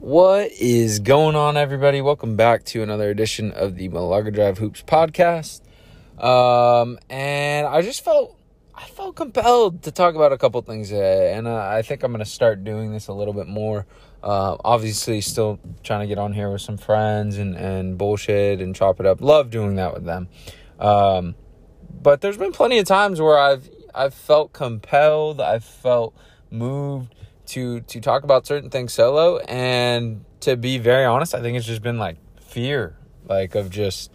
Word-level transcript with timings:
What 0.00 0.52
is 0.52 1.00
going 1.00 1.34
on, 1.34 1.56
everybody? 1.56 2.00
Welcome 2.00 2.36
back 2.36 2.62
to 2.66 2.84
another 2.84 3.10
edition 3.10 3.50
of 3.50 3.74
the 3.74 3.88
Malaga 3.88 4.30
Drive 4.30 4.56
Hoops 4.58 4.80
podcast. 4.80 5.60
Um, 6.16 7.00
and 7.10 7.66
I 7.66 7.82
just 7.82 8.04
felt 8.04 8.38
I 8.72 8.84
felt 8.84 9.16
compelled 9.16 9.82
to 9.82 9.90
talk 9.90 10.14
about 10.14 10.32
a 10.32 10.38
couple 10.38 10.62
things 10.62 10.90
today, 10.90 11.34
and 11.34 11.48
uh, 11.48 11.56
I 11.56 11.82
think 11.82 12.04
I'm 12.04 12.12
going 12.12 12.24
to 12.24 12.30
start 12.30 12.62
doing 12.62 12.92
this 12.92 13.08
a 13.08 13.12
little 13.12 13.34
bit 13.34 13.48
more. 13.48 13.86
Uh, 14.22 14.56
obviously, 14.64 15.20
still 15.20 15.58
trying 15.82 16.02
to 16.02 16.06
get 16.06 16.16
on 16.16 16.32
here 16.32 16.48
with 16.48 16.62
some 16.62 16.76
friends 16.76 17.36
and 17.36 17.56
and 17.56 17.98
bullshit 17.98 18.60
and 18.60 18.76
chop 18.76 19.00
it 19.00 19.04
up. 19.04 19.20
Love 19.20 19.50
doing 19.50 19.74
that 19.74 19.92
with 19.94 20.04
them. 20.04 20.28
Um, 20.78 21.34
but 21.90 22.20
there's 22.20 22.38
been 22.38 22.52
plenty 22.52 22.78
of 22.78 22.86
times 22.86 23.20
where 23.20 23.36
I've 23.36 23.68
I've 23.92 24.14
felt 24.14 24.52
compelled, 24.52 25.40
I've 25.40 25.64
felt 25.64 26.14
moved 26.52 27.16
to 27.48 27.80
to 27.80 28.00
talk 28.00 28.24
about 28.24 28.46
certain 28.46 28.70
things 28.70 28.92
solo. 28.92 29.38
And 29.38 30.24
to 30.40 30.56
be 30.56 30.78
very 30.78 31.04
honest 31.04 31.34
i 31.34 31.40
think 31.40 31.56
it's 31.56 31.66
just 31.66 31.82
been 31.82 31.98
like 31.98 32.16
fear 32.40 32.96
like 33.26 33.54
of 33.54 33.70
just 33.70 34.10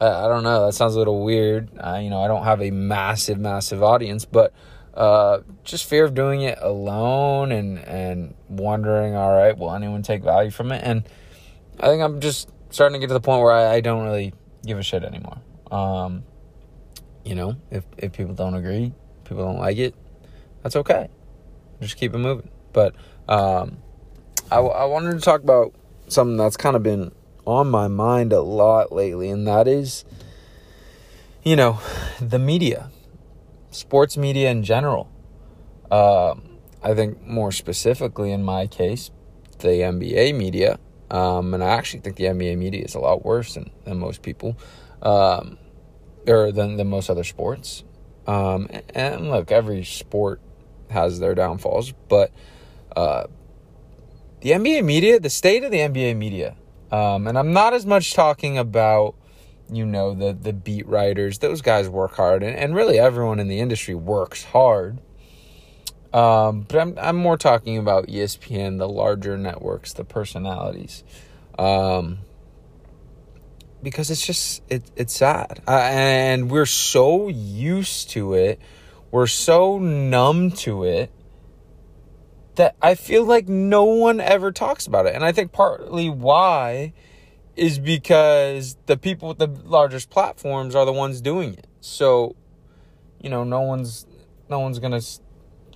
i 0.00 0.28
don't 0.28 0.44
know 0.44 0.66
that 0.66 0.72
sounds 0.72 0.94
a 0.94 0.98
little 0.98 1.24
weird. 1.24 1.70
You 1.72 2.10
know 2.10 2.20
i 2.22 2.28
don't 2.28 2.44
have 2.44 2.62
a 2.62 2.70
massive 2.70 3.38
massive 3.38 3.82
audience 3.82 4.24
but 4.24 4.52
uh, 4.94 5.42
just 5.62 5.88
fear 5.88 6.04
of 6.04 6.14
doing 6.14 6.42
it 6.42 6.58
alone 6.60 7.52
and 7.52 7.78
and 7.78 8.34
wondering 8.48 9.14
all 9.14 9.32
right 9.32 9.56
will 9.56 9.72
anyone 9.72 10.02
take 10.02 10.24
value 10.24 10.50
from 10.50 10.72
it? 10.72 10.82
And 10.84 11.04
i 11.78 11.86
think 11.86 12.02
i'm 12.02 12.20
just 12.20 12.50
starting 12.70 12.94
to 12.94 12.98
get 12.98 13.06
to 13.08 13.14
the 13.14 13.20
point 13.20 13.42
where 13.42 13.52
i, 13.52 13.74
I 13.74 13.80
don't 13.80 14.04
really 14.04 14.34
give 14.66 14.76
a 14.76 14.82
shit 14.82 15.04
anymore. 15.04 15.38
Um, 15.70 16.24
you 17.24 17.34
know 17.34 17.56
if 17.70 17.84
if 17.96 18.12
people 18.12 18.34
don't 18.34 18.54
agree 18.54 18.92
people 19.24 19.44
don't 19.44 19.58
like 19.58 19.76
it 19.76 19.94
that's 20.62 20.74
okay 20.74 21.08
just 21.80 21.96
keep 21.96 22.14
it 22.14 22.18
moving. 22.18 22.50
But 22.72 22.94
um, 23.28 23.78
I, 24.50 24.58
I 24.58 24.84
wanted 24.84 25.12
to 25.14 25.20
talk 25.20 25.42
about 25.42 25.74
something 26.08 26.36
that's 26.36 26.56
kind 26.56 26.76
of 26.76 26.82
been 26.82 27.12
on 27.44 27.70
my 27.70 27.88
mind 27.88 28.32
a 28.32 28.40
lot 28.40 28.92
lately, 28.92 29.30
and 29.30 29.46
that 29.46 29.66
is, 29.66 30.04
you 31.42 31.56
know, 31.56 31.80
the 32.20 32.38
media, 32.38 32.90
sports 33.70 34.16
media 34.16 34.50
in 34.50 34.62
general. 34.62 35.10
Um, 35.90 36.58
I 36.82 36.94
think 36.94 37.26
more 37.26 37.52
specifically 37.52 38.32
in 38.32 38.42
my 38.42 38.66
case, 38.66 39.10
the 39.58 39.68
NBA 39.68 40.36
media. 40.36 40.78
Um, 41.10 41.54
and 41.54 41.64
I 41.64 41.68
actually 41.68 42.00
think 42.00 42.16
the 42.16 42.24
NBA 42.24 42.58
media 42.58 42.84
is 42.84 42.94
a 42.94 43.00
lot 43.00 43.24
worse 43.24 43.54
than, 43.54 43.70
than 43.84 43.98
most 43.98 44.22
people, 44.22 44.58
um, 45.02 45.58
or 46.26 46.52
than, 46.52 46.76
than 46.76 46.88
most 46.88 47.08
other 47.08 47.24
sports. 47.24 47.82
Um, 48.26 48.68
and, 48.70 48.82
and 48.94 49.30
look, 49.30 49.50
every 49.50 49.84
sport 49.84 50.40
has 50.90 51.20
their 51.20 51.34
downfalls, 51.34 51.92
but 52.08 52.32
uh, 52.96 53.24
the 54.40 54.50
NBA 54.50 54.84
media, 54.84 55.20
the 55.20 55.30
state 55.30 55.64
of 55.64 55.70
the 55.70 55.78
NBA 55.78 56.16
media, 56.16 56.56
um, 56.90 57.26
and 57.26 57.38
I'm 57.38 57.52
not 57.52 57.74
as 57.74 57.84
much 57.84 58.14
talking 58.14 58.58
about 58.58 59.14
you 59.70 59.84
know 59.84 60.14
the 60.14 60.32
the 60.32 60.52
beat 60.52 60.86
writers; 60.86 61.38
those 61.38 61.60
guys 61.60 61.88
work 61.88 62.14
hard, 62.14 62.42
and, 62.42 62.56
and 62.56 62.74
really 62.74 62.98
everyone 62.98 63.40
in 63.40 63.48
the 63.48 63.60
industry 63.60 63.94
works 63.94 64.44
hard. 64.44 65.00
Um, 66.12 66.62
but 66.62 66.78
I'm 66.78 66.98
I'm 66.98 67.16
more 67.16 67.36
talking 67.36 67.76
about 67.76 68.06
ESPN, 68.06 68.78
the 68.78 68.88
larger 68.88 69.36
networks, 69.36 69.92
the 69.92 70.04
personalities, 70.04 71.04
um, 71.58 72.18
because 73.82 74.10
it's 74.10 74.26
just 74.26 74.62
it 74.70 74.82
it's 74.96 75.14
sad, 75.14 75.60
uh, 75.68 75.88
and 75.90 76.50
we're 76.50 76.66
so 76.66 77.28
used 77.28 78.10
to 78.10 78.34
it 78.34 78.58
we're 79.10 79.26
so 79.26 79.78
numb 79.78 80.50
to 80.50 80.84
it 80.84 81.10
that 82.56 82.76
I 82.82 82.94
feel 82.94 83.24
like 83.24 83.48
no 83.48 83.84
one 83.84 84.20
ever 84.20 84.52
talks 84.52 84.86
about 84.86 85.06
it. 85.06 85.14
And 85.14 85.24
I 85.24 85.32
think 85.32 85.52
partly 85.52 86.10
why 86.10 86.92
is 87.56 87.78
because 87.78 88.76
the 88.86 88.96
people 88.96 89.28
with 89.28 89.38
the 89.38 89.46
largest 89.46 90.10
platforms 90.10 90.74
are 90.74 90.84
the 90.84 90.92
ones 90.92 91.20
doing 91.20 91.54
it. 91.54 91.66
So, 91.80 92.36
you 93.20 93.30
know, 93.30 93.44
no 93.44 93.60
one's 93.60 94.06
no 94.48 94.60
one's 94.60 94.78
going 94.78 94.98
to 94.98 95.06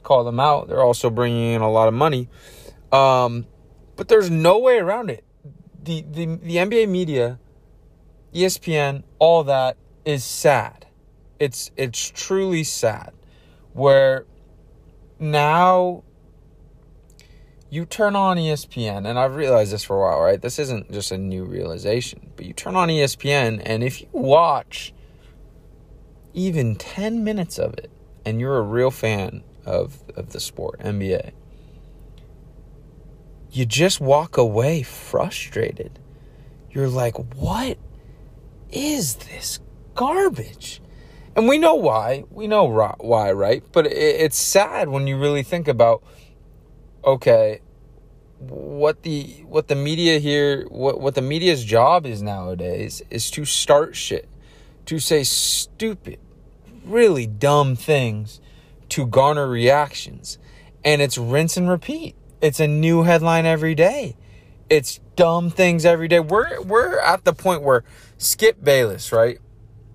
call 0.02 0.24
them 0.24 0.40
out. 0.40 0.68
They're 0.68 0.82
also 0.82 1.08
bringing 1.08 1.54
in 1.54 1.60
a 1.60 1.70
lot 1.70 1.88
of 1.88 1.94
money. 1.94 2.28
Um, 2.90 3.46
but 3.96 4.08
there's 4.08 4.30
no 4.30 4.58
way 4.58 4.78
around 4.78 5.10
it. 5.10 5.24
The 5.82 6.02
the 6.02 6.26
the 6.26 6.56
NBA 6.56 6.88
media, 6.88 7.38
ESPN, 8.34 9.04
all 9.18 9.44
that 9.44 9.76
is 10.04 10.24
sad. 10.24 10.86
It's 11.38 11.70
it's 11.76 12.10
truly 12.10 12.64
sad 12.64 13.12
where 13.72 14.26
now 15.18 16.02
you 17.70 17.86
turn 17.86 18.14
on 18.14 18.36
ESPN, 18.36 19.08
and 19.08 19.18
I've 19.18 19.34
realized 19.34 19.72
this 19.72 19.82
for 19.82 19.96
a 19.96 20.00
while, 20.00 20.20
right? 20.20 20.40
This 20.40 20.58
isn't 20.58 20.92
just 20.92 21.10
a 21.10 21.16
new 21.16 21.44
realization, 21.44 22.30
but 22.36 22.44
you 22.44 22.52
turn 22.52 22.76
on 22.76 22.88
ESPN, 22.88 23.62
and 23.64 23.82
if 23.82 24.02
you 24.02 24.08
watch 24.12 24.92
even 26.34 26.76
10 26.76 27.24
minutes 27.24 27.58
of 27.58 27.72
it, 27.74 27.90
and 28.24 28.38
you're 28.38 28.58
a 28.58 28.62
real 28.62 28.90
fan 28.90 29.42
of, 29.64 30.02
of 30.16 30.32
the 30.32 30.40
sport, 30.40 30.80
NBA, 30.80 31.32
you 33.50 33.66
just 33.66 34.00
walk 34.00 34.36
away 34.36 34.82
frustrated. 34.82 35.98
You're 36.70 36.88
like, 36.88 37.16
what 37.36 37.78
is 38.70 39.16
this 39.16 39.60
garbage? 39.94 40.80
And 41.34 41.48
we 41.48 41.58
know 41.58 41.74
why. 41.74 42.24
We 42.30 42.46
know 42.46 42.64
why, 42.98 43.32
right? 43.32 43.62
But 43.72 43.86
it's 43.86 44.36
sad 44.36 44.88
when 44.88 45.06
you 45.06 45.18
really 45.18 45.42
think 45.42 45.66
about 45.66 46.02
okay, 47.04 47.60
what 48.38 49.02
the 49.02 49.44
what 49.46 49.68
the 49.68 49.74
media 49.74 50.18
here 50.18 50.66
what 50.68 51.00
what 51.00 51.14
the 51.14 51.22
media's 51.22 51.64
job 51.64 52.06
is 52.06 52.22
nowadays 52.22 53.02
is 53.10 53.30
to 53.30 53.44
start 53.44 53.96
shit, 53.96 54.28
to 54.86 54.98
say 54.98 55.24
stupid, 55.24 56.18
really 56.84 57.26
dumb 57.26 57.76
things 57.76 58.40
to 58.90 59.06
garner 59.06 59.48
reactions. 59.48 60.38
And 60.84 61.00
it's 61.00 61.16
rinse 61.16 61.56
and 61.56 61.68
repeat. 61.68 62.16
It's 62.40 62.60
a 62.60 62.66
new 62.66 63.04
headline 63.04 63.46
every 63.46 63.74
day. 63.74 64.16
It's 64.68 64.98
dumb 65.16 65.48
things 65.48 65.86
every 65.86 66.08
day. 66.08 66.20
We're 66.20 66.60
we're 66.62 66.98
at 66.98 67.24
the 67.24 67.32
point 67.32 67.62
where 67.62 67.84
Skip 68.18 68.62
Bayless, 68.62 69.12
right? 69.12 69.38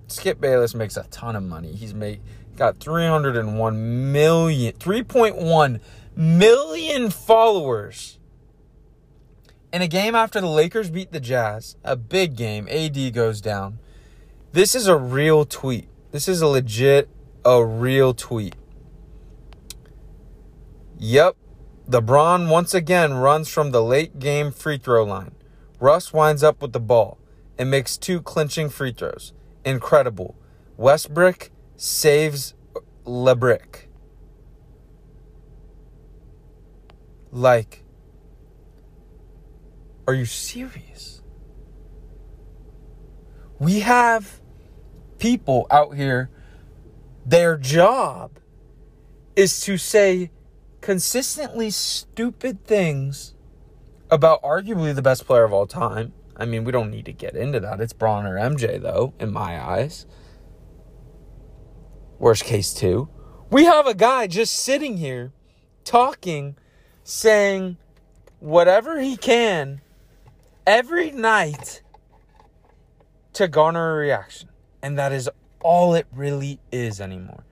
Skip 0.07 0.40
Bayless 0.40 0.73
makes 0.73 0.97
a 0.97 1.03
ton 1.03 1.35
of 1.35 1.44
money. 1.44 1.73
He's 1.73 1.94
made 1.94 2.22
got 2.56 2.79
301 2.79 4.12
million 4.12 4.73
3.1 4.73 5.79
million 6.16 7.09
followers. 7.09 8.18
In 9.72 9.81
a 9.81 9.88
game 9.88 10.16
after 10.16 10.41
the 10.41 10.47
Lakers 10.47 10.90
beat 10.90 11.12
the 11.12 11.19
Jazz, 11.19 11.75
a 11.84 11.95
big 11.95 12.35
game, 12.35 12.68
AD 12.69 13.13
goes 13.13 13.41
down. 13.41 13.79
This 14.53 14.73
is 14.73 14.88
a 14.88 14.95
real 14.95 15.45
tweet. 15.45 15.88
This 16.12 16.28
is 16.28 16.41
a 16.41 16.47
legit 16.47 17.09
a 17.45 17.63
real 17.63 18.13
tweet. 18.13 18.56
Yep. 20.97 21.35
LeBron 21.88 22.50
once 22.50 22.74
again 22.74 23.13
runs 23.13 23.47
from 23.47 23.72
the 23.72 23.81
late 23.81 24.19
game 24.19 24.51
free 24.51 24.78
throw 24.78 25.06
line. 25.06 25.35
Russ 25.79 26.12
winds 26.12 26.44
up 26.44 26.62
with 26.62 26.74
the 26.74 26.79
ball 26.79 27.18
and 27.57 27.72
makes 27.72 27.97
two 27.97 28.22
clinching 28.22 28.69
free 28.69 28.91
throws 28.91 29.31
incredible. 29.66 30.35
Westbrook 30.78 31.51
saves 31.75 32.53
LeBrick. 33.06 33.88
Like, 37.31 37.84
are 40.07 40.13
you 40.13 40.25
serious? 40.25 41.22
We 43.59 43.81
have 43.81 44.40
people 45.19 45.68
out 45.72 45.95
here, 45.95 46.29
their 47.25 47.57
job 47.57 48.39
is 49.35 49.62
to 49.62 49.78
say 49.78 50.31
consistently 50.81 51.69
stupid 51.69 52.63
things 52.66 53.34
about 54.09 54.41
arguably 54.41 54.95
the 54.95 55.01
best 55.01 55.25
player 55.25 55.44
of 55.44 55.51
all 55.51 55.68
time 55.68 56.13
I 56.38 56.45
mean, 56.45 56.63
we 56.63 56.72
don't 56.72 56.92
need 56.92 57.06
to 57.06 57.13
get 57.13 57.36
into 57.36 57.60
that. 57.60 57.81
It's 57.81 57.94
Bron 57.94 58.25
or 58.25 58.36
MJ, 58.36 58.81
though, 58.81 59.13
in 59.19 59.34
my 59.34 59.62
eyes. 59.62 60.06
Worst 62.19 62.45
case, 62.45 62.74
two. 62.74 63.10
We 63.50 63.66
have 63.66 63.88
a 63.88 63.94
guy 63.94 64.28
just 64.28 64.54
sitting 64.54 64.98
here 64.98 65.31
talking, 65.84 66.56
saying 67.04 67.78
whatever 68.39 69.00
he 69.00 69.18
can 69.18 69.81
every 70.66 71.12
night 71.12 71.81
to 73.34 73.48
garner 73.48 73.95
a 73.95 73.98
reaction. 73.98 74.50
And 74.81 74.98
that 74.98 75.12
is 75.12 75.30
all 75.62 75.95
it 75.95 76.06
really 76.13 76.60
is 76.72 77.01
anymore. 77.01 77.45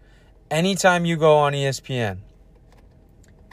Anytime 0.51 1.05
you 1.05 1.15
go 1.15 1.37
on 1.37 1.53
ESPN, 1.53 2.19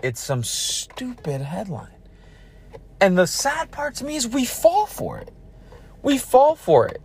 it's 0.03 0.21
some 0.21 0.45
stupid 0.45 1.41
headline. 1.41 2.02
And 3.03 3.19
the 3.19 3.27
sad 3.27 3.73
part 3.73 3.97
to 3.97 4.05
me 4.05 4.15
is 4.15 4.29
we 4.29 4.45
fall 4.45 4.87
for 4.87 5.19
it. 5.19 5.33
We 6.05 6.19
fall 6.19 6.55
for 6.55 6.87
it. 6.87 7.03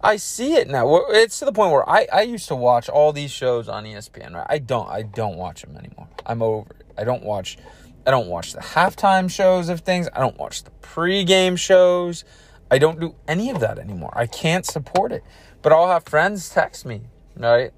I 0.00 0.14
see 0.14 0.54
it 0.54 0.68
now. 0.68 1.00
It's 1.08 1.40
to 1.40 1.44
the 1.44 1.52
point 1.52 1.72
where 1.72 1.88
I, 1.90 2.06
I 2.12 2.22
used 2.22 2.46
to 2.46 2.54
watch 2.54 2.88
all 2.88 3.12
these 3.12 3.32
shows 3.32 3.68
on 3.68 3.82
ESPN. 3.82 4.34
Right? 4.34 4.46
I 4.48 4.58
don't 4.58 4.88
I 4.88 5.02
don't 5.02 5.36
watch 5.36 5.62
them 5.62 5.76
anymore. 5.76 6.08
I'm 6.24 6.42
over 6.42 6.70
it. 6.78 6.86
I 6.96 7.02
don't 7.02 7.24
watch 7.24 7.58
I 8.06 8.12
don't 8.12 8.28
watch 8.28 8.52
the 8.52 8.60
halftime 8.60 9.28
shows 9.28 9.68
of 9.68 9.80
things. 9.80 10.08
I 10.12 10.20
don't 10.20 10.38
watch 10.38 10.62
the 10.62 10.70
pregame 10.80 11.58
shows. 11.58 12.24
I 12.70 12.78
don't 12.78 13.00
do 13.00 13.16
any 13.26 13.50
of 13.50 13.58
that 13.58 13.80
anymore. 13.80 14.12
I 14.14 14.28
can't 14.28 14.64
support 14.64 15.10
it. 15.10 15.24
But 15.60 15.72
I'll 15.72 15.88
have 15.88 16.04
friends 16.04 16.50
text 16.50 16.86
me, 16.86 17.00
right? 17.36 17.72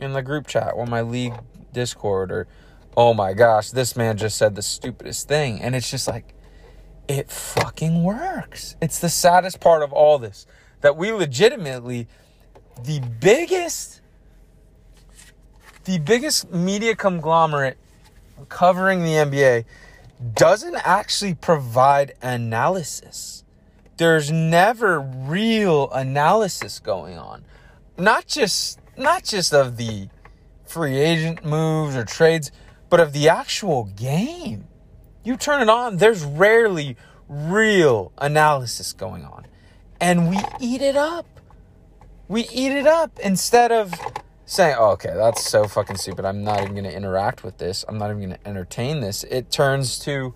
In 0.00 0.12
the 0.12 0.22
group 0.22 0.48
chat 0.48 0.72
or 0.74 0.86
my 0.86 1.02
league 1.02 1.34
Discord 1.72 2.32
or, 2.32 2.48
oh 2.96 3.14
my 3.14 3.32
gosh, 3.32 3.70
this 3.70 3.94
man 3.94 4.16
just 4.16 4.36
said 4.36 4.56
the 4.56 4.62
stupidest 4.62 5.28
thing. 5.28 5.60
And 5.60 5.76
it's 5.76 5.88
just 5.88 6.08
like, 6.08 6.32
it 7.08 7.30
fucking 7.30 8.02
works. 8.02 8.76
It's 8.80 8.98
the 8.98 9.08
saddest 9.08 9.60
part 9.60 9.82
of 9.82 9.92
all 9.92 10.18
this 10.18 10.46
that 10.80 10.96
we 10.96 11.12
legitimately, 11.12 12.06
the 12.84 13.00
biggest, 13.20 14.00
the 15.84 15.98
biggest 15.98 16.50
media 16.52 16.94
conglomerate 16.94 17.78
covering 18.48 19.00
the 19.04 19.12
NBA 19.12 19.64
doesn't 20.34 20.76
actually 20.76 21.34
provide 21.34 22.14
analysis. 22.22 23.44
There's 23.96 24.30
never 24.30 25.00
real 25.00 25.90
analysis 25.90 26.78
going 26.78 27.18
on. 27.18 27.44
Not 27.96 28.26
just 28.26 28.78
not 28.96 29.24
just 29.24 29.52
of 29.52 29.76
the 29.76 30.08
free 30.66 30.96
agent 30.96 31.44
moves 31.44 31.96
or 31.96 32.04
trades, 32.04 32.50
but 32.88 33.00
of 33.00 33.12
the 33.12 33.28
actual 33.28 33.84
game. 33.84 34.68
You 35.26 35.36
turn 35.36 35.60
it 35.60 35.68
on, 35.68 35.96
there's 35.96 36.22
rarely 36.22 36.96
real 37.28 38.12
analysis 38.16 38.92
going 38.92 39.24
on. 39.24 39.48
And 40.00 40.30
we 40.30 40.38
eat 40.60 40.80
it 40.80 40.94
up. 40.94 41.26
We 42.28 42.42
eat 42.48 42.70
it 42.70 42.86
up 42.86 43.18
instead 43.18 43.72
of 43.72 43.92
saying, 44.44 44.76
oh, 44.78 44.90
okay, 44.92 45.12
that's 45.16 45.44
so 45.44 45.66
fucking 45.66 45.96
stupid. 45.96 46.24
I'm 46.24 46.44
not 46.44 46.60
even 46.60 46.74
going 46.74 46.84
to 46.84 46.94
interact 46.94 47.42
with 47.42 47.58
this. 47.58 47.84
I'm 47.88 47.98
not 47.98 48.10
even 48.10 48.22
going 48.22 48.38
to 48.38 48.48
entertain 48.48 49.00
this. 49.00 49.24
It 49.24 49.50
turns 49.50 49.98
to, 50.00 50.32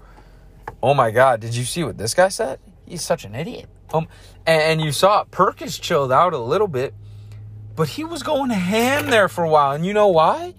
oh 0.83 0.93
my 0.93 1.13
God, 1.13 1.39
did 1.39 1.55
you 1.55 1.63
see 1.63 1.85
what 1.85 1.97
this 1.97 2.13
guy 2.13 2.29
said? 2.29 2.59
He's 2.85 3.03
such 3.03 3.25
an 3.25 3.37
idiot. 3.37 3.69
Um, 3.95 4.09
and, 4.45 4.81
you 4.81 4.91
saw. 4.91 5.23
Perkins 5.23 5.79
chilled 5.79 6.11
out 6.11 6.33
a 6.33 6.39
little 6.39 6.67
bit, 6.67 6.95
but 7.77 7.91
he 7.91 8.03
was 8.03 8.25
going 8.25 8.51
ham 8.51 9.09
there 9.09 9.29
for 9.29 9.45
a 9.45 9.49
while. 9.49 9.71
And 9.71 9.87
you 9.87 9.95
know 9.95 10.09
why? 10.09 10.57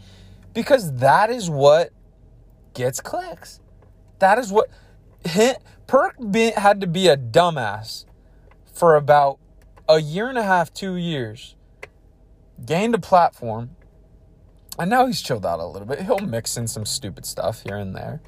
Because 0.54 0.96
that 0.96 1.30
is 1.30 1.50
what 1.50 1.92
gets 2.74 3.02
clicks. 3.02 3.61
That 4.22 4.40
is 4.40 4.52
what. 4.52 4.70
Perk 5.88 6.16
had 6.56 6.80
to 6.80 6.88
be 6.88 7.10
a 7.10 7.18
dumbass 7.18 8.06
for 8.74 8.96
about 8.96 9.38
a 9.90 10.00
year 10.00 10.30
and 10.30 10.38
a 10.38 10.44
half, 10.44 10.74
two 10.74 10.96
years 10.96 11.56
gained 12.66 12.96
a 12.96 13.00
platform, 13.00 13.72
and 14.78 14.90
now 14.90 15.06
he's 15.06 15.22
chilled 15.22 15.46
out 15.46 15.60
a 15.60 15.66
little 15.66 15.88
bit. 15.88 16.02
He'll 16.02 16.20
mix 16.20 16.58
in 16.58 16.68
some 16.68 16.86
stupid 16.86 17.26
stuff 17.26 17.64
here 17.64 17.78
and 17.78 17.96
there. 17.96 18.22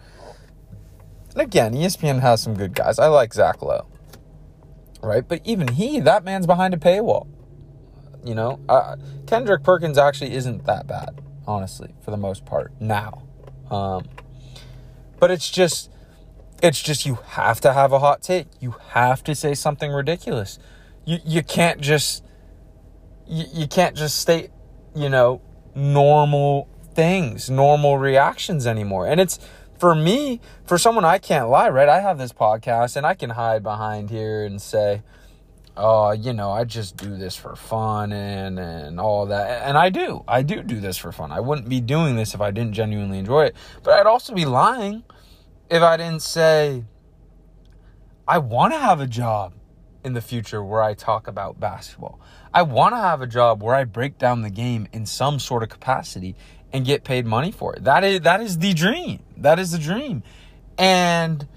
And 1.32 1.42
again, 1.42 1.74
ESPN 1.74 2.22
has 2.22 2.42
some 2.42 2.56
good 2.56 2.76
guys. 2.76 3.00
I 3.00 3.08
like 3.08 3.34
Zach 3.34 3.62
Lowe, 3.62 3.88
right? 5.02 5.28
But 5.28 5.42
even 5.46 5.68
he, 5.70 6.00
that 6.00 6.24
man's 6.24 6.46
behind 6.46 6.74
a 6.74 6.78
paywall. 6.78 7.28
You 8.24 8.36
know, 8.36 8.60
uh, 8.70 8.96
Kendrick 9.28 9.64
Perkins 9.64 9.98
actually 9.98 10.34
isn't 10.34 10.66
that 10.66 10.88
bad, 10.88 11.22
honestly, 11.46 11.94
for 12.02 12.12
the 12.12 12.18
most 12.18 12.46
part 12.46 12.72
now. 12.80 13.24
Um, 13.70 14.08
but 15.24 15.32
it's 15.32 15.50
just, 15.50 15.90
it's 16.62 16.82
just 16.82 17.06
you 17.06 17.18
have 17.28 17.62
to 17.62 17.72
have 17.72 17.94
a 17.94 18.00
hot 18.00 18.22
take. 18.22 18.48
You 18.60 18.76
have 18.90 19.24
to 19.24 19.34
say 19.34 19.54
something 19.54 19.90
ridiculous. 19.90 20.60
You 21.06 21.20
you 21.24 21.42
can't 21.42 21.80
just 21.80 22.26
you, 23.26 23.46
you 23.54 23.68
can't 23.68 23.96
just 23.96 24.18
state, 24.18 24.52
you 24.94 25.08
know, 25.08 25.42
normal 25.74 26.68
things, 26.94 27.50
normal 27.50 27.98
reactions 27.98 28.68
anymore. 28.68 29.08
And 29.08 29.22
it's 29.22 29.40
for 29.80 29.96
me, 29.96 30.42
for 30.66 30.78
someone 30.78 31.06
I 31.06 31.20
can't 31.20 31.48
lie, 31.48 31.70
right? 31.70 31.88
I 31.88 32.02
have 32.02 32.18
this 32.18 32.34
podcast 32.34 32.98
and 32.98 33.06
I 33.06 33.14
can 33.14 33.30
hide 33.30 33.64
behind 33.64 34.10
here 34.10 34.44
and 34.44 34.62
say, 34.62 35.04
oh, 35.76 36.12
you 36.12 36.34
know, 36.34 36.52
I 36.52 36.64
just 36.64 36.98
do 36.98 37.16
this 37.18 37.36
for 37.36 37.56
fun 37.56 38.12
and 38.12 38.60
and 38.60 39.00
all 39.00 39.26
that. 39.28 39.64
And 39.68 39.78
I 39.78 39.90
do. 39.90 40.24
I 40.28 40.42
do 40.42 40.62
do 40.64 40.80
this 40.80 40.98
for 40.98 41.12
fun. 41.12 41.32
I 41.32 41.40
wouldn't 41.40 41.70
be 41.70 41.82
doing 41.82 42.16
this 42.16 42.34
if 42.34 42.42
I 42.42 42.52
didn't 42.52 42.74
genuinely 42.74 43.20
enjoy 43.20 43.46
it. 43.46 43.56
But 43.84 44.00
I'd 44.00 44.06
also 44.06 44.34
be 44.34 44.46
lying 44.46 45.04
if 45.74 45.82
I 45.82 45.98
didn't 45.98 46.22
say 46.22 46.84
I 48.28 48.38
want 48.38 48.74
to 48.74 48.80
have 48.80 49.02
a 49.02 49.08
job 49.08 49.54
in 50.04 50.14
the 50.14 50.22
future 50.22 50.64
where 50.64 50.84
I 50.84 50.94
talk 50.94 51.28
about 51.28 51.60
basketball. 51.60 52.20
I 52.54 52.62
want 52.62 52.94
to 52.94 52.98
have 53.00 53.22
a 53.22 53.28
job 53.28 53.64
where 53.64 53.74
I 53.74 53.84
break 53.84 54.20
down 54.20 54.44
the 54.44 54.52
game 54.52 54.88
in 54.94 55.06
some 55.08 55.40
sort 55.40 55.64
of 55.64 55.70
capacity 55.70 56.36
and 56.72 56.86
get 56.86 57.04
paid 57.04 57.26
money 57.26 57.52
for 57.52 57.76
it. 57.76 57.84
That 57.86 58.04
is 58.04 58.22
that 58.22 58.40
is 58.40 58.60
the 58.60 58.74
dream. 58.74 59.24
That 59.38 59.58
is 59.58 59.72
the 59.72 59.80
dream. 59.80 60.22
And 60.78 61.48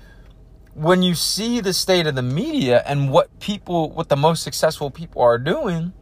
when 0.72 1.02
you 1.02 1.14
see 1.14 1.60
the 1.60 1.74
state 1.74 2.06
of 2.06 2.14
the 2.14 2.22
media 2.22 2.82
and 2.86 3.10
what 3.10 3.38
people 3.38 3.90
what 3.90 4.08
the 4.08 4.16
most 4.16 4.42
successful 4.42 4.90
people 4.90 5.20
are 5.20 5.38
doing, 5.38 5.92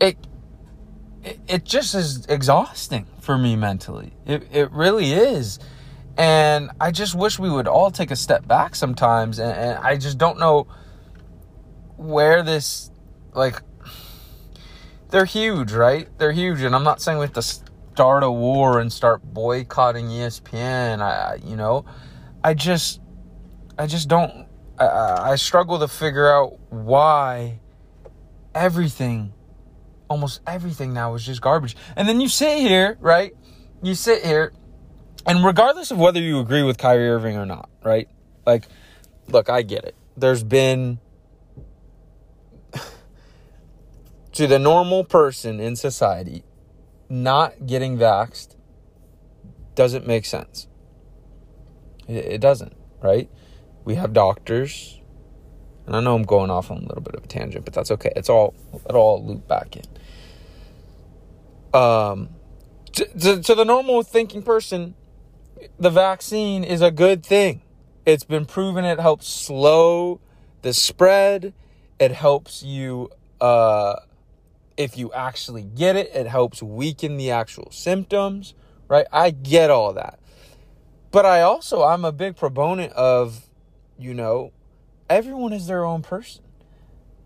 it 0.00 0.18
it, 1.46 1.64
just 1.64 1.94
is 1.94 2.26
exhausting 2.26 3.06
for 3.20 3.38
me 3.38 3.56
mentally. 3.56 4.12
It 4.26 4.46
it 4.52 4.70
really 4.70 5.12
is. 5.12 5.58
And 6.18 6.70
I 6.80 6.90
just 6.90 7.14
wish 7.14 7.38
we 7.38 7.48
would 7.48 7.68
all 7.68 7.90
take 7.90 8.10
a 8.10 8.16
step 8.16 8.46
back 8.46 8.74
sometimes 8.74 9.38
and, 9.38 9.52
and 9.52 9.78
I 9.78 9.96
just 9.96 10.18
don't 10.18 10.38
know 10.38 10.66
where 11.96 12.42
this 12.42 12.90
like 13.34 13.62
they're 15.10 15.24
huge, 15.24 15.72
right? 15.72 16.08
They're 16.18 16.32
huge, 16.32 16.60
and 16.62 16.74
I'm 16.74 16.84
not 16.84 17.00
saying 17.00 17.18
we 17.18 17.24
have 17.24 17.32
to 17.34 17.42
start 17.42 18.22
a 18.22 18.30
war 18.30 18.78
and 18.78 18.92
start 18.92 19.22
boycotting 19.24 20.06
ESPN. 20.06 21.00
I, 21.00 21.38
you 21.44 21.56
know, 21.56 21.86
I 22.44 22.54
just, 22.54 23.00
I 23.78 23.86
just 23.86 24.08
don't. 24.08 24.46
I, 24.78 25.32
I 25.32 25.36
struggle 25.36 25.78
to 25.78 25.88
figure 25.88 26.30
out 26.30 26.58
why 26.70 27.60
everything, 28.54 29.32
almost 30.08 30.40
everything 30.46 30.92
now 30.92 31.14
is 31.14 31.24
just 31.24 31.40
garbage. 31.40 31.76
And 31.96 32.08
then 32.08 32.20
you 32.20 32.28
sit 32.28 32.58
here, 32.58 32.98
right? 33.00 33.32
You 33.82 33.94
sit 33.94 34.24
here, 34.24 34.52
and 35.26 35.44
regardless 35.44 35.90
of 35.90 35.98
whether 35.98 36.20
you 36.20 36.40
agree 36.40 36.62
with 36.62 36.78
Kyrie 36.78 37.08
Irving 37.08 37.36
or 37.36 37.46
not, 37.46 37.68
right? 37.82 38.08
Like, 38.46 38.64
look, 39.28 39.50
I 39.50 39.62
get 39.62 39.84
it. 39.84 39.94
There's 40.16 40.42
been 40.42 40.98
to 44.32 44.46
the 44.46 44.58
normal 44.58 45.04
person 45.04 45.60
in 45.60 45.76
society, 45.76 46.44
not 47.08 47.66
getting 47.66 47.98
vaxxed 47.98 48.56
doesn't 49.78 50.08
make 50.08 50.24
sense. 50.24 50.66
It, 52.08 52.40
doesn't, 52.40 52.74
right? 53.00 53.30
We 53.84 53.94
have 53.94 54.12
doctors, 54.12 55.00
and 55.86 55.94
I 55.94 56.00
know 56.00 56.16
I'm 56.16 56.24
going 56.24 56.50
off 56.50 56.72
on 56.72 56.78
a 56.78 56.80
little 56.80 57.00
bit 57.00 57.14
of 57.14 57.22
a 57.22 57.28
tangent, 57.28 57.64
but 57.64 57.74
that's 57.74 57.92
okay. 57.92 58.12
It's 58.16 58.28
all 58.28 58.54
it 58.74 58.94
all 58.96 59.24
loop 59.24 59.46
back 59.46 59.76
in. 59.76 59.84
Um, 61.80 62.30
to, 62.94 63.04
to, 63.04 63.40
to 63.40 63.54
the 63.54 63.64
normal 63.64 64.02
thinking 64.02 64.42
person, 64.42 64.96
the 65.78 65.90
vaccine 65.90 66.64
is 66.64 66.82
a 66.82 66.90
good 66.90 67.24
thing. 67.24 67.62
It's 68.06 68.24
been 68.24 68.46
proven 68.46 68.84
it 68.84 69.00
helps 69.00 69.26
slow 69.28 70.20
the 70.62 70.72
spread. 70.72 71.52
It 71.98 72.12
helps 72.12 72.62
you 72.62 73.10
uh, 73.40 73.96
if 74.78 74.96
you 74.96 75.12
actually 75.12 75.64
get 75.64 75.96
it, 75.96 76.10
it 76.14 76.28
helps 76.28 76.62
weaken 76.62 77.16
the 77.16 77.32
actual 77.32 77.70
symptoms, 77.72 78.54
right? 78.86 79.06
I 79.12 79.30
get 79.30 79.70
all 79.70 79.92
that. 79.94 80.20
But 81.10 81.26
I 81.26 81.42
also, 81.42 81.82
I'm 81.82 82.04
a 82.04 82.12
big 82.12 82.36
proponent 82.36 82.92
of, 82.92 83.48
you 83.98 84.14
know, 84.14 84.52
everyone 85.10 85.52
is 85.52 85.66
their 85.66 85.84
own 85.84 86.02
person. 86.02 86.44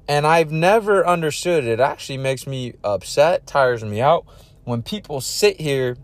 And 0.09 0.27
I've 0.27 0.51
never 0.51 1.07
understood 1.07 1.65
it. 1.65 1.71
It 1.71 1.81
actually 1.81 2.19
makes 2.19 2.47
me 2.47 2.75
upset, 2.83 3.47
tires 3.47 3.85
me 3.85 4.01
out 4.01 4.25
when 4.65 4.83
people 4.83 5.21
sit 5.21 5.61
here 5.61 5.97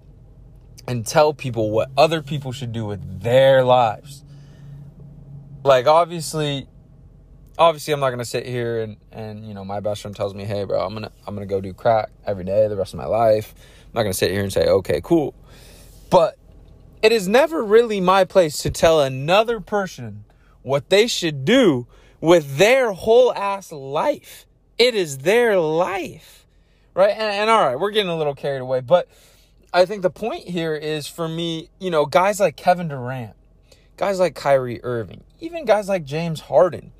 and 0.88 1.06
tell 1.06 1.34
people 1.34 1.70
what 1.70 1.90
other 1.96 2.22
people 2.22 2.50
should 2.50 2.72
do 2.72 2.84
with 2.84 3.22
their 3.22 3.62
lives. 3.62 4.24
Like, 5.62 5.86
obviously, 5.86 6.66
obviously 7.58 7.92
I'm 7.92 8.00
not 8.00 8.10
gonna 8.10 8.24
sit 8.24 8.46
here 8.46 8.80
and 8.80 8.96
and 9.10 9.46
you 9.46 9.52
know 9.52 9.64
my 9.64 9.80
best 9.80 10.02
friend 10.02 10.16
tells 10.16 10.34
me, 10.34 10.44
hey 10.44 10.64
bro, 10.64 10.80
I'm 10.80 10.94
gonna 10.94 11.12
I'm 11.26 11.34
gonna 11.34 11.46
go 11.46 11.60
do 11.60 11.74
crack 11.74 12.10
every 12.24 12.44
day 12.44 12.68
the 12.68 12.76
rest 12.76 12.94
of 12.94 12.98
my 12.98 13.06
life. 13.06 13.54
I'm 13.86 13.92
not 13.94 14.02
gonna 14.02 14.14
sit 14.14 14.30
here 14.30 14.42
and 14.42 14.52
say, 14.52 14.68
okay, 14.68 15.00
cool. 15.02 15.34
But 16.10 16.36
it 17.02 17.12
is 17.12 17.28
never 17.28 17.62
really 17.62 18.00
my 18.00 18.24
place 18.24 18.58
to 18.58 18.70
tell 18.70 19.00
another 19.00 19.60
person 19.60 20.24
what 20.62 20.90
they 20.90 21.06
should 21.06 21.44
do 21.44 21.86
with 22.20 22.56
their 22.56 22.92
whole 22.92 23.32
ass 23.34 23.70
life. 23.72 24.46
It 24.78 24.94
is 24.94 25.18
their 25.18 25.58
life. 25.58 26.46
Right? 26.94 27.10
And, 27.10 27.22
and 27.22 27.50
all 27.50 27.64
right, 27.64 27.78
we're 27.78 27.92
getting 27.92 28.10
a 28.10 28.16
little 28.16 28.34
carried 28.34 28.60
away, 28.60 28.80
but 28.80 29.08
I 29.78 29.86
think 29.86 30.02
the 30.02 30.10
point 30.10 30.48
here 30.48 30.74
is 30.74 31.06
for 31.06 31.28
me, 31.28 31.70
you 31.78 31.90
know, 31.90 32.06
guys 32.06 32.40
like 32.40 32.56
Kevin 32.56 32.88
Durant, 32.88 33.34
guys 33.96 34.18
like 34.18 34.34
Kyrie 34.34 34.82
Irving, 34.82 35.24
even 35.40 35.64
guys 35.64 35.88
like 35.88 36.04
James 36.04 36.40
Harden 36.40 36.92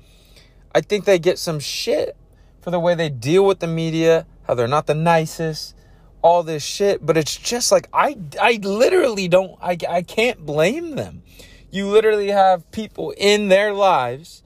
I 0.73 0.81
think 0.81 1.05
they 1.05 1.19
get 1.19 1.39
some 1.39 1.59
shit 1.59 2.15
for 2.61 2.71
the 2.71 2.79
way 2.79 2.95
they 2.95 3.09
deal 3.09 3.45
with 3.45 3.59
the 3.59 3.67
media, 3.67 4.27
how 4.43 4.53
they're 4.53 4.67
not 4.67 4.87
the 4.87 4.93
nicest, 4.93 5.75
all 6.21 6.43
this 6.43 6.63
shit, 6.63 7.05
but 7.05 7.17
it's 7.17 7.35
just 7.35 7.71
like 7.71 7.87
I 7.93 8.17
I 8.39 8.59
literally 8.61 9.27
don't 9.27 9.57
I 9.61 9.77
I 9.89 10.01
can't 10.01 10.45
blame 10.45 10.95
them. 10.95 11.23
You 11.71 11.87
literally 11.87 12.29
have 12.29 12.69
people 12.71 13.13
in 13.17 13.47
their 13.47 13.73
lives 13.73 14.43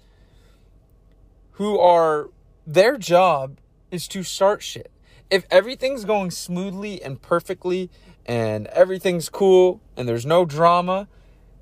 who 1.54 1.78
are 1.80 2.30
their 2.66 2.98
job 2.98 3.60
is 3.92 4.08
to 4.10 4.24
start 4.24 4.64
shit. 4.64 4.92
If 5.30 5.46
everything's 5.50 6.06
going 6.06 6.32
smoothly 6.32 7.02
and 7.02 7.22
perfectly 7.22 7.90
and 8.26 8.68
everything's 8.68 9.30
cool 9.30 9.82
and 9.98 10.08
there's 10.08 10.26
no 10.26 10.46
drama, 10.46 11.08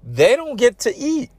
they 0.04 0.36
don't 0.36 0.58
get 0.58 0.80
to 0.80 0.96
eat. 0.96 1.30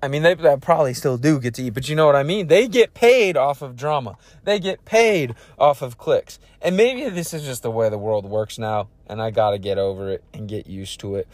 I 0.00 0.06
mean, 0.06 0.22
they, 0.22 0.34
they, 0.34 0.56
probably 0.56 0.94
still 0.94 1.18
do 1.18 1.40
get 1.40 1.54
to 1.54 1.62
eat, 1.62 1.70
but 1.70 1.88
you 1.88 1.96
know 1.96 2.06
what 2.06 2.14
I 2.14 2.22
mean? 2.22 2.46
They 2.46 2.68
get 2.68 2.94
paid 2.94 3.36
off 3.36 3.62
of 3.62 3.74
drama. 3.74 4.16
They 4.44 4.60
get 4.60 4.84
paid 4.84 5.34
off 5.58 5.82
of 5.82 5.98
clicks. 5.98 6.38
And 6.62 6.76
maybe 6.76 7.08
this 7.08 7.34
is 7.34 7.42
just 7.44 7.62
the 7.62 7.70
way 7.70 7.88
the 7.88 7.98
world 7.98 8.24
works 8.24 8.58
now, 8.58 8.88
and 9.08 9.20
I 9.20 9.30
gotta 9.30 9.58
get 9.58 9.76
over 9.76 10.10
it 10.10 10.22
and 10.32 10.48
get 10.48 10.68
used 10.68 11.00
to 11.00 11.16
it. 11.16 11.26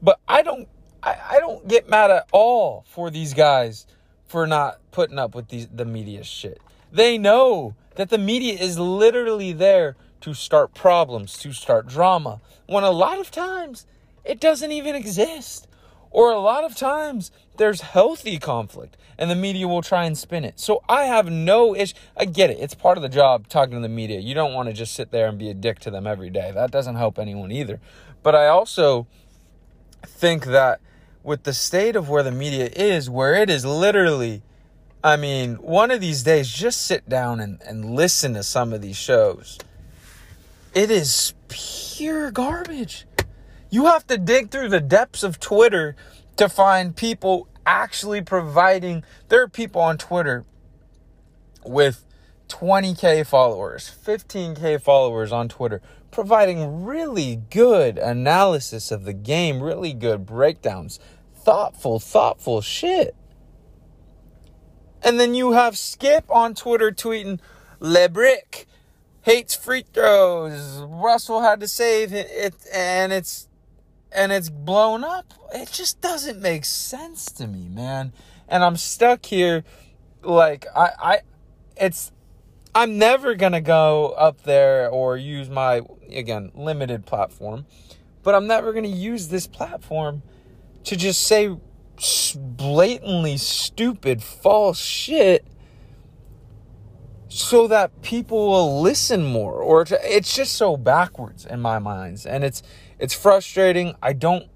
But 0.00 0.20
I 0.28 0.42
don't 0.42 0.68
I, 1.02 1.38
don't 1.38 1.68
get 1.68 1.88
mad 1.88 2.10
at 2.10 2.26
all 2.32 2.84
for 2.88 3.10
these 3.10 3.32
guys 3.32 3.86
for 4.26 4.46
not 4.46 4.80
putting 4.90 5.18
up 5.18 5.34
with 5.34 5.48
these 5.48 5.68
the 5.68 5.84
media 5.84 6.24
shit. 6.24 6.60
They 6.90 7.16
know 7.16 7.74
that 7.94 8.10
the 8.10 8.18
media 8.18 8.54
is 8.54 8.78
literally 8.78 9.52
there 9.52 9.96
to 10.26 10.34
start 10.34 10.74
problems, 10.74 11.38
to 11.38 11.52
start 11.52 11.86
drama, 11.86 12.40
when 12.66 12.82
a 12.82 12.90
lot 12.90 13.20
of 13.20 13.30
times 13.30 13.86
it 14.24 14.40
doesn't 14.40 14.72
even 14.72 14.96
exist. 14.96 15.68
Or 16.10 16.32
a 16.32 16.40
lot 16.40 16.64
of 16.64 16.74
times 16.74 17.30
there's 17.58 17.80
healthy 17.80 18.40
conflict 18.40 18.96
and 19.16 19.30
the 19.30 19.36
media 19.36 19.68
will 19.68 19.82
try 19.82 20.04
and 20.04 20.18
spin 20.18 20.44
it. 20.44 20.58
So 20.58 20.82
I 20.88 21.04
have 21.04 21.30
no 21.30 21.76
issue. 21.76 21.94
I 22.16 22.24
get 22.24 22.50
it. 22.50 22.58
It's 22.58 22.74
part 22.74 22.98
of 22.98 23.02
the 23.02 23.08
job 23.08 23.46
talking 23.46 23.74
to 23.74 23.80
the 23.80 23.88
media. 23.88 24.18
You 24.18 24.34
don't 24.34 24.52
want 24.52 24.68
to 24.68 24.72
just 24.72 24.94
sit 24.94 25.12
there 25.12 25.28
and 25.28 25.38
be 25.38 25.48
a 25.48 25.54
dick 25.54 25.78
to 25.80 25.92
them 25.92 26.08
every 26.08 26.30
day. 26.30 26.50
That 26.52 26.72
doesn't 26.72 26.96
help 26.96 27.20
anyone 27.20 27.52
either. 27.52 27.78
But 28.24 28.34
I 28.34 28.48
also 28.48 29.06
think 30.04 30.46
that 30.46 30.80
with 31.22 31.44
the 31.44 31.54
state 31.54 31.94
of 31.94 32.08
where 32.08 32.24
the 32.24 32.32
media 32.32 32.68
is, 32.74 33.08
where 33.08 33.36
it 33.36 33.48
is 33.48 33.64
literally, 33.64 34.42
I 35.04 35.16
mean, 35.16 35.54
one 35.56 35.92
of 35.92 36.00
these 36.00 36.24
days, 36.24 36.48
just 36.48 36.82
sit 36.82 37.08
down 37.08 37.38
and, 37.38 37.62
and 37.62 37.94
listen 37.94 38.34
to 38.34 38.42
some 38.42 38.72
of 38.72 38.82
these 38.82 38.96
shows. 38.96 39.56
It 40.76 40.90
is 40.90 41.32
pure 41.48 42.30
garbage. 42.30 43.06
You 43.70 43.86
have 43.86 44.06
to 44.08 44.18
dig 44.18 44.50
through 44.50 44.68
the 44.68 44.78
depths 44.78 45.22
of 45.22 45.40
Twitter 45.40 45.96
to 46.36 46.50
find 46.50 46.94
people 46.94 47.48
actually 47.64 48.20
providing. 48.20 49.02
There 49.30 49.42
are 49.42 49.48
people 49.48 49.80
on 49.80 49.96
Twitter 49.96 50.44
with 51.64 52.04
20k 52.48 53.26
followers, 53.26 53.90
15k 54.04 54.78
followers 54.82 55.32
on 55.32 55.48
Twitter, 55.48 55.80
providing 56.10 56.84
really 56.84 57.36
good 57.48 57.96
analysis 57.96 58.90
of 58.90 59.04
the 59.04 59.14
game, 59.14 59.62
really 59.62 59.94
good 59.94 60.26
breakdowns, 60.26 61.00
thoughtful, 61.34 61.98
thoughtful 61.98 62.60
shit. 62.60 63.16
And 65.02 65.18
then 65.18 65.34
you 65.34 65.52
have 65.52 65.78
Skip 65.78 66.26
on 66.28 66.54
Twitter 66.54 66.92
tweeting, 66.92 67.40
LeBrick 67.80 68.66
hates 69.26 69.56
free 69.56 69.84
throws. 69.92 70.80
Russell 70.86 71.42
had 71.42 71.58
to 71.58 71.66
save 71.66 72.12
it, 72.12 72.54
and 72.72 73.12
it's 73.12 73.48
and 74.12 74.30
it's 74.30 74.48
blown 74.48 75.02
up. 75.02 75.34
It 75.52 75.70
just 75.72 76.00
doesn't 76.00 76.40
make 76.40 76.64
sense 76.64 77.26
to 77.32 77.48
me, 77.48 77.68
man. 77.68 78.12
And 78.48 78.62
I'm 78.62 78.76
stuck 78.76 79.26
here 79.26 79.64
like 80.22 80.64
I 80.74 80.90
I 80.98 81.20
it's 81.76 82.12
I'm 82.72 82.98
never 82.98 83.34
going 83.34 83.52
to 83.52 83.60
go 83.60 84.10
up 84.10 84.42
there 84.42 84.88
or 84.88 85.16
use 85.16 85.50
my 85.50 85.82
again 86.08 86.52
limited 86.54 87.04
platform, 87.04 87.66
but 88.22 88.36
I'm 88.36 88.46
never 88.46 88.72
going 88.72 88.84
to 88.84 88.88
use 88.88 89.26
this 89.28 89.48
platform 89.48 90.22
to 90.84 90.94
just 90.94 91.26
say 91.26 91.56
blatantly 92.56 93.38
stupid 93.38 94.22
false 94.22 94.78
shit 94.78 95.44
so 97.36 97.66
that 97.68 98.02
people 98.02 98.48
will 98.48 98.80
listen 98.80 99.24
more 99.24 99.60
or 99.60 99.84
to, 99.84 99.98
it's 100.02 100.34
just 100.34 100.54
so 100.54 100.76
backwards 100.76 101.44
in 101.44 101.60
my 101.60 101.78
minds 101.78 102.24
and 102.24 102.42
it's 102.42 102.62
it's 102.98 103.14
frustrating. 103.14 103.94
I 104.02 104.12
don't 104.14 104.48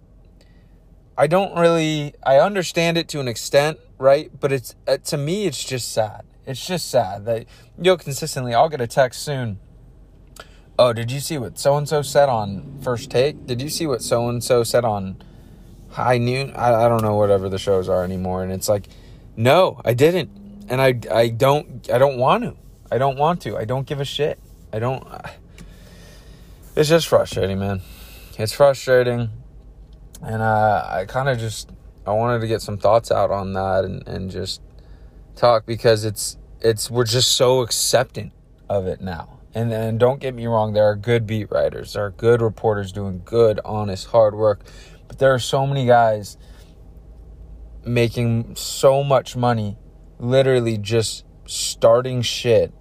i 1.18 1.26
don't 1.26 1.58
really 1.58 2.14
i 2.22 2.38
understand 2.38 2.96
it 2.96 3.06
to 3.08 3.20
an 3.20 3.28
extent 3.28 3.78
right? 3.98 4.30
But 4.40 4.50
it's 4.50 4.74
uh, 4.88 4.96
to 4.96 5.18
me 5.18 5.46
it's 5.46 5.62
just 5.62 5.92
sad. 5.92 6.24
It's 6.46 6.66
just 6.66 6.90
sad 6.90 7.26
that 7.26 7.44
you'll 7.78 7.98
consistently 7.98 8.54
i'll 8.54 8.70
get 8.70 8.80
a 8.80 8.86
text 8.86 9.22
soon. 9.22 9.58
Oh 10.78 10.94
did 10.94 11.12
you 11.12 11.20
see 11.20 11.36
what 11.36 11.58
so 11.58 11.76
and 11.76 11.86
so 11.86 12.00
said 12.00 12.30
on 12.30 12.78
first 12.82 13.10
take? 13.10 13.46
Did 13.46 13.60
you 13.60 13.68
see 13.68 13.86
what 13.86 14.00
so 14.00 14.28
and 14.28 14.42
so 14.42 14.64
said 14.64 14.86
on 14.86 15.22
high 15.90 16.16
noon? 16.16 16.52
I, 16.52 16.86
I 16.86 16.88
don't 16.88 17.02
know 17.02 17.16
whatever 17.16 17.50
the 17.50 17.58
shows 17.58 17.90
are 17.90 18.04
anymore 18.04 18.42
and 18.42 18.50
it's 18.50 18.70
like 18.70 18.88
no 19.36 19.82
i 19.84 19.92
didn't. 19.92 20.30
And 20.70 20.80
i 20.80 20.98
i 21.12 21.28
don't 21.28 21.90
i 21.92 21.98
don't 21.98 22.16
want 22.16 22.44
to 22.44 22.56
I 22.90 22.98
don't 22.98 23.18
want 23.18 23.40
to. 23.42 23.56
I 23.56 23.64
don't 23.64 23.86
give 23.86 24.00
a 24.00 24.04
shit. 24.04 24.38
I 24.72 24.78
don't. 24.78 25.06
It's 26.76 26.88
just 26.88 27.08
frustrating, 27.08 27.58
man. 27.58 27.82
It's 28.38 28.52
frustrating, 28.52 29.28
and 30.22 30.40
uh, 30.40 30.88
I 30.88 31.04
kind 31.04 31.28
of 31.28 31.36
just 31.36 31.68
I 32.06 32.12
wanted 32.12 32.40
to 32.40 32.46
get 32.46 32.62
some 32.62 32.78
thoughts 32.78 33.10
out 33.10 33.32
on 33.32 33.52
that 33.54 33.84
and, 33.84 34.06
and 34.06 34.30
just 34.30 34.62
talk 35.34 35.66
because 35.66 36.04
it's 36.04 36.38
it's 36.60 36.88
we're 36.88 37.04
just 37.04 37.36
so 37.36 37.60
acceptant 37.60 38.32
of 38.68 38.86
it 38.86 39.00
now. 39.00 39.40
And 39.52 39.72
and 39.72 39.98
don't 39.98 40.20
get 40.20 40.32
me 40.32 40.46
wrong, 40.46 40.72
there 40.72 40.84
are 40.84 40.96
good 40.96 41.26
beat 41.26 41.50
writers, 41.50 41.94
there 41.94 42.06
are 42.06 42.12
good 42.12 42.40
reporters 42.40 42.92
doing 42.92 43.22
good, 43.24 43.60
honest, 43.64 44.06
hard 44.06 44.34
work, 44.34 44.62
but 45.08 45.18
there 45.18 45.34
are 45.34 45.40
so 45.40 45.66
many 45.66 45.86
guys 45.86 46.38
making 47.84 48.54
so 48.54 49.02
much 49.02 49.36
money, 49.36 49.76
literally 50.18 50.78
just 50.78 51.24
starting 51.46 52.22
shit 52.22 52.72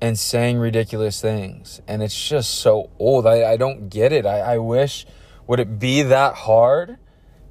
and 0.00 0.18
saying 0.18 0.58
ridiculous 0.58 1.20
things. 1.20 1.80
And 1.86 2.02
it's 2.02 2.28
just 2.28 2.56
so 2.56 2.90
old. 2.98 3.26
I, 3.26 3.52
I 3.52 3.56
don't 3.56 3.88
get 3.88 4.12
it. 4.12 4.26
I, 4.26 4.40
I 4.54 4.58
wish, 4.58 5.06
would 5.46 5.60
it 5.60 5.78
be 5.78 6.02
that 6.02 6.34
hard 6.34 6.98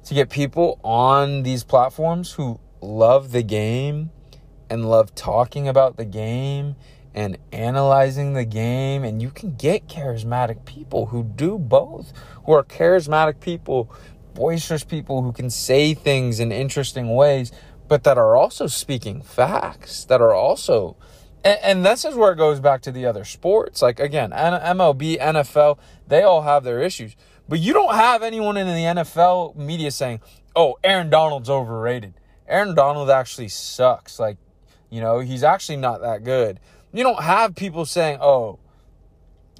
to 0.04 0.14
get 0.14 0.30
people 0.30 0.78
on 0.84 1.42
these 1.42 1.64
platforms 1.64 2.32
who 2.32 2.60
love 2.80 3.32
the 3.32 3.42
game 3.42 4.10
and 4.70 4.88
love 4.88 5.14
talking 5.14 5.66
about 5.68 5.96
the 5.96 6.04
game 6.04 6.76
and 7.14 7.38
analyzing 7.52 8.34
the 8.34 8.44
game? 8.44 9.04
And 9.04 9.20
you 9.20 9.30
can 9.30 9.56
get 9.56 9.88
charismatic 9.88 10.64
people 10.64 11.06
who 11.06 11.24
do 11.24 11.58
both, 11.58 12.12
who 12.44 12.52
are 12.52 12.62
charismatic 12.62 13.40
people, 13.40 13.92
boisterous 14.34 14.84
people 14.84 15.22
who 15.22 15.32
can 15.32 15.48
say 15.48 15.94
things 15.94 16.40
in 16.40 16.52
interesting 16.52 17.14
ways, 17.14 17.52
but 17.88 18.04
that 18.04 18.18
are 18.18 18.36
also 18.36 18.66
speaking 18.66 19.22
facts, 19.22 20.04
that 20.04 20.20
are 20.20 20.34
also 20.34 20.96
and, 21.44 21.58
and 21.62 21.86
this 21.86 22.04
is 22.04 22.14
where 22.14 22.32
it 22.32 22.36
goes 22.36 22.58
back 22.58 22.80
to 22.82 22.92
the 22.92 23.06
other 23.06 23.24
sports. 23.24 23.82
Like, 23.82 24.00
again, 24.00 24.30
MLB, 24.30 25.18
NFL, 25.20 25.78
they 26.08 26.22
all 26.22 26.42
have 26.42 26.64
their 26.64 26.80
issues. 26.80 27.14
But 27.48 27.60
you 27.60 27.74
don't 27.74 27.94
have 27.94 28.22
anyone 28.22 28.56
in 28.56 28.66
the 28.66 29.02
NFL 29.02 29.54
media 29.54 29.90
saying, 29.90 30.20
oh, 30.56 30.76
Aaron 30.82 31.10
Donald's 31.10 31.50
overrated. 31.50 32.14
Aaron 32.48 32.74
Donald 32.74 33.10
actually 33.10 33.48
sucks. 33.48 34.18
Like, 34.18 34.38
you 34.90 35.00
know, 35.00 35.20
he's 35.20 35.44
actually 35.44 35.76
not 35.76 36.00
that 36.00 36.24
good. 36.24 36.60
You 36.92 37.02
don't 37.02 37.22
have 37.22 37.54
people 37.54 37.84
saying, 37.84 38.18
oh, 38.20 38.58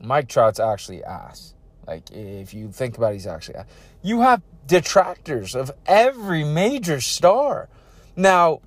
Mike 0.03 0.29
Trout's 0.29 0.61
actually 0.61 1.05
ass. 1.05 1.55
Like, 1.87 2.11
if 2.11 2.55
you 2.55 2.73
think 2.73 2.97
about 2.97 3.11
it, 3.11 3.14
he's 3.14 3.26
actually 3.26 3.57
ass. 3.57 3.67
You 4.03 4.23
have 4.23 4.43
detractors 4.67 5.55
of 5.55 5.71
every 5.87 6.45
major 6.45 7.00
star. 7.00 7.69
Now, 8.17 8.61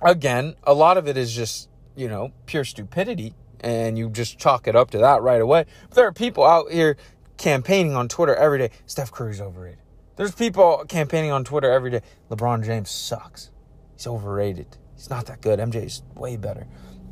again, 0.00 0.54
a 0.62 0.74
lot 0.74 0.96
of 0.96 1.08
it 1.08 1.16
is 1.16 1.32
just 1.32 1.68
you 1.96 2.08
know, 2.08 2.32
pure 2.46 2.64
stupidity 2.64 3.34
and 3.60 3.96
you 3.96 4.10
just 4.10 4.38
chalk 4.38 4.68
it 4.68 4.76
up 4.76 4.90
to 4.90 4.98
that 4.98 5.22
right 5.22 5.40
away. 5.40 5.64
But 5.88 5.96
there 5.96 6.06
are 6.06 6.12
people 6.12 6.44
out 6.44 6.70
here 6.70 6.96
campaigning 7.38 7.94
on 7.94 8.08
Twitter 8.08 8.34
every 8.34 8.58
day. 8.58 8.70
Steph 8.86 9.10
Curry's 9.10 9.40
overrated. 9.40 9.78
There's 10.16 10.34
people 10.34 10.84
campaigning 10.86 11.32
on 11.32 11.44
Twitter 11.44 11.72
every 11.72 11.90
day. 11.90 12.02
LeBron 12.30 12.64
James 12.64 12.90
sucks. 12.90 13.50
He's 13.96 14.06
overrated. 14.06 14.76
He's 14.94 15.10
not 15.10 15.26
that 15.26 15.40
good. 15.40 15.58
MJ's 15.58 16.02
way 16.14 16.36
better. 16.36 16.66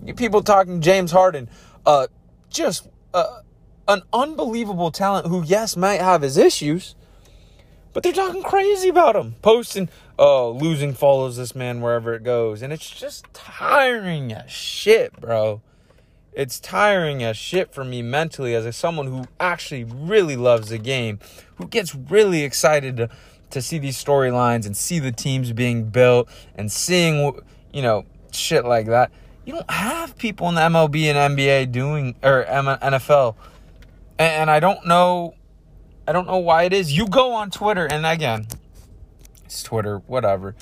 You 0.04 0.14
people 0.14 0.42
talking 0.42 0.80
James 0.80 1.10
Harden, 1.10 1.48
uh, 1.86 2.08
just 2.48 2.88
uh, 3.14 3.40
an 3.88 4.02
unbelievable 4.12 4.90
talent 4.90 5.26
who, 5.26 5.42
yes, 5.44 5.76
might 5.76 6.00
have 6.00 6.22
his 6.22 6.36
issues, 6.36 6.94
but 7.92 8.02
they're 8.02 8.12
talking 8.12 8.42
crazy 8.42 8.88
about 8.88 9.16
him, 9.16 9.34
posting, 9.42 9.88
oh, 10.18 10.50
losing 10.50 10.94
follows 10.94 11.36
this 11.36 11.54
man 11.54 11.80
wherever 11.80 12.14
it 12.14 12.22
goes. 12.22 12.62
And 12.62 12.72
it's 12.72 12.88
just 12.88 13.26
tiring 13.32 14.32
as 14.32 14.50
shit, 14.50 15.20
bro. 15.20 15.60
It's 16.32 16.58
tiring 16.58 17.22
as 17.22 17.36
shit 17.36 17.74
for 17.74 17.84
me 17.84 18.00
mentally 18.00 18.54
as 18.54 18.64
a, 18.64 18.72
someone 18.72 19.06
who 19.06 19.24
actually 19.38 19.84
really 19.84 20.36
loves 20.36 20.70
the 20.70 20.78
game, 20.78 21.18
who 21.56 21.66
gets 21.66 21.94
really 21.94 22.42
excited 22.42 22.96
to, 22.96 23.10
to 23.50 23.60
see 23.60 23.78
these 23.78 24.02
storylines 24.02 24.64
and 24.64 24.74
see 24.74 24.98
the 24.98 25.12
teams 25.12 25.52
being 25.52 25.90
built 25.90 26.30
and 26.54 26.72
seeing, 26.72 27.38
you 27.72 27.82
know, 27.82 28.06
shit 28.32 28.64
like 28.64 28.86
that. 28.86 29.10
You 29.44 29.54
don't 29.54 29.70
have 29.70 30.16
people 30.16 30.48
in 30.48 30.54
the 30.54 30.62
MLB 30.62 31.04
and 31.12 31.36
NBA 31.36 31.72
doing 31.72 32.14
or 32.22 32.44
NFL, 32.44 33.34
and 34.18 34.50
I 34.50 34.60
don't 34.60 34.86
know, 34.86 35.34
I 36.06 36.12
don't 36.12 36.26
know 36.26 36.38
why 36.38 36.64
it 36.64 36.72
is. 36.72 36.96
You 36.96 37.06
go 37.06 37.32
on 37.32 37.50
Twitter, 37.50 37.86
and 37.86 38.04
again, 38.04 38.46
it's 39.44 39.62
Twitter, 39.62 39.98
whatever. 40.06 40.54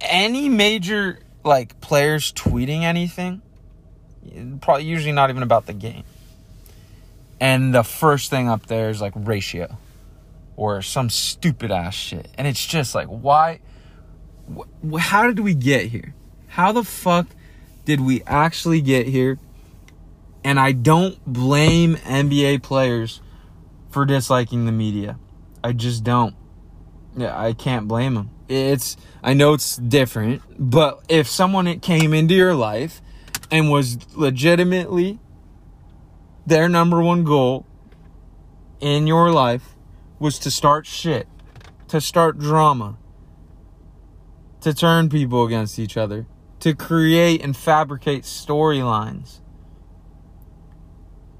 Any 0.00 0.48
major 0.48 1.20
like 1.44 1.80
players 1.80 2.32
tweeting 2.32 2.82
anything, 2.82 3.42
probably 4.60 4.84
usually 4.84 5.12
not 5.12 5.30
even 5.30 5.42
about 5.42 5.66
the 5.66 5.72
game. 5.72 6.04
And 7.40 7.74
the 7.74 7.82
first 7.82 8.30
thing 8.30 8.48
up 8.48 8.66
there 8.66 8.90
is 8.90 9.00
like 9.00 9.12
ratio 9.16 9.76
or 10.56 10.82
some 10.82 11.10
stupid 11.10 11.72
ass 11.72 11.94
shit. 11.94 12.28
And 12.38 12.46
it's 12.46 12.64
just 12.64 12.94
like, 12.94 13.08
why? 13.08 13.60
Wh- 14.54 14.98
how 14.98 15.26
did 15.26 15.40
we 15.40 15.54
get 15.54 15.86
here? 15.86 16.14
How 16.46 16.70
the 16.70 16.84
fuck 16.84 17.26
did 17.84 18.00
we 18.00 18.22
actually 18.26 18.80
get 18.80 19.08
here? 19.08 19.38
And 20.44 20.60
I 20.60 20.72
don't 20.72 21.18
blame 21.26 21.96
NBA 21.96 22.62
players 22.62 23.20
for 23.92 24.04
disliking 24.04 24.66
the 24.66 24.72
media. 24.72 25.18
I 25.62 25.72
just 25.72 26.02
don't. 26.02 26.34
Yeah, 27.16 27.38
I 27.38 27.52
can't 27.52 27.86
blame 27.86 28.14
them. 28.14 28.30
It's 28.48 28.96
I 29.22 29.34
know 29.34 29.52
it's 29.52 29.76
different, 29.76 30.42
but 30.58 31.04
if 31.08 31.28
someone 31.28 31.80
came 31.80 32.12
into 32.14 32.34
your 32.34 32.54
life 32.54 33.00
and 33.50 33.70
was 33.70 33.98
legitimately 34.16 35.20
their 36.46 36.68
number 36.68 37.00
one 37.02 37.22
goal 37.22 37.66
in 38.80 39.06
your 39.06 39.30
life 39.30 39.76
was 40.18 40.38
to 40.40 40.50
start 40.50 40.86
shit, 40.86 41.28
to 41.88 42.00
start 42.00 42.38
drama, 42.38 42.96
to 44.60 44.74
turn 44.74 45.08
people 45.08 45.44
against 45.44 45.78
each 45.78 45.96
other, 45.96 46.26
to 46.60 46.74
create 46.74 47.42
and 47.42 47.56
fabricate 47.56 48.24
storylines. 48.24 49.40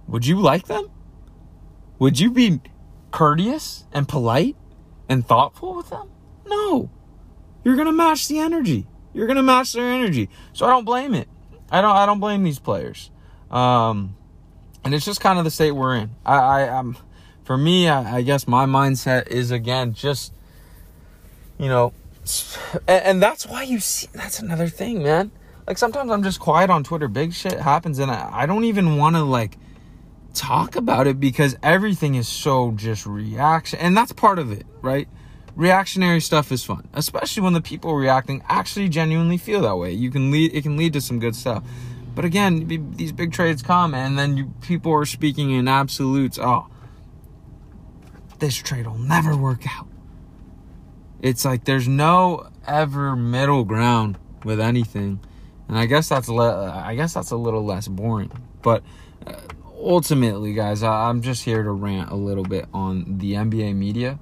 Would 0.07 0.27
you 0.27 0.41
like 0.41 0.67
them? 0.67 0.91
Would 2.03 2.19
you 2.19 2.33
be 2.33 2.61
courteous 3.13 3.85
and 3.93 4.09
polite 4.09 4.57
and 5.09 5.25
thoughtful 5.25 5.77
with 5.77 5.91
them? 5.91 6.11
No. 6.45 6.91
You're 7.63 7.77
going 7.77 7.87
to 7.87 7.93
match 7.93 8.27
the 8.27 8.41
energy. 8.41 8.89
You're 9.15 9.29
going 9.29 9.37
to 9.37 9.43
match 9.45 9.73
their 9.73 9.89
energy. 9.89 10.29
So 10.53 10.67
I 10.67 10.71
don't 10.71 10.85
blame 10.85 11.15
it. 11.15 11.29
I 11.71 11.81
don't 11.81 11.95
I 11.95 12.05
don't 12.05 12.19
blame 12.19 12.43
these 12.43 12.59
players. 12.59 13.13
Um 13.53 14.17
and 14.83 14.93
it's 14.93 15.05
just 15.05 15.21
kind 15.21 15.39
of 15.39 15.45
the 15.45 15.51
state 15.53 15.71
we're 15.71 15.95
in. 15.95 16.11
I, 16.27 16.39
I 16.39 16.61
am 16.63 16.97
for 17.45 17.57
me, 17.57 17.87
I, 17.89 18.17
I, 18.17 18.23
guess 18.23 18.49
my 18.49 18.67
mindset 18.67 19.29
is 19.29 19.53
again 19.53 19.95
just 19.95 20.33
you 21.57 21.69
know, 21.69 21.93
and, 22.89 23.05
and, 23.05 23.23
that's 23.23 23.47
why 23.47 23.63
you 23.63 23.79
see. 23.79 24.09
That's 24.13 24.41
another 24.41 24.67
thing, 24.67 25.05
man. 25.05 25.31
Like 25.69 25.79
sometimes 25.79 26.11
I'm 26.11 26.25
just 26.25 26.41
quiet 26.41 26.69
on 26.69 26.83
Twitter. 26.83 27.07
Big 27.07 27.33
shit 27.33 27.61
happens, 27.61 28.01
and 28.01 28.11
I, 28.11 28.29
I 28.33 28.47
don't 28.47 28.65
even 28.65 28.97
want 28.97 29.15
to 29.15 29.23
like 29.23 29.57
talk 30.35 30.77
about 30.77 31.07
it 31.07 31.21
because 31.21 31.57
everything 31.63 32.15
is 32.15 32.29
so 32.29 32.73
just 32.73 33.07
reaction, 33.07 33.79
and 33.79 33.97
that's 33.97 34.13
part 34.13 34.39
of 34.39 34.51
it, 34.53 34.67
right? 34.81 35.09
Reactionary 35.55 36.21
stuff 36.21 36.51
is 36.51 36.65
fun, 36.65 36.89
especially 36.95 37.43
when 37.43 37.53
the 37.53 37.61
people 37.61 37.95
reacting 37.95 38.43
actually 38.49 38.89
genuinely 38.89 39.37
feel 39.37 39.61
that 39.63 39.77
way. 39.77 39.93
You 39.93 40.11
can 40.11 40.31
lead. 40.31 40.55
It 40.55 40.63
can 40.63 40.77
lead 40.77 40.95
to 40.95 41.01
some 41.01 41.19
good 41.19 41.37
stuff. 41.37 41.63
But 42.15 42.25
again, 42.25 42.95
these 42.97 43.13
big 43.13 43.33
trades 43.33 43.63
come, 43.63 43.95
and 43.95 44.19
then 44.19 44.37
you, 44.37 44.53
people 44.61 44.93
are 44.93 45.07
speaking 45.07 45.51
in 45.51 45.69
absolutes. 45.69 46.39
Oh, 46.39 46.69
this 48.39 48.57
trade 48.57 48.87
will 48.87 48.99
never 48.99 49.37
work 49.37 49.65
out. 49.79 49.89
It's 51.21 51.45
like 51.45 51.65
there's 51.65 51.89
no 51.89 52.49
ever 52.67 53.15
middle 53.15 53.65
ground 53.65 54.19
with 54.45 54.61
anything, 54.61 55.21
and 55.69 55.79
I 55.79 55.87
guess 55.87 56.09
that's 56.09 56.29
le- 56.29 56.71
I 56.71 56.95
guess 56.95 57.15
that's 57.15 57.31
a 57.31 57.37
little 57.37 57.65
less 57.65 57.89
boring. 57.89 58.33
But 58.63 58.83
ultimately, 59.83 60.53
guys, 60.53 60.83
I'm 60.83 61.23
just 61.23 61.45
here 61.45 61.63
to 61.63 61.71
rant 61.71 62.11
a 62.11 62.17
little 62.17 62.45
bit 62.45 62.67
on 62.73 63.19
the 63.19 63.35
NBA 63.35 63.75
media, 63.77 64.19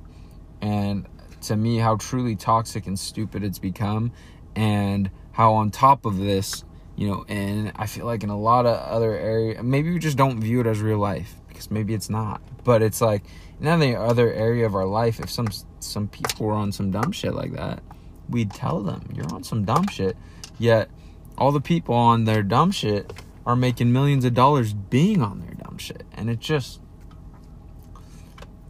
and 0.61 1.07
to 1.43 1.57
me, 1.57 1.79
how 1.79 1.97
truly 1.97 2.37
toxic 2.37 2.87
and 2.87 2.99
stupid 2.99 3.45
it's 3.45 3.59
become, 3.59 4.13
and 4.57 5.11
how 5.33 5.55
on 5.55 5.71
top 5.71 6.05
of 6.05 6.19
this 6.19 6.65
you 6.97 7.09
know 7.09 7.25
and 7.29 7.73
i 7.77 7.87
feel 7.87 8.05
like 8.05 8.23
in 8.23 8.31
a 8.31 8.39
lot 8.39 8.67
of 8.67 8.79
other 8.79 9.17
area 9.17 9.63
maybe 9.63 9.91
we 9.91 9.99
just 9.99 10.17
don't 10.17 10.41
view 10.41 10.61
it 10.61 10.67
as 10.67 10.81
real 10.81 10.99
life 10.99 11.35
because 11.49 11.71
maybe 11.71 11.95
it's 11.95 12.11
not 12.11 12.43
but 12.63 12.83
it's 12.83 13.01
like 13.01 13.25
in 13.61 13.67
any 13.67 13.97
other 13.97 14.33
area 14.33 14.67
of 14.67 14.75
our 14.75 14.87
life 14.87 15.19
if 15.19 15.31
some 15.31 15.49
some 15.79 16.07
people 16.09 16.47
were 16.47 16.53
on 16.53 16.71
some 16.71 16.91
dumb 16.91 17.11
shit 17.11 17.35
like 17.35 17.53
that 17.53 17.83
we'd 18.29 18.53
tell 18.53 18.83
them 18.83 19.03
you're 19.15 19.33
on 19.33 19.43
some 19.43 19.65
dumb 19.65 19.87
shit 19.89 20.17
yet 20.59 20.91
all 21.39 21.53
the 21.53 21.61
people 21.61 21.95
on 21.95 22.25
their 22.25 22.43
dumb 22.43 22.71
shit 22.71 23.13
are 23.47 23.57
making 23.57 23.91
millions 23.91 24.25
of 24.25 24.35
dollars 24.35 24.75
being 24.75 25.23
on 25.23 25.41
their 25.41 25.55
shit. 25.81 26.05
And 26.13 26.31
it 26.31 26.39
just 26.39 26.81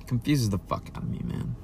confuses 0.06 0.50
the 0.50 0.58
fuck 0.58 0.88
out 0.94 1.02
of 1.02 1.08
me 1.08 1.20
man. 1.24 1.56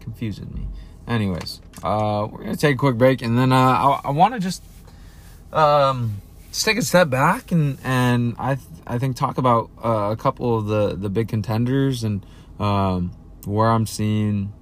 Confuses 0.00 0.48
me. 0.48 0.66
Anyways 1.06 1.60
uh 1.82 2.26
we're 2.30 2.42
gonna 2.42 2.56
take 2.56 2.74
a 2.74 2.78
quick 2.78 2.96
break 2.96 3.22
and 3.22 3.38
then 3.38 3.52
uh 3.52 3.56
i, 3.56 4.00
I 4.06 4.10
want 4.10 4.34
to 4.34 4.40
just 4.40 4.62
um, 5.52 6.20
let's 6.46 6.62
take 6.62 6.76
a 6.76 6.82
step 6.82 7.10
back 7.10 7.52
and 7.52 7.78
and 7.84 8.34
I 8.38 8.56
th- 8.56 8.66
I 8.86 8.98
think 8.98 9.16
talk 9.16 9.38
about 9.38 9.70
uh, 9.82 10.10
a 10.12 10.16
couple 10.16 10.58
of 10.58 10.66
the 10.66 10.94
the 10.94 11.08
big 11.08 11.28
contenders 11.28 12.04
and 12.04 12.24
um, 12.58 13.12
where 13.44 13.70
I'm 13.70 13.86
seeing 13.86 14.52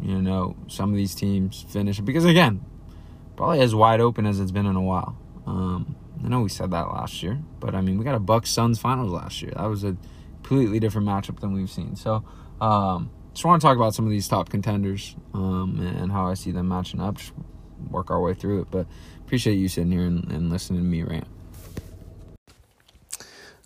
you 0.00 0.20
know 0.20 0.56
some 0.68 0.90
of 0.90 0.96
these 0.96 1.14
teams 1.14 1.64
finish. 1.68 2.00
Because 2.00 2.24
again 2.24 2.64
probably 3.36 3.60
as 3.60 3.74
wide 3.74 4.00
open 4.00 4.26
as 4.26 4.40
it's 4.40 4.50
been 4.50 4.66
in 4.66 4.76
a 4.76 4.82
while. 4.82 5.16
Um, 5.46 5.96
I 6.24 6.28
know 6.28 6.40
we 6.40 6.48
said 6.48 6.70
that 6.70 6.88
last 6.88 7.22
year, 7.22 7.40
but 7.60 7.74
I 7.74 7.80
mean 7.80 7.98
we 7.98 8.04
got 8.04 8.14
a 8.14 8.20
Bucks 8.20 8.50
Suns 8.50 8.78
finals 8.78 9.10
last 9.10 9.42
year. 9.42 9.52
That 9.56 9.66
was 9.66 9.84
a 9.84 9.96
completely 10.42 10.80
different 10.80 11.06
matchup 11.06 11.40
than 11.40 11.52
we've 11.52 11.70
seen. 11.70 11.96
So 11.96 12.24
um, 12.60 13.10
just 13.32 13.44
want 13.44 13.60
to 13.60 13.66
talk 13.66 13.76
about 13.76 13.94
some 13.94 14.04
of 14.04 14.10
these 14.10 14.28
top 14.28 14.50
contenders 14.50 15.16
um, 15.34 15.80
and 15.80 16.12
how 16.12 16.26
I 16.26 16.34
see 16.34 16.50
them 16.50 16.68
matching 16.68 17.00
up. 17.00 17.16
Just 17.16 17.32
work 17.90 18.10
our 18.10 18.20
way 18.20 18.34
through 18.34 18.62
it, 18.62 18.68
but 18.70 18.86
appreciate 19.20 19.54
you 19.54 19.68
sitting 19.68 19.90
here 19.90 20.04
and, 20.04 20.30
and 20.30 20.50
listening 20.50 20.80
to 20.80 20.84
me 20.84 21.02
rant. 21.02 21.26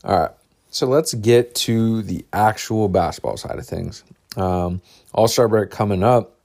All 0.05 0.19
right, 0.19 0.31
so 0.71 0.87
let's 0.87 1.14
get 1.14 1.55
to 1.57 2.03
the 2.03 2.25
actual 2.33 2.88
basketball 2.88 3.37
side 3.37 3.59
of 3.59 3.66
things. 3.66 4.05
Um, 4.37 4.81
All 5.12 5.27
Star 5.29 5.49
break 5.49 5.71
coming 5.71 6.05
up, 6.05 6.38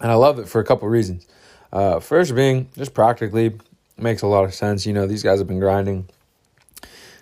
and 0.00 0.10
I 0.10 0.14
love 0.14 0.38
it 0.38 0.48
for 0.48 0.60
a 0.60 0.64
couple 0.64 0.88
reasons. 0.88 1.26
Uh, 1.72 1.98
first 1.98 2.34
being 2.34 2.68
just 2.76 2.94
practically 2.94 3.58
makes 3.96 4.22
a 4.22 4.26
lot 4.26 4.44
of 4.44 4.54
sense. 4.54 4.86
You 4.86 4.92
know, 4.92 5.06
these 5.06 5.22
guys 5.22 5.38
have 5.38 5.48
been 5.48 5.60
grinding, 5.60 6.08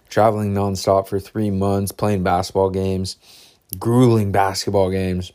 traveling 0.09 0.55
nonstop 0.55 1.09
for 1.09 1.19
three 1.19 1.51
months, 1.51 1.93
playing 1.93 2.23
basketball 2.23 2.71
games, 2.71 3.17
grueling 3.79 4.33
basketball 4.33 4.91
games 4.91 5.33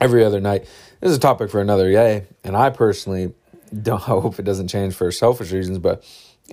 every 0.00 0.24
other 0.24 0.40
night. 0.40 0.62
This 1.00 1.10
is 1.10 1.16
a 1.16 1.20
topic 1.20 1.50
for 1.50 1.60
another 1.60 1.90
day, 1.90 2.26
and 2.44 2.56
I 2.56 2.70
personally 2.70 3.34
don't 3.80 4.02
hope 4.02 4.38
it 4.38 4.44
doesn't 4.44 4.68
change 4.68 4.94
for 4.94 5.10
selfish 5.10 5.52
reasons, 5.52 5.78
but 5.78 6.04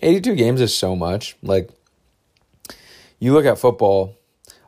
82 0.01 0.35
games 0.35 0.61
is 0.61 0.75
so 0.75 0.95
much. 0.95 1.35
Like 1.41 1.69
you 3.19 3.33
look 3.33 3.45
at 3.45 3.57
football, 3.57 4.15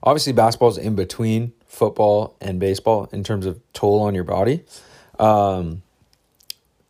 obviously 0.04 0.34
basketball's 0.34 0.78
in 0.78 0.96
between 0.96 1.54
football 1.68 2.36
and 2.42 2.60
baseball 2.60 3.08
in 3.12 3.24
terms 3.24 3.46
of 3.46 3.60
toll 3.74 4.02
on 4.02 4.14
your 4.14 4.24
body. 4.24 4.64
Um, 5.20 5.84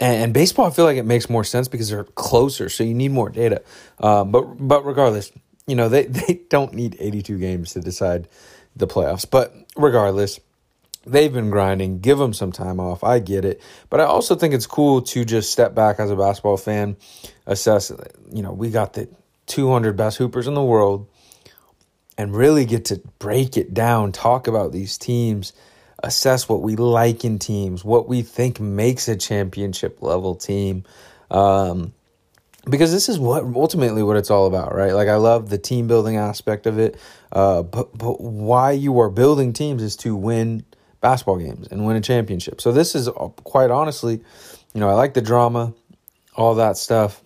and, 0.01 0.23
and, 0.23 0.33
baseball, 0.33 0.65
I 0.65 0.71
feel 0.71 0.85
like 0.85 0.97
it 0.97 1.05
makes 1.05 1.29
more 1.29 1.43
sense 1.43 1.67
because 1.67 1.89
they're 1.89 2.03
closer, 2.03 2.67
so 2.67 2.83
you 2.83 2.93
need 2.93 3.11
more 3.11 3.29
data. 3.29 3.61
Um, 3.99 4.31
but 4.31 4.43
but 4.57 4.85
regardless, 4.85 5.31
you 5.67 5.75
know 5.75 5.87
they 5.87 6.05
they 6.07 6.41
don't 6.49 6.73
need 6.73 6.97
82 6.99 7.37
games 7.37 7.73
to 7.73 7.79
decide 7.79 8.27
the 8.75 8.87
playoffs. 8.87 9.29
But 9.29 9.53
regardless, 9.77 10.39
they've 11.05 11.31
been 11.31 11.49
grinding. 11.49 11.99
Give 11.99 12.17
them 12.17 12.33
some 12.33 12.51
time 12.51 12.79
off. 12.79 13.03
I 13.03 13.19
get 13.19 13.45
it. 13.45 13.61
But 13.89 13.99
I 13.99 14.05
also 14.05 14.35
think 14.35 14.53
it's 14.53 14.67
cool 14.67 15.01
to 15.03 15.25
just 15.25 15.51
step 15.51 15.73
back 15.73 15.99
as 15.99 16.09
a 16.09 16.15
basketball 16.15 16.57
fan, 16.57 16.97
assess, 17.45 17.91
you 18.31 18.41
know, 18.41 18.51
we 18.51 18.69
got 18.69 18.93
the 18.93 19.09
200 19.47 19.95
best 19.95 20.17
hoopers 20.17 20.47
in 20.47 20.53
the 20.53 20.63
world 20.63 21.07
and 22.17 22.35
really 22.35 22.65
get 22.65 22.85
to 22.85 23.01
break 23.19 23.57
it 23.57 23.73
down, 23.73 24.11
talk 24.11 24.47
about 24.47 24.71
these 24.71 24.97
teams, 24.97 25.53
assess 26.03 26.49
what 26.49 26.61
we 26.61 26.75
like 26.75 27.23
in 27.23 27.39
teams, 27.39 27.83
what 27.83 28.07
we 28.07 28.21
think 28.21 28.59
makes 28.59 29.07
a 29.07 29.15
championship 29.15 30.01
level 30.01 30.35
team. 30.35 30.83
Um, 31.29 31.93
because 32.69 32.91
this 32.91 33.09
is 33.09 33.17
what 33.17 33.43
ultimately 33.43 34.03
what 34.03 34.17
it's 34.17 34.29
all 34.29 34.45
about, 34.45 34.75
right? 34.75 34.93
Like 34.93 35.07
I 35.07 35.15
love 35.15 35.49
the 35.49 35.57
team 35.57 35.87
building 35.87 36.17
aspect 36.17 36.67
of 36.67 36.77
it, 36.77 36.95
uh, 37.31 37.63
but 37.63 37.97
but 37.97 38.21
why 38.21 38.71
you 38.71 38.99
are 38.99 39.09
building 39.09 39.53
teams 39.53 39.81
is 39.81 39.95
to 39.97 40.15
win 40.15 40.63
basketball 40.99 41.37
games 41.37 41.67
and 41.71 41.85
win 41.85 41.95
a 41.95 42.01
championship. 42.01 42.61
So 42.61 42.71
this 42.71 42.93
is 42.93 43.07
uh, 43.07 43.11
quite 43.43 43.71
honestly, 43.71 44.21
you 44.73 44.79
know, 44.79 44.89
I 44.89 44.93
like 44.93 45.15
the 45.15 45.21
drama, 45.21 45.73
all 46.35 46.55
that 46.55 46.77
stuff. 46.77 47.21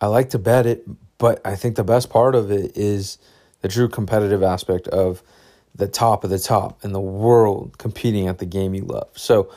I 0.00 0.06
like 0.06 0.30
to 0.30 0.38
bet 0.38 0.66
it, 0.66 0.86
but 1.18 1.40
I 1.44 1.56
think 1.56 1.76
the 1.76 1.84
best 1.84 2.10
part 2.10 2.34
of 2.34 2.50
it 2.50 2.76
is 2.76 3.18
the 3.60 3.68
true 3.68 3.88
competitive 3.88 4.42
aspect 4.42 4.88
of 4.88 5.22
the 5.76 5.88
top 5.88 6.24
of 6.24 6.30
the 6.30 6.38
top 6.38 6.84
in 6.84 6.92
the 6.92 7.00
world 7.00 7.76
competing 7.78 8.28
at 8.28 8.38
the 8.38 8.46
game 8.46 8.74
you 8.74 8.82
love. 8.82 9.08
So 9.14 9.50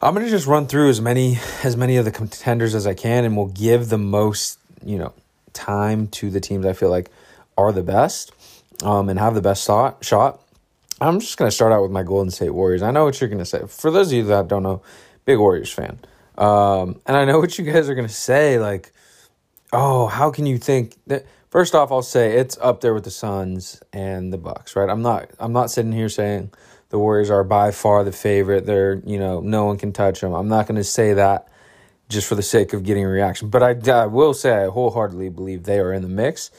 I'm 0.00 0.14
gonna 0.14 0.28
just 0.28 0.46
run 0.46 0.66
through 0.66 0.88
as 0.88 1.00
many 1.00 1.38
as 1.62 1.76
many 1.76 1.96
of 1.96 2.04
the 2.04 2.10
contenders 2.10 2.74
as 2.74 2.86
I 2.86 2.94
can, 2.94 3.24
and 3.24 3.36
we'll 3.36 3.46
give 3.46 3.88
the 3.88 3.98
most 3.98 4.58
you 4.84 4.98
know 4.98 5.12
time 5.52 6.08
to 6.08 6.30
the 6.30 6.40
teams 6.40 6.66
I 6.66 6.72
feel 6.72 6.90
like 6.90 7.10
are 7.56 7.72
the 7.72 7.82
best 7.82 8.32
um, 8.82 9.08
and 9.08 9.18
have 9.18 9.34
the 9.34 9.42
best 9.42 9.64
shot. 9.66 10.04
Shot. 10.04 10.40
I'm 11.00 11.20
just 11.20 11.36
gonna 11.36 11.50
start 11.50 11.72
out 11.72 11.82
with 11.82 11.90
my 11.90 12.02
Golden 12.02 12.30
State 12.30 12.50
Warriors. 12.50 12.82
I 12.82 12.90
know 12.90 13.04
what 13.04 13.20
you're 13.20 13.30
gonna 13.30 13.44
say. 13.44 13.62
For 13.66 13.90
those 13.90 14.08
of 14.08 14.14
you 14.14 14.24
that 14.24 14.48
don't 14.48 14.62
know, 14.62 14.82
big 15.24 15.38
Warriors 15.38 15.72
fan, 15.72 15.98
um, 16.38 17.00
and 17.06 17.16
I 17.16 17.24
know 17.24 17.38
what 17.38 17.58
you 17.58 17.64
guys 17.64 17.88
are 17.88 17.94
gonna 17.94 18.08
say. 18.08 18.58
Like, 18.58 18.92
oh, 19.72 20.06
how 20.06 20.30
can 20.30 20.46
you 20.46 20.58
think 20.58 20.96
that? 21.08 21.26
First 21.52 21.74
off, 21.74 21.92
I'll 21.92 22.00
say 22.00 22.38
it's 22.38 22.56
up 22.62 22.80
there 22.80 22.94
with 22.94 23.04
the 23.04 23.10
Suns 23.10 23.82
and 23.92 24.32
the 24.32 24.38
Bucks, 24.38 24.74
right? 24.74 24.88
I'm 24.88 25.02
not 25.02 25.28
I'm 25.38 25.52
not 25.52 25.70
sitting 25.70 25.92
here 25.92 26.08
saying 26.08 26.50
the 26.88 26.98
Warriors 26.98 27.28
are 27.28 27.44
by 27.44 27.72
far 27.72 28.04
the 28.04 28.10
favorite. 28.10 28.64
They're, 28.64 29.02
you 29.04 29.18
know, 29.18 29.40
no 29.40 29.66
one 29.66 29.76
can 29.76 29.92
touch 29.92 30.22
them. 30.22 30.32
I'm 30.32 30.48
not 30.48 30.66
going 30.66 30.76
to 30.76 30.84
say 30.84 31.12
that 31.12 31.48
just 32.08 32.26
for 32.26 32.36
the 32.36 32.42
sake 32.42 32.72
of 32.72 32.84
getting 32.84 33.04
a 33.04 33.08
reaction, 33.08 33.50
but 33.50 33.62
I, 33.62 33.92
I 33.92 34.06
will 34.06 34.32
say 34.32 34.64
I 34.64 34.68
wholeheartedly 34.68 35.28
believe 35.28 35.64
they 35.64 35.78
are 35.78 35.92
in 35.92 36.00
the 36.00 36.08
mix. 36.08 36.50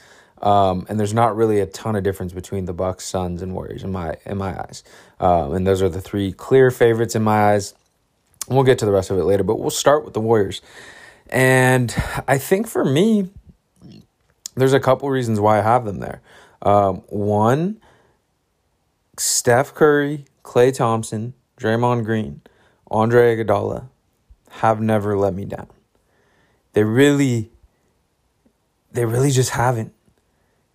Um, 0.44 0.86
and 0.88 1.00
there's 1.00 1.16
not 1.16 1.36
really 1.36 1.60
a 1.60 1.66
ton 1.66 1.96
of 1.96 2.04
difference 2.04 2.32
between 2.32 2.66
the 2.66 2.74
Bucks, 2.74 3.04
Suns, 3.04 3.42
and 3.42 3.56
Warriors 3.56 3.84
in 3.84 3.92
my 3.92 4.18
in 4.28 4.38
my 4.38 4.60
eyes. 4.60 4.84
Um, 5.20 5.56
and 5.56 5.66
those 5.66 5.82
are 5.82 5.90
the 5.90 6.02
three 6.02 6.32
clear 6.32 6.70
favorites 6.70 7.16
in 7.16 7.24
my 7.24 7.54
eyes. 7.54 7.74
We'll 8.48 8.62
get 8.62 8.78
to 8.78 8.86
the 8.86 8.92
rest 8.92 9.10
of 9.10 9.18
it 9.18 9.24
later, 9.24 9.44
but 9.44 9.60
we'll 9.60 9.72
start 9.72 10.06
with 10.06 10.14
the 10.14 10.22
Warriors. 10.22 10.62
And 11.32 11.96
I 12.28 12.38
think 12.38 12.68
for 12.68 12.86
me, 12.86 13.32
there's 14.56 14.74
a 14.74 14.80
couple 14.80 15.10
reasons 15.10 15.40
why 15.40 15.60
I 15.60 15.62
have 15.62 15.86
them 15.86 16.00
there. 16.00 16.22
Um, 16.62 16.98
one, 17.08 17.82
Steph 19.18 19.74
Curry, 19.74 20.26
Klay 20.44 20.74
Thompson, 20.74 21.34
Draymond 21.58 22.06
Green, 22.06 22.42
Andre 22.90 23.36
Iguodala 23.36 23.90
have 24.60 24.80
never 24.80 25.18
let 25.18 25.34
me 25.34 25.46
down. 25.46 25.68
They 26.74 26.84
really, 26.84 27.52
they 28.92 29.06
really 29.06 29.32
just 29.32 29.52
haven't. 29.52 29.94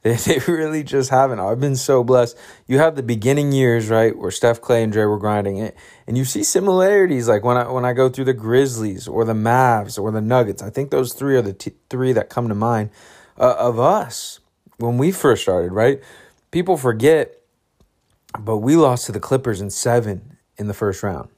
They, 0.05 0.14
they 0.14 0.38
really 0.47 0.85
just 0.85 1.11
haven't. 1.11 1.41
I've 1.41 1.59
been 1.59 1.75
so 1.75 2.05
blessed. 2.05 2.38
You 2.69 2.79
have 2.79 2.95
the 2.95 3.03
beginning 3.03 3.51
years, 3.51 3.91
right, 3.91 4.17
where 4.17 4.31
Steph, 4.31 4.61
Klay, 4.61 4.85
and 4.85 4.93
Dre 4.93 5.05
were 5.05 5.19
grinding 5.19 5.59
it, 5.59 5.77
and 6.07 6.17
you 6.17 6.25
see 6.25 6.45
similarities. 6.45 7.29
Like 7.29 7.43
when 7.43 7.57
I 7.57 7.69
when 7.69 7.85
I 7.85 7.95
go 7.95 8.09
through 8.09 8.27
the 8.27 8.33
Grizzlies 8.33 9.09
or 9.09 9.25
the 9.25 9.35
Mavs 9.35 9.99
or 9.99 10.12
the 10.12 10.21
Nuggets, 10.21 10.62
I 10.62 10.71
think 10.71 10.93
those 10.93 11.12
three 11.14 11.37
are 11.37 11.43
the 11.43 11.53
t- 11.53 11.75
three 11.91 12.12
that 12.12 12.31
come 12.31 12.49
to 12.49 12.55
mind 12.55 12.91
uh, 13.38 13.55
of 13.59 13.79
us 13.79 14.40
when 14.79 14.98
we 14.98 15.12
first 15.12 15.42
started. 15.42 15.72
Right? 15.72 16.01
People 16.51 16.77
forget, 16.77 17.40
but 18.38 18.59
we 18.59 18.77
lost 18.77 19.07
to 19.07 19.12
the 19.12 19.20
Clippers 19.20 19.61
in 19.61 19.70
seven 19.70 20.37
in 20.57 20.66
the 20.66 20.74
first 20.74 21.03
round. 21.03 21.29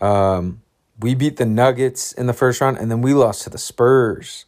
Um, 0.00 0.62
we 1.00 1.14
beat 1.14 1.36
the 1.36 1.46
Nuggets 1.46 2.12
in 2.12 2.26
the 2.26 2.32
first 2.32 2.60
round, 2.60 2.78
and 2.78 2.90
then 2.90 3.00
we 3.02 3.14
lost 3.14 3.42
to 3.42 3.50
the 3.50 3.58
Spurs 3.58 4.44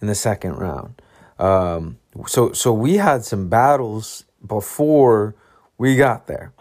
in 0.00 0.06
the 0.06 0.14
second 0.14 0.56
round. 0.56 1.00
Um, 1.38 1.98
so 2.26 2.52
so 2.52 2.72
we 2.72 2.96
had 2.96 3.24
some 3.24 3.48
battles 3.48 4.24
before 4.46 5.34
we 5.76 5.96
got 5.96 6.26
there, 6.26 6.52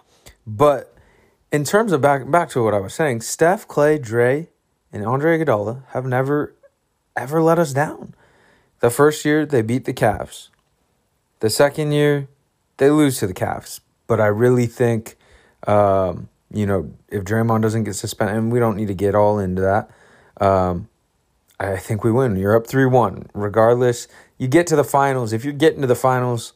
but 0.45 0.93
in 1.51 1.63
terms 1.63 1.91
of 1.91 2.01
back 2.01 2.29
back 2.29 2.49
to 2.49 2.63
what 2.63 2.73
I 2.73 2.79
was 2.79 2.93
saying, 2.93 3.21
Steph, 3.21 3.67
Klay, 3.67 4.01
Dre, 4.01 4.49
and 4.91 5.05
Andre 5.05 5.39
Iguodala 5.39 5.83
have 5.89 6.05
never 6.05 6.53
ever 7.15 7.41
let 7.41 7.57
us 7.57 7.73
down. 7.73 8.13
The 8.79 8.89
first 8.89 9.25
year 9.25 9.45
they 9.45 9.61
beat 9.61 9.85
the 9.85 9.93
Cavs. 9.93 10.49
The 11.39 11.49
second 11.49 11.91
year 11.91 12.27
they 12.77 12.89
lose 12.89 13.19
to 13.19 13.27
the 13.27 13.33
Cavs. 13.33 13.79
But 14.07 14.21
I 14.21 14.27
really 14.27 14.67
think, 14.67 15.17
um, 15.67 16.29
you 16.51 16.65
know, 16.65 16.93
if 17.09 17.23
Draymond 17.23 17.61
doesn't 17.61 17.83
get 17.83 17.95
suspended, 17.95 18.37
and 18.37 18.51
we 18.51 18.59
don't 18.59 18.77
need 18.77 18.87
to 18.87 18.93
get 18.93 19.15
all 19.15 19.37
into 19.39 19.61
that, 19.61 19.89
um, 20.39 20.87
I 21.59 21.77
think 21.77 22.03
we 22.03 22.11
win. 22.11 22.35
You're 22.35 22.55
up 22.55 22.67
3 22.67 22.85
1. 22.85 23.31
Regardless, 23.33 24.07
you 24.37 24.47
get 24.47 24.67
to 24.67 24.75
the 24.75 24.83
finals. 24.83 25.33
If 25.33 25.43
you 25.43 25.51
get 25.51 25.75
into 25.75 25.87
the 25.87 25.95
finals, 25.95 26.53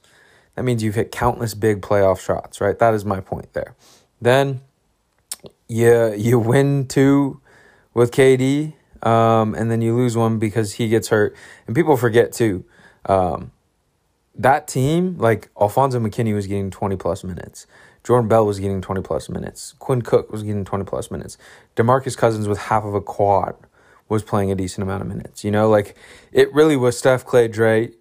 that 0.55 0.63
means 0.63 0.83
you've 0.83 0.95
hit 0.95 1.11
countless 1.11 1.53
big 1.53 1.81
playoff 1.81 2.19
shots, 2.19 2.61
right? 2.61 2.77
That 2.77 2.93
is 2.93 3.03
my 3.03 3.19
point 3.19 3.53
there. 3.53 3.75
Then 4.21 4.61
you, 5.67 6.13
you 6.13 6.37
win 6.37 6.87
two 6.87 7.41
with 7.93 8.11
KD 8.11 8.73
um, 9.03 9.53
and 9.55 9.69
then 9.71 9.81
you 9.81 9.95
lose 9.95 10.15
one 10.15 10.39
because 10.39 10.73
he 10.73 10.87
gets 10.89 11.09
hurt. 11.09 11.35
And 11.67 11.75
people 11.75 11.97
forget 11.97 12.31
too, 12.31 12.65
um, 13.05 13.51
that 14.35 14.67
team, 14.67 15.17
like 15.17 15.49
Alfonzo 15.59 15.99
McKinnie 15.99 16.33
was 16.33 16.47
getting 16.47 16.71
20 16.71 16.95
plus 16.95 17.23
minutes. 17.23 17.67
Jordan 18.03 18.27
Bell 18.27 18.45
was 18.45 18.59
getting 18.59 18.81
20 18.81 19.01
plus 19.01 19.29
minutes. 19.29 19.75
Quinn 19.77 20.01
Cook 20.01 20.31
was 20.31 20.43
getting 20.43 20.65
20 20.65 20.85
plus 20.85 21.11
minutes. 21.11 21.37
DeMarcus 21.75 22.17
Cousins 22.17 22.47
with 22.47 22.57
half 22.57 22.83
of 22.83 22.95
a 22.95 23.01
quad 23.01 23.55
was 24.09 24.23
playing 24.23 24.51
a 24.51 24.55
decent 24.55 24.83
amount 24.83 25.01
of 25.01 25.07
minutes. 25.07 25.43
You 25.43 25.51
know, 25.51 25.69
like 25.69 25.95
it 26.31 26.53
really 26.53 26.75
was 26.75 26.97
Steph, 26.97 27.25
Klay, 27.25 27.51
Dre, 27.51 27.91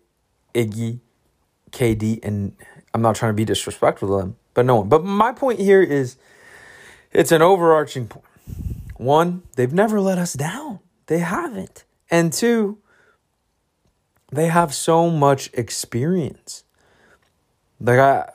Iggy, 0.54 1.00
KD, 1.70 2.24
and 2.24 2.56
I'm 2.94 3.02
not 3.02 3.14
trying 3.14 3.30
to 3.30 3.36
be 3.36 3.44
disrespectful 3.44 4.08
to 4.08 4.16
them, 4.16 4.36
but 4.54 4.64
no 4.64 4.76
one. 4.76 4.88
But 4.88 5.04
my 5.04 5.32
point 5.32 5.60
here 5.60 5.82
is 5.82 6.16
it's 7.12 7.32
an 7.32 7.42
overarching 7.42 8.08
point. 8.08 8.24
One, 8.96 9.42
they've 9.56 9.72
never 9.72 10.00
let 10.00 10.18
us 10.18 10.32
down. 10.32 10.80
They 11.10 11.18
haven't. 11.18 11.82
And 12.08 12.32
two, 12.32 12.78
they 14.30 14.46
have 14.46 14.72
so 14.72 15.10
much 15.10 15.50
experience. 15.54 16.62
Like 17.80 17.98
I 17.98 18.30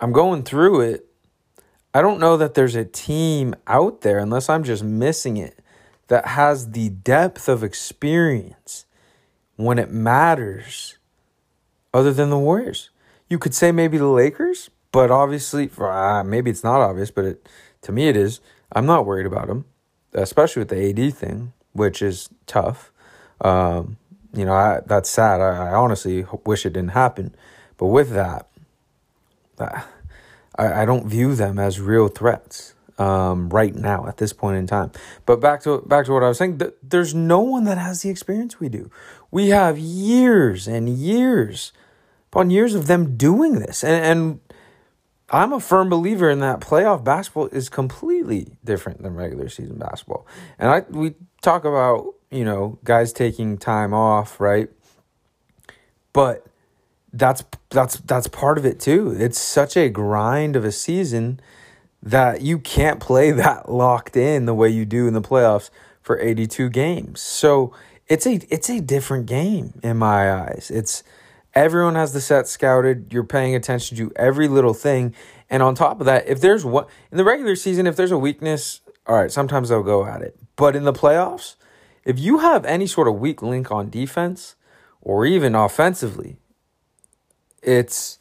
I'm 0.00 0.12
going 0.12 0.44
through 0.44 0.82
it. 0.82 1.06
I 1.92 2.00
don't 2.00 2.20
know 2.20 2.36
that 2.36 2.54
there's 2.54 2.76
a 2.76 2.84
team 2.84 3.56
out 3.66 4.02
there 4.02 4.20
unless 4.20 4.48
I'm 4.48 4.62
just 4.62 4.84
missing 4.84 5.38
it 5.38 5.58
that 6.06 6.24
has 6.24 6.70
the 6.70 6.90
depth 6.90 7.48
of 7.48 7.64
experience 7.64 8.86
when 9.56 9.76
it 9.80 9.90
matters 9.90 10.98
other 11.92 12.12
than 12.12 12.30
the 12.30 12.38
Warriors. 12.38 12.90
You 13.28 13.40
could 13.40 13.54
say 13.54 13.72
maybe 13.72 13.98
the 13.98 14.06
Lakers, 14.06 14.70
but 14.92 15.10
obviously, 15.10 15.68
uh, 15.76 16.22
maybe 16.24 16.48
it's 16.48 16.62
not 16.62 16.80
obvious, 16.80 17.10
but 17.10 17.24
it, 17.24 17.48
to 17.82 17.90
me 17.90 18.06
it 18.06 18.16
is. 18.16 18.40
I'm 18.70 18.86
not 18.86 19.04
worried 19.04 19.26
about 19.26 19.48
them, 19.48 19.64
especially 20.12 20.60
with 20.60 20.68
the 20.68 20.90
AD 20.90 21.12
thing 21.16 21.54
which 21.78 22.02
is 22.02 22.28
tough. 22.46 22.90
Um, 23.40 23.96
you 24.34 24.44
know, 24.44 24.52
I, 24.52 24.80
that's 24.84 25.08
sad. 25.08 25.40
I, 25.40 25.70
I, 25.70 25.74
honestly 25.74 26.26
wish 26.44 26.66
it 26.66 26.74
didn't 26.74 26.90
happen. 26.90 27.34
But 27.76 27.86
with 27.86 28.10
that, 28.10 28.48
I, 29.60 29.84
I 30.58 30.84
don't 30.84 31.06
view 31.06 31.34
them 31.34 31.58
as 31.58 31.80
real 31.80 32.08
threats 32.08 32.74
um, 32.98 33.48
right 33.48 33.74
now 33.74 34.06
at 34.06 34.16
this 34.16 34.32
point 34.32 34.58
in 34.58 34.66
time. 34.66 34.90
But 35.24 35.40
back 35.40 35.62
to 35.62 35.80
back 35.82 36.06
to 36.06 36.12
what 36.12 36.22
I 36.22 36.28
was 36.28 36.38
saying. 36.38 36.58
Th- 36.58 36.74
there's 36.82 37.14
no 37.14 37.40
one 37.40 37.64
that 37.64 37.78
has 37.78 38.02
the 38.02 38.10
experience 38.10 38.60
we 38.60 38.68
do. 38.68 38.90
We 39.30 39.48
have 39.48 39.78
years 39.78 40.66
and 40.66 40.88
years 40.88 41.72
upon 42.30 42.50
years 42.50 42.74
of 42.74 42.86
them 42.86 43.16
doing 43.16 43.60
this, 43.60 43.82
and, 43.84 44.04
and 44.04 44.40
I'm 45.30 45.52
a 45.52 45.60
firm 45.60 45.88
believer 45.88 46.30
in 46.30 46.40
that 46.40 46.60
playoff 46.60 47.04
basketball 47.04 47.48
is 47.48 47.68
completely 47.68 48.56
different 48.64 49.02
than 49.02 49.14
regular 49.14 49.48
season 49.48 49.76
basketball. 49.76 50.26
And 50.58 50.70
I 50.70 50.80
we 50.88 51.14
talk 51.42 51.64
about, 51.64 52.14
you 52.30 52.44
know, 52.44 52.78
guys 52.84 53.12
taking 53.12 53.58
time 53.58 53.92
off, 53.92 54.40
right? 54.40 54.70
But 56.12 56.46
that's 57.12 57.44
that's 57.70 57.96
that's 57.96 58.28
part 58.28 58.58
of 58.58 58.64
it 58.64 58.80
too. 58.80 59.14
It's 59.18 59.38
such 59.38 59.76
a 59.76 59.88
grind 59.88 60.56
of 60.56 60.64
a 60.64 60.72
season 60.72 61.40
that 62.02 62.40
you 62.40 62.58
can't 62.58 63.00
play 63.00 63.30
that 63.32 63.70
locked 63.70 64.16
in 64.16 64.46
the 64.46 64.54
way 64.54 64.68
you 64.68 64.84
do 64.84 65.06
in 65.06 65.14
the 65.14 65.22
playoffs 65.22 65.70
for 66.00 66.18
82 66.18 66.70
games. 66.70 67.20
So 67.20 67.74
it's 68.06 68.26
a 68.26 68.40
it's 68.48 68.70
a 68.70 68.80
different 68.80 69.26
game 69.26 69.78
in 69.82 69.98
my 69.98 70.32
eyes. 70.32 70.70
It's 70.72 71.02
Everyone 71.58 71.96
has 71.96 72.12
the 72.12 72.20
set 72.20 72.46
scouted. 72.46 73.12
You're 73.12 73.24
paying 73.24 73.56
attention 73.56 73.96
to 73.96 74.12
every 74.14 74.46
little 74.46 74.74
thing. 74.74 75.12
And 75.50 75.60
on 75.60 75.74
top 75.74 75.98
of 75.98 76.06
that, 76.06 76.28
if 76.28 76.40
there's 76.40 76.64
one 76.64 76.86
in 77.10 77.18
the 77.18 77.24
regular 77.24 77.56
season, 77.56 77.88
if 77.88 77.96
there's 77.96 78.12
a 78.12 78.18
weakness, 78.18 78.80
all 79.08 79.16
right, 79.16 79.32
sometimes 79.32 79.68
they'll 79.68 79.82
go 79.82 80.06
at 80.06 80.22
it. 80.22 80.38
But 80.54 80.76
in 80.76 80.84
the 80.84 80.92
playoffs, 80.92 81.56
if 82.04 82.16
you 82.16 82.38
have 82.38 82.64
any 82.64 82.86
sort 82.86 83.08
of 83.08 83.16
weak 83.16 83.42
link 83.42 83.72
on 83.72 83.90
defense 83.90 84.54
or 85.00 85.26
even 85.26 85.56
offensively, 85.56 86.36
it's 87.60 88.20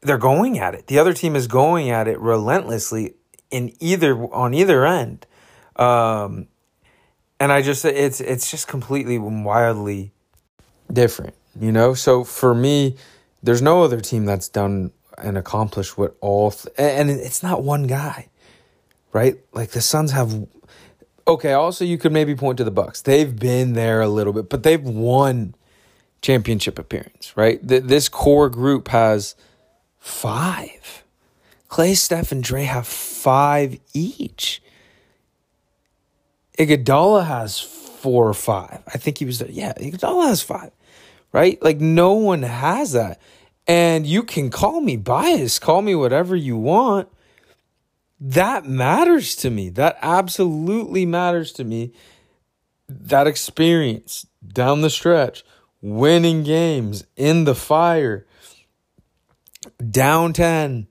they're 0.00 0.16
going 0.16 0.58
at 0.58 0.74
it. 0.74 0.86
The 0.86 0.98
other 0.98 1.12
team 1.12 1.36
is 1.36 1.46
going 1.46 1.90
at 1.90 2.08
it 2.08 2.18
relentlessly 2.20 3.16
in 3.50 3.74
either 3.80 4.16
on 4.32 4.54
either 4.54 4.86
end. 4.86 5.26
Um, 5.76 6.48
and 7.38 7.52
I 7.52 7.60
just 7.60 7.84
it's 7.84 8.22
it's 8.22 8.50
just 8.50 8.66
completely 8.66 9.18
wildly 9.18 10.14
different, 10.92 11.34
you 11.58 11.72
know? 11.72 11.94
So 11.94 12.24
for 12.24 12.54
me, 12.54 12.96
there's 13.42 13.62
no 13.62 13.82
other 13.82 14.00
team 14.00 14.24
that's 14.24 14.48
done 14.48 14.92
and 15.18 15.36
accomplished 15.38 15.98
what 15.98 16.16
all, 16.20 16.50
th- 16.50 16.74
and 16.78 17.10
it's 17.10 17.42
not 17.42 17.62
one 17.62 17.86
guy, 17.86 18.28
right? 19.12 19.36
Like 19.52 19.70
the 19.70 19.80
Suns 19.80 20.12
have, 20.12 20.46
okay, 21.26 21.52
also 21.52 21.84
you 21.84 21.98
could 21.98 22.12
maybe 22.12 22.34
point 22.34 22.58
to 22.58 22.64
the 22.64 22.70
Bucks. 22.70 23.02
They've 23.02 23.34
been 23.34 23.74
there 23.74 24.00
a 24.00 24.08
little 24.08 24.32
bit, 24.32 24.48
but 24.48 24.62
they've 24.62 24.82
won 24.82 25.54
championship 26.22 26.78
appearance, 26.78 27.36
right? 27.36 27.66
Th- 27.66 27.82
this 27.82 28.08
core 28.08 28.48
group 28.48 28.88
has 28.88 29.34
five. 29.98 31.04
Klay, 31.68 31.96
Steph, 31.96 32.32
and 32.32 32.42
Dre 32.42 32.64
have 32.64 32.86
five 32.86 33.78
each. 33.94 34.62
Iguodala 36.58 37.26
has 37.26 37.58
four 37.58 38.28
or 38.28 38.34
five. 38.34 38.82
I 38.86 38.98
think 38.98 39.18
he 39.18 39.24
was 39.24 39.38
there. 39.38 39.50
Yeah, 39.50 39.72
Iguodala 39.74 40.26
has 40.26 40.42
five, 40.42 40.70
right? 41.32 41.62
Like 41.62 41.80
no 41.80 42.12
one 42.12 42.42
has 42.42 42.92
that. 42.92 43.20
And 43.66 44.06
you 44.06 44.22
can 44.22 44.50
call 44.50 44.80
me 44.80 44.96
biased, 44.96 45.60
call 45.60 45.82
me 45.82 45.94
whatever 45.94 46.36
you 46.36 46.56
want. 46.56 47.08
That 48.20 48.66
matters 48.66 49.34
to 49.36 49.50
me. 49.50 49.68
That 49.70 49.98
absolutely 50.00 51.06
matters 51.06 51.52
to 51.54 51.64
me. 51.64 51.92
That 52.88 53.26
experience 53.26 54.26
down 54.46 54.82
the 54.82 54.90
stretch, 54.90 55.44
winning 55.80 56.42
games 56.42 57.04
in 57.16 57.44
the 57.44 57.54
fire, 57.54 58.26
down 59.90 60.32
10 60.32 60.86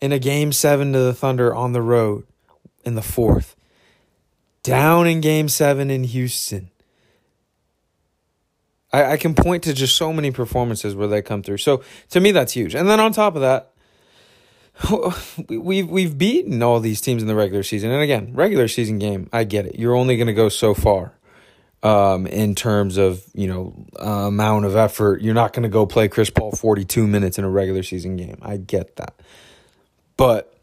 in 0.00 0.12
a 0.12 0.18
game 0.18 0.52
seven 0.52 0.92
to 0.92 0.98
the 0.98 1.14
Thunder 1.14 1.54
on 1.54 1.72
the 1.72 1.82
road 1.82 2.26
in 2.84 2.94
the 2.94 3.02
fourth, 3.02 3.56
down 4.62 5.06
in 5.06 5.20
game 5.20 5.48
seven 5.48 5.90
in 5.90 6.04
Houston. 6.04 6.70
I, 8.92 9.12
I 9.12 9.16
can 9.16 9.34
point 9.34 9.64
to 9.64 9.72
just 9.72 9.96
so 9.96 10.12
many 10.12 10.30
performances 10.30 10.94
where 10.94 11.08
they 11.08 11.22
come 11.22 11.42
through. 11.42 11.58
So 11.58 11.82
to 12.10 12.20
me, 12.20 12.32
that's 12.32 12.52
huge. 12.52 12.74
And 12.74 12.88
then 12.88 13.00
on 13.00 13.12
top 13.12 13.34
of 13.34 13.40
that, 13.42 13.72
we've 15.48 15.88
we've 15.88 16.16
beaten 16.16 16.62
all 16.62 16.80
these 16.80 17.00
teams 17.00 17.22
in 17.22 17.28
the 17.28 17.34
regular 17.34 17.62
season. 17.62 17.90
And 17.90 18.02
again, 18.02 18.32
regular 18.34 18.68
season 18.68 18.98
game, 18.98 19.28
I 19.32 19.44
get 19.44 19.66
it. 19.66 19.78
You're 19.78 19.94
only 19.94 20.16
going 20.16 20.26
to 20.26 20.34
go 20.34 20.48
so 20.48 20.74
far 20.74 21.14
um, 21.82 22.26
in 22.26 22.54
terms 22.54 22.96
of 22.96 23.24
you 23.34 23.46
know 23.46 23.86
uh, 24.00 24.28
amount 24.28 24.64
of 24.64 24.76
effort. 24.76 25.22
You're 25.22 25.34
not 25.34 25.52
going 25.52 25.64
to 25.64 25.68
go 25.68 25.86
play 25.86 26.08
Chris 26.08 26.30
Paul 26.30 26.52
42 26.52 27.06
minutes 27.06 27.38
in 27.38 27.44
a 27.44 27.50
regular 27.50 27.82
season 27.82 28.16
game. 28.16 28.38
I 28.42 28.56
get 28.56 28.96
that, 28.96 29.20
but 30.16 30.58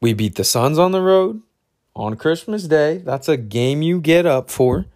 we 0.00 0.14
beat 0.14 0.36
the 0.36 0.44
Suns 0.44 0.78
on 0.78 0.92
the 0.92 1.02
road 1.02 1.42
on 1.94 2.16
Christmas 2.16 2.64
Day. 2.64 2.98
That's 2.98 3.28
a 3.28 3.36
game 3.36 3.82
you 3.82 4.00
get 4.00 4.26
up 4.26 4.50
for 4.50 4.86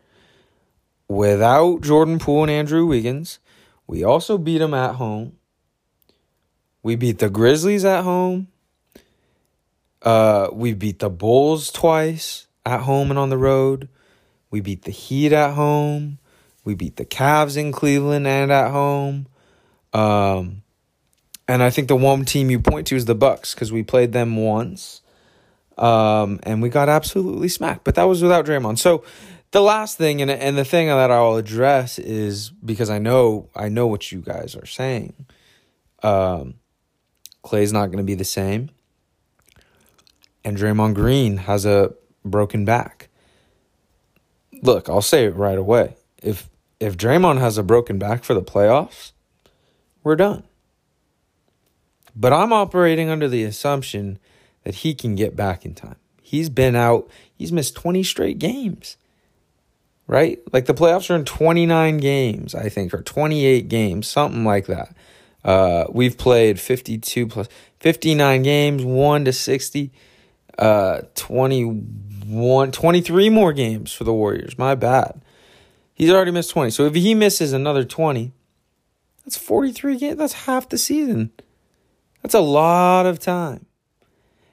without 1.14 1.82
Jordan 1.82 2.18
Poole 2.18 2.42
and 2.42 2.50
Andrew 2.50 2.86
Wiggins. 2.86 3.38
We 3.86 4.04
also 4.04 4.38
beat 4.38 4.58
them 4.58 4.74
at 4.74 4.96
home. 4.96 5.36
We 6.82 6.96
beat 6.96 7.18
the 7.18 7.30
Grizzlies 7.30 7.84
at 7.84 8.02
home. 8.02 8.48
Uh, 10.00 10.48
we 10.52 10.72
beat 10.72 10.98
the 10.98 11.10
Bulls 11.10 11.70
twice 11.70 12.46
at 12.66 12.80
home 12.80 13.10
and 13.10 13.18
on 13.18 13.30
the 13.30 13.38
road. 13.38 13.88
We 14.50 14.60
beat 14.60 14.82
the 14.82 14.90
Heat 14.90 15.32
at 15.32 15.54
home. 15.54 16.18
We 16.64 16.74
beat 16.74 16.96
the 16.96 17.04
Cavs 17.04 17.56
in 17.56 17.72
Cleveland 17.72 18.26
and 18.26 18.50
at 18.50 18.70
home. 18.70 19.26
Um, 19.92 20.62
and 21.48 21.62
I 21.62 21.70
think 21.70 21.88
the 21.88 21.96
one 21.96 22.24
team 22.24 22.50
you 22.50 22.60
point 22.60 22.86
to 22.88 22.96
is 22.96 23.04
the 23.04 23.14
Bucks 23.14 23.54
because 23.54 23.72
we 23.72 23.82
played 23.82 24.12
them 24.12 24.36
once, 24.36 25.02
um, 25.76 26.40
and 26.44 26.62
we 26.62 26.68
got 26.68 26.88
absolutely 26.88 27.48
smacked. 27.48 27.84
But 27.84 27.96
that 27.96 28.04
was 28.04 28.22
without 28.22 28.46
Draymond. 28.46 28.78
So 28.78 29.04
the 29.52 29.60
last 29.60 29.98
thing 29.98 30.20
and 30.20 30.30
and 30.30 30.58
the 30.58 30.64
thing 30.64 30.88
that 30.88 31.10
I'll 31.10 31.36
address 31.36 31.98
is 31.98 32.50
because 32.50 32.90
I 32.90 32.98
know 32.98 33.50
I 33.54 33.68
know 33.68 33.86
what 33.86 34.10
you 34.10 34.20
guys 34.20 34.56
are 34.56 34.66
saying. 34.66 35.26
Um, 36.02 36.54
Klay's 37.44 37.72
not 37.72 37.86
going 37.86 37.98
to 37.98 38.04
be 38.04 38.14
the 38.14 38.24
same, 38.24 38.70
and 40.42 40.56
Draymond 40.56 40.94
Green 40.94 41.36
has 41.36 41.64
a 41.64 41.92
broken 42.24 42.64
back. 42.64 43.08
Look, 44.62 44.88
I'll 44.88 45.02
say 45.02 45.26
it 45.26 45.36
right 45.36 45.58
away. 45.58 45.96
If 46.22 46.48
if 46.80 46.96
Draymond 46.96 47.38
has 47.38 47.58
a 47.58 47.62
broken 47.62 47.98
back 47.98 48.24
for 48.24 48.34
the 48.34 48.42
playoffs, 48.42 49.12
we're 50.02 50.16
done. 50.16 50.44
But 52.16 52.32
I'm 52.32 52.52
operating 52.52 53.08
under 53.08 53.28
the 53.28 53.44
assumption 53.44 54.18
that 54.64 54.76
he 54.76 54.94
can 54.94 55.14
get 55.14 55.36
back 55.36 55.64
in 55.64 55.74
time. 55.74 55.96
He's 56.22 56.48
been 56.48 56.74
out, 56.74 57.10
he's 57.34 57.52
missed 57.52 57.74
20 57.74 58.02
straight 58.02 58.38
games 58.38 58.96
right? 60.06 60.38
Like 60.52 60.66
the 60.66 60.74
playoffs 60.74 61.10
are 61.10 61.16
in 61.16 61.24
29 61.24 61.98
games, 61.98 62.54
I 62.54 62.68
think, 62.68 62.92
or 62.94 63.02
28 63.02 63.68
games, 63.68 64.08
something 64.08 64.44
like 64.44 64.66
that. 64.66 64.94
Uh, 65.44 65.84
we've 65.90 66.16
played 66.16 66.60
52 66.60 67.26
plus 67.26 67.48
59 67.80 68.42
games, 68.42 68.84
1 68.84 69.24
to 69.24 69.32
60, 69.32 69.92
uh, 70.58 71.00
21, 71.14 72.72
23 72.72 73.30
more 73.30 73.52
games 73.52 73.92
for 73.92 74.04
the 74.04 74.12
Warriors. 74.12 74.56
My 74.58 74.74
bad. 74.74 75.22
He's 75.94 76.10
already 76.10 76.30
missed 76.30 76.50
20. 76.50 76.70
So 76.70 76.86
if 76.86 76.94
he 76.94 77.14
misses 77.14 77.52
another 77.52 77.84
20, 77.84 78.32
that's 79.24 79.36
43 79.36 79.98
games. 79.98 80.18
That's 80.18 80.32
half 80.32 80.68
the 80.68 80.78
season. 80.78 81.32
That's 82.22 82.34
a 82.34 82.40
lot 82.40 83.06
of 83.06 83.18
time. 83.18 83.66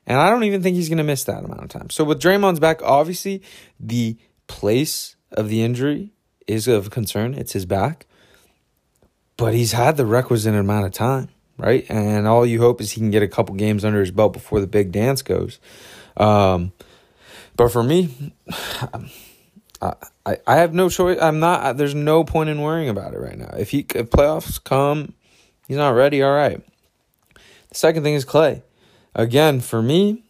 And 0.05 0.19
I 0.19 0.29
don't 0.31 0.43
even 0.43 0.63
think 0.63 0.75
he's 0.75 0.89
going 0.89 0.97
to 0.97 1.03
miss 1.03 1.23
that 1.25 1.43
amount 1.43 1.61
of 1.61 1.69
time. 1.69 1.89
So 1.91 2.03
with 2.03 2.19
Draymond's 2.19 2.59
back, 2.59 2.81
obviously 2.81 3.43
the 3.79 4.17
place 4.47 5.15
of 5.31 5.49
the 5.49 5.61
injury 5.61 6.11
is 6.47 6.67
of 6.67 6.89
concern. 6.89 7.33
It's 7.33 7.53
his 7.53 7.65
back. 7.65 8.05
But 9.37 9.53
he's 9.53 9.71
had 9.71 9.95
the 9.95 10.05
requisite 10.05 10.53
amount 10.53 10.85
of 10.85 10.91
time, 10.91 11.29
right? 11.57 11.85
And 11.89 12.27
all 12.27 12.45
you 12.45 12.59
hope 12.59 12.81
is 12.81 12.91
he 12.91 12.99
can 12.99 13.11
get 13.11 13.23
a 13.23 13.27
couple 13.27 13.55
games 13.55 13.85
under 13.85 14.01
his 14.01 14.11
belt 14.11 14.33
before 14.33 14.59
the 14.59 14.67
big 14.67 14.91
dance 14.91 15.21
goes. 15.21 15.59
Um, 16.17 16.73
but 17.55 17.71
for 17.71 17.83
me, 17.83 18.33
I, 19.81 19.93
I, 20.25 20.37
I 20.45 20.55
have 20.57 20.73
no 20.73 20.89
choice. 20.89 21.17
I'm 21.21 21.39
not. 21.39 21.77
There's 21.77 21.95
no 21.95 22.23
point 22.23 22.49
in 22.49 22.61
worrying 22.61 22.89
about 22.89 23.13
it 23.13 23.19
right 23.19 23.37
now. 23.37 23.53
If 23.57 23.69
he 23.69 23.79
if 23.95 24.09
playoffs 24.09 24.61
come, 24.61 25.13
he's 25.67 25.77
not 25.77 25.91
ready. 25.91 26.21
All 26.21 26.33
right. 26.33 26.61
The 27.69 27.75
second 27.75 28.03
thing 28.03 28.15
is 28.15 28.25
Klay. 28.25 28.61
Again, 29.15 29.61
for 29.61 29.81
me, 29.81 30.23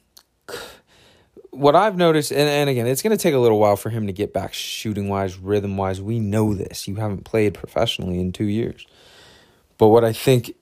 what 1.59 1.75
I've 1.75 1.97
noticed, 1.97 2.31
and, 2.31 2.47
and 2.47 2.69
again, 2.69 2.87
it's 2.87 3.01
going 3.01 3.15
to 3.15 3.21
take 3.21 3.33
a 3.33 3.37
little 3.37 3.59
while 3.59 3.75
for 3.75 3.89
him 3.89 4.07
to 4.07 4.13
get 4.13 4.31
back 4.33 4.53
shooting 4.53 5.09
wise, 5.09 5.37
rhythm 5.37 5.75
wise. 5.75 6.01
We 6.01 6.19
know 6.19 6.53
this. 6.53 6.87
You 6.87 6.95
haven't 6.95 7.25
played 7.25 7.53
professionally 7.53 8.19
in 8.19 8.31
two 8.31 8.45
years. 8.45 8.87
But 9.77 9.89
what 9.89 10.05
I 10.05 10.13
think 10.13 10.55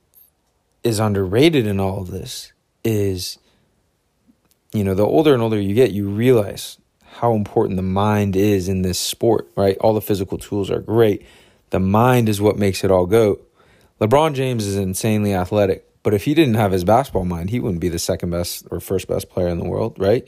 is 0.83 0.99
underrated 0.99 1.67
in 1.67 1.79
all 1.79 2.01
of 2.01 2.10
this 2.10 2.51
is, 2.83 3.38
you 4.73 4.83
know, 4.83 4.95
the 4.95 5.05
older 5.05 5.33
and 5.33 5.43
older 5.43 5.60
you 5.60 5.75
get, 5.75 5.91
you 5.91 6.10
realize 6.10 6.79
how 7.03 7.33
important 7.33 7.77
the 7.77 7.83
mind 7.83 8.36
is 8.36 8.67
in 8.67 8.81
this 8.81 8.99
sport, 8.99 9.47
right? 9.55 9.77
All 9.77 9.93
the 9.93 10.01
physical 10.01 10.39
tools 10.39 10.71
are 10.71 10.79
great. 10.79 11.25
The 11.69 11.79
mind 11.79 12.27
is 12.27 12.41
what 12.41 12.57
makes 12.57 12.83
it 12.83 12.89
all 12.89 13.05
go. 13.05 13.39
LeBron 14.01 14.33
James 14.33 14.65
is 14.65 14.75
insanely 14.75 15.33
athletic, 15.33 15.88
but 16.01 16.15
if 16.15 16.23
he 16.23 16.33
didn't 16.33 16.55
have 16.55 16.71
his 16.71 16.83
basketball 16.83 17.25
mind, 17.25 17.51
he 17.51 17.60
wouldn't 17.60 17.81
be 17.81 17.89
the 17.89 17.99
second 17.99 18.31
best 18.31 18.65
or 18.71 18.79
first 18.79 19.07
best 19.07 19.29
player 19.29 19.47
in 19.47 19.60
the 19.60 19.67
world, 19.67 19.95
right? 19.99 20.27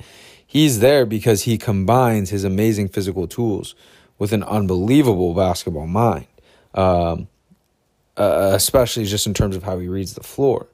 He's 0.52 0.80
there 0.80 1.06
because 1.06 1.44
he 1.44 1.60
combines 1.60 2.32
his 2.32 2.44
amazing 2.44 2.88
physical 2.88 3.28
tools 3.28 3.76
with 4.18 4.34
an 4.34 4.42
unbelievable 4.42 5.36
basketball 5.36 5.86
mind, 5.86 6.26
um, 6.74 7.28
uh, 8.18 8.50
especially 8.56 9.06
just 9.06 9.28
in 9.28 9.36
terms 9.36 9.56
of 9.56 9.62
how 9.62 9.78
he 9.78 9.88
reads 9.88 10.16
the 10.16 10.24
floor, 10.24 10.66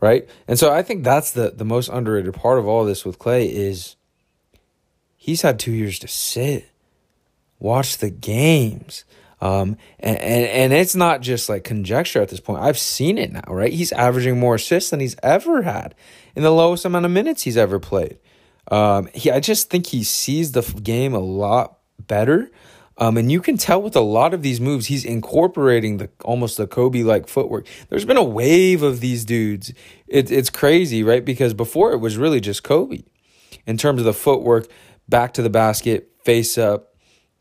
right? 0.00 0.28
And 0.48 0.58
so 0.58 0.72
I 0.72 0.82
think 0.82 1.04
that's 1.04 1.30
the 1.30 1.52
the 1.52 1.64
most 1.64 1.90
underrated 1.90 2.34
part 2.34 2.58
of 2.58 2.66
all 2.66 2.84
this 2.84 3.04
with 3.04 3.20
Klay 3.20 3.48
is 3.48 3.94
he's 5.16 5.42
had 5.42 5.60
two 5.60 5.70
years 5.70 6.00
to 6.00 6.08
sit, 6.08 6.68
watch 7.60 7.98
the 7.98 8.10
games. 8.10 9.04
Um, 9.40 9.76
and, 10.00 10.18
and, 10.18 10.46
and 10.46 10.72
it's 10.72 10.96
not 10.96 11.20
just 11.20 11.48
like 11.48 11.62
conjecture 11.62 12.20
at 12.20 12.30
this 12.30 12.40
point. 12.40 12.64
I've 12.64 12.76
seen 12.76 13.16
it 13.16 13.30
now, 13.30 13.44
right? 13.46 13.72
He's 13.72 13.92
averaging 13.92 14.40
more 14.40 14.56
assists 14.56 14.90
than 14.90 14.98
he's 14.98 15.14
ever 15.22 15.62
had 15.62 15.94
in 16.34 16.42
the 16.42 16.50
lowest 16.50 16.84
amount 16.84 17.06
of 17.06 17.12
minutes 17.12 17.44
he's 17.44 17.56
ever 17.56 17.78
played. 17.78 18.18
Um, 18.70 19.08
he, 19.14 19.30
I 19.30 19.40
just 19.40 19.70
think 19.70 19.86
he 19.86 20.04
sees 20.04 20.52
the 20.52 20.62
game 20.82 21.14
a 21.14 21.18
lot 21.18 21.78
better. 21.98 22.50
Um, 22.98 23.16
and 23.16 23.32
you 23.32 23.40
can 23.40 23.56
tell 23.56 23.80
with 23.80 23.96
a 23.96 24.00
lot 24.00 24.34
of 24.34 24.42
these 24.42 24.60
moves, 24.60 24.86
he's 24.86 25.06
incorporating 25.06 25.96
the 25.96 26.10
almost 26.22 26.58
the 26.58 26.66
Kobe 26.66 27.02
like 27.02 27.28
footwork. 27.28 27.66
There's 27.88 28.04
been 28.04 28.18
a 28.18 28.22
wave 28.22 28.82
of 28.82 29.00
these 29.00 29.24
dudes. 29.24 29.72
It, 30.06 30.30
it's 30.30 30.50
crazy, 30.50 31.02
right? 31.02 31.24
Because 31.24 31.54
before 31.54 31.92
it 31.92 31.98
was 31.98 32.18
really 32.18 32.40
just 32.40 32.62
Kobe 32.62 33.02
in 33.66 33.78
terms 33.78 34.00
of 34.00 34.04
the 34.04 34.12
footwork, 34.12 34.66
back 35.08 35.32
to 35.34 35.42
the 35.42 35.50
basket, 35.50 36.10
face 36.24 36.58
up 36.58 36.94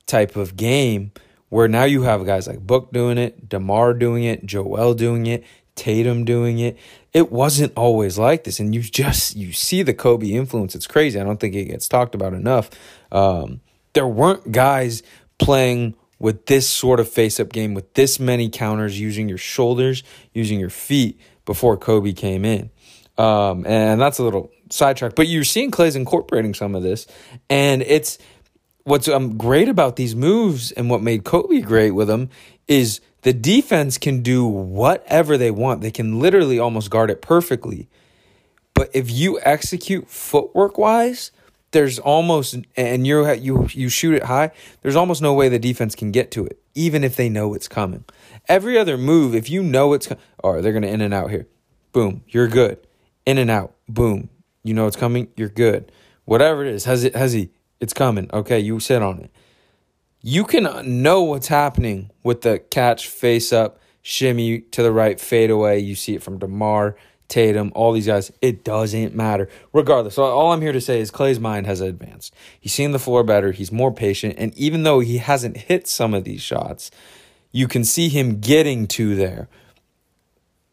type 0.08 0.38
of 0.38 0.56
game. 0.56 1.12
Where 1.50 1.68
now 1.68 1.84
you 1.84 2.04
have 2.04 2.26
guys 2.28 2.48
like 2.48 2.60
Book 2.60 2.94
doing 2.94 3.18
it, 3.18 3.50
DeMar 3.50 3.96
doing 3.96 4.24
it, 4.24 4.46
Joel 4.46 4.94
doing 4.94 5.26
it, 5.26 5.44
Tatum 5.80 6.26
doing 6.26 6.60
it. 6.60 6.78
It 7.14 7.32
wasn't 7.32 7.72
always 7.78 8.20
like 8.20 8.44
this, 8.44 8.60
and 8.60 8.76
you 8.76 8.82
just 8.82 9.36
you 9.38 9.54
see 9.54 9.82
the 9.82 9.94
Kobe 9.94 10.28
influence. 10.28 10.76
It's 10.76 10.86
crazy. 10.86 11.20
I 11.20 11.24
don't 11.24 11.40
think 11.40 11.56
it 11.56 11.66
gets 11.66 11.88
talked 11.88 12.14
about 12.14 12.34
enough. 12.34 12.70
Um, 13.14 13.62
there 13.94 14.08
weren't 14.08 14.52
guys 14.52 15.02
playing 15.38 15.96
with 16.20 16.46
this 16.48 16.70
sort 16.70 17.00
of 17.00 17.08
face 17.08 17.40
up 17.40 17.54
game 17.54 17.74
with 17.74 17.94
this 17.94 18.20
many 18.20 18.50
counters, 18.50 19.00
using 19.00 19.30
your 19.30 19.38
shoulders, 19.38 20.04
using 20.34 20.60
your 20.60 20.70
feet 20.70 21.18
before 21.46 21.78
Kobe 21.78 22.12
came 22.12 22.44
in. 22.44 22.70
Um, 23.18 23.66
and 23.66 24.00
that's 24.00 24.20
a 24.20 24.24
little 24.24 24.52
sidetrack, 24.70 25.16
but 25.16 25.28
you're 25.28 25.44
seeing 25.46 25.72
Klay's 25.72 25.96
incorporating 25.96 26.54
some 26.54 26.76
of 26.76 26.84
this, 26.84 27.08
and 27.50 27.82
it's 27.82 28.18
what's 28.84 29.08
um, 29.08 29.38
great 29.38 29.70
about 29.70 29.96
these 29.96 30.16
moves 30.16 30.72
and 30.74 30.90
what 30.90 31.02
made 31.02 31.24
Kobe 31.24 31.62
great 31.62 31.92
with 31.92 32.08
them 32.08 32.30
is 32.68 33.02
the 33.22 33.34
defense 33.34 33.98
can 33.98 34.22
do 34.22 34.46
whatever 34.46 35.38
they 35.38 35.52
want. 35.52 35.82
They 35.82 35.92
can 35.92 36.20
literally 36.20 36.60
almost 36.60 36.90
guard 36.90 37.10
it 37.10 37.22
perfectly. 37.22 37.88
But 38.74 38.90
if 38.94 39.12
you 39.12 39.40
execute 39.44 40.10
footwork 40.10 40.78
wise, 40.78 41.32
there's 41.72 42.00
almost 42.00 42.56
and 42.76 43.06
you 43.06 43.30
you 43.34 43.68
you 43.72 43.90
shoot 43.90 44.16
it 44.16 44.24
high. 44.24 44.52
There's 44.82 44.96
almost 44.96 45.22
no 45.22 45.34
way 45.34 45.50
the 45.50 45.60
defense 45.60 45.96
can 45.96 46.12
get 46.12 46.32
to 46.32 46.46
it, 46.46 46.60
even 46.74 47.04
if 47.04 47.16
they 47.16 47.30
know 47.30 47.54
it's 47.54 47.68
coming. 47.68 48.06
Every 48.48 48.78
other 48.78 48.98
move, 48.98 49.36
if 49.36 49.50
you 49.50 49.62
know 49.62 49.94
it's 49.94 50.08
coming, 50.08 50.24
or 50.40 50.62
they're 50.62 50.74
gonna 50.74 50.88
in 50.88 51.02
and 51.02 51.14
out 51.14 51.30
here, 51.30 51.48
boom, 51.92 52.24
you're 52.28 52.48
good. 52.48 52.80
In 53.26 53.38
and 53.38 53.52
out, 53.52 53.76
boom, 53.88 54.30
you 54.64 54.74
know 54.74 54.88
it's 54.88 54.96
coming, 54.96 55.28
you're 55.36 55.50
good. 55.50 55.92
Whatever 56.26 56.66
it 56.66 56.74
is, 56.74 56.86
has 56.86 57.04
it 57.04 57.16
has 57.16 57.34
he? 57.34 57.50
It's 57.80 57.94
coming. 57.94 58.30
Okay, 58.34 58.60
you 58.60 58.80
sit 58.80 59.02
on 59.02 59.20
it. 59.20 59.32
You 60.22 60.44
can 60.44 61.02
know 61.02 61.24
what's 61.24 61.48
happening 61.48 62.12
with 62.24 62.42
the 62.42 62.60
catch, 62.60 63.08
face 63.08 63.54
up, 63.54 63.80
shimmy 64.02 64.60
to 64.60 64.84
the 64.84 64.92
right, 64.92 65.20
fade 65.20 65.50
away. 65.50 65.80
You 65.80 65.96
see 65.96 66.16
it 66.16 66.24
from 66.24 66.40
DeMar 66.40 66.96
Tatum, 67.30 67.72
all 67.74 67.94
these 67.94 68.08
guys. 68.08 68.32
It 68.42 68.66
doesn't 68.66 69.16
matter. 69.16 69.48
Regardless, 69.72 70.16
so 70.16 70.24
all 70.24 70.52
I'm 70.52 70.62
here 70.62 70.74
to 70.74 70.82
say 70.82 71.00
is 71.00 71.10
Klay's 71.10 71.40
mind 71.40 71.68
has 71.68 71.80
advanced. 71.80 72.34
He's 72.60 72.74
seen 72.74 72.92
the 72.92 73.00
floor 73.00 73.24
better. 73.24 73.54
He's 73.54 73.72
more 73.72 73.94
patient. 73.94 74.36
And 74.38 74.54
even 74.58 74.84
though 74.84 75.00
he 75.00 75.20
hasn't 75.20 75.56
hit 75.56 75.88
some 75.88 76.14
of 76.14 76.26
these 76.26 76.42
shots, 76.42 76.92
you 77.52 77.68
can 77.68 77.86
see 77.86 78.10
him 78.10 78.42
getting 78.42 78.88
to 78.88 79.16
there 79.16 79.48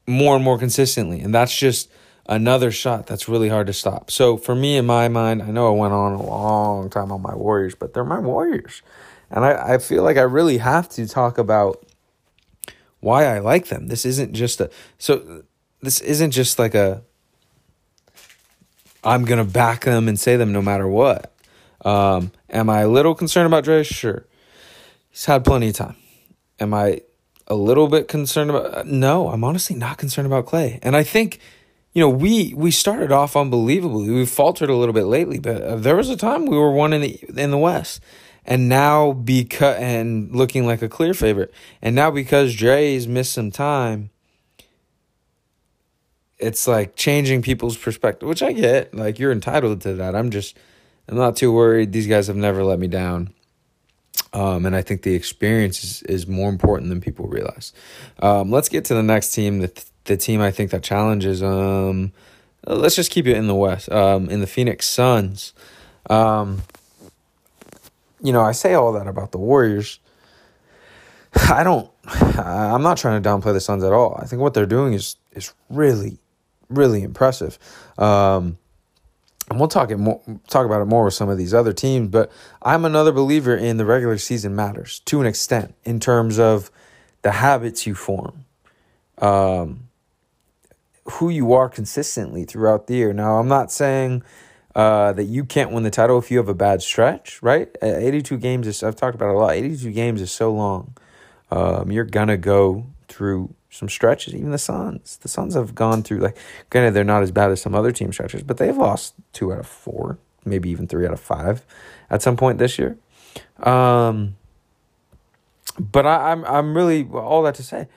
more 0.09 0.35
and 0.35 0.45
more 0.45 0.59
consistently. 0.59 1.21
And 1.21 1.33
that's 1.35 1.57
just 1.57 1.89
another 2.29 2.73
shot 2.73 3.07
that's 3.07 3.29
really 3.29 3.49
hard 3.49 3.69
to 3.69 3.73
stop. 3.73 4.11
So 4.11 4.37
for 4.37 4.55
me, 4.55 4.77
in 4.77 4.87
my 4.87 5.09
mind, 5.09 5.43
I 5.43 5.51
know 5.51 5.69
I 5.69 5.79
went 5.79 5.93
on 5.93 6.15
a 6.15 6.23
long 6.23 6.91
time 6.91 7.13
on 7.13 7.23
my 7.23 7.35
Warriors, 7.35 7.75
but 7.75 7.95
they're 7.95 8.05
my 8.05 8.19
Warriors. 8.19 8.83
And 9.31 9.45
I, 9.45 9.75
I 9.75 9.79
feel 9.79 10.03
like 10.03 10.17
I 10.17 10.23
really 10.23 10.59
have 10.59 10.89
to 10.91 11.07
talk 11.07 11.39
about 11.39 11.85
why 13.01 13.27
I 13.27 13.39
like 13.39 13.67
them. 13.67 13.89
This 13.89 14.05
isn't 14.05 14.33
just 14.33 14.61
a 14.61 14.71
so 14.99 15.43
this 15.81 16.01
isn't 16.01 16.31
just 16.31 16.59
like 16.59 16.75
a 16.75 17.03
I'm 19.05 19.25
gonna 19.25 19.45
back 19.45 19.85
them 19.85 20.09
and 20.09 20.19
say 20.19 20.37
them 20.37 20.53
no 20.53 20.63
matter 20.63 20.89
what. 20.89 21.33
Um, 21.85 22.33
am 22.51 22.69
I 22.69 22.81
a 22.81 22.89
little 22.89 23.15
concerned 23.15 23.47
about 23.47 23.65
Dre? 23.65 23.83
Sure. 23.83 24.27
He's 25.11 25.27
had 25.27 25.45
plenty 25.45 25.69
of 25.69 25.75
time. 25.75 25.97
Am 26.59 26.75
I 26.75 27.03
a 27.47 27.55
little 27.55 27.89
bit 27.89 28.09
concerned 28.09 28.51
about 28.51 28.87
no, 28.87 29.29
I'm 29.29 29.45
honestly 29.45 29.77
not 29.77 29.99
concerned 29.99 30.27
about 30.27 30.47
Klay. 30.47 30.79
And 30.83 30.97
I 30.97 31.03
think, 31.03 31.39
you 31.93 32.01
know, 32.01 32.09
we 32.09 32.55
we 32.55 32.71
started 32.71 33.13
off 33.13 33.37
unbelievably. 33.37 34.11
We 34.11 34.27
faltered 34.27 34.71
a 34.71 34.75
little 34.75 34.93
bit 34.93 35.05
lately, 35.05 35.39
but 35.39 35.63
uh, 35.63 35.77
there 35.77 35.97
was 35.97 36.11
a 36.11 36.17
time 36.17 36.47
we 36.47 36.57
were 36.57 36.73
one 36.73 36.93
in 36.93 37.03
the 37.03 37.21
in 37.37 37.51
the 37.51 37.59
West. 37.59 38.01
And 38.47 38.69
now 38.69 39.13
because 39.13 39.77
and 39.77 40.35
looking 40.35 40.65
like 40.67 40.81
a 40.81 40.89
clear 40.89 41.13
favorite. 41.13 41.53
And 41.83 41.97
now 41.97 42.13
because 42.13 42.55
Dre's 42.55 43.09
missed 43.09 43.33
some 43.33 43.51
time, 43.51 44.11
it's 46.39 46.69
like 46.69 46.95
changing 46.95 47.43
people's 47.43 47.77
perspective, 47.77 48.29
which 48.29 48.43
I 48.43 48.53
get. 48.53 48.95
Like 48.95 49.19
you're 49.19 49.33
entitled 49.33 49.81
to 49.83 49.95
that. 49.95 50.15
I'm 50.15 50.31
just 50.31 50.57
I'm 51.09 51.17
not 51.17 51.37
too 51.37 51.53
worried. 51.53 51.93
These 51.93 52.07
guys 52.07 52.29
have 52.29 52.37
never 52.37 52.63
let 52.63 52.79
me 52.79 52.87
down. 52.87 53.35
Um, 54.33 54.67
and 54.67 54.77
I 54.77 54.83
think 54.83 55.03
the 55.03 55.15
experience 55.15 55.83
is, 55.83 56.03
is 56.03 56.27
more 56.27 56.49
important 56.49 56.91
than 56.91 57.01
people 57.01 57.27
realize. 57.27 57.73
Um, 58.21 58.51
let's 58.51 58.69
get 58.69 58.85
to 58.87 58.95
the 58.95 59.03
next 59.03 59.33
team. 59.33 59.59
The 59.59 59.85
the 60.05 60.17
team 60.17 60.41
I 60.41 60.53
think 60.53 60.71
that 60.71 60.85
challenges. 60.85 61.43
Um, 61.43 62.13
let's 62.65 62.95
just 62.95 63.11
keep 63.11 63.27
it 63.27 63.37
in 63.37 63.49
the 63.49 63.55
West. 63.55 63.91
Um, 63.91 64.29
in 64.31 64.41
the 64.41 64.47
Phoenix 64.47 64.87
Suns. 64.87 65.53
Um, 66.09 66.63
you 68.21 68.33
know, 68.33 68.43
I 68.43 68.53
say 68.53 68.75
all 68.75 68.93
that 68.93 69.07
about 69.07 69.33
the 69.33 69.39
Warriors. 69.39 70.01
I 71.51 71.65
don't. 71.65 71.91
I'm 72.39 72.83
not 72.83 72.99
trying 72.99 73.23
to 73.23 73.29
downplay 73.29 73.53
the 73.53 73.61
Suns 73.61 73.85
at 73.85 73.93
all. 73.93 74.19
I 74.21 74.27
think 74.27 74.41
what 74.43 74.55
they're 74.55 74.67
doing 74.67 74.95
is 74.95 75.17
is 75.33 75.53
really 75.69 76.19
really 76.69 77.03
impressive. 77.03 77.59
Um, 77.99 78.59
and 79.49 79.61
we'll 79.61 79.69
talk 79.69 79.91
it 79.91 79.99
more, 79.99 80.21
talk 80.49 80.67
about 80.67 80.83
it 80.83 80.87
more 80.87 81.05
with 81.05 81.15
some 81.15 81.29
of 81.29 81.39
these 81.39 81.55
other 81.55 81.73
teams. 81.73 82.09
But 82.09 82.33
I'm 82.63 82.85
another 82.85 83.13
believer 83.13 83.57
in 83.57 83.77
the 83.77 83.85
regular 83.85 84.19
season 84.19 84.57
matters 84.57 85.01
to 85.01 85.21
an 85.21 85.27
extent 85.27 85.75
in 85.85 86.01
terms 86.01 86.39
of 86.39 86.71
the 87.23 87.33
habits 87.33 87.87
you 87.87 87.95
form, 87.95 88.45
um, 89.19 89.89
who 91.05 91.29
you 91.29 91.53
are 91.53 91.69
consistently 91.69 92.45
throughout 92.45 92.89
the 92.89 92.95
year. 92.95 93.13
Now, 93.13 93.39
I'm 93.39 93.49
not 93.49 93.71
saying 93.71 94.25
uh, 94.77 95.11
that 95.15 95.25
you 95.25 95.43
can't 95.43 95.73
win 95.73 95.85
the 95.85 95.91
title 95.91 96.19
if 96.19 96.31
you 96.31 96.37
have 96.37 96.51
a 96.51 96.55
bad 96.55 96.83
stretch, 96.83 97.43
right? 97.43 97.75
82 97.81 98.37
games 98.37 98.67
is 98.67 98.83
I've 98.83 98.95
talked 98.95 99.15
about 99.15 99.31
a 99.35 99.39
lot. 99.39 99.55
82 99.55 99.91
games 99.91 100.21
is 100.21 100.31
so 100.31 100.53
long. 100.53 100.95
Um, 101.51 101.91
you're 101.91 102.05
gonna 102.05 102.37
go 102.37 102.85
through 103.09 103.55
some 103.71 103.89
stretches. 103.89 104.35
Even 104.35 104.51
the 104.51 104.59
Suns, 104.59 105.17
the 105.23 105.29
Suns 105.29 105.55
have 105.55 105.75
gone 105.75 106.03
through 106.03 106.19
like. 106.19 106.37
Granted, 106.69 106.93
they're 106.93 107.05
not 107.05 107.23
as 107.23 107.31
bad 107.31 107.51
as 107.51 107.63
some 107.63 107.75
other 107.75 107.91
team 107.91 108.13
stretches, 108.13 108.43
but 108.43 108.59
they've 108.59 108.77
lost 108.77 109.15
two 109.33 109.51
out 109.51 109.59
of 109.59 109.67
four, 109.67 110.19
maybe 110.45 110.69
even 110.69 110.87
three 110.87 111.07
out 111.07 111.13
of 111.15 111.21
five, 111.21 111.65
at 112.11 112.21
some 112.21 112.37
point 112.37 112.59
this 112.59 112.79
year. 112.79 112.99
Um, 113.61 114.37
but 115.79 116.05
I, 116.05 116.33
I'm 116.33 116.45
I'm 116.45 116.77
really 116.77 117.09
all 117.11 117.43
that 117.45 117.55
to 117.55 117.63
say. 117.63 117.89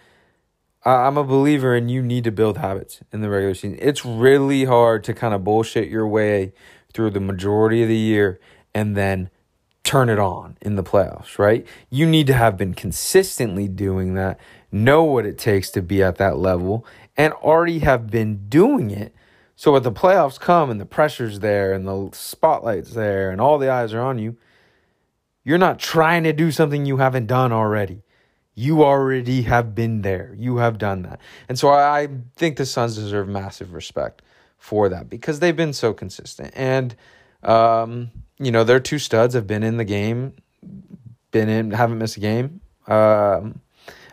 I'm 0.86 1.18
a 1.18 1.24
believer 1.24 1.76
in 1.76 1.90
you 1.90 2.02
need 2.02 2.24
to 2.24 2.32
build 2.32 2.58
habits 2.58 3.02
in 3.12 3.22
the 3.22 3.30
regular 3.30 3.54
season. 3.54 3.78
It's 3.82 4.06
really 4.06 4.64
hard 4.64 5.04
to 5.06 5.14
kind 5.14 5.34
of 5.34 5.44
bullshit 5.44 5.90
your 5.90 6.08
way 6.08 6.54
through 6.94 7.12
the 7.12 7.20
majority 7.20 7.84
of 7.84 7.90
the 7.90 7.98
year 7.98 8.40
and 8.74 8.96
then 8.96 9.30
turn 9.84 10.10
it 10.10 10.20
on 10.20 10.58
in 10.62 10.76
the 10.76 10.84
playoffs, 10.84 11.38
right? 11.38 11.68
You 11.90 12.06
need 12.06 12.28
to 12.28 12.34
have 12.34 12.58
been 12.58 12.74
consistently 12.74 13.68
doing 13.68 14.14
that 14.14 14.40
know 14.72 15.04
what 15.04 15.26
it 15.26 15.38
takes 15.38 15.70
to 15.72 15.82
be 15.82 16.04
at 16.04 16.18
that 16.18 16.38
level, 16.38 16.86
and 17.18 17.34
already 17.34 17.80
have 17.80 18.08
been 18.08 18.48
doing 18.48 18.92
it. 18.92 19.14
So 19.56 19.74
when 19.74 19.84
the 19.84 19.92
playoffs 19.92 20.40
come 20.40 20.70
and 20.70 20.80
the 20.80 20.86
pressure's 20.86 21.40
there 21.40 21.74
and 21.74 21.88
the 21.88 22.10
spotlight's 22.14 22.94
there 22.94 23.32
and 23.32 23.42
all 23.42 23.58
the 23.58 23.72
eyes 23.72 23.94
are 23.94 24.02
on 24.02 24.20
you, 24.20 24.38
you're 25.44 25.58
not 25.58 25.80
trying 25.80 26.24
to 26.24 26.34
do 26.34 26.52
something 26.52 26.86
you 26.86 26.98
haven't 26.98 27.26
done 27.26 27.52
already. 27.52 28.04
You 28.56 28.84
already 28.84 29.44
have 29.44 29.74
been 29.74 30.02
there. 30.02 30.36
You 30.38 30.58
have 30.58 30.78
done 30.78 31.04
that. 31.04 31.20
And 31.48 31.58
so 31.58 31.70
I 31.70 32.08
think 32.36 32.58
the 32.58 32.66
Suns 32.66 32.96
deserve 32.96 33.28
massive 33.28 33.74
respect 33.74 34.22
for 34.58 34.90
that 34.90 35.10
because 35.10 35.40
they've 35.40 35.56
been 35.56 35.74
so 35.74 35.94
consistent. 35.94 36.52
And, 36.56 36.96
um, 37.44 38.12
you 38.38 38.52
know, 38.52 38.64
their 38.64 38.80
two 38.80 39.00
studs 39.00 39.34
have 39.34 39.48
been 39.48 39.64
in 39.64 39.78
the 39.78 39.86
game, 39.86 40.34
been 41.32 41.48
in, 41.48 41.72
haven't 41.72 41.98
missed 41.98 42.18
a 42.18 42.20
game. 42.20 42.62
Um, 42.88 43.62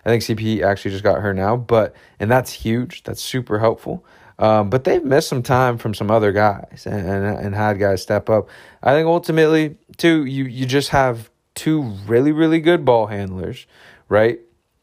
I 0.04 0.08
think 0.08 0.22
CP 0.22 0.62
actually 0.62 0.92
just 0.92 1.02
got 1.02 1.20
her 1.20 1.34
now, 1.34 1.56
but 1.56 1.96
and 2.20 2.30
that's 2.30 2.52
huge. 2.52 3.02
That's 3.02 3.20
super 3.20 3.58
helpful. 3.58 4.04
Um, 4.38 4.70
but 4.70 4.84
they've 4.84 5.02
missed 5.02 5.28
some 5.28 5.42
time 5.42 5.78
from 5.78 5.94
some 5.94 6.10
other 6.10 6.30
guys 6.30 6.84
and, 6.86 7.08
and, 7.08 7.24
and 7.24 7.54
had 7.54 7.78
guys 7.78 8.02
step 8.02 8.30
up. 8.30 8.48
I 8.82 8.92
think 8.92 9.06
ultimately, 9.06 9.78
too, 9.96 10.24
you 10.24 10.44
you 10.44 10.66
just 10.66 10.90
have 10.90 11.30
two 11.54 11.82
really 12.06 12.32
really 12.32 12.60
good 12.60 12.84
ball 12.84 13.06
handlers, 13.06 13.66
right? 14.08 14.40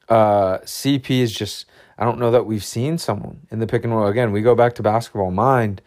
Uh, 0.09 0.59
CP 0.59 1.09
is 1.21 1.33
just 1.33 1.65
I 1.97 2.05
don't 2.05 2.19
know 2.19 2.31
that 2.31 2.45
we've 2.45 2.63
seen 2.63 2.97
someone 2.97 3.47
in 3.51 3.59
the 3.59 3.67
pick 3.67 3.83
and 3.83 3.93
roll 3.93 4.07
again. 4.07 4.31
We 4.31 4.41
go 4.41 4.55
back 4.55 4.73
to 4.75 4.83
basketball 4.83 5.31
mind. 5.31 5.81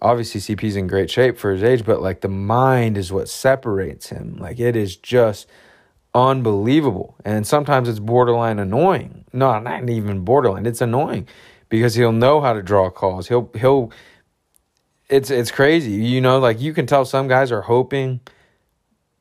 Obviously, 0.00 0.40
CP's 0.40 0.76
in 0.76 0.86
great 0.86 1.10
shape 1.10 1.38
for 1.38 1.52
his 1.52 1.62
age, 1.62 1.84
but 1.84 2.02
like 2.02 2.22
the 2.22 2.28
mind 2.28 2.98
is 2.98 3.12
what 3.12 3.28
separates 3.28 4.08
him. 4.08 4.36
Like 4.38 4.58
it 4.58 4.74
is 4.74 4.96
just 4.96 5.46
unbelievable. 6.14 7.16
And 7.24 7.46
sometimes 7.46 7.88
it's 7.88 8.00
borderline 8.00 8.58
annoying. 8.58 9.24
No, 9.32 9.58
not 9.58 9.88
even 9.88 10.24
borderline. 10.24 10.66
It's 10.66 10.80
annoying 10.80 11.28
because 11.68 11.94
he'll 11.94 12.12
know 12.12 12.40
how 12.40 12.52
to 12.52 12.62
draw 12.62 12.90
calls. 12.90 13.28
He'll 13.28 13.50
he'll 13.54 13.92
it's 15.08 15.30
it's 15.30 15.50
crazy. 15.50 15.92
You 15.92 16.20
know, 16.20 16.38
like 16.38 16.60
you 16.60 16.72
can 16.72 16.86
tell 16.86 17.04
some 17.04 17.28
guys 17.28 17.52
are 17.52 17.62
hoping 17.62 18.20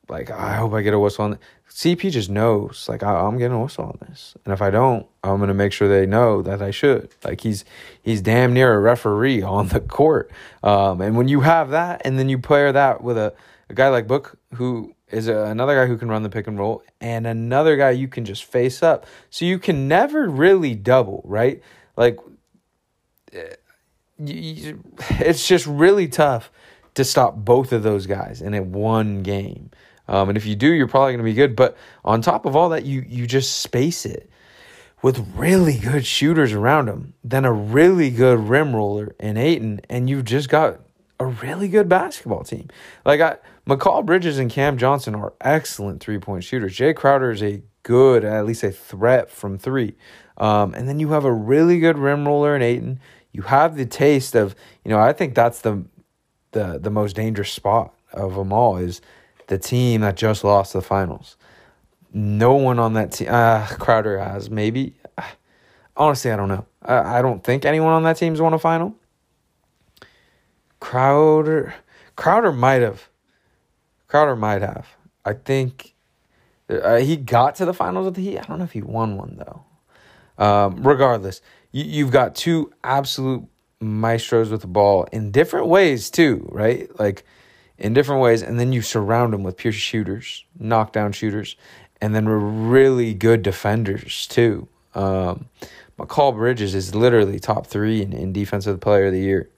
like 0.08 0.32
I 0.32 0.56
hope 0.56 0.74
I 0.74 0.82
get 0.82 0.94
a 0.94 1.00
whistle 1.00 1.26
on 1.26 1.40
CP 1.72 2.12
just 2.12 2.30
knows 2.30 2.88
like 2.90 3.02
I, 3.02 3.26
am 3.26 3.38
getting 3.38 3.60
whistle 3.60 3.86
on 3.86 3.98
this. 4.08 4.36
And 4.44 4.54
if 4.54 4.62
I 4.62 4.70
don't, 4.72 5.08
I'm 5.24 5.38
going 5.38 5.48
to 5.48 5.54
make 5.54 5.72
sure 5.72 5.88
they 5.88 6.06
know 6.06 6.42
that 6.42 6.62
I 6.62 6.70
should. 6.72 7.16
Like 7.24 7.42
he's 7.42 7.64
he's 8.02 8.22
damn 8.22 8.54
near 8.54 8.74
a 8.74 8.80
referee 8.80 9.42
on 9.58 9.70
the 9.70 9.80
court. 9.80 10.32
Um, 10.64 11.00
and 11.02 11.16
when 11.16 11.28
you 11.28 11.42
have 11.42 11.70
that 11.70 12.02
and 12.04 12.20
then 12.20 12.28
you 12.28 12.40
pair 12.40 12.72
that 12.74 13.02
with 13.02 13.18
a, 13.18 13.34
a 13.70 13.74
guy 13.74 13.88
like 13.88 14.06
Book 14.06 14.38
who 14.56 14.94
is 15.10 15.30
a, 15.30 15.46
another 15.46 15.76
guy 15.76 15.88
who 15.88 15.98
can 15.98 16.10
run 16.10 16.24
the 16.24 16.30
pick 16.30 16.48
and 16.48 16.60
roll 16.60 16.84
and 17.00 17.26
another 17.26 17.78
guy 17.78 17.92
you 17.92 18.10
can 18.10 18.26
just 18.26 18.44
face 18.44 18.84
up. 18.84 19.06
So 19.30 19.46
you 19.46 19.58
can 19.58 19.88
never 19.88 20.28
really 20.28 20.76
double, 20.76 21.22
right? 21.24 21.62
Like 21.96 22.20
eh, 23.32 23.56
it's 24.20 25.48
just 25.48 25.66
really 25.66 26.10
tough 26.10 26.52
to 26.96 27.06
stop 27.06 27.38
both 27.38 27.72
of 27.72 27.84
those 27.84 28.08
guys 28.08 28.42
in 28.42 28.54
a 28.54 28.62
one 28.62 29.24
game. 29.24 29.72
Um, 30.12 30.28
and 30.30 30.38
if 30.38 30.46
you 30.46 30.56
do, 30.56 30.68
you're 30.72 30.88
probably 30.88 31.14
going 31.14 31.26
to 31.26 31.32
be 31.32 31.34
good. 31.34 31.56
But 31.56 31.78
on 32.04 32.22
top 32.22 32.46
of 32.46 32.56
all 32.56 32.70
that, 32.70 32.86
you 32.86 33.04
you 33.08 33.26
just 33.26 33.62
space 33.62 34.06
it 34.06 34.30
with 35.02 35.26
really 35.36 35.78
good 35.80 36.06
shooters 36.06 36.54
around 36.54 36.90
him, 36.90 37.14
then 37.24 37.46
a 37.46 37.52
really 37.52 38.12
good 38.12 38.38
rim 38.38 38.76
roller 38.76 39.16
in 39.20 39.38
Ayton, 39.38 39.82
and 39.90 40.10
you've 40.10 40.26
just 40.26 40.50
got 40.50 40.82
a 41.20 41.26
really 41.26 41.70
good 41.70 41.88
basketball 41.88 42.44
team. 42.44 42.68
Like 43.06 43.22
I 43.22 43.38
Mikal 43.68 44.06
Bridges 44.06 44.38
and 44.38 44.52
Cam 44.52 44.78
Johnson 44.78 45.16
are 45.16 45.34
excellent 45.40 46.02
three 46.02 46.20
point 46.20 46.44
shooters. 46.44 46.76
Jae 46.76 46.96
Crowder 46.96 47.32
is 47.32 47.42
a 47.42 47.62
good, 47.84 48.26
at 48.26 48.46
least 48.46 48.64
a 48.64 48.72
threat 48.72 49.32
from 49.32 49.58
three. 49.58 49.96
Um, 50.38 50.74
and 50.74 50.90
then 50.90 51.00
you 51.00 51.10
have 51.10 51.26
a 51.26 51.32
really 51.32 51.80
good 51.80 51.98
rim 51.98 52.28
roller 52.28 52.56
in 52.56 52.62
Ayton. 52.62 53.00
You 53.32 53.44
have 53.44 53.78
the 53.78 53.86
taste 53.86 54.36
of, 54.36 54.56
you 54.84 54.92
know, 54.92 55.00
I 55.00 55.14
think 55.14 55.36
that's 55.36 55.62
the 55.62 55.86
the 56.52 56.80
the 56.80 56.90
most 56.90 57.16
dangerous 57.16 57.52
spot 57.52 57.94
of 58.12 58.36
them 58.36 58.52
all 58.52 58.76
is 58.76 59.00
the 59.52 59.58
team 59.58 60.00
that 60.00 60.16
just 60.16 60.46
lost 60.46 60.72
the 60.72 60.82
finals. 60.82 61.36
No 62.14 62.54
one 62.54 62.80
on 62.80 62.94
that 62.94 63.12
team, 63.12 63.28
uh, 63.30 63.68
Crowder 63.68 64.18
has 64.18 64.50
maybe. 64.50 64.96
Honestly, 65.98 66.32
I 66.32 66.38
don't 66.38 66.48
know. 66.48 66.66
I, 66.82 67.20
I 67.20 67.22
don't 67.22 67.44
think 67.44 67.66
anyone 67.66 67.92
on 67.92 68.04
that 68.04 68.16
team's 68.16 68.40
won 68.40 68.54
a 68.54 68.60
final. 68.60 68.96
Crowder, 70.80 71.76
Crowder 72.16 72.54
might 72.54 72.82
have. 72.82 73.10
Crowder 74.08 74.38
might 74.38 74.62
have. 74.62 74.88
I 75.26 75.34
think 75.34 75.96
uh, 76.70 76.96
he 76.96 77.18
got 77.18 77.56
to 77.56 77.66
the 77.66 77.74
finals 77.74 78.06
with 78.06 78.16
the 78.16 78.22
Heat. 78.22 78.40
I 78.40 78.44
don't 78.44 78.58
know 78.58 78.64
if 78.64 78.72
he 78.72 78.82
won 78.82 79.18
one 79.18 79.36
though. 79.38 79.64
Um, 80.44 80.82
regardless, 80.82 81.42
you, 81.74 81.84
you've 81.84 82.12
got 82.12 82.36
two 82.36 82.72
absolute 82.86 83.46
maestros 83.82 84.50
with 84.50 84.62
the 84.62 84.68
ball 84.68 85.10
in 85.12 85.32
different 85.32 85.68
ways 85.68 86.10
too, 86.10 86.48
right? 86.54 86.90
Like 86.98 87.26
in 87.82 87.94
different 87.94 88.22
ways, 88.22 88.44
and 88.44 88.60
then 88.60 88.72
you 88.72 88.82
surround 88.82 89.34
them 89.34 89.42
with 89.42 89.58
pure 89.58 89.74
shooters, 89.74 90.46
knockdown 90.60 91.12
shooters, 91.12 91.56
and 92.00 92.14
then 92.14 92.30
really 92.30 93.14
good 93.16 93.42
defenders 93.42 94.28
too. 94.28 94.68
Um, 94.94 95.46
Mikal 95.98 96.36
Bridges 96.36 96.76
is 96.76 96.94
literally 96.94 97.40
top 97.40 97.66
three 97.66 98.04
in, 98.04 98.14
in 98.14 98.34
defensive 98.34 98.80
player 98.80 99.08
of 99.08 99.14
the 99.14 99.20
year, 99.20 99.50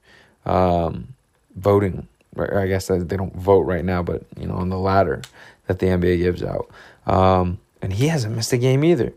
um, 0.46 1.10
voting. 1.56 2.08
I 2.38 2.66
guess 2.66 2.88
they 2.88 3.18
don't 3.18 3.36
vote 3.36 3.62
right 3.62 3.86
now, 3.86 4.02
but 4.02 4.24
you 4.40 4.48
know 4.48 4.56
on 4.56 4.70
the 4.70 4.80
ladder 4.80 5.22
that 5.68 5.80
the 5.80 5.88
NBA 5.88 6.18
gives 6.20 6.42
out, 6.44 6.72
um, 7.06 7.60
and 7.82 7.92
he 7.92 8.08
hasn't 8.08 8.36
missed 8.36 8.54
a 8.54 8.58
game 8.58 8.86
either. 8.86 9.14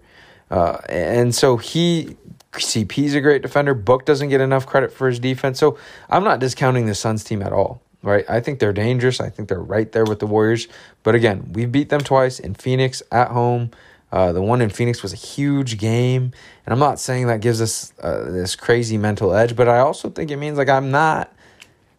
Uh, 0.51 0.79
and 0.89 1.35
so 1.35 1.57
he 1.57 2.17
CP's 2.53 3.15
a 3.15 3.21
great 3.21 3.43
defender. 3.43 3.73
Book 3.73 4.05
doesn't 4.05 4.29
get 4.29 4.41
enough 4.41 4.67
credit 4.67 4.93
for 4.93 5.09
his 5.09 5.19
defense. 5.19 5.59
So 5.59 5.79
I'm 6.11 6.25
not 6.25 6.41
discounting 6.41 6.87
the 6.87 6.95
Suns 6.95 7.25
team 7.25 7.43
at 7.43 7.53
all, 7.53 7.81
right? 8.07 8.25
I 8.29 8.41
think 8.41 8.61
they're 8.61 8.73
dangerous. 8.73 9.21
I 9.21 9.29
think 9.29 9.49
they're 9.49 9.61
right 9.61 9.91
there 9.91 10.05
with 10.05 10.21
the 10.21 10.27
Warriors. 10.27 10.69
But 11.03 11.15
again, 11.15 11.53
we 11.53 11.67
beat 11.67 11.89
them 11.89 12.01
twice 12.01 12.39
in 12.39 12.55
Phoenix 12.55 13.03
at 13.11 13.29
home. 13.29 13.73
Uh, 14.13 14.33
the 14.33 14.41
one 14.41 14.63
in 14.63 14.71
Phoenix 14.71 15.03
was 15.03 15.13
a 15.13 15.17
huge 15.17 15.77
game. 15.77 16.33
And 16.65 16.73
I'm 16.73 16.79
not 16.79 17.01
saying 17.01 17.27
that 17.27 17.41
gives 17.41 17.61
us 17.61 17.93
uh, 18.01 18.31
this 18.31 18.55
crazy 18.55 18.97
mental 18.97 19.35
edge, 19.35 19.57
but 19.57 19.69
I 19.69 19.81
also 19.81 20.09
think 20.09 20.31
it 20.31 20.37
means 20.37 20.57
like 20.57 20.69
I'm 20.69 20.91
not. 20.91 21.33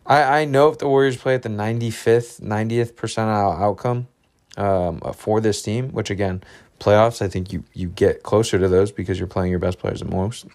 I, 0.06 0.42
I 0.42 0.46
know 0.46 0.70
if 0.70 0.78
the 0.78 0.88
Warriors 0.88 1.18
play 1.18 1.36
at 1.36 1.44
the 1.44 1.50
95th, 1.50 2.42
90th 2.42 2.94
percentile 2.94 3.60
outcome 3.60 4.08
um, 4.56 5.02
for 5.14 5.42
this 5.42 5.62
team, 5.62 5.90
which 5.90 6.10
again, 6.10 6.42
playoffs, 6.80 7.22
I 7.22 7.28
think 7.28 7.52
you 7.52 7.66
you 7.74 7.90
get 7.90 8.24
closer 8.24 8.58
to 8.58 8.70
those 8.70 8.92
because 8.92 9.20
you're 9.20 9.28
playing 9.28 9.52
your 9.52 9.60
best 9.60 9.78
players 9.80 10.00
the 10.00 10.06
most. 10.06 10.46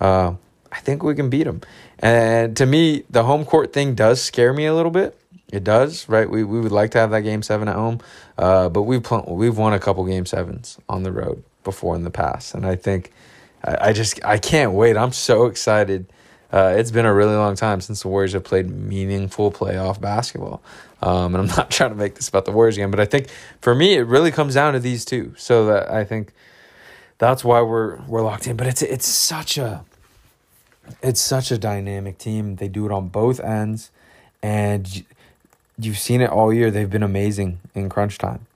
Uh, 0.00 0.34
I 0.72 0.80
think 0.80 1.02
we 1.02 1.14
can 1.14 1.30
beat 1.30 1.44
them. 1.44 1.60
And 2.00 2.56
to 2.56 2.66
me, 2.66 3.04
the 3.10 3.24
home 3.24 3.44
court 3.44 3.72
thing 3.72 3.94
does 3.94 4.22
scare 4.22 4.52
me 4.52 4.66
a 4.66 4.74
little 4.74 4.90
bit. 4.90 5.18
It 5.50 5.64
does, 5.64 6.08
right? 6.08 6.28
We 6.28 6.44
we 6.44 6.60
would 6.60 6.72
like 6.72 6.90
to 6.90 6.98
have 6.98 7.10
that 7.10 7.22
game 7.22 7.42
seven 7.42 7.68
at 7.68 7.74
home, 7.74 8.00
uh, 8.36 8.68
but 8.68 8.82
we've 8.82 9.02
pl- 9.02 9.24
we've 9.28 9.56
won 9.56 9.72
a 9.72 9.78
couple 9.78 10.04
game 10.04 10.26
sevens 10.26 10.78
on 10.88 11.04
the 11.04 11.12
road 11.12 11.42
before 11.64 11.96
in 11.96 12.04
the 12.04 12.10
past, 12.10 12.54
and 12.54 12.66
I 12.66 12.76
think 12.76 13.12
I, 13.64 13.88
I 13.88 13.92
just 13.94 14.22
I 14.24 14.36
can't 14.36 14.72
wait. 14.72 14.96
I'm 14.96 15.12
so 15.12 15.46
excited. 15.46 16.06
Uh, 16.52 16.74
it's 16.76 16.90
been 16.90 17.06
a 17.06 17.12
really 17.12 17.34
long 17.34 17.56
time 17.56 17.80
since 17.80 18.02
the 18.02 18.08
Warriors 18.08 18.32
have 18.32 18.44
played 18.44 18.70
meaningful 18.70 19.50
playoff 19.50 20.00
basketball. 20.00 20.62
Um, 21.02 21.34
and 21.34 21.42
I'm 21.42 21.46
not 21.56 21.70
trying 21.70 21.90
to 21.90 21.96
make 21.96 22.14
this 22.14 22.28
about 22.28 22.44
the 22.44 22.52
Warriors 22.52 22.76
again, 22.76 22.90
but 22.90 23.00
I 23.00 23.04
think 23.06 23.28
for 23.60 23.74
me 23.74 23.94
it 23.94 24.06
really 24.06 24.30
comes 24.30 24.54
down 24.54 24.74
to 24.74 24.80
these 24.80 25.04
two. 25.04 25.34
So 25.38 25.66
that 25.66 25.90
I 25.90 26.04
think 26.04 26.32
that's 27.18 27.42
why 27.42 27.62
we're 27.62 28.00
we're 28.02 28.22
locked 28.22 28.46
in. 28.46 28.56
But 28.56 28.66
it's 28.66 28.82
it's 28.82 29.06
such 29.06 29.56
a 29.56 29.84
it's 31.02 31.20
such 31.20 31.50
a 31.50 31.58
dynamic 31.58 32.18
team. 32.18 32.56
They 32.56 32.68
do 32.68 32.86
it 32.86 32.92
on 32.92 33.08
both 33.08 33.40
ends, 33.40 33.90
and 34.42 35.04
you've 35.78 35.98
seen 35.98 36.20
it 36.20 36.30
all 36.30 36.52
year. 36.52 36.70
They've 36.70 36.90
been 36.90 37.02
amazing 37.02 37.60
in 37.74 37.88
crunch 37.88 38.18
time. 38.18 38.46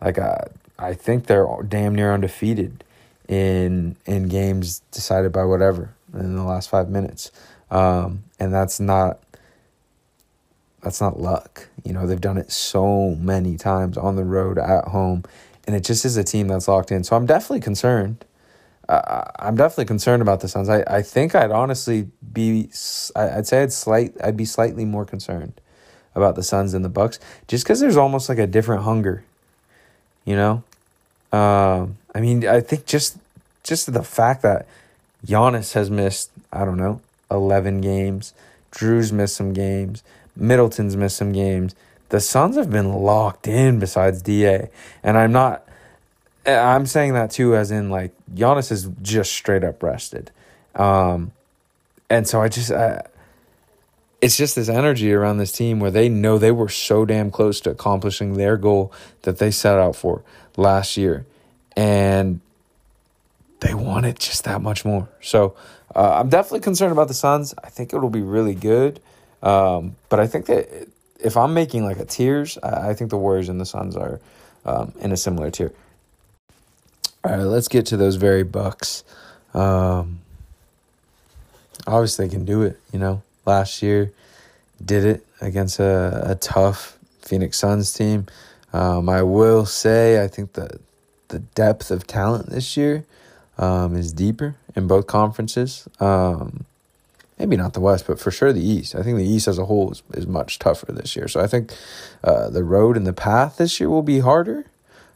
Like 0.00 0.18
uh, 0.18 0.38
I 0.78 0.94
think 0.94 1.26
they're 1.26 1.46
damn 1.66 1.94
near 1.94 2.12
undefeated 2.12 2.84
in 3.28 3.96
in 4.06 4.28
games 4.28 4.80
decided 4.90 5.32
by 5.32 5.44
whatever 5.44 5.94
in 6.12 6.36
the 6.36 6.44
last 6.44 6.68
five 6.68 6.88
minutes, 6.88 7.30
um, 7.70 8.24
and 8.38 8.52
that's 8.52 8.80
not 8.80 9.20
that's 10.82 11.00
not 11.00 11.18
luck. 11.18 11.68
You 11.84 11.92
know, 11.92 12.06
they've 12.06 12.20
done 12.20 12.36
it 12.38 12.52
so 12.52 13.14
many 13.16 13.56
times 13.56 13.96
on 13.96 14.16
the 14.16 14.24
road, 14.24 14.58
at 14.58 14.84
home, 14.88 15.24
and 15.66 15.74
it 15.74 15.82
just 15.82 16.04
is 16.04 16.16
a 16.16 16.24
team 16.24 16.48
that's 16.48 16.68
locked 16.68 16.92
in. 16.92 17.02
So 17.04 17.16
I'm 17.16 17.26
definitely 17.26 17.60
concerned. 17.60 18.24
Uh, 18.88 19.24
I'm 19.38 19.56
definitely 19.56 19.86
concerned 19.86 20.22
about 20.22 20.40
the 20.40 20.48
Suns. 20.48 20.68
I, 20.68 20.84
I 20.86 21.02
think 21.02 21.34
I'd 21.34 21.50
honestly 21.50 22.08
be, 22.32 22.68
I'd 23.16 23.46
say 23.46 23.62
I'd 23.62 23.72
slight, 23.72 24.14
I'd 24.22 24.36
be 24.36 24.44
slightly 24.44 24.84
more 24.84 25.04
concerned 25.04 25.54
about 26.14 26.36
the 26.36 26.42
Suns 26.42 26.74
and 26.74 26.84
the 26.84 26.88
Bucks, 26.88 27.18
just 27.48 27.64
because 27.64 27.80
there's 27.80 27.96
almost 27.96 28.28
like 28.28 28.38
a 28.38 28.46
different 28.46 28.84
hunger. 28.84 29.24
You 30.24 30.36
know, 30.36 30.62
um, 31.32 31.96
I 32.14 32.20
mean, 32.20 32.46
I 32.46 32.60
think 32.60 32.86
just 32.86 33.18
just 33.62 33.92
the 33.92 34.02
fact 34.02 34.42
that 34.42 34.66
Giannis 35.26 35.74
has 35.74 35.90
missed, 35.90 36.30
I 36.52 36.64
don't 36.64 36.78
know, 36.78 37.00
eleven 37.30 37.80
games. 37.80 38.32
Jrue's 38.70 39.12
missed 39.12 39.36
some 39.36 39.52
games. 39.52 40.02
Middleton's 40.36 40.96
missed 40.96 41.16
some 41.16 41.32
games. 41.32 41.74
The 42.08 42.20
Suns 42.20 42.56
have 42.56 42.70
been 42.70 42.92
locked 42.92 43.46
in 43.46 43.78
besides 43.78 44.22
DA. 44.22 44.68
And 45.02 45.16
I'm 45.16 45.32
not 45.32 45.63
I'm 46.46 46.86
saying 46.86 47.14
that 47.14 47.30
too 47.30 47.56
as 47.56 47.70
in 47.70 47.90
like 47.90 48.12
Giannis 48.34 48.70
is 48.70 48.88
just 49.02 49.32
straight 49.32 49.64
up 49.64 49.82
rested. 49.82 50.30
Um 50.74 51.32
and 52.10 52.28
so 52.28 52.40
I 52.42 52.48
just 52.48 52.70
it's 54.24 54.38
just 54.38 54.56
this 54.56 54.70
energy 54.70 55.12
around 55.12 55.36
this 55.36 55.52
team 55.52 55.80
where 55.80 55.90
they 55.90 56.08
know 56.08 56.38
they 56.38 56.50
were 56.50 56.70
so 56.70 57.04
damn 57.04 57.30
close 57.30 57.60
to 57.60 57.70
accomplishing 57.70 58.34
their 58.34 58.56
goal 58.56 58.90
that 59.22 59.36
they 59.36 59.50
set 59.50 59.78
out 59.78 59.94
for 59.94 60.22
last 60.56 60.96
year. 60.96 61.26
And 61.76 62.40
they 63.60 63.74
want 63.74 64.06
it 64.06 64.18
just 64.18 64.44
that 64.44 64.62
much 64.62 64.82
more. 64.82 65.10
So 65.20 65.54
uh, 65.94 66.20
I'm 66.20 66.30
definitely 66.30 66.60
concerned 66.60 66.92
about 66.92 67.08
the 67.08 67.14
Suns. 67.14 67.54
I 67.62 67.68
think 67.68 67.92
it'll 67.92 68.08
be 68.08 68.22
really 68.22 68.54
good. 68.54 68.98
Um, 69.42 69.96
but 70.08 70.20
I 70.20 70.26
think 70.26 70.46
that 70.46 70.88
if 71.20 71.36
I'm 71.36 71.52
making 71.52 71.84
like 71.84 71.98
a 71.98 72.06
tiers, 72.06 72.56
I, 72.62 72.90
I 72.90 72.94
think 72.94 73.10
the 73.10 73.18
Warriors 73.18 73.50
and 73.50 73.60
the 73.60 73.66
Suns 73.66 73.94
are 73.94 74.20
um, 74.64 74.94
in 75.00 75.12
a 75.12 75.18
similar 75.18 75.50
tier. 75.50 75.72
All 77.24 77.30
right, 77.30 77.42
let's 77.42 77.68
get 77.68 77.86
to 77.86 77.96
those 77.96 78.16
very 78.16 78.42
Bucks. 78.42 79.02
Um, 79.54 80.20
obviously, 81.86 82.26
they 82.26 82.30
can 82.30 82.44
do 82.44 82.60
it. 82.60 82.78
You 82.92 82.98
know, 82.98 83.22
last 83.46 83.82
year 83.82 84.12
did 84.84 85.06
it 85.06 85.26
against 85.40 85.80
a, 85.80 86.32
a 86.32 86.34
tough 86.34 86.98
Phoenix 87.22 87.58
Suns 87.58 87.94
team. 87.94 88.26
Um, 88.74 89.08
I 89.08 89.22
will 89.22 89.64
say, 89.64 90.22
I 90.22 90.28
think 90.28 90.52
the 90.52 90.78
the 91.28 91.38
depth 91.38 91.90
of 91.90 92.06
talent 92.06 92.50
this 92.50 92.76
year 92.76 93.06
um, 93.56 93.96
is 93.96 94.12
deeper 94.12 94.56
in 94.76 94.86
both 94.86 95.06
conferences. 95.06 95.88
Um, 96.00 96.66
maybe 97.38 97.56
not 97.56 97.72
the 97.72 97.80
West, 97.80 98.06
but 98.06 98.20
for 98.20 98.30
sure 98.30 98.52
the 98.52 98.62
East. 98.62 98.94
I 98.94 99.02
think 99.02 99.16
the 99.16 99.26
East 99.26 99.48
as 99.48 99.58
a 99.58 99.64
whole 99.64 99.90
is, 99.92 100.02
is 100.12 100.26
much 100.26 100.58
tougher 100.58 100.92
this 100.92 101.16
year. 101.16 101.28
So 101.28 101.40
I 101.40 101.46
think 101.46 101.72
uh, 102.22 102.50
the 102.50 102.62
road 102.62 102.98
and 102.98 103.06
the 103.06 103.14
path 103.14 103.56
this 103.56 103.80
year 103.80 103.88
will 103.88 104.02
be 104.02 104.18
harder. 104.18 104.66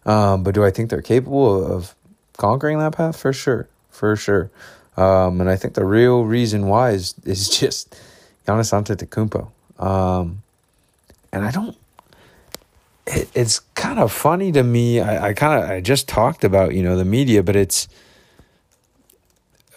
Um, 0.07 0.43
but 0.43 0.55
do 0.55 0.65
I 0.65 0.71
think 0.71 0.89
they're 0.89 1.03
capable 1.03 1.65
of 1.71 1.95
conquering 2.39 2.78
that 2.78 2.95
path? 2.95 3.20
For 3.20 3.34
sure, 3.34 3.68
for 3.91 4.16
sure. 4.16 4.51
Um, 4.97 5.41
and 5.41 5.51
I 5.51 5.57
think 5.57 5.74
the 5.74 5.84
real 5.84 6.24
reason 6.24 6.66
why 6.66 6.91
is 6.91 7.14
is 7.24 7.49
just 7.61 7.95
Giannis 8.47 8.72
Antetokounmpo. 8.72 9.51
Um, 9.78 10.43
and 11.30 11.45
I 11.45 11.51
don't. 11.51 11.76
It, 13.07 13.30
it's 13.34 13.61
kind 13.74 13.99
of 13.99 14.11
funny 14.11 14.51
to 14.53 14.62
me. 14.62 15.01
I, 15.01 15.28
I 15.28 15.32
kind 15.34 15.62
of 15.62 15.70
I 15.70 15.80
just 15.80 16.09
talked 16.09 16.43
about 16.43 16.74
you 16.74 16.82
know 16.82 16.97
the 16.97 17.05
media, 17.05 17.43
but 17.43 17.55
it's 17.55 17.86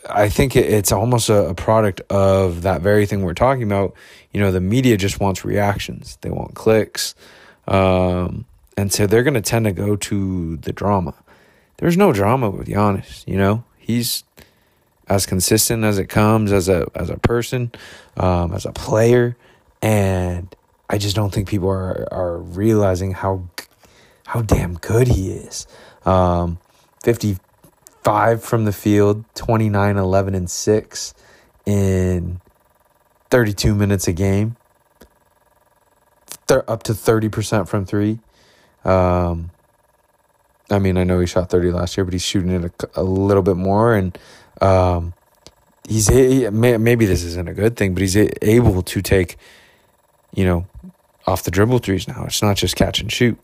I 0.10 0.30
think 0.30 0.56
it's 0.56 0.92
almost 0.92 1.30
a, 1.30 1.54
product 1.54 2.02
of 2.10 2.64
that 2.64 2.82
very 2.82 3.06
thing 3.06 3.22
we're 3.22 3.34
talking 3.34 3.64
about. 3.64 3.94
You 4.34 4.40
know, 4.40 4.52
the 4.52 4.62
media 4.62 4.98
just 4.98 5.20
wants 5.20 5.46
reactions, 5.46 6.18
they 6.22 6.30
want 6.30 6.56
clicks. 6.56 7.16
Um, 7.68 8.46
and 8.78 8.92
so 8.92 9.06
they're 9.06 9.24
going 9.24 9.36
to 9.36 9.42
tend 9.42 9.66
to 9.66 9.72
go 9.72 9.96
to 9.96 10.58
the 10.58 10.74
drama. 10.74 11.14
There's 11.82 11.98
no 11.98 12.14
drama 12.14 12.50
with 12.50 12.68
Giannis, 12.68 13.28
you 13.28 13.38
know? 13.38 13.66
He's 13.78 14.24
as 15.10 15.26
consistent 15.26 15.84
as 15.84 15.98
it 15.98 16.08
comes 16.08 16.54
as 16.54 16.70
a 16.70 16.88
as 16.96 17.10
a 17.10 17.18
person, 17.18 17.72
um, 18.16 18.54
as 18.54 18.66
a 18.66 18.72
player, 18.72 19.36
and 19.82 20.56
I 20.90 20.98
just 20.98 21.16
don't 21.16 21.34
think 21.34 21.50
people 21.50 21.70
are 21.70 22.08
are 22.14 22.38
realizing 22.38 23.12
how 23.12 23.50
how 24.28 24.42
damn 24.44 24.76
good 24.76 25.10
he 25.10 25.32
is. 25.32 25.68
Um, 26.06 26.60
50 27.04 27.38
five 28.04 28.44
from 28.44 28.66
the 28.66 28.72
field, 28.72 29.26
29, 29.36 29.98
11, 29.98 30.36
and 30.36 30.50
six 30.50 31.14
in 31.66 32.42
32 33.30 33.76
minutes 33.76 34.08
a 34.08 34.14
game, 34.14 34.56
They're 36.48 36.70
up 36.70 36.84
to 36.84 36.94
30% 36.94 37.68
from 37.68 37.86
three. 37.86 38.20
Um, 38.84 39.52
I 40.72 40.80
mean, 40.80 40.98
I 40.98 41.04
know 41.04 41.20
he 41.20 41.28
shot 41.28 41.50
30 41.50 41.72
last 41.72 41.98
year, 41.98 42.06
but 42.06 42.14
he's 42.14 42.24
shooting 42.24 42.52
it 42.52 42.64
a, 42.96 43.02
a 43.02 43.04
little 43.04 43.44
bit 43.44 43.58
more. 43.58 43.94
And 43.94 44.18
um, 44.62 45.14
he's 45.88 46.08
he, 46.08 46.50
maybe 46.50 47.06
this 47.06 47.24
isn't 47.24 47.50
a 47.50 47.54
good 47.54 47.76
thing, 47.76 47.94
but 47.94 48.02
he's 48.02 48.16
able 48.16 48.82
to 48.82 49.02
take, 49.02 49.38
you 50.34 50.46
know, 50.46 50.66
off 51.28 51.44
the 51.44 51.52
dribble 51.52 51.80
threes 51.80 52.08
now. 52.08 52.26
It's 52.26 52.42
not 52.42 52.58
just 52.58 52.76
catch 52.76 53.02
and 53.02 53.12
shoot. 53.12 53.38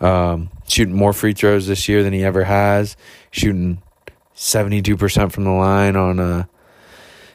Um, 0.00 0.50
shooting 0.68 0.94
more 0.94 1.12
free 1.12 1.32
throws 1.32 1.66
this 1.66 1.88
year 1.88 2.02
than 2.02 2.12
he 2.12 2.22
ever 2.22 2.44
has. 2.44 2.96
Shooting 3.32 3.82
seventy 4.34 4.80
two 4.80 4.96
percent 4.96 5.32
from 5.32 5.44
the 5.44 5.50
line 5.50 5.96
on 5.96 6.20
a, 6.20 6.48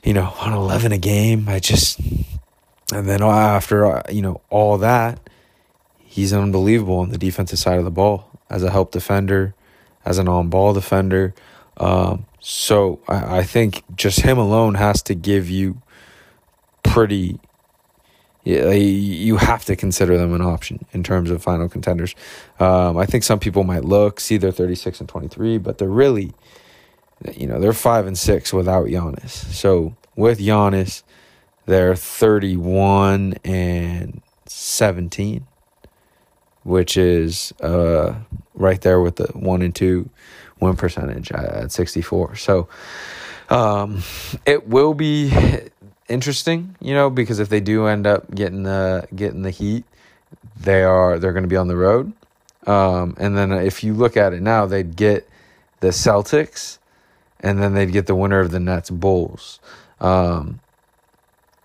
you 0.04 0.14
know, 0.14 0.34
on 0.40 0.54
eleven 0.54 0.94
a 0.94 0.98
game. 0.98 1.50
I 1.50 1.60
just, 1.60 2.00
and 2.94 3.08
then 3.10 3.22
after 3.22 3.86
uh, 3.86 4.04
you 4.10 4.22
know 4.22 4.42
all 4.50 4.78
that, 4.78 5.20
he's 5.98 6.32
unbelievable 6.32 7.00
on 7.00 7.10
the 7.10 7.18
defensive 7.18 7.60
side 7.60 7.80
of 7.80 7.84
the 7.84 7.92
ball 7.92 8.33
as 8.54 8.62
a 8.62 8.70
help 8.70 8.92
defender, 8.92 9.56
as 10.06 10.20
an 10.20 10.28
on 10.28 10.48
ball 10.50 10.74
defender. 10.74 11.34
Um, 11.78 12.28
so 12.40 13.00
I, 13.08 13.40
I 13.40 13.44
think 13.44 13.84
just 13.96 14.22
him 14.22 14.38
alone 14.38 14.76
has 14.76 15.02
to 15.04 15.16
give 15.16 15.50
you 15.50 15.82
pretty 16.84 17.40
you 18.46 19.38
have 19.38 19.64
to 19.64 19.74
consider 19.74 20.18
them 20.18 20.34
an 20.34 20.42
option 20.42 20.86
in 20.92 21.02
terms 21.02 21.32
of 21.32 21.42
final 21.42 21.70
contenders. 21.70 22.14
Um, 22.60 22.98
I 22.98 23.06
think 23.06 23.24
some 23.24 23.40
people 23.40 23.64
might 23.64 23.86
look, 23.86 24.20
see 24.20 24.36
they're 24.36 24.52
36 24.52 25.00
and 25.00 25.08
23, 25.08 25.60
but 25.60 25.78
they're 25.78 25.88
really, 25.88 26.34
you 27.38 27.48
know, 27.48 27.58
they're 27.58 27.72
5 27.72 28.06
and 28.06 28.18
6 28.18 28.52
without 28.52 28.88
Giannis. 28.88 29.30
So 29.30 29.96
with 30.18 30.40
Giannis, 30.40 31.04
they're 31.68 31.96
31 31.96 33.36
and 33.46 34.22
17, 34.46 35.48
which 36.64 36.98
is 36.98 37.54
uh, 37.62 38.16
right 38.54 38.82
there 38.82 39.02
with 39.02 39.18
the 39.18 39.28
1 39.34 39.62
and 39.62 39.76
2 39.76 40.10
win 40.60 40.76
percentage 40.76 41.32
at 41.32 41.72
64. 41.72 42.36
So 42.36 42.68
um, 43.50 44.02
it 44.46 44.68
will 44.68 44.94
be 44.94 45.32
interesting, 46.10 46.76
you 46.80 46.94
know, 46.94 47.10
because 47.10 47.40
if 47.40 47.50
they 47.50 47.60
do 47.60 47.88
end 47.88 48.08
up 48.08 48.34
getting 48.34 48.64
the 48.64 49.08
getting 49.16 49.42
the 49.42 49.52
heat, 49.52 49.86
they 50.60 50.84
are 50.84 51.20
they're 51.20 51.34
going 51.34 51.44
to 51.44 51.50
be 51.50 51.58
on 51.58 51.68
the 51.68 51.76
road. 51.76 52.14
Um, 52.66 53.16
and 53.20 53.38
then 53.38 53.52
if 53.52 53.84
you 53.84 53.94
look 53.94 54.16
at 54.16 54.34
it 54.34 54.42
now, 54.42 54.66
they'd 54.66 54.96
get 54.96 55.28
the 55.82 55.90
Celtics, 55.90 56.78
and 57.42 57.62
then 57.62 57.74
they'd 57.74 57.92
get 57.92 58.08
the 58.08 58.16
winner 58.16 58.40
of 58.40 58.52
the 58.52 58.60
Nets 58.60 58.90
Bulls. 58.90 59.60
Um, 60.00 60.62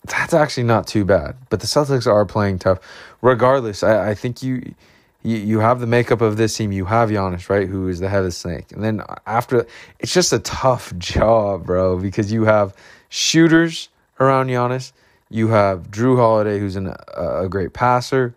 that's 0.05 0.34
actually 0.34 0.64
not 0.64 0.86
too 0.86 1.05
bad. 1.05 1.36
But 1.51 1.61
the 1.61 1.66
Celtics 1.66 2.07
are 2.07 2.24
playing 2.24 2.59
tough. 2.59 2.78
Regardless, 3.22 3.82
I, 3.82 4.11
I 4.11 4.14
think 4.14 4.42
you, 4.42 4.74
you 5.22 5.36
you 5.36 5.58
have 5.60 5.80
the 5.80 5.86
makeup 5.86 6.20
of 6.20 6.36
this 6.36 6.56
team. 6.56 6.72
You 6.72 6.84
have 6.86 7.10
Giannis, 7.10 7.48
right, 7.48 7.68
who 7.68 7.88
is 7.88 8.00
the 8.00 8.08
head 8.08 8.20
of 8.20 8.26
the 8.26 8.32
snake. 8.32 8.72
And 8.72 8.82
then 8.82 9.02
after, 9.26 9.66
it's 9.98 10.12
just 10.12 10.32
a 10.32 10.38
tough 10.40 10.92
job, 10.98 11.66
bro, 11.66 11.98
because 11.98 12.32
you 12.32 12.44
have 12.44 12.74
shooters 13.08 13.88
around 14.20 14.48
Giannis. 14.48 14.92
You 15.30 15.48
have 15.48 15.90
Jrue 15.90 16.16
Holiday, 16.16 16.58
who's 16.58 16.76
an, 16.76 16.94
a 17.14 17.48
great 17.48 17.74
passer 17.74 18.34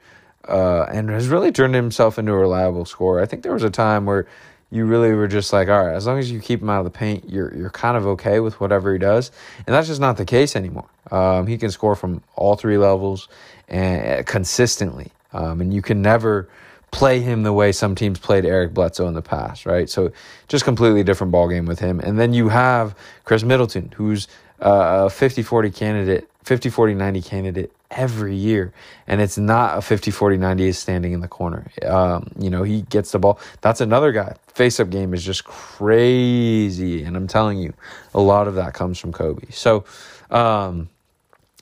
uh, 0.48 0.84
and 0.92 1.10
has 1.10 1.28
really 1.28 1.52
turned 1.52 1.76
himself 1.76 2.18
into 2.18 2.32
a 2.32 2.38
reliable 2.38 2.86
scorer. 2.86 3.22
I 3.22 3.26
think 3.26 3.44
there 3.44 3.54
was 3.54 3.64
a 3.64 3.70
time 3.70 4.06
where 4.06 4.28
you 4.72 4.86
really 4.86 5.14
were 5.14 5.28
just 5.28 5.52
like, 5.52 5.68
all 5.68 5.86
right, 5.86 5.96
as 5.96 6.08
long 6.08 6.18
as 6.18 6.32
you 6.32 6.40
keep 6.40 6.62
him 6.62 6.70
out 6.70 6.80
of 6.80 6.86
the 6.86 6.98
paint, 6.98 7.30
you're 7.30 7.54
you're 7.56 7.70
kind 7.70 7.98
of 7.98 8.08
okay 8.08 8.40
with 8.40 8.60
whatever 8.60 8.94
he 8.94 9.00
does, 9.00 9.32
and 9.68 9.74
that's 9.74 9.88
just 9.88 10.00
not 10.00 10.18
the 10.18 10.26
case 10.26 10.56
anymore. 10.56 10.88
Um, 11.12 11.46
he 11.48 11.58
can 11.58 11.72
score 11.72 11.96
from 11.96 12.24
all 12.36 12.56
three 12.56 12.78
levels 12.78 13.28
and 13.68 14.26
consistently, 14.26 15.12
um, 15.34 15.62
and 15.62 15.74
you 15.74 15.82
can 15.82 16.02
never 16.02 16.48
play 16.92 17.22
him 17.22 17.44
the 17.44 17.54
way 17.54 17.72
some 17.72 17.96
teams 17.96 18.20
played 18.20 18.46
Eric 18.46 18.74
Bledsoe 18.74 19.08
in 19.08 19.14
the 19.14 19.22
past, 19.22 19.66
right? 19.66 19.90
So 19.90 20.12
just 20.48 20.66
completely 20.66 21.04
different 21.04 21.32
ball 21.32 21.48
game 21.48 21.66
with 21.66 21.80
him. 21.80 22.00
And 22.02 22.20
then 22.20 22.34
you 22.34 22.50
have 22.50 22.96
Khris 23.24 23.44
Middleton, 23.44 23.94
who's 23.96 24.28
a 24.60 25.10
50 25.10 25.42
40 25.42 25.72
candidate, 25.72 26.30
50 26.44 26.70
40 26.70 26.94
90 26.94 27.22
candidate 27.22 27.72
every 27.90 28.36
year. 28.36 28.74
And 29.08 29.22
it's 29.22 29.38
not 29.38 29.78
a 29.78 29.82
50 29.82 30.12
40 30.12 30.38
90 30.38 30.68
is 30.68 30.78
standing 30.78 31.14
in 31.14 31.22
the 31.22 31.28
corner. 31.28 31.72
Um, 31.86 32.32
you 32.38 32.50
know, 32.50 32.64
he 32.64 32.84
gets 32.84 33.12
the 33.12 33.20
ball. 33.20 33.40
That's 33.62 33.82
another 33.82 34.12
guy. 34.12 34.36
Face 34.54 34.80
up 34.80 34.90
game 34.90 35.14
is 35.14 35.24
just 35.24 35.46
crazy. 35.46 37.04
And 37.04 37.16
I'm 37.16 37.28
telling 37.28 37.58
you, 37.58 37.74
a 38.14 38.22
lot 38.22 38.48
of 38.48 38.56
that 38.56 38.74
comes 38.74 39.00
from 39.00 39.14
Kobe. 39.14 39.50
So, 39.50 39.86
um, 40.30 40.90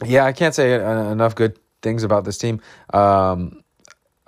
yeah, 0.03 0.25
I 0.25 0.31
can't 0.33 0.55
say 0.55 0.73
enough 0.73 1.35
good 1.35 1.57
things 1.81 2.03
about 2.03 2.25
this 2.25 2.37
team. 2.37 2.61
Um, 2.93 3.63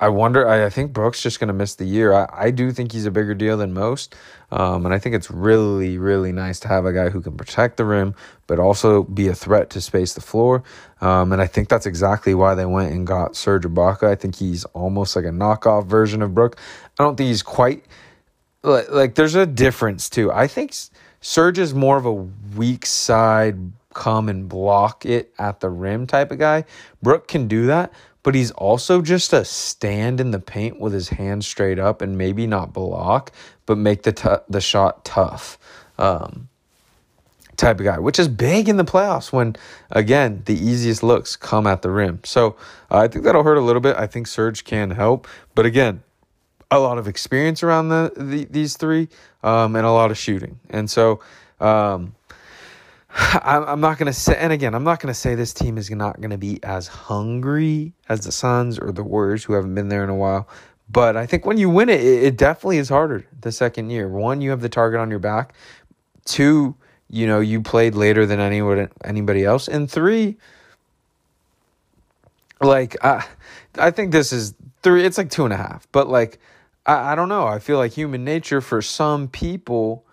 I 0.02 0.10
wonder. 0.10 0.48
I, 0.48 0.66
I 0.66 0.70
think 0.70 0.94
Brooks 0.94 1.22
just 1.22 1.40
going 1.40 1.50
to 1.50 1.54
miss 1.54 1.76
the 1.76 1.86
year. 1.86 2.12
I, 2.12 2.28
I 2.34 2.52
do 2.52 2.72
think 2.72 2.92
he's 2.92 3.06
a 3.06 3.12
bigger 3.12 3.36
deal 3.36 3.56
than 3.56 3.72
most, 3.72 4.16
um, 4.52 4.84
and 4.86 4.96
I 4.96 5.00
think 5.00 5.14
it's 5.14 5.30
really, 5.30 6.00
really 6.00 6.32
nice 6.32 6.60
to 6.62 6.68
have 6.68 6.86
a 6.86 6.92
guy 6.92 7.10
who 7.10 7.22
can 7.22 7.38
protect 7.38 7.78
the 7.78 7.86
rim, 7.86 8.16
but 8.48 8.58
also 8.58 9.04
be 9.04 9.28
a 9.28 9.36
threat 9.36 9.70
to 9.70 9.82
space 9.82 10.14
the 10.14 10.22
floor. 10.22 10.64
Um, 11.02 11.32
and 11.32 11.40
I 11.40 11.46
think 11.46 11.70
that's 11.70 11.86
exactly 11.86 12.34
why 12.34 12.56
they 12.56 12.66
went 12.66 12.92
and 12.92 13.06
got 13.06 13.36
Serge 13.36 13.64
Ibaka. 13.64 14.10
I 14.10 14.16
think 14.16 14.36
he's 14.36 14.66
almost 14.66 15.16
like 15.16 15.26
a 15.26 15.30
knockoff 15.30 15.86
version 15.86 16.24
of 16.24 16.34
Brook. 16.34 16.58
I 17.00 17.04
don't 17.04 17.16
think 17.16 17.28
he's 17.28 17.44
quite 17.44 17.86
like, 18.64 18.90
like 18.90 19.16
there's 19.16 19.36
a 19.36 19.46
difference 19.46 20.10
too. 20.10 20.32
I 20.32 20.48
think 20.48 20.74
Serge 21.22 21.60
is 21.60 21.76
more 21.76 21.98
of 21.98 22.08
a 22.08 22.14
weak 22.14 22.88
side 22.88 23.72
come 23.94 24.30
and 24.30 24.48
block 24.48 25.06
it 25.06 25.34
at 25.38 25.60
the 25.60 25.70
rim 25.70 26.08
type 26.08 26.32
of 26.32 26.40
guy. 26.40 26.66
Brook 27.02 27.28
can 27.28 27.48
do 27.48 27.68
that, 27.68 27.92
but 28.24 28.36
he's 28.36 28.52
also 28.52 29.02
just 29.02 29.34
a 29.34 29.44
stand 29.44 30.20
in 30.20 30.32
the 30.32 30.40
paint 30.40 30.80
with 30.80 30.94
his 30.94 31.10
hands 31.10 31.48
straight 31.48 31.80
up 31.80 32.02
and 32.02 32.18
maybe 32.18 32.48
not 32.48 32.74
block, 32.74 33.32
but 33.66 33.78
make 33.78 34.04
the 34.04 34.12
t- 34.12 34.30
the 34.50 34.62
shot 34.62 35.04
tough. 35.06 35.58
Um, 35.98 36.48
type 37.58 37.80
of 37.80 37.86
guy, 37.86 38.00
which 38.00 38.18
is 38.18 38.28
big 38.28 38.68
in 38.68 38.78
the 38.78 38.86
playoffs 38.86 39.32
when, 39.32 39.56
again, 39.92 40.42
the 40.46 40.56
easiest 40.56 41.04
looks 41.04 41.36
come 41.36 41.68
at 41.68 41.84
the 41.84 41.92
rim. 41.92 42.20
So 42.24 42.56
uh, 42.90 42.98
I 42.98 43.08
think 43.08 43.24
that'll 43.24 43.44
hurt 43.44 43.58
a 43.58 43.62
little 43.62 43.82
bit. 43.82 43.96
I 43.98 44.08
think 44.08 44.26
Serge 44.26 44.64
can 44.64 44.90
help, 44.92 45.28
but 45.54 45.66
again, 45.66 46.02
a 46.72 46.80
lot 46.80 46.98
of 46.98 47.08
experience 47.08 47.62
around 47.64 47.90
the, 47.90 48.14
the 48.16 48.46
these 48.46 48.78
three, 48.78 49.10
um, 49.44 49.76
and 49.76 49.86
a 49.86 49.92
lot 49.92 50.12
of 50.12 50.18
shooting, 50.18 50.60
and 50.70 50.90
so. 50.90 51.20
Um, 51.60 52.16
I'm 53.44 53.82
not 53.82 53.98
going 53.98 54.08
to 54.08 54.14
say, 54.14 54.36
and 54.38 54.54
again, 54.54 54.74
I'm 54.74 54.84
not 54.84 55.00
going 55.00 55.14
to 55.14 55.20
say 55.20 55.36
this 55.36 55.54
team 55.54 55.78
is 55.78 55.90
not 55.90 56.22
going 56.22 56.32
to 56.32 56.38
be 56.38 56.60
as 56.64 56.88
hungry 56.88 57.94
as 58.08 58.22
the 58.22 58.32
Suns 58.32 58.80
or 58.80 58.92
the 58.92 59.04
Warriors, 59.04 59.44
who 59.44 59.54
haven't 59.54 59.76
been 59.76 59.90
there 59.90 60.04
in 60.04 60.10
a 60.10 60.16
while. 60.16 60.48
But 60.90 61.16
I 61.16 61.26
think 61.26 61.46
when 61.46 61.58
you 61.58 61.70
win 61.70 61.90
it, 61.90 62.02
it 62.02 62.38
definitely 62.38 62.78
is 62.78 62.90
harder 62.90 63.26
the 63.40 63.52
second 63.52 63.90
year. 63.90 64.08
One, 64.08 64.42
you 64.42 64.50
have 64.50 64.62
the 64.62 64.70
target 64.70 65.00
on 65.00 65.10
your 65.10 65.20
back. 65.20 65.54
Two, 66.26 66.76
you 67.10 67.28
know, 67.28 67.40
you 67.40 67.62
played 67.62 67.96
later 67.96 68.26
than 68.26 68.40
anyone, 68.40 68.90
anybody 69.04 69.46
else. 69.46 69.68
And 69.68 69.90
three, 69.90 70.38
like, 72.60 73.04
I, 73.04 73.26
I 73.78 73.92
think 73.92 74.12
this 74.12 74.34
is 74.34 74.54
three, 74.84 75.06
it's 75.06 75.18
like 75.18 75.30
two 75.30 75.46
and 75.46 75.54
a 75.54 75.58
half. 75.58 75.88
But 75.92 76.08
like, 76.08 76.40
I, 76.86 77.14
I 77.14 77.16
don't 77.16 77.30
know. 77.30 77.48
I 77.48 77.60
feel 77.60 77.78
like 77.78 77.94
human 77.94 78.24
nature 78.24 78.62
for 78.62 78.82
some 78.82 79.28
people, 79.28 80.06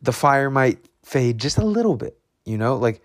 the 0.00 0.12
fire 0.12 0.50
might 0.50 0.78
fade 1.06 1.38
just 1.38 1.56
a 1.56 1.64
little 1.64 1.94
bit, 1.94 2.18
you 2.44 2.58
know, 2.58 2.76
like 2.76 3.00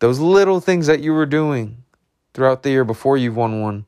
those 0.00 0.18
little 0.18 0.60
things 0.60 0.88
that 0.88 0.98
you 0.98 1.12
were 1.12 1.26
doing 1.26 1.84
throughout 2.34 2.64
the 2.64 2.70
year 2.70 2.84
before 2.84 3.16
you've 3.16 3.36
won 3.36 3.62
one. 3.62 3.86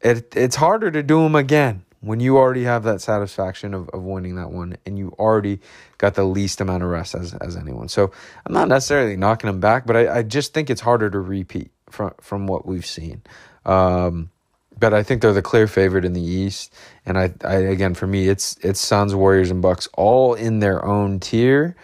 It, 0.00 0.36
it's 0.36 0.54
harder 0.54 0.92
to 0.92 1.02
do 1.02 1.20
them 1.24 1.34
again 1.34 1.84
when 2.00 2.20
you 2.20 2.38
already 2.38 2.62
have 2.62 2.84
that 2.84 3.00
satisfaction 3.00 3.74
of, 3.74 3.88
of 3.88 4.04
winning 4.04 4.36
that 4.36 4.52
one 4.52 4.76
and 4.86 4.96
you 4.96 5.12
already 5.18 5.58
got 5.98 6.14
the 6.14 6.22
least 6.22 6.60
amount 6.60 6.84
of 6.84 6.88
rest 6.88 7.16
as, 7.16 7.34
as 7.34 7.56
anyone. 7.56 7.88
So 7.88 8.12
I'm 8.46 8.52
not 8.52 8.68
necessarily 8.68 9.16
knocking 9.16 9.48
them 9.48 9.58
back, 9.58 9.84
but 9.84 9.96
I, 9.96 10.18
I 10.18 10.22
just 10.22 10.54
think 10.54 10.70
it's 10.70 10.80
harder 10.80 11.10
to 11.10 11.18
repeat 11.18 11.72
from, 11.90 12.12
from 12.20 12.46
what 12.46 12.66
we've 12.66 12.86
seen. 12.86 13.20
Um, 13.64 14.30
but 14.78 14.94
I 14.94 15.02
think 15.02 15.22
they're 15.22 15.32
the 15.32 15.42
clear 15.42 15.66
favorite 15.66 16.04
in 16.04 16.12
the 16.12 16.22
East. 16.22 16.72
And 17.04 17.18
I, 17.18 17.32
I 17.42 17.54
again 17.54 17.94
for 17.94 18.06
me, 18.06 18.28
it's 18.28 18.56
it's 18.60 18.78
Suns, 18.78 19.12
Warriors, 19.12 19.50
and 19.50 19.60
Bucks 19.60 19.88
all 19.94 20.34
in 20.34 20.60
their 20.60 20.84
own 20.84 21.18
tier. 21.18 21.74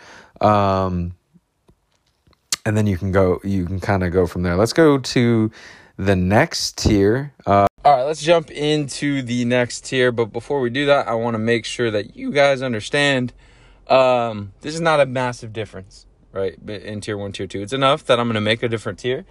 Um, 0.42 1.14
and 2.64 2.76
then 2.76 2.86
you 2.86 2.96
can 2.96 3.12
go, 3.12 3.40
you 3.44 3.66
can 3.66 3.80
kind 3.80 4.04
of 4.04 4.12
go 4.12 4.26
from 4.26 4.42
there. 4.42 4.56
Let's 4.56 4.72
go 4.72 4.98
to 4.98 5.50
the 5.96 6.16
next 6.16 6.78
tier. 6.78 7.32
Uh, 7.46 7.66
all 7.84 7.96
right, 7.96 8.04
let's 8.04 8.22
jump 8.22 8.50
into 8.50 9.22
the 9.22 9.44
next 9.44 9.86
tier. 9.86 10.12
But 10.12 10.26
before 10.26 10.60
we 10.60 10.70
do 10.70 10.86
that, 10.86 11.08
I 11.08 11.14
want 11.14 11.34
to 11.34 11.38
make 11.38 11.64
sure 11.64 11.90
that 11.90 12.16
you 12.16 12.30
guys 12.30 12.62
understand 12.62 13.32
um, 13.88 14.52
this 14.60 14.74
is 14.74 14.80
not 14.80 15.00
a 15.00 15.06
massive 15.06 15.52
difference, 15.52 16.06
right? 16.32 16.56
In 16.68 17.00
tier 17.00 17.18
one, 17.18 17.32
tier 17.32 17.46
two. 17.46 17.62
It's 17.62 17.72
enough 17.72 18.04
that 18.06 18.20
I'm 18.20 18.26
going 18.26 18.34
to 18.34 18.40
make 18.40 18.62
a 18.62 18.68
different 18.68 19.00
tier. 19.00 19.24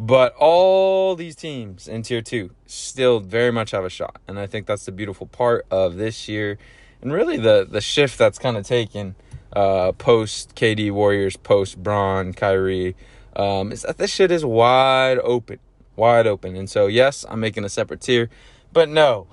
But 0.00 0.34
all 0.38 1.16
these 1.16 1.34
teams 1.34 1.88
in 1.88 2.02
tier 2.02 2.22
two 2.22 2.50
still 2.66 3.20
very 3.20 3.50
much 3.50 3.72
have 3.72 3.84
a 3.84 3.90
shot. 3.90 4.20
And 4.28 4.38
I 4.38 4.46
think 4.46 4.66
that's 4.66 4.86
the 4.86 4.92
beautiful 4.92 5.26
part 5.26 5.66
of 5.70 5.96
this 5.96 6.28
year 6.28 6.56
and 7.00 7.12
really 7.12 7.36
the, 7.36 7.66
the 7.68 7.80
shift 7.80 8.18
that's 8.18 8.38
kind 8.38 8.56
of 8.56 8.66
taken 8.66 9.14
uh, 9.52 9.92
post 9.92 10.54
KD 10.54 10.90
Warriors, 10.90 11.36
post 11.36 11.82
Bron, 11.82 12.32
Kyrie, 12.32 12.96
um, 13.36 13.72
is 13.72 13.82
that 13.82 13.98
this 13.98 14.10
shit 14.10 14.30
is 14.30 14.44
wide 14.44 15.18
open, 15.18 15.58
wide 15.96 16.26
open. 16.26 16.56
And 16.56 16.68
so, 16.68 16.86
yes, 16.86 17.24
I'm 17.28 17.40
making 17.40 17.64
a 17.64 17.68
separate 17.68 18.00
tier, 18.00 18.28
but 18.72 18.88
no, 18.88 19.26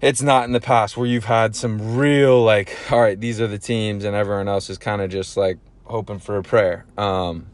it's 0.00 0.22
not 0.22 0.44
in 0.44 0.52
the 0.52 0.60
past 0.60 0.96
where 0.96 1.06
you've 1.06 1.24
had 1.26 1.54
some 1.54 1.96
real 1.96 2.42
like, 2.42 2.76
all 2.90 3.00
right, 3.00 3.18
these 3.18 3.40
are 3.40 3.46
the 3.46 3.58
teams, 3.58 4.04
and 4.04 4.16
everyone 4.16 4.48
else 4.48 4.70
is 4.70 4.78
kind 4.78 5.02
of 5.02 5.10
just 5.10 5.36
like 5.36 5.58
hoping 5.84 6.18
for 6.18 6.36
a 6.36 6.42
prayer. 6.42 6.86
Um, 6.96 7.46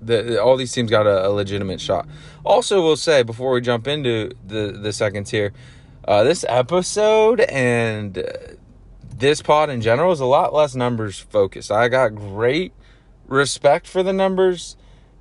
the, 0.00 0.40
all 0.42 0.56
these 0.56 0.72
teams 0.72 0.90
got 0.90 1.06
a, 1.06 1.26
a, 1.26 1.30
legitimate 1.30 1.80
shot. 1.80 2.06
Also, 2.44 2.82
we'll 2.82 2.96
say 2.96 3.22
before 3.22 3.52
we 3.52 3.60
jump 3.60 3.86
into 3.86 4.32
the 4.46 4.72
the 4.72 4.92
second 4.92 5.24
tier, 5.24 5.52
uh, 6.06 6.22
this 6.24 6.44
episode 6.48 7.40
and 7.40 8.18
uh, 8.18 8.22
this 9.18 9.42
pod 9.42 9.70
in 9.70 9.80
general 9.80 10.12
is 10.12 10.20
a 10.20 10.26
lot 10.26 10.52
less 10.52 10.74
numbers 10.74 11.18
focused. 11.18 11.70
I 11.70 11.88
got 11.88 12.14
great 12.14 12.72
respect 13.26 13.86
for 13.86 14.02
the 14.02 14.12
numbers; 14.12 14.76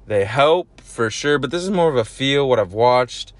they 0.07 0.25
help 0.25 0.81
for 0.81 1.09
sure. 1.09 1.39
But 1.39 1.51
this 1.51 1.63
is 1.63 1.71
more 1.71 1.89
of 1.89 1.95
a 1.95 2.05
feel, 2.05 2.47
what 2.47 2.59
I've 2.59 2.73
watched, 2.73 3.33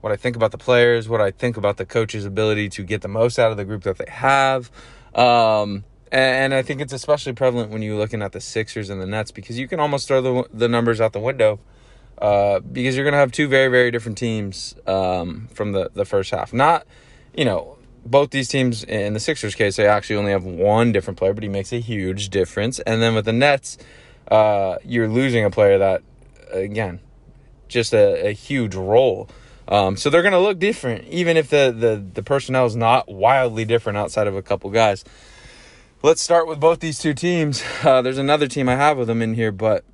what 0.00 0.12
I 0.12 0.16
think 0.16 0.36
about 0.36 0.52
the 0.52 0.58
players, 0.58 1.08
what 1.08 1.20
I 1.20 1.30
think 1.30 1.56
about 1.56 1.76
the 1.76 1.86
coach's 1.86 2.24
ability 2.24 2.68
to 2.70 2.82
get 2.82 3.02
the 3.02 3.08
most 3.08 3.38
out 3.38 3.50
of 3.50 3.56
the 3.56 3.64
group 3.64 3.82
that 3.82 3.98
they 3.98 4.10
have. 4.10 4.70
Um, 5.14 5.84
and 6.10 6.54
I 6.54 6.62
think 6.62 6.80
it's 6.80 6.92
especially 6.92 7.32
prevalent 7.32 7.70
when 7.70 7.82
you're 7.82 7.98
looking 7.98 8.22
at 8.22 8.32
the 8.32 8.40
Sixers 8.40 8.88
and 8.90 9.00
the 9.00 9.06
Nets 9.06 9.30
because 9.30 9.58
you 9.58 9.68
can 9.68 9.80
almost 9.80 10.08
throw 10.08 10.20
the, 10.20 10.48
the 10.52 10.68
numbers 10.68 11.00
out 11.00 11.12
the 11.12 11.20
window 11.20 11.60
uh, 12.18 12.60
because 12.60 12.96
you're 12.96 13.04
going 13.04 13.12
to 13.12 13.18
have 13.18 13.32
two 13.32 13.48
very, 13.48 13.68
very 13.68 13.90
different 13.90 14.16
teams 14.16 14.74
um, 14.86 15.48
from 15.52 15.72
the, 15.72 15.90
the 15.94 16.04
first 16.04 16.30
half. 16.30 16.52
Not, 16.52 16.86
you 17.36 17.44
know, 17.44 17.77
both 18.10 18.30
these 18.30 18.48
teams, 18.48 18.84
in 18.84 19.14
the 19.14 19.20
Sixers 19.20 19.54
case, 19.54 19.76
they 19.76 19.86
actually 19.86 20.16
only 20.16 20.32
have 20.32 20.44
one 20.44 20.92
different 20.92 21.18
player, 21.18 21.32
but 21.32 21.42
he 21.42 21.48
makes 21.48 21.72
a 21.72 21.80
huge 21.80 22.30
difference. 22.30 22.78
And 22.80 23.02
then 23.02 23.14
with 23.14 23.24
the 23.24 23.32
Nets, 23.32 23.78
uh, 24.30 24.78
you're 24.84 25.08
losing 25.08 25.44
a 25.44 25.50
player 25.50 25.78
that, 25.78 26.02
again, 26.50 27.00
just 27.68 27.92
a, 27.92 28.28
a 28.28 28.32
huge 28.32 28.74
role. 28.74 29.28
Um, 29.68 29.96
so 29.96 30.08
they're 30.08 30.22
going 30.22 30.32
to 30.32 30.40
look 30.40 30.58
different, 30.58 31.06
even 31.08 31.36
if 31.36 31.50
the, 31.50 31.74
the, 31.76 32.02
the 32.14 32.22
personnel 32.22 32.64
is 32.66 32.74
not 32.74 33.08
wildly 33.08 33.64
different 33.64 33.98
outside 33.98 34.26
of 34.26 34.34
a 34.34 34.42
couple 34.42 34.70
guys 34.70 35.04
let's 36.02 36.22
start 36.22 36.46
with 36.46 36.60
both 36.60 36.80
these 36.80 36.98
two 36.98 37.14
teams. 37.14 37.62
Uh, 37.84 38.02
there's 38.02 38.18
another 38.18 38.48
team 38.48 38.68
I 38.68 38.74
have 38.74 38.98
with 38.98 39.06
them 39.06 39.22
in 39.22 39.34
here, 39.34 39.52
but 39.52 39.84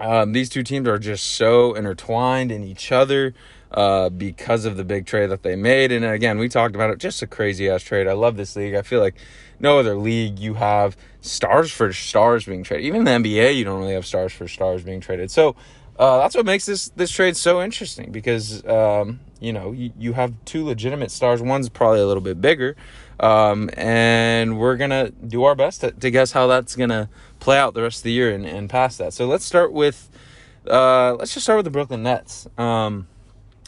um, 0.00 0.32
these 0.32 0.48
two 0.48 0.62
teams 0.62 0.88
are 0.88 0.98
just 0.98 1.24
so 1.24 1.74
intertwined 1.74 2.50
in 2.50 2.64
each 2.64 2.90
other 2.90 3.34
uh, 3.74 4.08
because 4.08 4.64
of 4.64 4.76
the 4.76 4.84
big 4.84 5.04
trade 5.04 5.26
that 5.30 5.42
they 5.42 5.56
made. 5.56 5.90
And 5.90 6.04
again, 6.04 6.38
we 6.38 6.48
talked 6.48 6.76
about 6.76 6.90
it, 6.90 6.98
just 6.98 7.22
a 7.22 7.26
crazy 7.26 7.68
ass 7.68 7.82
trade. 7.82 8.06
I 8.06 8.12
love 8.12 8.36
this 8.36 8.54
league. 8.54 8.74
I 8.74 8.82
feel 8.82 9.00
like 9.00 9.16
no 9.58 9.80
other 9.80 9.96
league 9.96 10.38
you 10.38 10.54
have 10.54 10.96
stars 11.20 11.72
for 11.72 11.92
stars 11.92 12.44
being 12.44 12.62
traded. 12.62 12.86
Even 12.86 13.02
the 13.02 13.10
NBA, 13.10 13.56
you 13.56 13.64
don't 13.64 13.80
really 13.80 13.94
have 13.94 14.06
stars 14.06 14.32
for 14.32 14.46
stars 14.46 14.84
being 14.84 15.00
traded. 15.00 15.30
So 15.30 15.56
uh, 15.98 16.18
that's 16.18 16.36
what 16.36 16.46
makes 16.46 16.66
this 16.66 16.88
this 16.90 17.10
trade 17.10 17.36
so 17.36 17.62
interesting 17.62 18.10
because 18.10 18.64
um, 18.66 19.20
you 19.40 19.52
know 19.52 19.72
you, 19.72 19.92
you 19.98 20.12
have 20.12 20.32
two 20.44 20.64
legitimate 20.64 21.10
stars. 21.10 21.42
One's 21.42 21.68
probably 21.68 22.00
a 22.00 22.06
little 22.06 22.22
bit 22.22 22.40
bigger. 22.40 22.76
Um, 23.20 23.70
and 23.74 24.58
we're 24.58 24.76
to 24.90 25.12
do 25.26 25.44
our 25.44 25.54
best 25.54 25.82
to, 25.82 25.92
to, 25.92 26.10
guess 26.10 26.32
how 26.32 26.48
that's 26.48 26.74
to 26.90 27.08
play 27.38 27.56
out 27.56 27.72
the 27.72 27.82
rest 27.82 27.98
of 27.98 28.02
the 28.02 28.12
year 28.12 28.34
and, 28.34 28.44
and 28.44 28.68
past 28.68 28.98
that. 28.98 29.12
So 29.12 29.26
let's 29.26 29.44
start 29.44 29.72
with, 29.72 30.10
uh, 30.68 31.14
let's 31.14 31.32
just 31.32 31.46
start 31.46 31.58
with 31.58 31.64
the 31.64 31.70
Brooklyn 31.70 32.02
Nets. 32.02 32.48
Um, 32.58 33.06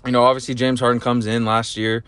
you 0.07 0.13
know, 0.13 0.23
obviously 0.23 0.55
James 0.55 0.81
Harden 0.81 1.01
comes 1.01 1.27
in 1.27 1.45
last 1.45 1.77
year. 1.77 2.05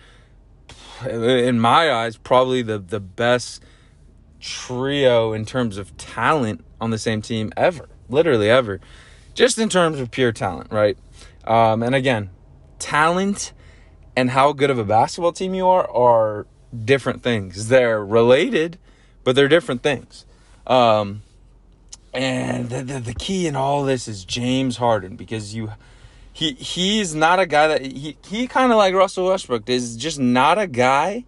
In 1.08 1.60
my 1.60 1.92
eyes, 1.92 2.16
probably 2.16 2.62
the, 2.62 2.78
the 2.78 3.00
best 3.00 3.62
trio 4.40 5.32
in 5.32 5.44
terms 5.44 5.76
of 5.76 5.96
talent 5.96 6.64
on 6.80 6.90
the 6.90 6.98
same 6.98 7.20
team 7.22 7.52
ever. 7.56 7.88
Literally 8.08 8.48
ever. 8.48 8.80
Just 9.34 9.58
in 9.58 9.68
terms 9.68 10.00
of 10.00 10.10
pure 10.10 10.32
talent, 10.32 10.72
right? 10.72 10.96
Um, 11.44 11.82
and 11.82 11.94
again, 11.94 12.30
talent 12.78 13.52
and 14.16 14.30
how 14.30 14.52
good 14.52 14.70
of 14.70 14.78
a 14.78 14.84
basketball 14.84 15.32
team 15.32 15.54
you 15.54 15.66
are 15.66 15.88
are 15.90 16.46
different 16.84 17.22
things. 17.22 17.68
They're 17.68 18.04
related, 18.04 18.78
but 19.24 19.36
they're 19.36 19.48
different 19.48 19.82
things. 19.82 20.24
Um, 20.66 21.22
and 22.12 22.68
the, 22.70 22.82
the, 22.82 23.00
the 23.00 23.14
key 23.14 23.46
in 23.46 23.54
all 23.56 23.84
this 23.84 24.08
is 24.08 24.24
James 24.24 24.76
Harden 24.76 25.16
because 25.16 25.54
you 25.54 25.72
he 26.38 26.52
he's 26.52 27.16
not 27.16 27.40
a 27.40 27.46
guy 27.46 27.66
that 27.66 27.82
he 27.82 28.16
he 28.24 28.46
kind 28.46 28.70
of 28.70 28.78
like 28.78 28.94
Russell 28.94 29.26
Westbrook 29.26 29.68
is 29.68 29.96
just 29.96 30.20
not 30.20 30.56
a 30.56 30.68
guy 30.68 31.24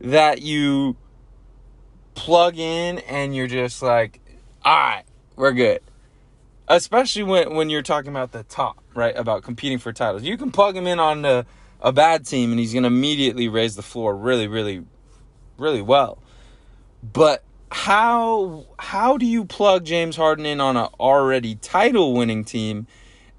that 0.00 0.40
you 0.40 0.96
plug 2.14 2.56
in 2.56 3.00
and 3.00 3.36
you're 3.36 3.46
just 3.46 3.82
like, 3.82 4.20
all 4.64 4.74
right, 4.74 5.04
we're 5.36 5.52
good. 5.52 5.80
Especially 6.68 7.22
when 7.22 7.54
when 7.54 7.68
you're 7.68 7.82
talking 7.82 8.10
about 8.10 8.32
the 8.32 8.44
top, 8.44 8.82
right? 8.94 9.14
About 9.14 9.42
competing 9.42 9.76
for 9.76 9.92
titles, 9.92 10.22
you 10.22 10.38
can 10.38 10.50
plug 10.50 10.74
him 10.74 10.86
in 10.86 10.98
on 10.98 11.20
the 11.20 11.44
a 11.82 11.92
bad 11.92 12.24
team 12.24 12.50
and 12.50 12.58
he's 12.58 12.72
to 12.72 12.84
immediately 12.84 13.46
raise 13.48 13.76
the 13.76 13.82
floor 13.82 14.16
really, 14.16 14.48
really, 14.48 14.86
really 15.58 15.82
well. 15.82 16.16
But 17.02 17.44
how 17.70 18.64
how 18.78 19.18
do 19.18 19.26
you 19.26 19.44
plug 19.44 19.84
James 19.84 20.16
Harden 20.16 20.46
in 20.46 20.62
on 20.62 20.78
an 20.78 20.88
already 20.98 21.56
title 21.56 22.14
winning 22.14 22.42
team 22.42 22.86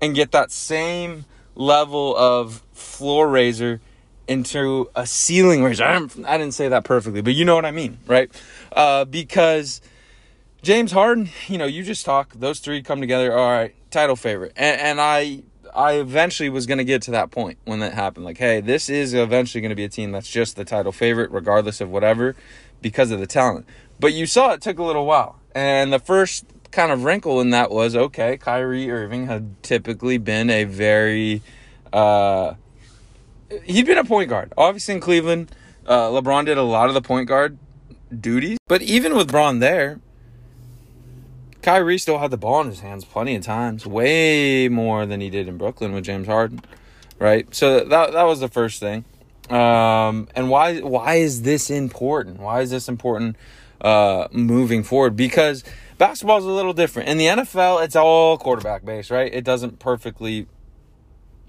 and 0.04 0.14
get 0.14 0.32
that 0.32 0.52
same 0.52 1.24
level 1.56 2.16
of 2.18 2.62
floor 2.74 3.30
raiser 3.30 3.80
into 4.28 4.90
a 4.96 5.08
ceiling 5.08 5.64
raiser? 5.64 5.86
I 5.86 5.98
didn't, 5.98 6.26
I 6.26 6.38
didn't 6.38 6.54
say 6.54 6.68
that 6.68 6.84
perfectly, 6.84 7.22
but 7.22 7.34
you 7.34 7.46
know 7.46 7.56
what 7.56 7.64
I 7.66 7.72
mean, 7.72 8.00
right? 8.06 8.30
Uh, 8.74 9.06
because 9.06 9.80
James 10.62 10.92
Harden, 10.92 11.30
you 11.48 11.58
know, 11.58 11.66
you 11.66 11.84
just 11.84 12.06
talk, 12.06 12.34
those 12.34 12.60
three 12.60 12.82
come 12.82 13.00
together, 13.00 13.38
all 13.38 13.50
right, 13.50 13.74
title 13.92 14.18
favorite. 14.18 14.52
And, 14.58 14.80
and 14.82 15.02
I 15.02 15.44
I 15.76 15.94
eventually 15.94 16.50
was 16.50 16.68
going 16.68 16.78
to 16.78 16.84
get 16.84 17.02
to 17.04 17.12
that 17.12 17.32
point 17.32 17.58
when 17.66 17.80
that 17.80 17.94
happened. 17.94 18.26
Like, 18.26 18.38
hey, 18.38 18.62
this 18.62 18.90
is 18.90 19.14
eventually 19.14 19.62
going 19.62 19.70
to 19.70 19.76
be 19.76 19.86
a 19.86 19.90
team 19.90 20.12
that's 20.12 20.30
just 20.30 20.56
the 20.56 20.66
title 20.66 20.92
favorite, 20.92 21.32
regardless 21.32 21.82
of 21.82 21.90
whatever, 21.90 22.36
because 22.82 23.10
of 23.10 23.20
the 23.20 23.26
talent. 23.26 23.66
But 24.00 24.14
you 24.14 24.28
saw 24.28 24.52
it 24.52 24.62
took 24.62 24.78
a 24.78 24.84
little 24.84 25.06
while. 25.08 25.40
And 25.56 25.92
the 25.92 25.98
first 25.98 26.46
kind 26.74 26.92
of 26.92 27.04
wrinkle 27.04 27.40
in 27.40 27.52
that 27.52 27.72
was 27.72 27.96
okay, 27.96 28.38
Kyrie 28.38 28.92
Irving 28.92 29.28
had 29.28 29.62
typically 29.64 30.18
been 30.18 30.50
a 30.50 30.66
very, 30.66 31.42
uh, 31.94 32.56
he'd 33.64 33.86
been 33.86 33.98
a 33.98 34.04
point 34.04 34.30
guard. 34.30 34.52
Obviously 34.58 34.96
in 34.96 35.00
Cleveland, 35.00 35.52
uh, 35.86 36.10
LeBron 36.10 36.46
did 36.46 36.58
a 36.58 36.64
lot 36.64 36.90
of 36.90 36.94
the 36.94 37.02
point 37.02 37.28
guard 37.28 37.58
duties. 38.20 38.58
But 38.68 38.82
even 38.82 39.16
with 39.16 39.32
Bron 39.32 39.60
there, 39.60 40.00
Kyrie 41.62 41.98
still 41.98 42.18
had 42.18 42.32
the 42.32 42.38
ball 42.38 42.62
in 42.62 42.68
his 42.68 42.82
hands 42.82 43.06
plenty 43.06 43.36
of 43.36 43.44
times, 43.44 43.86
way 43.86 44.68
more 44.68 45.06
than 45.06 45.22
he 45.22 45.30
did 45.30 45.48
in 45.48 45.58
Brooklyn 45.58 45.94
with 45.94 46.04
James 46.04 46.28
Harden, 46.28 46.62
right? 47.20 47.54
So 47.56 47.86
that 47.86 48.12
that 48.12 48.24
was 48.24 48.42
the 48.42 48.50
first 48.50 48.82
thing. 48.82 49.06
Um, 49.50 50.28
and 50.36 50.50
why 50.50 50.80
why 50.80 51.16
is 51.16 51.44
this 51.44 51.70
important? 51.70 52.40
Why 52.40 52.62
is 52.62 52.72
this 52.72 52.90
important 52.90 53.38
uh, 53.80 54.28
moving 54.32 54.84
forward? 54.84 55.16
Because 55.16 55.64
basketball 55.98 56.38
is 56.38 56.46
a 56.46 56.52
little 56.52 56.74
different. 56.74 57.10
In 57.10 57.18
the 57.18 57.26
NFL, 57.26 57.84
it's 57.84 57.96
all 57.96 58.38
quarterback 58.38 58.86
based, 58.86 59.12
right? 59.12 59.34
It 59.34 59.44
doesn't 59.44 59.80
perfectly. 59.80 60.48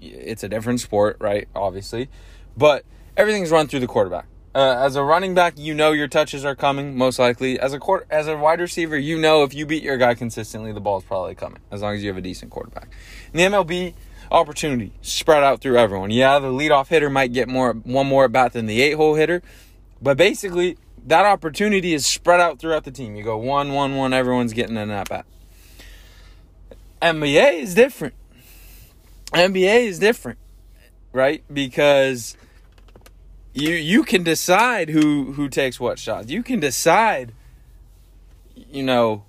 It's 0.01 0.43
a 0.43 0.49
different 0.49 0.81
sport, 0.81 1.17
right? 1.19 1.47
Obviously, 1.55 2.09
but 2.55 2.83
everything's 3.17 3.51
run 3.51 3.67
through 3.67 3.79
the 3.79 3.87
quarterback. 3.87 4.27
Uh, 4.53 4.77
as 4.79 4.95
a 4.95 5.03
running 5.03 5.33
back, 5.33 5.55
you 5.57 5.73
know 5.73 5.91
your 5.91 6.07
touches 6.07 6.45
are 6.45 6.55
coming 6.55 6.97
most 6.97 7.19
likely. 7.19 7.59
As 7.59 7.73
a 7.73 7.79
court, 7.79 8.07
as 8.09 8.27
a 8.27 8.37
wide 8.37 8.61
receiver, 8.61 8.97
you 8.97 9.17
know 9.17 9.43
if 9.43 9.53
you 9.53 9.65
beat 9.65 9.83
your 9.83 9.97
guy 9.97 10.15
consistently, 10.15 10.71
the 10.71 10.79
ball's 10.79 11.03
probably 11.03 11.35
coming. 11.35 11.59
As 11.71 11.81
long 11.81 11.93
as 11.95 12.03
you 12.03 12.09
have 12.09 12.17
a 12.17 12.21
decent 12.21 12.51
quarterback. 12.51 12.89
In 13.33 13.51
the 13.51 13.57
MLB, 13.57 13.93
opportunity 14.31 14.93
spread 15.01 15.43
out 15.43 15.59
through 15.59 15.77
everyone. 15.77 16.11
Yeah, 16.11 16.39
the 16.39 16.47
leadoff 16.47 16.87
hitter 16.87 17.09
might 17.09 17.33
get 17.33 17.49
more 17.49 17.73
one 17.73 18.07
more 18.07 18.25
at 18.25 18.31
bat 18.31 18.53
than 18.53 18.65
the 18.65 18.81
eight 18.81 18.93
hole 18.93 19.15
hitter, 19.15 19.41
but 20.01 20.15
basically 20.17 20.77
that 21.05 21.25
opportunity 21.25 21.93
is 21.93 22.05
spread 22.05 22.39
out 22.39 22.59
throughout 22.59 22.83
the 22.83 22.91
team. 22.91 23.15
You 23.15 23.23
go 23.23 23.37
one, 23.37 23.73
one, 23.73 23.95
one. 23.95 24.13
Everyone's 24.13 24.53
getting 24.53 24.77
an 24.77 24.89
at 24.89 25.09
bat. 25.09 25.25
NBA 27.01 27.61
is 27.61 27.75
different. 27.75 28.15
NBA 29.31 29.85
is 29.85 29.99
different, 29.99 30.39
right? 31.13 31.43
Because 31.53 32.35
you 33.53 33.73
you 33.73 34.03
can 34.03 34.23
decide 34.23 34.89
who 34.89 35.33
who 35.33 35.47
takes 35.47 35.79
what 35.79 35.99
shots. 35.99 36.29
You 36.29 36.41
can 36.41 36.59
decide 36.59 37.33
you 38.55 38.83
know 38.83 39.23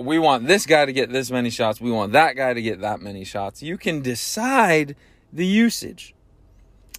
we 0.00 0.18
want 0.18 0.46
this 0.46 0.66
guy 0.66 0.86
to 0.86 0.92
get 0.92 1.12
this 1.12 1.30
many 1.30 1.50
shots. 1.50 1.80
We 1.80 1.90
want 1.90 2.12
that 2.12 2.36
guy 2.36 2.54
to 2.54 2.62
get 2.62 2.80
that 2.80 3.00
many 3.00 3.24
shots. 3.24 3.62
You 3.62 3.76
can 3.76 4.00
decide 4.00 4.96
the 5.32 5.46
usage. 5.46 6.14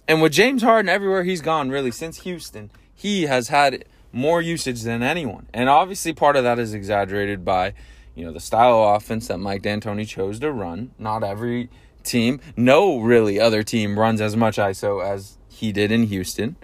And 0.06 0.20
with 0.20 0.32
James 0.32 0.62
Harden 0.62 0.88
everywhere 0.88 1.24
he's 1.24 1.40
gone 1.40 1.70
really 1.70 1.90
since 1.90 2.22
Houston, 2.22 2.70
he 2.94 3.22
has 3.22 3.48
had 3.48 3.84
more 4.12 4.40
usage 4.40 4.82
than 4.82 5.02
anyone. 5.02 5.46
And 5.52 5.68
obviously 5.68 6.12
part 6.12 6.36
of 6.36 6.44
that 6.44 6.58
is 6.58 6.74
exaggerated 6.74 7.44
by, 7.44 7.74
you 8.14 8.24
know, 8.24 8.32
the 8.32 8.40
style 8.40 8.82
of 8.82 8.96
offense 8.96 9.28
that 9.28 9.38
Mike 9.38 9.62
D'Antoni 9.62 10.06
chose 10.06 10.38
to 10.40 10.50
run. 10.50 10.92
Not 10.98 11.22
every 11.22 11.70
team, 12.02 12.40
no 12.56 12.98
really 12.98 13.38
other 13.38 13.62
team 13.62 13.98
runs 13.98 14.20
as 14.20 14.36
much 14.36 14.56
ISO 14.56 15.04
as 15.04 15.38
he 15.48 15.72
did 15.72 15.92
in 15.92 16.04
Houston. 16.04 16.56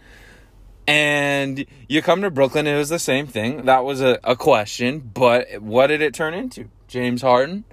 And 0.87 1.67
you 1.89 2.01
come 2.01 2.23
to 2.23 2.31
Brooklyn, 2.31 2.67
it 2.67 2.77
was 2.77 2.89
the 2.89 2.99
same 2.99 3.27
thing. 3.27 3.65
That 3.65 3.85
was 3.85 4.01
a, 4.01 4.21
a 4.23 4.37
question, 4.37 5.01
but 5.01 5.61
what 5.61 5.89
did 5.89 6.01
it 6.01 6.15
turn 6.15 6.33
into? 6.33 6.69
James 6.87 7.23
Harden, 7.23 7.65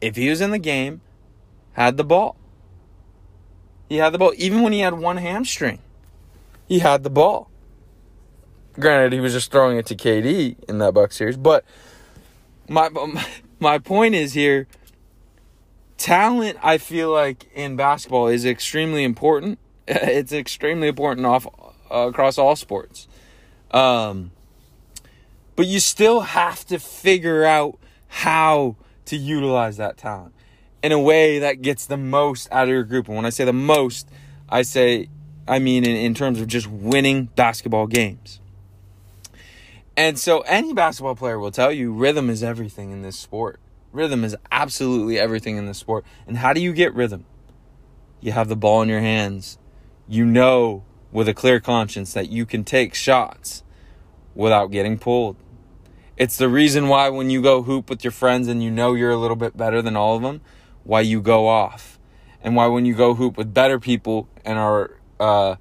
if 0.00 0.16
he 0.16 0.30
was 0.30 0.40
in 0.40 0.50
the 0.50 0.58
game, 0.58 1.02
had 1.72 1.96
the 1.96 2.04
ball. 2.04 2.36
He 3.88 3.96
had 3.96 4.10
the 4.10 4.18
ball. 4.18 4.32
Even 4.36 4.62
when 4.62 4.72
he 4.72 4.80
had 4.80 4.94
one 4.94 5.18
hamstring, 5.18 5.80
he 6.66 6.78
had 6.78 7.02
the 7.02 7.10
ball. 7.10 7.50
Granted, 8.78 9.12
he 9.12 9.20
was 9.20 9.32
just 9.32 9.50
throwing 9.50 9.76
it 9.76 9.86
to 9.86 9.96
KD 9.96 10.56
in 10.68 10.78
that 10.78 10.94
Buck 10.94 11.12
series, 11.12 11.36
but 11.36 11.64
my 12.68 12.90
my 13.58 13.78
point 13.78 14.14
is 14.14 14.34
here 14.34 14.66
talent 15.98 16.56
I 16.62 16.78
feel 16.78 17.10
like 17.10 17.50
in 17.54 17.76
basketball 17.76 18.28
is 18.28 18.46
extremely 18.46 19.04
important. 19.04 19.58
It's 19.90 20.32
extremely 20.32 20.86
important 20.88 21.26
off 21.26 21.46
uh, 21.90 22.08
across 22.08 22.36
all 22.36 22.54
sports. 22.56 23.08
Um, 23.70 24.32
but 25.56 25.66
you 25.66 25.80
still 25.80 26.20
have 26.20 26.66
to 26.66 26.78
figure 26.78 27.44
out 27.44 27.78
how 28.06 28.76
to 29.06 29.16
utilize 29.16 29.78
that 29.78 29.96
talent 29.96 30.34
in 30.82 30.92
a 30.92 31.00
way 31.00 31.38
that 31.38 31.62
gets 31.62 31.86
the 31.86 31.96
most 31.96 32.48
out 32.52 32.64
of 32.64 32.68
your 32.68 32.84
group. 32.84 33.08
And 33.08 33.16
when 33.16 33.24
I 33.24 33.30
say 33.30 33.46
the 33.46 33.52
most, 33.54 34.08
I 34.48 34.60
say 34.60 35.08
I 35.46 35.58
mean 35.58 35.84
in, 35.84 35.96
in 35.96 36.14
terms 36.14 36.38
of 36.38 36.48
just 36.48 36.66
winning 36.66 37.30
basketball 37.34 37.86
games. 37.86 38.40
And 39.98 40.16
so 40.16 40.42
any 40.42 40.72
basketball 40.72 41.16
player 41.16 41.40
will 41.40 41.50
tell 41.50 41.72
you 41.72 41.90
rhythm 41.92 42.30
is 42.30 42.44
everything 42.44 42.92
in 42.92 43.02
this 43.02 43.16
sport. 43.16 43.58
Rhythm 43.90 44.22
is 44.22 44.36
absolutely 44.52 45.18
everything 45.18 45.56
in 45.56 45.66
this 45.66 45.78
sport. 45.78 46.04
And 46.28 46.36
how 46.36 46.52
do 46.52 46.60
you 46.60 46.72
get 46.72 46.94
rhythm? 46.94 47.24
You 48.20 48.30
have 48.30 48.48
the 48.48 48.54
ball 48.54 48.80
in 48.82 48.88
your 48.88 49.00
hands. 49.00 49.58
You 50.06 50.24
know 50.24 50.84
with 51.10 51.28
a 51.28 51.34
clear 51.34 51.58
conscience 51.58 52.12
that 52.12 52.28
you 52.28 52.46
can 52.46 52.62
take 52.62 52.94
shots 52.94 53.64
without 54.36 54.70
getting 54.70 55.00
pulled. 55.00 55.34
It's 56.16 56.36
the 56.36 56.48
reason 56.48 56.86
why 56.86 57.08
when 57.08 57.28
you 57.28 57.42
go 57.42 57.62
hoop 57.62 57.90
with 57.90 58.04
your 58.04 58.12
friends 58.12 58.46
and 58.46 58.62
you 58.62 58.70
know 58.70 58.94
you're 58.94 59.10
a 59.10 59.16
little 59.16 59.34
bit 59.34 59.56
better 59.56 59.82
than 59.82 59.96
all 59.96 60.14
of 60.14 60.22
them, 60.22 60.42
why 60.84 61.00
you 61.00 61.20
go 61.20 61.48
off. 61.48 61.98
And 62.40 62.54
why 62.54 62.68
when 62.68 62.86
you 62.86 62.94
go 62.94 63.14
hoop 63.14 63.36
with 63.36 63.52
better 63.52 63.80
people 63.80 64.28
and 64.44 64.60
are 64.60 64.92
uh, 65.18 65.56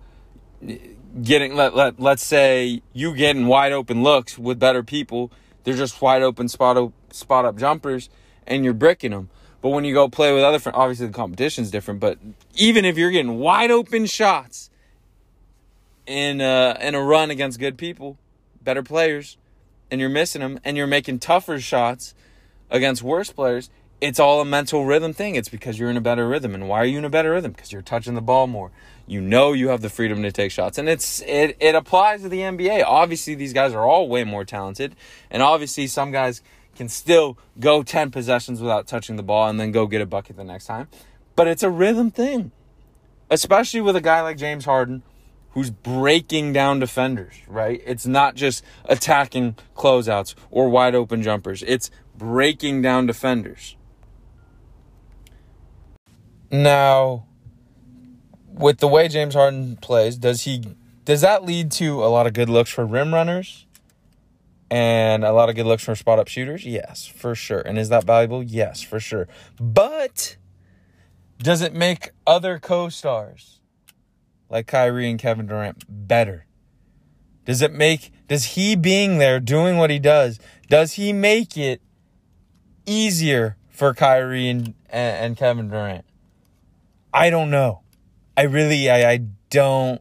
getting 1.21 1.55
let 1.55 1.75
let 1.75 1.99
let's 1.99 2.23
say 2.23 2.81
you 2.93 3.15
getting 3.15 3.47
wide 3.47 3.71
open 3.71 4.03
looks 4.03 4.37
with 4.37 4.59
better 4.59 4.83
people, 4.83 5.31
they're 5.63 5.75
just 5.75 6.01
wide 6.01 6.21
open 6.21 6.47
spot 6.47 6.77
up, 6.77 6.91
spot 7.11 7.45
up 7.45 7.57
jumpers 7.57 8.09
and 8.45 8.63
you're 8.63 8.73
bricking 8.73 9.11
them. 9.11 9.29
But 9.61 9.69
when 9.69 9.83
you 9.83 9.93
go 9.93 10.07
play 10.07 10.33
with 10.33 10.43
other 10.43 10.59
obviously 10.73 11.07
the 11.07 11.13
competition's 11.13 11.71
different. 11.71 11.99
But 11.99 12.19
even 12.55 12.85
if 12.85 12.97
you're 12.97 13.11
getting 13.11 13.39
wide 13.39 13.71
open 13.71 14.05
shots 14.05 14.69
in 16.05 16.41
a, 16.41 16.77
in 16.79 16.95
a 16.95 17.01
run 17.01 17.29
against 17.31 17.59
good 17.59 17.77
people, 17.77 18.17
better 18.61 18.83
players, 18.83 19.37
and 19.91 19.99
you're 19.99 20.09
missing 20.09 20.41
them, 20.41 20.59
and 20.63 20.77
you're 20.77 20.87
making 20.87 21.19
tougher 21.19 21.59
shots 21.59 22.13
against 22.69 23.03
worse 23.03 23.31
players, 23.31 23.69
it's 23.99 24.19
all 24.19 24.41
a 24.41 24.45
mental 24.45 24.85
rhythm 24.85 25.13
thing. 25.13 25.35
It's 25.35 25.49
because 25.49 25.79
you're 25.79 25.89
in 25.89 25.97
a 25.97 26.01
better 26.01 26.27
rhythm. 26.27 26.53
And 26.53 26.69
why 26.69 26.81
are 26.81 26.85
you 26.85 26.99
in 26.99 27.05
a 27.05 27.09
better 27.09 27.31
rhythm? 27.31 27.51
Because 27.51 27.71
you're 27.71 27.81
touching 27.81 28.13
the 28.13 28.21
ball 28.21 28.47
more. 28.47 28.71
You 29.07 29.21
know 29.21 29.53
you 29.53 29.69
have 29.69 29.81
the 29.81 29.89
freedom 29.89 30.21
to 30.23 30.31
take 30.31 30.51
shots. 30.51 30.77
And 30.77 30.87
it's 30.87 31.21
it 31.21 31.57
it 31.59 31.75
applies 31.75 32.21
to 32.21 32.29
the 32.29 32.39
NBA. 32.39 32.83
Obviously 32.85 33.35
these 33.35 33.53
guys 33.53 33.73
are 33.73 33.85
all 33.85 34.07
way 34.07 34.23
more 34.23 34.45
talented. 34.45 34.95
And 35.31 35.41
obviously 35.41 35.87
some 35.87 36.11
guys 36.11 36.41
can 36.75 36.89
still 36.89 37.37
go 37.59 37.81
10 37.81 38.11
possessions 38.11 38.61
without 38.61 38.85
touching 38.85 39.15
the 39.15 39.23
ball 39.23 39.49
and 39.49 39.59
then 39.59 39.71
go 39.71 39.87
get 39.87 40.01
a 40.01 40.05
bucket 40.05 40.35
the 40.35 40.43
next 40.43 40.65
time. 40.65 40.87
But 41.35 41.47
it's 41.47 41.63
a 41.63 41.69
rhythm 41.69 42.11
thing. 42.11 42.51
Especially 43.29 43.81
with 43.81 43.95
a 43.95 44.01
guy 44.01 44.21
like 44.21 44.37
James 44.37 44.65
Harden 44.65 45.01
who's 45.51 45.71
breaking 45.71 46.53
down 46.53 46.79
defenders, 46.79 47.41
right? 47.47 47.81
It's 47.83 48.05
not 48.05 48.35
just 48.35 48.63
attacking 48.85 49.55
closeouts 49.75 50.35
or 50.51 50.69
wide 50.69 50.93
open 50.93 51.23
jumpers. 51.23 51.63
It's 51.65 51.89
breaking 52.15 52.83
down 52.83 53.07
defenders. 53.07 53.76
Now, 56.51 57.25
with 58.47 58.79
the 58.79 58.87
way 58.87 59.07
James 59.07 59.33
Harden 59.33 59.77
plays, 59.77 60.17
does 60.17 60.41
he 60.41 60.63
does 61.03 61.21
that 61.21 61.45
lead 61.45 61.71
to 61.73 62.03
a 62.03 62.07
lot 62.07 62.27
of 62.27 62.33
good 62.33 62.49
looks 62.49 62.69
for 62.69 62.85
rim 62.85 63.13
runners 63.13 63.65
and 64.69 65.23
a 65.23 65.31
lot 65.31 65.49
of 65.49 65.55
good 65.55 65.65
looks 65.65 65.83
for 65.83 65.95
spot 65.95 66.19
up 66.19 66.27
shooters? 66.27 66.65
Yes, 66.65 67.05
for 67.05 67.35
sure. 67.35 67.59
And 67.59 67.77
is 67.77 67.89
that 67.89 68.03
valuable? 68.03 68.43
Yes, 68.43 68.81
for 68.81 68.99
sure. 68.99 69.27
But 69.59 70.37
does 71.39 71.61
it 71.61 71.73
make 71.73 72.11
other 72.25 72.59
co-stars 72.59 73.59
like 74.49 74.67
Kyrie 74.67 75.09
and 75.09 75.19
Kevin 75.19 75.47
Durant 75.47 75.85
better? 75.87 76.45
Does 77.45 77.61
it 77.61 77.71
make 77.71 78.11
does 78.27 78.43
he 78.43 78.75
being 78.75 79.19
there 79.19 79.39
doing 79.39 79.77
what 79.77 79.89
he 79.89 79.99
does, 79.99 80.39
does 80.69 80.93
he 80.93 81.13
make 81.13 81.57
it 81.57 81.81
easier 82.85 83.55
for 83.69 83.93
Kyrie 83.93 84.49
and, 84.49 84.73
and 84.89 85.37
Kevin 85.37 85.69
Durant? 85.69 86.03
I 87.17 87.31
don't 87.31 87.49
know. 87.49 87.81
I 88.37 88.43
really, 88.43 88.91
I, 88.91 89.11
I 89.13 89.17
don't 89.49 89.99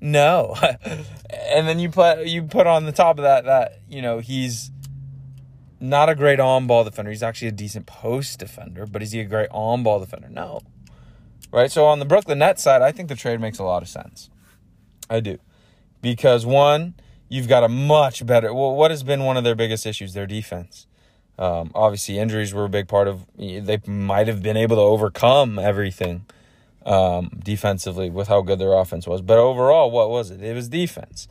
know. 0.00 0.56
and 1.30 1.68
then 1.68 1.78
you 1.78 1.88
put 1.88 2.26
you 2.26 2.42
put 2.42 2.66
on 2.66 2.84
the 2.84 2.90
top 2.90 3.18
of 3.18 3.22
that 3.22 3.44
that 3.44 3.80
you 3.88 4.02
know 4.02 4.18
he's 4.18 4.72
not 5.78 6.08
a 6.08 6.16
great 6.16 6.40
on 6.40 6.66
ball 6.66 6.82
defender. 6.82 7.12
He's 7.12 7.22
actually 7.22 7.48
a 7.48 7.52
decent 7.52 7.86
post 7.86 8.40
defender, 8.40 8.86
but 8.86 9.02
is 9.02 9.12
he 9.12 9.20
a 9.20 9.24
great 9.24 9.48
on 9.52 9.84
ball 9.84 10.00
defender? 10.00 10.28
No. 10.28 10.60
Right. 11.52 11.70
So 11.70 11.86
on 11.86 12.00
the 12.00 12.04
Brooklyn 12.04 12.40
Nets 12.40 12.60
side, 12.60 12.82
I 12.82 12.90
think 12.90 13.08
the 13.08 13.14
trade 13.14 13.40
makes 13.40 13.60
a 13.60 13.64
lot 13.64 13.82
of 13.82 13.88
sense. 13.88 14.28
I 15.08 15.20
do, 15.20 15.38
because 16.02 16.44
one, 16.44 16.94
you've 17.28 17.48
got 17.48 17.62
a 17.62 17.68
much 17.68 18.26
better. 18.26 18.52
Well, 18.52 18.74
what 18.74 18.90
has 18.90 19.04
been 19.04 19.22
one 19.22 19.36
of 19.36 19.44
their 19.44 19.54
biggest 19.54 19.86
issues? 19.86 20.12
Their 20.12 20.26
defense. 20.26 20.88
Um, 21.38 21.70
obviously, 21.72 22.18
injuries 22.18 22.52
were 22.52 22.64
a 22.64 22.68
big 22.68 22.88
part 22.88 23.06
of. 23.06 23.24
They 23.36 23.80
might 23.86 24.26
have 24.26 24.42
been 24.42 24.56
able 24.56 24.74
to 24.74 24.82
overcome 24.82 25.60
everything 25.60 26.26
um, 26.88 27.30
defensively 27.44 28.08
with 28.08 28.28
how 28.28 28.40
good 28.40 28.58
their 28.58 28.72
offense 28.72 29.06
was. 29.06 29.20
But 29.20 29.38
overall, 29.38 29.90
what 29.90 30.08
was 30.08 30.30
it? 30.30 30.42
It 30.42 30.54
was 30.54 30.68
defense. 30.68 31.28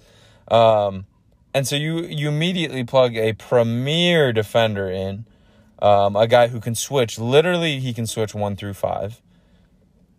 Um, 0.50 1.06
and 1.54 1.68
so 1.68 1.76
you 1.76 2.06
you 2.06 2.30
immediately 2.30 2.84
plug 2.84 3.18
a 3.18 3.34
premier 3.34 4.32
defender 4.32 4.90
in, 4.90 5.26
um, 5.82 6.16
a 6.16 6.28
guy 6.28 6.48
who 6.48 6.60
can 6.60 6.76
switch. 6.76 7.18
Literally, 7.18 7.80
he 7.80 7.92
can 7.92 8.06
switch 8.06 8.36
one 8.36 8.56
through 8.56 8.76
five. 8.76 9.20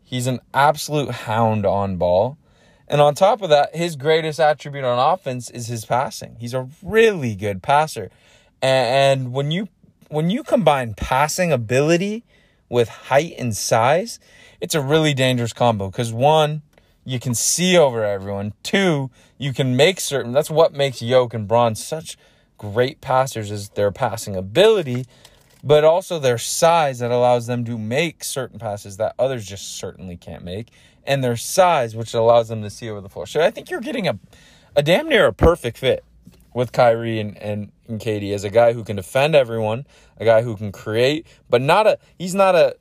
He's 0.02 0.26
an 0.26 0.40
absolute 0.52 1.10
hound 1.10 1.64
on 1.64 1.96
ball. 1.96 2.36
And 2.88 3.00
on 3.00 3.14
top 3.14 3.42
of 3.42 3.50
that, 3.50 3.76
his 3.76 3.94
greatest 3.94 4.40
attribute 4.40 4.84
on 4.84 4.98
offense 4.98 5.50
is 5.50 5.68
his 5.68 5.84
passing. 5.84 6.36
He's 6.40 6.54
a 6.54 6.68
really 6.82 7.36
good 7.36 7.62
passer. 7.62 8.10
And 8.60 9.32
when 9.32 9.50
you 9.52 9.68
when 10.08 10.30
you 10.30 10.42
combine 10.42 10.94
passing 10.94 11.52
ability 11.52 12.24
with 12.68 12.88
height 12.88 13.34
and 13.38 13.56
size, 13.56 14.18
it's 14.60 14.74
a 14.74 14.80
really 14.80 15.14
dangerous 15.14 15.52
combo 15.52 15.90
because 15.90 16.12
one, 16.12 16.62
you 17.04 17.18
can 17.18 17.34
see 17.34 17.76
over 17.76 18.04
everyone. 18.04 18.52
Two, 18.62 19.10
you 19.38 19.52
can 19.52 19.76
make 19.76 20.00
certain. 20.00 20.32
That's 20.32 20.50
what 20.50 20.72
makes 20.72 21.00
Yoke 21.00 21.34
and 21.34 21.48
Bron 21.48 21.74
such 21.74 22.18
great 22.58 23.00
passers 23.00 23.50
is 23.50 23.70
their 23.70 23.90
passing 23.90 24.36
ability, 24.36 25.06
but 25.64 25.84
also 25.84 26.18
their 26.18 26.38
size 26.38 26.98
that 26.98 27.10
allows 27.10 27.46
them 27.46 27.64
to 27.64 27.78
make 27.78 28.24
certain 28.24 28.58
passes 28.58 28.96
that 28.98 29.14
others 29.18 29.46
just 29.46 29.76
certainly 29.76 30.16
can't 30.16 30.44
make, 30.44 30.68
and 31.04 31.24
their 31.24 31.36
size 31.36 31.96
which 31.96 32.12
allows 32.12 32.48
them 32.48 32.62
to 32.62 32.68
see 32.68 32.90
over 32.90 33.00
the 33.00 33.08
floor. 33.08 33.26
So 33.26 33.40
I 33.40 33.50
think 33.50 33.70
you're 33.70 33.80
getting 33.80 34.08
a, 34.08 34.18
a 34.76 34.82
damn 34.82 35.08
near 35.08 35.26
a 35.26 35.32
perfect 35.32 35.78
fit 35.78 36.04
with 36.52 36.72
Kyrie 36.72 37.20
and, 37.20 37.38
and, 37.38 37.72
and 37.86 38.00
KD 38.00 38.34
as 38.34 38.44
a 38.44 38.50
guy 38.50 38.72
who 38.72 38.82
can 38.82 38.96
defend 38.96 39.34
everyone, 39.34 39.86
a 40.18 40.24
guy 40.24 40.42
who 40.42 40.56
can 40.56 40.72
create, 40.72 41.26
but 41.48 41.62
not 41.62 41.86
a 41.86 41.98
he's 42.18 42.34
not 42.34 42.54
a 42.54 42.76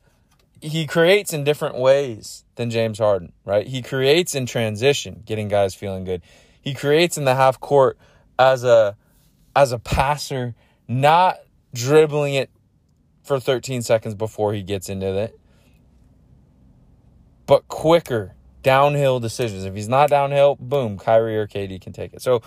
he 0.61 0.87
creates 0.87 1.33
in 1.33 1.43
different 1.43 1.77
ways 1.77 2.45
than 2.55 2.69
James 2.69 2.99
Harden, 2.99 3.33
right? 3.45 3.67
He 3.67 3.81
creates 3.81 4.35
in 4.35 4.45
transition, 4.45 5.23
getting 5.25 5.47
guys 5.47 5.75
feeling 5.75 6.03
good. 6.03 6.21
He 6.61 6.73
creates 6.73 7.17
in 7.17 7.25
the 7.25 7.35
half 7.35 7.59
court 7.59 7.97
as 8.37 8.63
a 8.63 8.95
as 9.55 9.71
a 9.71 9.79
passer, 9.79 10.55
not 10.87 11.37
dribbling 11.73 12.35
it 12.35 12.49
for 13.23 13.39
13 13.39 13.81
seconds 13.81 14.15
before 14.15 14.53
he 14.53 14.61
gets 14.63 14.89
into 14.89 15.17
it, 15.17 15.39
but 17.45 17.67
quicker 17.67 18.35
downhill 18.63 19.19
decisions. 19.19 19.63
If 19.63 19.75
he's 19.75 19.89
not 19.89 20.09
downhill, 20.09 20.55
boom, 20.59 20.97
Kyrie 20.97 21.37
or 21.37 21.47
KD 21.47 21.81
can 21.81 21.93
take 21.93 22.13
it. 22.13 22.21
So 22.21 22.41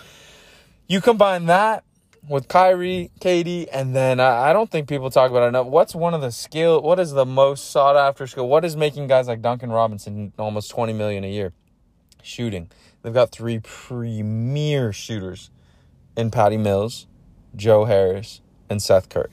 you 0.86 1.00
combine 1.00 1.46
that 1.46 1.84
with 2.28 2.48
Kyrie, 2.48 3.10
KD, 3.20 3.68
and 3.72 3.94
then 3.94 4.20
I, 4.20 4.50
I 4.50 4.52
don't 4.52 4.70
think 4.70 4.88
people 4.88 5.10
talk 5.10 5.30
about 5.30 5.44
it 5.44 5.48
enough. 5.48 5.66
What's 5.66 5.94
one 5.94 6.14
of 6.14 6.20
the 6.20 6.30
skill? 6.30 6.80
What 6.82 7.00
is 7.00 7.12
the 7.12 7.26
most 7.26 7.70
sought 7.70 7.96
after 7.96 8.26
skill? 8.26 8.48
What 8.48 8.64
is 8.64 8.76
making 8.76 9.06
guys 9.06 9.28
like 9.28 9.42
Duncan 9.42 9.70
Robinson 9.70 10.32
almost 10.38 10.70
twenty 10.70 10.92
million 10.92 11.24
a 11.24 11.30
year? 11.30 11.52
Shooting. 12.22 12.70
They've 13.02 13.14
got 13.14 13.32
three 13.32 13.60
premier 13.60 14.92
shooters 14.92 15.50
in 16.16 16.30
Patty 16.30 16.58
Mills, 16.58 17.06
Joe 17.56 17.86
Harris, 17.86 18.40
and 18.68 18.82
Seth 18.82 19.08
Curry. 19.08 19.30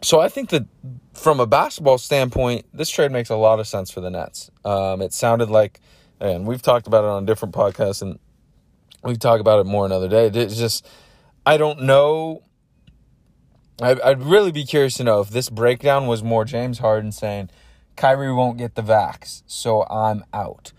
So 0.00 0.20
I 0.20 0.28
think 0.28 0.50
that 0.50 0.66
from 1.12 1.40
a 1.40 1.46
basketball 1.46 1.98
standpoint, 1.98 2.66
this 2.72 2.88
trade 2.88 3.10
makes 3.10 3.30
a 3.30 3.36
lot 3.36 3.58
of 3.58 3.66
sense 3.66 3.90
for 3.90 4.00
the 4.00 4.10
Nets. 4.10 4.50
Um, 4.64 5.02
it 5.02 5.12
sounded 5.12 5.50
like, 5.50 5.80
and 6.20 6.46
we've 6.46 6.62
talked 6.62 6.86
about 6.86 7.02
it 7.02 7.08
on 7.08 7.26
different 7.26 7.52
podcasts, 7.52 8.00
and 8.00 8.20
we 9.04 9.12
can 9.12 9.20
talk 9.20 9.40
about 9.40 9.60
it 9.60 9.64
more 9.64 9.86
another 9.86 10.08
day. 10.08 10.26
It's 10.26 10.56
just, 10.56 10.86
I 11.46 11.56
don't 11.56 11.82
know. 11.82 12.42
I, 13.80 13.96
I'd 14.02 14.22
really 14.22 14.52
be 14.52 14.64
curious 14.64 14.94
to 14.94 15.04
know 15.04 15.20
if 15.20 15.30
this 15.30 15.50
breakdown 15.50 16.06
was 16.06 16.22
more 16.22 16.44
James 16.44 16.78
Harden 16.78 17.12
saying, 17.12 17.50
Kyrie 17.96 18.32
won't 18.32 18.58
get 18.58 18.74
the 18.74 18.82
vax, 18.82 19.42
so 19.46 19.84
I'm 19.84 20.24
out. 20.32 20.72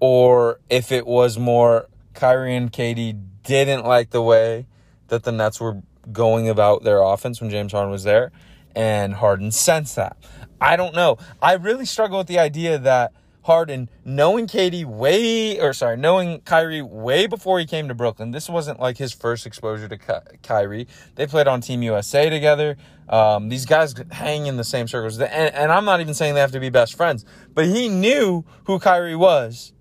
Or 0.00 0.60
if 0.68 0.92
it 0.92 1.06
was 1.06 1.38
more 1.38 1.88
Kyrie 2.14 2.54
and 2.54 2.72
KD 2.72 3.20
didn't 3.42 3.84
like 3.84 4.10
the 4.10 4.22
way 4.22 4.66
that 5.08 5.24
the 5.24 5.32
Nets 5.32 5.60
were 5.60 5.82
going 6.12 6.48
about 6.48 6.84
their 6.84 7.02
offense 7.02 7.40
when 7.40 7.50
James 7.50 7.72
Harden 7.72 7.90
was 7.90 8.04
there. 8.04 8.32
And 8.74 9.14
Harden 9.14 9.50
sensed 9.50 9.96
that. 9.96 10.16
I 10.60 10.76
don't 10.76 10.94
know. 10.94 11.18
I 11.42 11.54
really 11.54 11.84
struggle 11.84 12.18
with 12.18 12.26
the 12.26 12.38
idea 12.38 12.78
that 12.78 13.12
Harden, 13.42 13.88
knowing 14.04 14.46
KD 14.46 14.84
way, 14.84 15.58
or 15.58 15.72
sorry, 15.72 15.96
knowing 15.96 16.40
Kyrie 16.40 16.82
way 16.82 17.26
before 17.26 17.58
he 17.58 17.66
came 17.66 17.88
to 17.88 17.94
Brooklyn, 17.94 18.30
this 18.30 18.48
wasn't 18.48 18.78
like 18.78 18.98
his 18.98 19.12
first 19.12 19.46
exposure 19.46 19.88
to 19.88 19.96
Ky- 19.96 20.36
Kyrie. 20.42 20.86
They 21.14 21.26
played 21.26 21.48
on 21.48 21.60
Team 21.60 21.82
USA 21.82 22.28
together. 22.28 22.76
Um, 23.08 23.48
these 23.48 23.64
guys 23.64 23.94
hang 24.10 24.46
in 24.46 24.56
the 24.56 24.64
same 24.64 24.86
circles. 24.86 25.18
And, 25.18 25.54
and 25.54 25.72
I'm 25.72 25.84
not 25.84 26.00
even 26.00 26.14
saying 26.14 26.34
they 26.34 26.40
have 26.40 26.52
to 26.52 26.60
be 26.60 26.68
best 26.68 26.94
friends, 26.94 27.24
but 27.54 27.64
he 27.64 27.88
knew 27.88 28.44
who 28.64 28.78
Kyrie 28.78 29.16
was. 29.16 29.72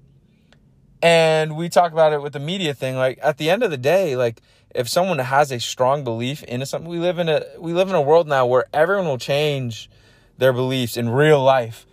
And 1.01 1.57
we 1.57 1.69
talk 1.69 1.91
about 1.91 2.13
it 2.13 2.21
with 2.21 2.33
the 2.33 2.39
media 2.39 2.73
thing. 2.73 2.95
Like 2.95 3.19
at 3.21 3.37
the 3.37 3.49
end 3.49 3.63
of 3.63 3.71
the 3.71 3.77
day, 3.77 4.15
like 4.15 4.41
if 4.73 4.87
someone 4.87 5.19
has 5.19 5.51
a 5.51 5.59
strong 5.59 6.03
belief 6.03 6.43
into 6.43 6.65
something, 6.65 6.89
we 6.89 6.99
live 6.99 7.19
in 7.19 7.29
a 7.29 7.43
we 7.59 7.73
live 7.73 7.89
in 7.89 7.95
a 7.95 8.01
world 8.01 8.27
now 8.27 8.45
where 8.45 8.65
everyone 8.73 9.05
will 9.05 9.17
change 9.17 9.89
their 10.37 10.53
beliefs 10.53 10.97
in 10.97 11.09
real 11.09 11.43
life 11.43 11.85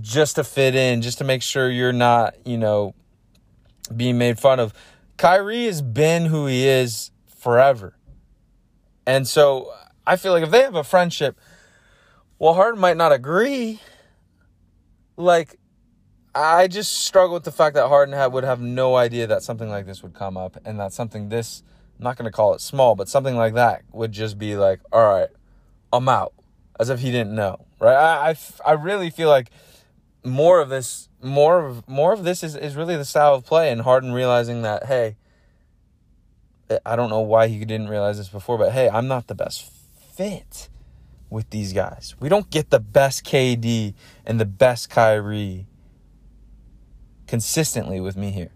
just 0.00 0.36
to 0.36 0.44
fit 0.44 0.74
in, 0.74 1.02
just 1.02 1.18
to 1.18 1.24
make 1.24 1.42
sure 1.42 1.70
you're 1.70 1.92
not, 1.92 2.34
you 2.46 2.58
know, 2.58 2.94
being 3.94 4.18
made 4.18 4.38
fun 4.38 4.60
of. 4.60 4.72
Kyrie 5.16 5.66
has 5.66 5.82
been 5.82 6.26
who 6.26 6.46
he 6.46 6.66
is 6.66 7.10
forever. 7.26 7.96
And 9.06 9.26
so 9.26 9.72
I 10.06 10.16
feel 10.16 10.32
like 10.32 10.42
if 10.42 10.50
they 10.50 10.62
have 10.62 10.74
a 10.74 10.84
friendship, 10.84 11.38
well, 12.38 12.54
Harden 12.54 12.80
might 12.80 12.96
not 12.96 13.12
agree. 13.12 13.80
Like, 15.16 15.58
I 16.34 16.68
just 16.68 16.98
struggle 16.98 17.34
with 17.34 17.44
the 17.44 17.50
fact 17.50 17.74
that 17.74 17.88
Harden 17.88 18.14
had, 18.14 18.32
would 18.32 18.44
have 18.44 18.60
no 18.60 18.94
idea 18.94 19.26
that 19.26 19.42
something 19.42 19.68
like 19.68 19.86
this 19.86 20.02
would 20.02 20.14
come 20.14 20.36
up 20.36 20.56
and 20.64 20.78
that 20.78 20.92
something 20.92 21.30
this, 21.30 21.64
I'm 21.98 22.04
not 22.04 22.16
going 22.16 22.26
to 22.26 22.30
call 22.30 22.54
it 22.54 22.60
small, 22.60 22.94
but 22.94 23.08
something 23.08 23.34
like 23.34 23.54
that 23.54 23.82
would 23.92 24.12
just 24.12 24.38
be 24.38 24.56
like, 24.56 24.80
all 24.92 25.02
right, 25.02 25.30
I'm 25.92 26.08
out. 26.08 26.34
As 26.78 26.90
if 26.90 27.00
he 27.00 27.10
didn't 27.10 27.34
know, 27.34 27.66
right? 27.80 27.96
I, 27.96 28.30
I, 28.30 28.36
I 28.64 28.72
really 28.74 29.10
feel 29.10 29.28
like 29.28 29.50
more 30.30 30.60
of 30.60 30.68
this 30.68 31.08
more 31.22 31.66
of 31.66 31.88
more 31.88 32.12
of 32.12 32.24
this 32.24 32.42
is, 32.42 32.54
is 32.54 32.76
really 32.76 32.96
the 32.96 33.04
style 33.04 33.34
of 33.34 33.44
play 33.44 33.70
and 33.70 33.80
Harden 33.80 34.12
realizing 34.12 34.62
that 34.62 34.86
hey 34.86 35.16
I 36.84 36.96
don't 36.96 37.10
know 37.10 37.20
why 37.20 37.48
he 37.48 37.58
didn't 37.60 37.88
realize 37.88 38.18
this 38.18 38.28
before 38.28 38.58
but 38.58 38.72
hey 38.72 38.88
I'm 38.88 39.08
not 39.08 39.26
the 39.26 39.34
best 39.34 39.70
fit 40.14 40.68
with 41.30 41.50
these 41.50 41.72
guys. 41.72 42.14
We 42.20 42.28
don't 42.28 42.50
get 42.50 42.70
the 42.70 42.80
best 42.80 43.24
KD 43.24 43.94
and 44.24 44.40
the 44.40 44.46
best 44.46 44.90
Kyrie 44.90 45.66
consistently 47.26 48.00
with 48.00 48.16
me 48.16 48.30
here. 48.30 48.52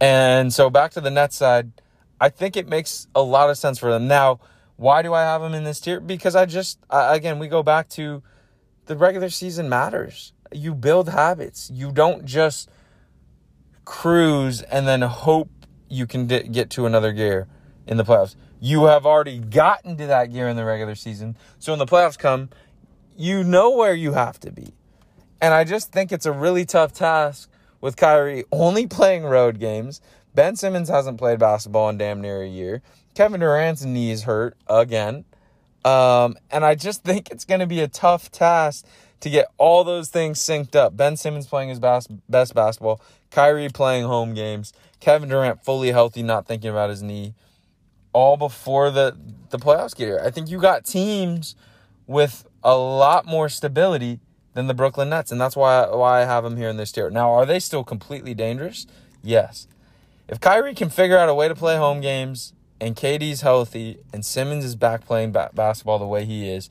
And 0.00 0.52
so 0.52 0.70
back 0.70 0.92
to 0.92 1.00
the 1.00 1.10
Nets 1.10 1.36
side, 1.36 1.72
I 2.20 2.28
think 2.28 2.56
it 2.56 2.68
makes 2.68 3.06
a 3.14 3.22
lot 3.22 3.50
of 3.50 3.58
sense 3.58 3.78
for 3.78 3.90
them. 3.90 4.08
Now, 4.08 4.40
why 4.76 5.02
do 5.02 5.14
I 5.14 5.22
have 5.22 5.40
them 5.40 5.54
in 5.54 5.64
this 5.64 5.80
tier? 5.80 6.00
Because 6.00 6.34
I 6.34 6.46
just 6.46 6.78
again, 6.90 7.38
we 7.38 7.48
go 7.48 7.62
back 7.62 7.88
to 7.90 8.22
the 8.86 8.96
regular 8.96 9.30
season 9.30 9.68
matters. 9.68 10.32
You 10.52 10.74
build 10.74 11.08
habits. 11.08 11.70
You 11.72 11.92
don't 11.92 12.24
just 12.24 12.70
cruise 13.84 14.62
and 14.62 14.86
then 14.86 15.02
hope 15.02 15.50
you 15.88 16.06
can 16.06 16.26
d- 16.26 16.44
get 16.44 16.70
to 16.70 16.86
another 16.86 17.12
gear 17.12 17.46
in 17.86 17.96
the 17.96 18.04
playoffs. 18.04 18.34
You 18.60 18.84
have 18.84 19.04
already 19.06 19.38
gotten 19.38 19.96
to 19.98 20.06
that 20.06 20.32
gear 20.32 20.48
in 20.48 20.56
the 20.56 20.64
regular 20.64 20.94
season. 20.94 21.36
So 21.58 21.72
when 21.72 21.78
the 21.78 21.86
playoffs 21.86 22.18
come, 22.18 22.50
you 23.16 23.44
know 23.44 23.70
where 23.70 23.94
you 23.94 24.12
have 24.12 24.40
to 24.40 24.50
be. 24.50 24.72
And 25.40 25.52
I 25.52 25.64
just 25.64 25.92
think 25.92 26.12
it's 26.12 26.26
a 26.26 26.32
really 26.32 26.64
tough 26.64 26.92
task 26.92 27.50
with 27.80 27.96
Kyrie 27.96 28.44
only 28.50 28.86
playing 28.86 29.24
road 29.24 29.58
games. 29.60 30.00
Ben 30.34 30.56
Simmons 30.56 30.88
hasn't 30.88 31.18
played 31.18 31.38
basketball 31.38 31.88
in 31.88 31.98
damn 31.98 32.20
near 32.20 32.42
a 32.42 32.48
year. 32.48 32.82
Kevin 33.14 33.40
Durant's 33.40 33.84
knee 33.84 34.10
is 34.10 34.24
hurt 34.24 34.56
again. 34.66 35.24
Um, 35.86 36.36
and 36.50 36.64
I 36.64 36.74
just 36.74 37.04
think 37.04 37.30
it's 37.30 37.44
going 37.44 37.60
to 37.60 37.66
be 37.66 37.80
a 37.80 37.88
tough 37.88 38.30
task 38.30 38.84
to 39.20 39.30
get 39.30 39.46
all 39.56 39.84
those 39.84 40.08
things 40.08 40.38
synced 40.38 40.76
up. 40.76 40.96
Ben 40.96 41.16
Simmons 41.16 41.46
playing 41.46 41.70
his 41.70 41.78
best, 41.78 42.10
best 42.28 42.54
basketball, 42.54 43.00
Kyrie 43.30 43.68
playing 43.68 44.04
home 44.04 44.34
games, 44.34 44.72
Kevin 45.00 45.28
Durant 45.28 45.64
fully 45.64 45.92
healthy, 45.92 46.22
not 46.22 46.46
thinking 46.46 46.70
about 46.70 46.90
his 46.90 47.02
knee, 47.02 47.34
all 48.12 48.36
before 48.36 48.90
the, 48.90 49.16
the 49.50 49.58
playoffs 49.58 49.96
get 49.96 50.06
here. 50.06 50.20
I 50.22 50.30
think 50.30 50.50
you 50.50 50.60
got 50.60 50.84
teams 50.84 51.54
with 52.06 52.46
a 52.62 52.76
lot 52.76 53.24
more 53.24 53.48
stability 53.48 54.20
than 54.54 54.66
the 54.66 54.74
Brooklyn 54.74 55.10
Nets, 55.10 55.32
and 55.32 55.40
that's 55.40 55.56
why, 55.56 55.86
why 55.88 56.22
I 56.22 56.24
have 56.24 56.44
them 56.44 56.56
here 56.56 56.68
in 56.68 56.76
this 56.76 56.92
tier. 56.92 57.10
Now, 57.10 57.30
are 57.32 57.46
they 57.46 57.58
still 57.58 57.84
completely 57.84 58.34
dangerous? 58.34 58.86
Yes. 59.22 59.66
If 60.28 60.40
Kyrie 60.40 60.74
can 60.74 60.90
figure 60.90 61.16
out 61.16 61.28
a 61.28 61.34
way 61.34 61.48
to 61.48 61.54
play 61.54 61.76
home 61.76 62.00
games 62.00 62.52
and 62.80 62.96
KD's 62.96 63.40
healthy 63.40 63.98
and 64.12 64.24
Simmons 64.24 64.64
is 64.64 64.76
back 64.76 65.06
playing 65.06 65.32
ba- 65.32 65.50
basketball 65.54 65.98
the 65.98 66.06
way 66.06 66.24
he 66.24 66.48
is, 66.48 66.68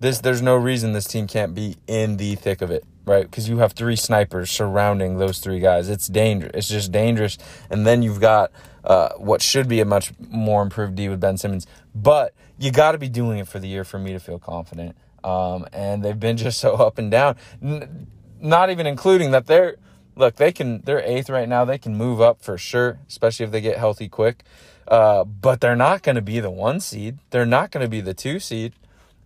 this 0.00 0.20
there's 0.20 0.42
no 0.42 0.56
reason 0.56 0.92
this 0.92 1.06
team 1.06 1.26
can't 1.26 1.54
be 1.54 1.76
in 1.86 2.16
the 2.16 2.34
thick 2.36 2.62
of 2.62 2.70
it, 2.70 2.84
right? 3.04 3.28
Because 3.28 3.48
you 3.48 3.58
have 3.58 3.72
three 3.72 3.96
snipers 3.96 4.50
surrounding 4.50 5.18
those 5.18 5.38
three 5.38 5.60
guys. 5.60 5.88
It's 5.88 6.06
dangerous. 6.06 6.52
It's 6.54 6.68
just 6.68 6.92
dangerous. 6.92 7.38
And 7.70 7.86
then 7.86 8.02
you've 8.02 8.20
got 8.20 8.52
uh, 8.84 9.10
what 9.16 9.42
should 9.42 9.68
be 9.68 9.80
a 9.80 9.84
much 9.84 10.12
more 10.30 10.62
improved 10.62 10.94
D 10.94 11.08
with 11.08 11.20
Ben 11.20 11.36
Simmons, 11.36 11.66
but 11.94 12.32
you 12.58 12.70
got 12.70 12.92
to 12.92 12.98
be 12.98 13.08
doing 13.08 13.38
it 13.38 13.48
for 13.48 13.58
the 13.58 13.68
year 13.68 13.84
for 13.84 13.98
me 13.98 14.12
to 14.12 14.20
feel 14.20 14.38
confident. 14.38 14.96
Um, 15.24 15.66
and 15.72 16.04
they've 16.04 16.18
been 16.18 16.36
just 16.38 16.60
so 16.60 16.74
up 16.74 16.98
and 16.98 17.10
down. 17.10 17.36
N- 17.62 18.06
not 18.40 18.70
even 18.70 18.86
including 18.86 19.32
that 19.32 19.46
they're 19.46 19.76
look 20.14 20.36
they 20.36 20.52
can 20.52 20.80
they're 20.82 21.00
eighth 21.00 21.28
right 21.28 21.48
now. 21.48 21.64
They 21.64 21.78
can 21.78 21.96
move 21.96 22.20
up 22.20 22.40
for 22.40 22.56
sure, 22.56 22.98
especially 23.08 23.46
if 23.46 23.52
they 23.52 23.60
get 23.60 23.78
healthy 23.78 24.08
quick. 24.08 24.44
Uh, 24.88 25.22
but 25.24 25.60
they're 25.60 25.76
not 25.76 26.02
going 26.02 26.16
to 26.16 26.22
be 26.22 26.40
the 26.40 26.50
one 26.50 26.80
seed. 26.80 27.18
They're 27.30 27.46
not 27.46 27.70
going 27.70 27.84
to 27.84 27.90
be 27.90 28.00
the 28.00 28.14
two 28.14 28.40
seed. 28.40 28.72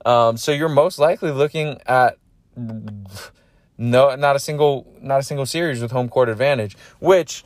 Um, 0.04 0.36
so 0.36 0.50
you're 0.50 0.68
most 0.68 0.98
likely 0.98 1.30
looking 1.30 1.80
at 1.86 2.18
no, 2.56 4.14
not 4.16 4.36
a 4.36 4.38
single, 4.38 4.92
not 5.00 5.20
a 5.20 5.22
single 5.22 5.46
series 5.46 5.80
with 5.80 5.92
home 5.92 6.08
court 6.08 6.28
advantage, 6.28 6.76
which 6.98 7.44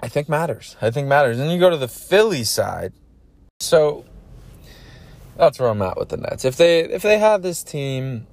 I 0.00 0.08
think 0.08 0.28
matters. 0.28 0.76
I 0.80 0.90
think 0.90 1.06
matters. 1.08 1.38
And 1.38 1.50
you 1.50 1.58
go 1.58 1.70
to 1.70 1.76
the 1.76 1.88
Philly 1.88 2.44
side. 2.44 2.92
So 3.60 4.04
that's 5.36 5.58
where 5.58 5.68
I'm 5.68 5.82
at 5.82 5.98
with 5.98 6.08
the 6.08 6.16
Nets. 6.16 6.44
If 6.44 6.56
they 6.56 6.80
if 6.80 7.02
they 7.02 7.18
have 7.18 7.42
this 7.42 7.62
team 7.62 8.26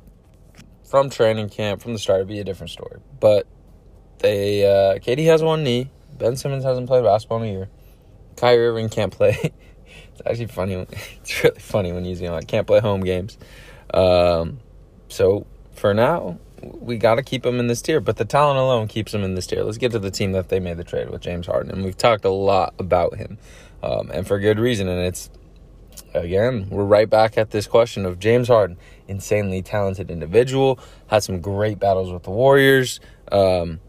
from 0.89 1.09
training 1.09 1.49
camp 1.49 1.81
from 1.81 1.93
the 1.93 1.99
start, 1.99 2.19
it'd 2.19 2.27
be 2.27 2.39
a 2.39 2.43
different 2.43 2.71
story. 2.71 2.99
But 3.19 3.47
they 4.19 4.65
uh, 4.65 4.99
KD 4.99 5.25
has 5.25 5.43
one 5.43 5.63
knee. 5.63 5.89
Ben 6.17 6.35
Simmons 6.35 6.63
hasn't 6.63 6.87
played 6.87 7.03
basketball 7.03 7.41
in 7.43 7.49
a 7.49 7.51
year. 7.51 7.69
Kyrie 8.35 8.67
Irving 8.67 8.89
can't 8.89 9.11
play. 9.11 9.37
it's 10.13 10.21
actually 10.25 10.47
funny. 10.47 10.85
It's 11.21 11.43
really 11.43 11.59
funny 11.59 11.91
when 11.91 12.03
him. 12.03 12.33
I 12.33 12.41
can't 12.41 12.67
play 12.67 12.79
home 12.79 13.01
games. 13.01 13.37
Um, 13.93 14.59
so 15.07 15.45
for 15.73 15.93
now, 15.93 16.39
we 16.61 16.97
got 16.97 17.15
to 17.15 17.23
keep 17.23 17.45
him 17.45 17.59
in 17.59 17.67
this 17.67 17.81
tier. 17.81 17.99
But 17.99 18.17
the 18.17 18.25
talent 18.25 18.59
alone 18.59 18.87
keeps 18.87 19.13
him 19.13 19.23
in 19.23 19.35
this 19.35 19.47
tier. 19.47 19.63
Let's 19.63 19.77
get 19.77 19.91
to 19.91 19.99
the 19.99 20.11
team 20.11 20.31
that 20.33 20.49
they 20.49 20.59
made 20.59 20.77
the 20.77 20.83
trade 20.83 21.09
with 21.09 21.21
James 21.21 21.47
Harden, 21.47 21.71
and 21.71 21.83
we've 21.83 21.97
talked 21.97 22.25
a 22.25 22.29
lot 22.29 22.73
about 22.79 23.15
him, 23.15 23.37
um, 23.81 24.11
and 24.11 24.27
for 24.27 24.39
good 24.39 24.59
reason. 24.59 24.87
And 24.87 25.05
it's 25.05 25.29
again, 26.13 26.67
we're 26.69 26.83
right 26.83 27.09
back 27.09 27.37
at 27.37 27.51
this 27.51 27.67
question 27.67 28.05
of 28.05 28.19
James 28.19 28.47
Harden, 28.47 28.77
insanely 29.07 29.61
talented 29.61 30.09
individual, 30.09 30.79
had 31.07 31.23
some 31.23 31.41
great 31.41 31.79
battles 31.79 32.11
with 32.11 32.23
the 32.23 32.31
Warriors, 32.31 32.99
um, 33.31 33.79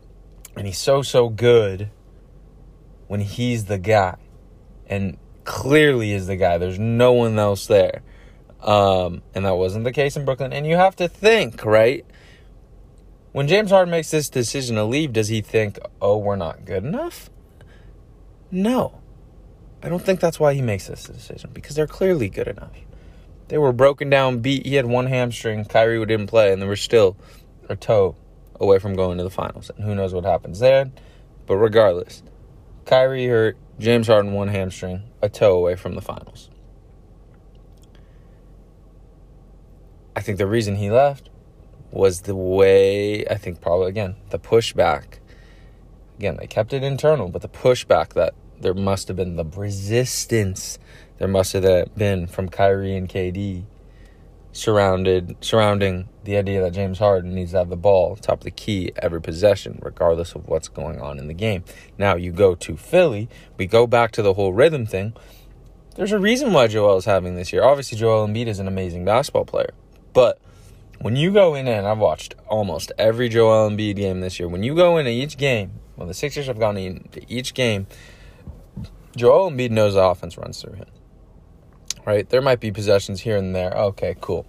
and 0.56 0.66
he's 0.66 0.78
so 0.78 1.02
so 1.02 1.28
good 1.28 1.90
when 3.14 3.20
he's 3.20 3.66
the 3.66 3.78
guy, 3.78 4.16
and 4.88 5.16
clearly 5.44 6.10
is 6.10 6.26
the 6.26 6.34
guy. 6.34 6.58
There's 6.58 6.80
no 6.80 7.12
one 7.12 7.38
else 7.38 7.68
there. 7.68 8.02
Um, 8.60 9.22
and 9.36 9.44
that 9.44 9.54
wasn't 9.54 9.84
the 9.84 9.92
case 9.92 10.16
in 10.16 10.24
Brooklyn. 10.24 10.52
And 10.52 10.66
you 10.66 10.74
have 10.74 10.96
to 10.96 11.06
think, 11.06 11.64
right? 11.64 12.04
When 13.30 13.46
James 13.46 13.70
Harden 13.70 13.92
makes 13.92 14.10
this 14.10 14.28
decision 14.28 14.74
to 14.74 14.84
leave, 14.84 15.12
does 15.12 15.28
he 15.28 15.42
think, 15.42 15.78
oh, 16.02 16.18
we're 16.18 16.34
not 16.34 16.64
good 16.64 16.82
enough? 16.82 17.30
No. 18.50 19.00
I 19.80 19.88
don't 19.90 20.02
think 20.02 20.18
that's 20.18 20.40
why 20.40 20.52
he 20.54 20.60
makes 20.60 20.88
this 20.88 21.04
decision 21.04 21.50
because 21.54 21.76
they're 21.76 21.86
clearly 21.86 22.28
good 22.28 22.48
enough. 22.48 22.76
They 23.46 23.58
were 23.58 23.72
broken 23.72 24.10
down, 24.10 24.40
beat. 24.40 24.66
He 24.66 24.74
had 24.74 24.86
one 24.86 25.06
hamstring. 25.06 25.66
Kyrie 25.66 26.04
didn't 26.04 26.26
play, 26.26 26.52
and 26.52 26.60
they 26.60 26.66
were 26.66 26.74
still 26.74 27.16
a 27.68 27.76
toe 27.76 28.16
away 28.58 28.80
from 28.80 28.96
going 28.96 29.18
to 29.18 29.22
the 29.22 29.30
finals. 29.30 29.70
And 29.76 29.84
who 29.84 29.94
knows 29.94 30.12
what 30.12 30.24
happens 30.24 30.58
there. 30.58 30.90
But 31.46 31.58
regardless, 31.58 32.24
Kyrie 32.84 33.26
hurt, 33.26 33.56
James 33.78 34.06
Harden 34.06 34.32
one 34.32 34.48
hamstring, 34.48 35.04
a 35.22 35.28
toe 35.28 35.56
away 35.56 35.74
from 35.74 35.94
the 35.94 36.02
finals. 36.02 36.50
I 40.16 40.20
think 40.20 40.38
the 40.38 40.46
reason 40.46 40.76
he 40.76 40.90
left 40.90 41.30
was 41.90 42.22
the 42.22 42.36
way, 42.36 43.26
I 43.26 43.36
think 43.36 43.60
probably 43.60 43.88
again, 43.88 44.16
the 44.30 44.38
pushback. 44.38 45.18
Again, 46.18 46.36
they 46.38 46.46
kept 46.46 46.72
it 46.72 46.82
internal, 46.84 47.28
but 47.28 47.42
the 47.42 47.48
pushback 47.48 48.12
that 48.14 48.34
there 48.60 48.74
must 48.74 49.08
have 49.08 49.16
been, 49.16 49.36
the 49.36 49.44
resistance 49.44 50.78
there 51.18 51.28
must 51.28 51.52
have 51.52 51.94
been 51.96 52.26
from 52.26 52.48
Kyrie 52.48 52.96
and 52.96 53.08
KD 53.08 53.64
surrounded 54.54 55.36
surrounding 55.40 56.08
the 56.22 56.36
idea 56.36 56.62
that 56.62 56.72
James 56.72 56.98
Harden 57.00 57.34
needs 57.34 57.50
to 57.50 57.58
have 57.58 57.68
the 57.68 57.76
ball 57.76 58.16
top 58.16 58.38
of 58.38 58.44
the 58.44 58.50
key 58.50 58.92
every 58.96 59.20
possession, 59.20 59.78
regardless 59.82 60.34
of 60.34 60.46
what's 60.48 60.68
going 60.68 61.00
on 61.00 61.18
in 61.18 61.26
the 61.26 61.34
game. 61.34 61.64
Now 61.98 62.14
you 62.14 62.32
go 62.32 62.54
to 62.54 62.76
Philly, 62.76 63.28
we 63.58 63.66
go 63.66 63.86
back 63.86 64.12
to 64.12 64.22
the 64.22 64.34
whole 64.34 64.52
rhythm 64.52 64.86
thing. 64.86 65.12
There's 65.96 66.12
a 66.12 66.18
reason 66.18 66.52
why 66.52 66.68
Joel 66.68 66.96
is 66.96 67.04
having 67.04 67.34
this 67.34 67.52
year. 67.52 67.62
Obviously, 67.62 67.98
Joel 67.98 68.26
Embiid 68.26 68.46
is 68.46 68.58
an 68.58 68.66
amazing 68.66 69.04
basketball 69.04 69.44
player. 69.44 69.74
But 70.12 70.40
when 71.00 71.16
you 71.16 71.32
go 71.32 71.54
in 71.54 71.68
and 71.68 71.86
I've 71.86 71.98
watched 71.98 72.34
almost 72.46 72.90
every 72.96 73.28
Joel 73.28 73.70
Embiid 73.70 73.96
game 73.96 74.20
this 74.20 74.38
year, 74.38 74.48
when 74.48 74.62
you 74.62 74.74
go 74.74 74.96
into 74.96 75.10
each 75.10 75.36
game, 75.36 75.72
well, 75.96 76.08
the 76.08 76.14
Sixers 76.14 76.46
have 76.46 76.58
gone 76.58 76.76
into 76.76 77.20
each 77.28 77.54
game, 77.54 77.86
Joel 79.16 79.50
Embiid 79.50 79.70
knows 79.70 79.94
the 79.94 80.02
offense 80.02 80.36
runs 80.36 80.60
through 80.60 80.74
him. 80.74 80.86
Right? 82.06 82.28
There 82.28 82.42
might 82.42 82.60
be 82.60 82.70
possessions 82.70 83.22
here 83.22 83.36
and 83.36 83.54
there. 83.54 83.72
Okay, 83.72 84.14
cool. 84.20 84.46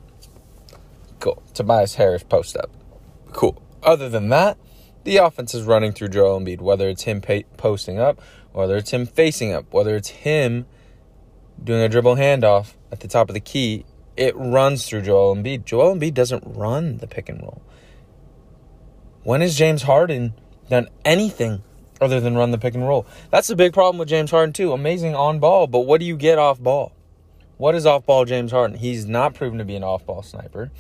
Cool. 1.20 1.42
Tobias 1.54 1.96
Harris 1.96 2.24
post 2.24 2.58
up. 2.58 2.70
Cool. 3.32 3.62
Other 3.82 4.10
than 4.10 4.30
that, 4.30 4.58
the 5.04 5.18
offense 5.18 5.54
is 5.54 5.64
running 5.64 5.94
through 5.94 6.10
Joel 6.10 6.40
Embiid, 6.40 6.60
whether 6.62 6.90
it's 6.90 7.04
him 7.04 7.22
posting 7.58 8.00
up, 8.00 8.20
whether 8.52 8.76
it's 8.76 8.92
him 8.92 9.06
facing 9.06 9.54
up, 9.54 9.72
whether 9.72 9.96
it's 9.96 10.10
him 10.10 10.66
doing 11.64 11.82
a 11.82 11.88
dribble 11.88 12.16
handoff 12.16 12.74
at 12.92 13.00
the 13.00 13.08
top 13.08 13.30
of 13.30 13.34
the 13.34 13.40
key, 13.40 13.86
it 14.18 14.36
runs 14.36 14.88
through 14.88 15.04
Joel 15.04 15.36
Embiid. 15.36 15.66
Joel 15.66 15.96
Embiid 15.96 16.14
doesn't 16.14 16.44
run 16.46 16.98
the 16.98 17.08
pick 17.08 17.30
and 17.30 17.42
roll. 17.42 17.62
When 19.24 19.42
has 19.42 19.58
James 19.58 19.84
Harden 19.84 20.34
done 20.70 20.88
anything 21.04 21.64
other 22.02 22.20
than 22.20 22.36
run 22.36 22.52
the 22.52 22.58
pick 22.58 22.74
and 22.76 22.88
roll? 22.88 23.06
That's 23.30 23.48
the 23.48 23.56
big 23.56 23.74
problem 23.74 23.98
with 23.98 24.10
James 24.10 24.32
Harden, 24.32 24.54
too. 24.54 24.74
Amazing 24.74 25.16
on 25.16 25.40
ball, 25.40 25.68
but 25.68 25.82
what 25.82 26.00
do 26.00 26.06
you 26.06 26.16
get 26.18 26.38
off 26.38 26.60
ball? 26.60 26.92
What 27.58 27.74
is 27.74 27.86
off 27.86 28.06
ball 28.06 28.26
James 28.26 28.52
Harden? 28.52 28.78
He's 28.78 29.06
not 29.06 29.34
proven 29.34 29.60
to 29.60 29.66
be 29.66 29.76
an 29.76 29.84
off 29.84 30.06
ball 30.06 30.22
sniper. 30.24 30.72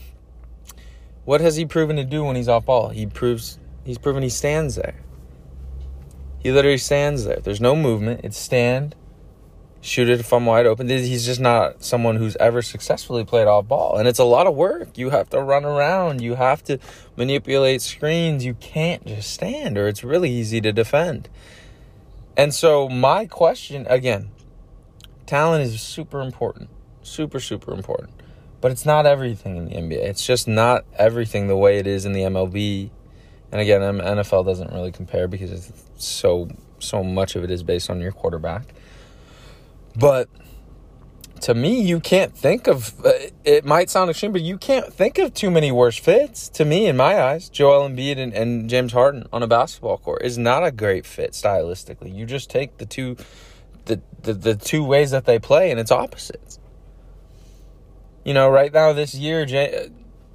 What 1.23 1.39
has 1.39 1.55
he 1.55 1.65
proven 1.65 1.95
to 1.95 2.03
do 2.03 2.23
when 2.25 2.35
he's 2.35 2.49
off 2.49 2.65
ball? 2.65 2.89
He 2.89 3.05
proves 3.05 3.57
he's 3.85 3.97
proven 3.97 4.23
he 4.23 4.29
stands 4.29 4.75
there. 4.75 4.95
He 6.39 6.51
literally 6.51 6.77
stands 6.77 7.23
there. 7.23 7.39
There's 7.41 7.61
no 7.61 7.75
movement. 7.75 8.21
It's 8.23 8.37
stand, 8.37 8.93
shoot 9.79 10.09
it 10.09 10.19
if 10.19 10.33
I'm 10.33 10.45
wide 10.45 10.65
open. 10.65 10.89
He's 10.89 11.25
just 11.25 11.39
not 11.39 11.81
someone 11.81 12.17
who's 12.17 12.35
ever 12.35 12.61
successfully 12.61 13.23
played 13.23 13.47
off 13.47 13.67
ball. 13.67 13.97
And 13.97 14.07
it's 14.07 14.19
a 14.19 14.25
lot 14.25 14.45
of 14.45 14.53
work. 14.53 14.97
You 14.97 15.11
have 15.11 15.29
to 15.29 15.41
run 15.41 15.63
around, 15.63 16.21
you 16.21 16.35
have 16.35 16.63
to 16.65 16.77
manipulate 17.15 17.81
screens. 17.81 18.43
You 18.43 18.53
can't 18.55 19.05
just 19.05 19.31
stand, 19.31 19.77
or 19.77 19.87
it's 19.87 20.03
really 20.03 20.29
easy 20.29 20.59
to 20.61 20.73
defend. 20.73 21.29
And 22.37 22.53
so, 22.53 22.89
my 22.89 23.25
question 23.25 23.87
again 23.89 24.29
talent 25.25 25.63
is 25.63 25.81
super 25.81 26.21
important. 26.21 26.69
Super, 27.03 27.39
super 27.39 27.73
important. 27.73 28.11
But 28.61 28.71
it's 28.71 28.85
not 28.85 29.05
everything 29.05 29.57
in 29.57 29.65
the 29.65 29.75
NBA. 29.75 30.03
It's 30.03 30.25
just 30.25 30.47
not 30.47 30.85
everything 30.97 31.47
the 31.47 31.57
way 31.57 31.77
it 31.77 31.87
is 31.87 32.05
in 32.05 32.13
the 32.13 32.21
MLB. 32.21 32.89
And 33.51 33.61
again, 33.61 33.81
NFL 33.81 34.45
doesn't 34.45 34.71
really 34.71 34.91
compare 34.91 35.27
because 35.27 35.51
it's 35.51 35.71
so 35.97 36.49
so 36.79 37.03
much 37.03 37.35
of 37.35 37.43
it 37.43 37.51
is 37.51 37.63
based 37.63 37.89
on 37.89 38.01
your 38.01 38.11
quarterback. 38.11 38.73
But 39.95 40.29
to 41.41 41.53
me, 41.53 41.81
you 41.81 41.99
can't 41.99 42.35
think 42.35 42.67
of 42.67 43.05
uh, 43.05 43.11
it 43.43 43.65
might 43.65 43.89
sound 43.89 44.09
extreme, 44.09 44.31
but 44.31 44.41
you 44.41 44.57
can't 44.57 44.91
think 44.91 45.17
of 45.17 45.33
too 45.33 45.51
many 45.51 45.71
worse 45.71 45.97
fits. 45.97 46.49
To 46.49 46.65
me, 46.65 46.87
in 46.87 46.97
my 46.97 47.21
eyes, 47.21 47.49
Joel 47.49 47.87
Embiid 47.87 48.17
and, 48.17 48.33
and 48.33 48.69
James 48.69 48.93
Harden 48.93 49.27
on 49.31 49.43
a 49.43 49.47
basketball 49.47 49.97
court 49.97 50.23
is 50.23 50.37
not 50.37 50.65
a 50.65 50.71
great 50.71 51.05
fit 51.05 51.31
stylistically. 51.31 52.13
You 52.13 52.25
just 52.25 52.49
take 52.49 52.77
the 52.77 52.85
two 52.85 53.15
the, 53.85 54.01
the, 54.21 54.33
the 54.33 54.55
two 54.55 54.83
ways 54.83 55.11
that 55.11 55.25
they 55.25 55.39
play, 55.39 55.71
and 55.71 55.79
it's 55.79 55.91
opposites. 55.91 56.59
You 58.23 58.33
know, 58.33 58.49
right 58.49 58.73
now 58.73 58.93
this 58.93 59.13
year, 59.13 59.45
J- 59.45 59.89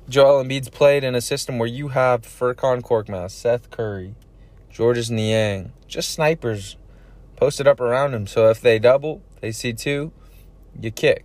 Joel 0.08 0.44
Embiid's 0.44 0.68
played 0.68 1.04
in 1.04 1.14
a 1.14 1.20
system 1.20 1.58
where 1.58 1.68
you 1.68 1.88
have 1.88 2.22
Furkan 2.22 2.82
Korkmaz, 2.82 3.30
Seth 3.30 3.70
Curry, 3.70 4.14
Georges 4.70 5.10
Niang, 5.10 5.72
just 5.86 6.10
snipers 6.10 6.76
posted 7.36 7.66
up 7.66 7.80
around 7.80 8.14
him. 8.14 8.26
So 8.26 8.48
if 8.50 8.60
they 8.60 8.78
double, 8.78 9.22
they 9.40 9.52
see 9.52 9.72
two, 9.72 10.12
you 10.80 10.90
kick. 10.90 11.24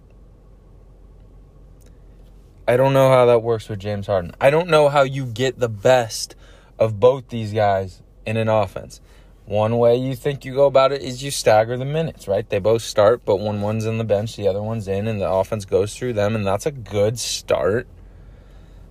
I 2.67 2.77
don't 2.77 2.93
know 2.93 3.09
how 3.09 3.27
that 3.27 3.43
works 3.43 3.69
with 3.69 3.79
James 3.79 4.07
Harden. 4.07 4.33
I 4.41 4.49
don't 4.49 4.69
know 4.69 4.89
how 4.89 5.03
you 5.03 5.25
get 5.27 5.59
the 5.59 5.69
best 5.69 6.35
of 6.79 6.99
both 6.99 7.29
these 7.29 7.53
guys 7.53 8.01
in 8.25 8.37
an 8.37 8.49
offense. 8.49 9.01
One 9.45 9.77
way 9.77 9.95
you 9.95 10.15
think 10.15 10.43
you 10.43 10.55
go 10.55 10.65
about 10.65 10.91
it 10.91 11.03
is 11.03 11.23
you 11.23 11.29
stagger 11.29 11.77
the 11.77 11.85
minutes, 11.85 12.27
right? 12.27 12.49
They 12.49 12.57
both 12.57 12.81
start, 12.81 13.23
but 13.25 13.35
when 13.35 13.61
one's 13.61 13.85
in 13.85 13.99
the 13.99 14.03
bench, 14.03 14.35
the 14.35 14.47
other 14.47 14.61
one's 14.61 14.87
in, 14.87 15.07
and 15.07 15.21
the 15.21 15.29
offense 15.29 15.65
goes 15.65 15.95
through 15.95 16.13
them, 16.13 16.35
and 16.35 16.47
that's 16.47 16.65
a 16.65 16.71
good 16.71 17.19
start. 17.19 17.87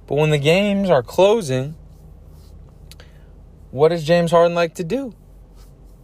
But 0.07 0.15
when 0.15 0.31
the 0.31 0.39
games 0.39 0.91
are 0.91 1.03
closing, 1.03 1.75
what 3.73 3.89
does 3.89 4.05
James 4.05 4.31
Harden 4.31 4.55
like 4.55 4.75
to 4.75 4.85
do? 4.85 5.15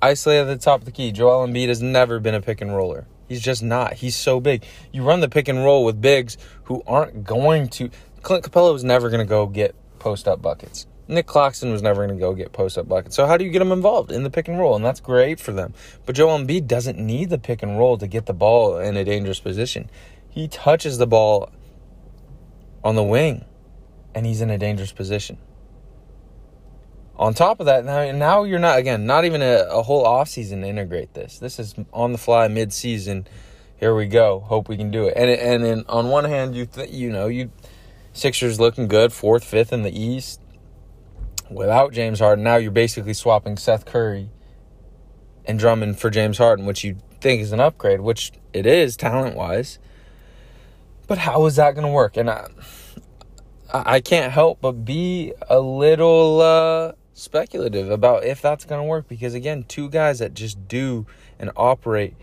Isolate 0.02 0.40
at 0.40 0.46
the 0.46 0.58
top 0.58 0.80
of 0.80 0.84
the 0.84 0.90
key. 0.90 1.12
Joel 1.12 1.46
Embiid 1.46 1.68
has 1.68 1.80
never 1.80 2.18
been 2.18 2.34
a 2.34 2.40
pick 2.40 2.60
and 2.60 2.74
roller. 2.74 3.06
He's 3.28 3.40
just 3.40 3.62
not. 3.62 3.92
He's 3.94 4.16
so 4.16 4.40
big. 4.40 4.64
You 4.90 5.04
run 5.04 5.20
the 5.20 5.28
pick 5.28 5.46
and 5.46 5.62
roll 5.62 5.84
with 5.84 6.00
bigs 6.00 6.36
who 6.64 6.82
aren't 6.88 7.22
going 7.22 7.68
to. 7.68 7.88
Clint 8.22 8.42
Capela 8.42 8.72
was 8.72 8.82
never 8.82 9.10
going 9.10 9.20
to 9.20 9.28
go 9.28 9.46
get 9.46 9.76
post 10.00 10.26
up 10.26 10.42
buckets. 10.42 10.86
Nic 11.10 11.26
Claxton 11.26 11.72
was 11.72 11.82
never 11.82 12.06
going 12.06 12.16
to 12.16 12.20
go 12.20 12.34
get 12.34 12.52
post 12.52 12.78
up 12.78 12.88
buckets. 12.88 13.16
So 13.16 13.26
how 13.26 13.36
do 13.36 13.44
you 13.44 13.50
get 13.50 13.58
them 13.58 13.72
involved 13.72 14.12
in 14.12 14.22
the 14.22 14.30
pick 14.30 14.48
and 14.48 14.58
roll? 14.58 14.76
And 14.76 14.84
that's 14.84 15.00
great 15.00 15.40
for 15.40 15.52
them. 15.52 15.74
But 16.06 16.14
Joel 16.14 16.38
Embiid 16.38 16.66
doesn't 16.66 16.98
need 16.98 17.30
the 17.30 17.38
pick 17.38 17.62
and 17.62 17.78
roll 17.78 17.98
to 17.98 18.06
get 18.06 18.26
the 18.26 18.32
ball 18.32 18.78
in 18.78 18.96
a 18.96 19.04
dangerous 19.04 19.40
position. 19.40 19.90
He 20.28 20.48
touches 20.48 20.98
the 20.98 21.06
ball 21.06 21.50
on 22.84 22.94
the 22.94 23.02
wing, 23.02 23.44
and 24.14 24.24
he's 24.24 24.40
in 24.40 24.50
a 24.50 24.58
dangerous 24.58 24.92
position. 24.92 25.38
On 27.16 27.34
top 27.34 27.60
of 27.60 27.66
that, 27.66 27.84
now 27.84 28.10
now 28.12 28.44
you're 28.44 28.58
not 28.58 28.78
again 28.78 29.04
not 29.04 29.26
even 29.26 29.42
a, 29.42 29.66
a 29.68 29.82
whole 29.82 30.06
offseason 30.06 30.62
to 30.62 30.66
integrate 30.68 31.12
this. 31.12 31.38
This 31.38 31.58
is 31.58 31.74
on 31.92 32.12
the 32.12 32.18
fly 32.18 32.48
mid 32.48 32.72
season. 32.72 33.26
Here 33.76 33.94
we 33.94 34.06
go. 34.06 34.40
Hope 34.40 34.68
we 34.68 34.76
can 34.76 34.90
do 34.90 35.06
it. 35.06 35.14
And 35.16 35.28
and 35.30 35.62
then 35.62 35.84
on 35.88 36.08
one 36.08 36.24
hand, 36.24 36.54
you 36.54 36.64
th- 36.64 36.90
you 36.90 37.10
know 37.10 37.26
you 37.26 37.50
Sixers 38.12 38.58
looking 38.58 38.88
good, 38.88 39.12
fourth, 39.12 39.44
fifth 39.44 39.72
in 39.72 39.82
the 39.82 39.98
East 39.98 40.40
without 41.50 41.92
James 41.92 42.20
Harden, 42.20 42.44
now 42.44 42.56
you're 42.56 42.70
basically 42.70 43.14
swapping 43.14 43.56
Seth 43.56 43.84
Curry 43.84 44.30
and 45.44 45.58
Drummond 45.58 45.98
for 45.98 46.10
James 46.10 46.38
Harden, 46.38 46.66
which 46.66 46.84
you 46.84 46.96
think 47.20 47.42
is 47.42 47.52
an 47.52 47.60
upgrade, 47.60 48.00
which 48.00 48.32
it 48.52 48.66
is 48.66 48.96
talent 48.96 49.36
wise. 49.36 49.78
But 51.06 51.18
how 51.18 51.44
is 51.46 51.56
that 51.56 51.74
going 51.74 51.86
to 51.86 51.92
work? 51.92 52.16
And 52.16 52.30
I, 52.30 52.46
I 53.72 54.00
can't 54.00 54.32
help 54.32 54.60
but 54.60 54.84
be 54.84 55.32
a 55.48 55.60
little 55.60 56.40
uh, 56.40 56.92
speculative 57.14 57.90
about 57.90 58.24
if 58.24 58.40
that's 58.40 58.64
going 58.64 58.80
to 58.80 58.86
work 58.86 59.08
because, 59.08 59.34
again, 59.34 59.64
two 59.64 59.88
guys 59.88 60.20
that 60.20 60.34
just 60.34 60.68
do 60.68 61.06
and 61.38 61.50
operate 61.56 62.14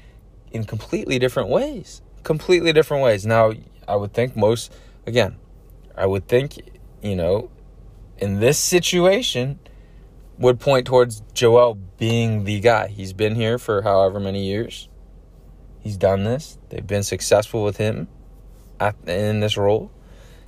in 0.52 0.64
completely 0.64 1.20
different 1.20 1.50
ways. 1.50 2.02
Completely 2.24 2.72
different 2.72 3.04
ways. 3.04 3.26
Now, 3.26 3.54
I 3.88 3.96
would 3.96 4.14
think 4.14 4.36
most, 4.36 4.74
again, 5.06 5.38
I 5.96 6.06
would 6.06 6.28
think, 6.28 6.60
you 7.02 7.16
know, 7.16 7.50
in 8.18 8.40
this 8.40 8.58
situation 8.58 9.60
would 10.38 10.60
point 10.60 10.86
towards 10.86 11.22
Joel 11.34 11.76
being 11.98 12.44
the 12.44 12.60
guy. 12.60 12.88
He's 12.88 13.14
been 13.14 13.36
here 13.36 13.58
for 13.58 13.82
however 13.82 14.20
many 14.20 14.46
years. 14.46 14.88
He's 15.80 15.98
done 15.98 16.24
this. 16.24 16.58
They've 16.70 16.86
been 16.86 17.04
successful 17.04 17.64
with 17.64 17.78
him 17.78 18.08
at, 18.80 18.96
in 19.08 19.40
this 19.40 19.58
role. 19.58 19.92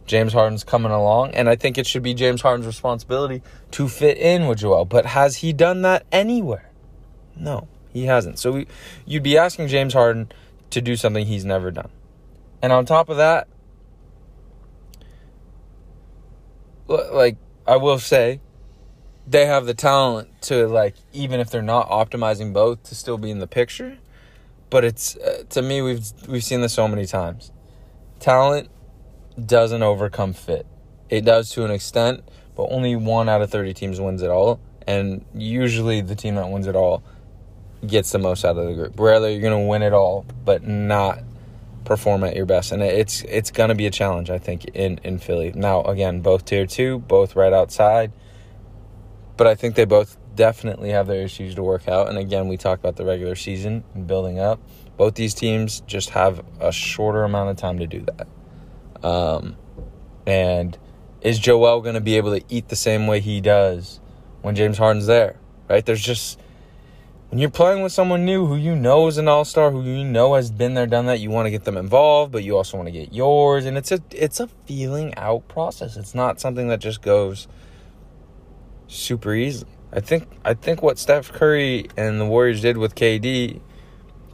James 0.06 0.34
Harden's 0.34 0.64
coming 0.64 0.92
along, 0.92 1.32
and 1.36 1.48
I 1.48 1.56
think 1.56 1.78
it 1.78 1.86
should 1.86 2.02
be 2.02 2.16
James 2.16 2.42
Harden's 2.42 2.66
responsibility 2.66 3.44
to 3.72 3.88
fit 3.88 4.18
in 4.18 4.48
with 4.48 4.60
Joel. 4.60 4.86
But 4.86 5.06
has 5.06 5.38
he 5.38 5.54
done 5.54 5.84
that 5.84 6.06
anywhere? 6.12 6.72
No, 7.36 7.68
he 7.94 8.06
hasn't. 8.06 8.40
So 8.40 8.52
we, 8.52 8.68
you'd 9.06 9.24
be 9.24 9.38
asking 9.38 9.68
James 9.68 9.94
Harden 9.94 10.32
to 10.72 10.82
do 10.82 10.96
something 10.96 11.28
he's 11.28 11.46
never 11.46 11.70
done. 11.70 11.90
And 12.62 12.74
on 12.74 12.86
top 12.86 13.10
of 13.10 13.18
that, 13.18 13.48
like 16.88 17.38
I 17.70 17.76
will 17.76 18.00
say 18.00 18.42
they 19.28 19.46
have 19.46 19.68
the 19.68 19.76
talent 19.76 20.42
to 20.44 20.68
like 20.68 20.96
even 21.14 21.40
if 21.40 21.52
they're 21.52 21.62
not 21.62 21.88
optimizing 21.88 22.52
both 22.52 22.82
to 22.86 22.96
still 22.96 23.20
be 23.20 23.30
in 23.30 23.38
the 23.38 23.46
picture. 23.46 24.00
But 24.72 24.86
it's 24.86 25.16
uh, 25.18 25.44
to 25.50 25.62
me 25.62 25.84
we've 25.84 26.04
we've 26.28 26.44
seen 26.44 26.62
this 26.62 26.74
so 26.74 26.88
many 26.88 27.06
times. 27.06 27.52
Talent 28.20 28.70
doesn't 29.46 29.84
overcome 29.84 30.34
fit. 30.34 30.66
It 31.10 31.26
does 31.26 31.52
to 31.52 31.64
an 31.64 31.70
extent, 31.70 32.24
but 32.56 32.70
only 32.72 32.96
one 32.96 33.30
out 33.30 33.44
of 33.44 33.52
30 33.52 33.76
teams 33.76 34.02
wins 34.02 34.24
it 34.24 34.32
all. 34.32 34.60
And 34.88 35.24
usually 35.36 36.02
the 36.02 36.16
team 36.16 36.36
that 36.36 36.50
wins 36.50 36.66
it 36.66 36.76
all 36.76 37.04
gets 37.86 38.12
the 38.12 38.18
most 38.18 38.44
out 38.46 38.58
of 38.58 38.66
the 38.66 38.74
group. 38.74 39.00
Rarely 39.00 39.34
you're 39.34 39.42
going 39.44 39.64
to 39.64 39.70
win 39.70 39.84
it 39.84 39.94
all, 39.94 40.26
but 40.44 40.64
not 40.64 41.20
perform 41.90 42.24
at 42.24 42.36
your 42.36 42.46
best. 42.46 42.72
And 42.72 42.82
it's 42.82 43.24
it's 43.24 43.52
going 43.52 43.68
to 43.70 43.76
be 43.76 43.88
a 43.88 43.92
challenge, 43.92 44.30
I 44.30 44.38
think, 44.38 44.64
in, 44.74 45.00
in 45.04 45.18
Philly. 45.18 45.52
Now, 45.54 45.84
again, 45.84 46.22
both 46.22 46.46
tier 46.46 46.66
two, 46.66 47.00
both 47.00 47.36
right 47.36 47.52
outside. 47.52 48.14
But 49.36 49.48
I 49.48 49.56
think 49.56 49.76
they 49.76 49.86
both 49.86 50.18
definitely 50.36 50.92
have 50.92 51.08
their 51.08 51.22
issues 51.22 51.56
to 51.56 51.64
work 51.64 51.88
out. 51.88 52.08
And 52.08 52.18
again, 52.18 52.48
we 52.48 52.58
talk 52.58 52.80
about 52.80 52.96
the 52.96 53.06
regular 53.06 53.36
season 53.36 53.84
and 53.94 54.06
building 54.06 54.40
up. 54.40 54.62
Both 54.96 55.16
these 55.16 55.34
teams 55.34 55.82
just 55.82 56.12
have 56.12 56.46
a 56.60 56.72
shorter 56.72 57.24
amount 57.24 57.50
of 57.50 57.58
time 57.58 57.80
to 57.80 57.88
do 57.88 58.06
that. 58.06 59.06
Um, 59.06 59.56
and 60.28 60.78
is 61.22 61.40
Joel 61.40 61.82
going 61.82 61.96
to 61.96 62.02
be 62.02 62.18
able 62.18 62.38
to 62.38 62.46
eat 62.50 62.68
the 62.68 62.76
same 62.76 63.08
way 63.08 63.20
he 63.20 63.42
does 63.42 64.00
when 64.42 64.56
James 64.56 64.78
Harden's 64.78 65.08
there? 65.08 65.40
Right? 65.68 65.86
There's 65.86 66.02
just 66.02 66.40
when 67.30 67.40
you're 67.40 67.50
playing 67.52 67.84
with 67.84 67.92
someone 67.92 68.26
new 68.26 68.48
who 68.48 68.56
you 68.56 68.76
know 68.76 69.08
is 69.08 69.18
an 69.18 69.28
all-star, 69.28 69.70
who 69.70 69.84
you 69.84 70.04
know 70.04 70.34
has 70.34 70.50
been 70.50 70.74
there, 70.74 70.88
done 70.88 71.06
that, 71.06 71.20
you 71.20 71.30
want 71.30 71.46
to 71.46 71.52
get 71.52 71.64
them 71.64 71.78
involved, 71.78 72.32
but 72.32 72.44
you 72.44 72.58
also 72.58 72.76
want 72.76 72.88
to 72.88 72.92
get 72.92 73.14
yours, 73.14 73.66
and 73.66 73.78
it's 73.78 73.92
a 73.92 74.00
it's 74.12 74.40
a 74.40 74.48
feeling 74.66 75.14
out 75.16 75.48
process. 75.48 75.96
It's 75.96 76.16
not 76.16 76.40
something 76.40 76.70
that 76.70 76.80
just 76.80 77.02
goes 77.02 77.48
super 78.88 79.34
easily. 79.34 79.72
I 79.94 80.00
think 80.00 80.28
I 80.44 80.56
think 80.56 80.82
what 80.82 80.98
Steph 80.98 81.32
Curry 81.32 81.88
and 81.96 82.20
the 82.20 82.26
Warriors 82.26 82.62
did 82.62 82.78
with 82.78 82.96
KD 82.96 83.62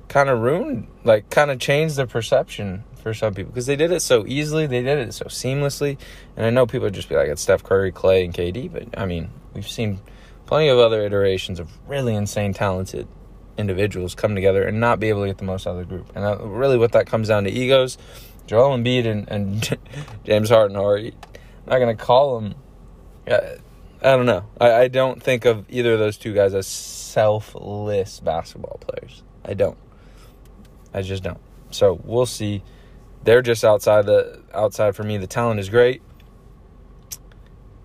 kind 0.07 0.29
of 0.29 0.39
ruined, 0.39 0.87
like, 1.03 1.29
kind 1.29 1.51
of 1.51 1.59
changed 1.59 1.97
the 1.97 2.07
perception 2.07 2.83
for 3.01 3.13
some 3.13 3.33
people 3.33 3.51
because 3.51 3.65
they 3.65 3.75
did 3.75 3.91
it 3.91 4.01
so 4.01 4.25
easily, 4.25 4.67
they 4.67 4.81
did 4.81 4.99
it 4.99 5.13
so 5.13 5.25
seamlessly, 5.25 5.97
and 6.37 6.45
I 6.45 6.49
know 6.49 6.65
people 6.65 6.89
just 6.89 7.09
be 7.09 7.15
like, 7.15 7.27
it's 7.27 7.41
Steph 7.41 7.63
Curry, 7.63 7.91
Klay, 7.91 8.23
and 8.23 8.33
KD, 8.33 8.71
but 8.71 8.97
I 8.97 9.05
mean, 9.05 9.29
we've 9.53 9.67
seen 9.67 9.99
plenty 10.45 10.67
of 10.69 10.77
other 10.77 11.01
iterations 11.01 11.59
of 11.59 11.69
really 11.87 12.15
insane, 12.15 12.53
talented 12.53 13.07
individuals 13.57 14.15
come 14.15 14.35
together 14.35 14.63
and 14.63 14.79
not 14.79 14.99
be 14.99 15.09
able 15.09 15.21
to 15.21 15.27
get 15.27 15.37
the 15.37 15.45
most 15.45 15.65
out 15.65 15.71
of 15.71 15.77
the 15.77 15.85
group. 15.85 16.11
And 16.15 16.23
that, 16.23 16.41
really, 16.41 16.77
what 16.77 16.91
that 16.91 17.07
comes 17.07 17.27
down 17.27 17.45
to 17.45 17.51
egos. 17.51 17.97
Joel 18.47 18.77
Embiid 18.77 19.07
and, 19.07 19.27
and 19.29 19.77
James 20.23 20.49
Harden 20.49 20.77
are 20.77 20.97
I'm 20.97 21.13
not 21.67 21.79
going 21.79 21.95
to 21.95 22.03
call 22.03 22.39
them. 22.39 22.55
Uh, 23.27 23.39
I 24.01 24.15
don't 24.15 24.27
know. 24.27 24.45
I, 24.61 24.73
I 24.73 24.87
don't 24.87 25.21
think 25.21 25.45
of 25.45 25.65
either 25.69 25.93
of 25.93 25.99
those 25.99 26.17
two 26.17 26.33
guys 26.33 26.53
as 26.53 26.67
selfless 26.67 28.19
basketball 28.19 28.79
players. 28.81 29.23
I 29.43 29.55
don't. 29.55 29.77
I 30.93 31.01
just 31.01 31.23
don't. 31.23 31.39
So 31.71 31.99
we'll 32.03 32.27
see. 32.27 32.63
They're 33.23 33.41
just 33.41 33.65
outside 33.65 34.05
the 34.05 34.43
outside 34.53 34.95
for 34.95 35.03
me. 35.03 35.17
The 35.17 35.27
talent 35.27 35.59
is 35.59 35.69
great, 35.69 36.03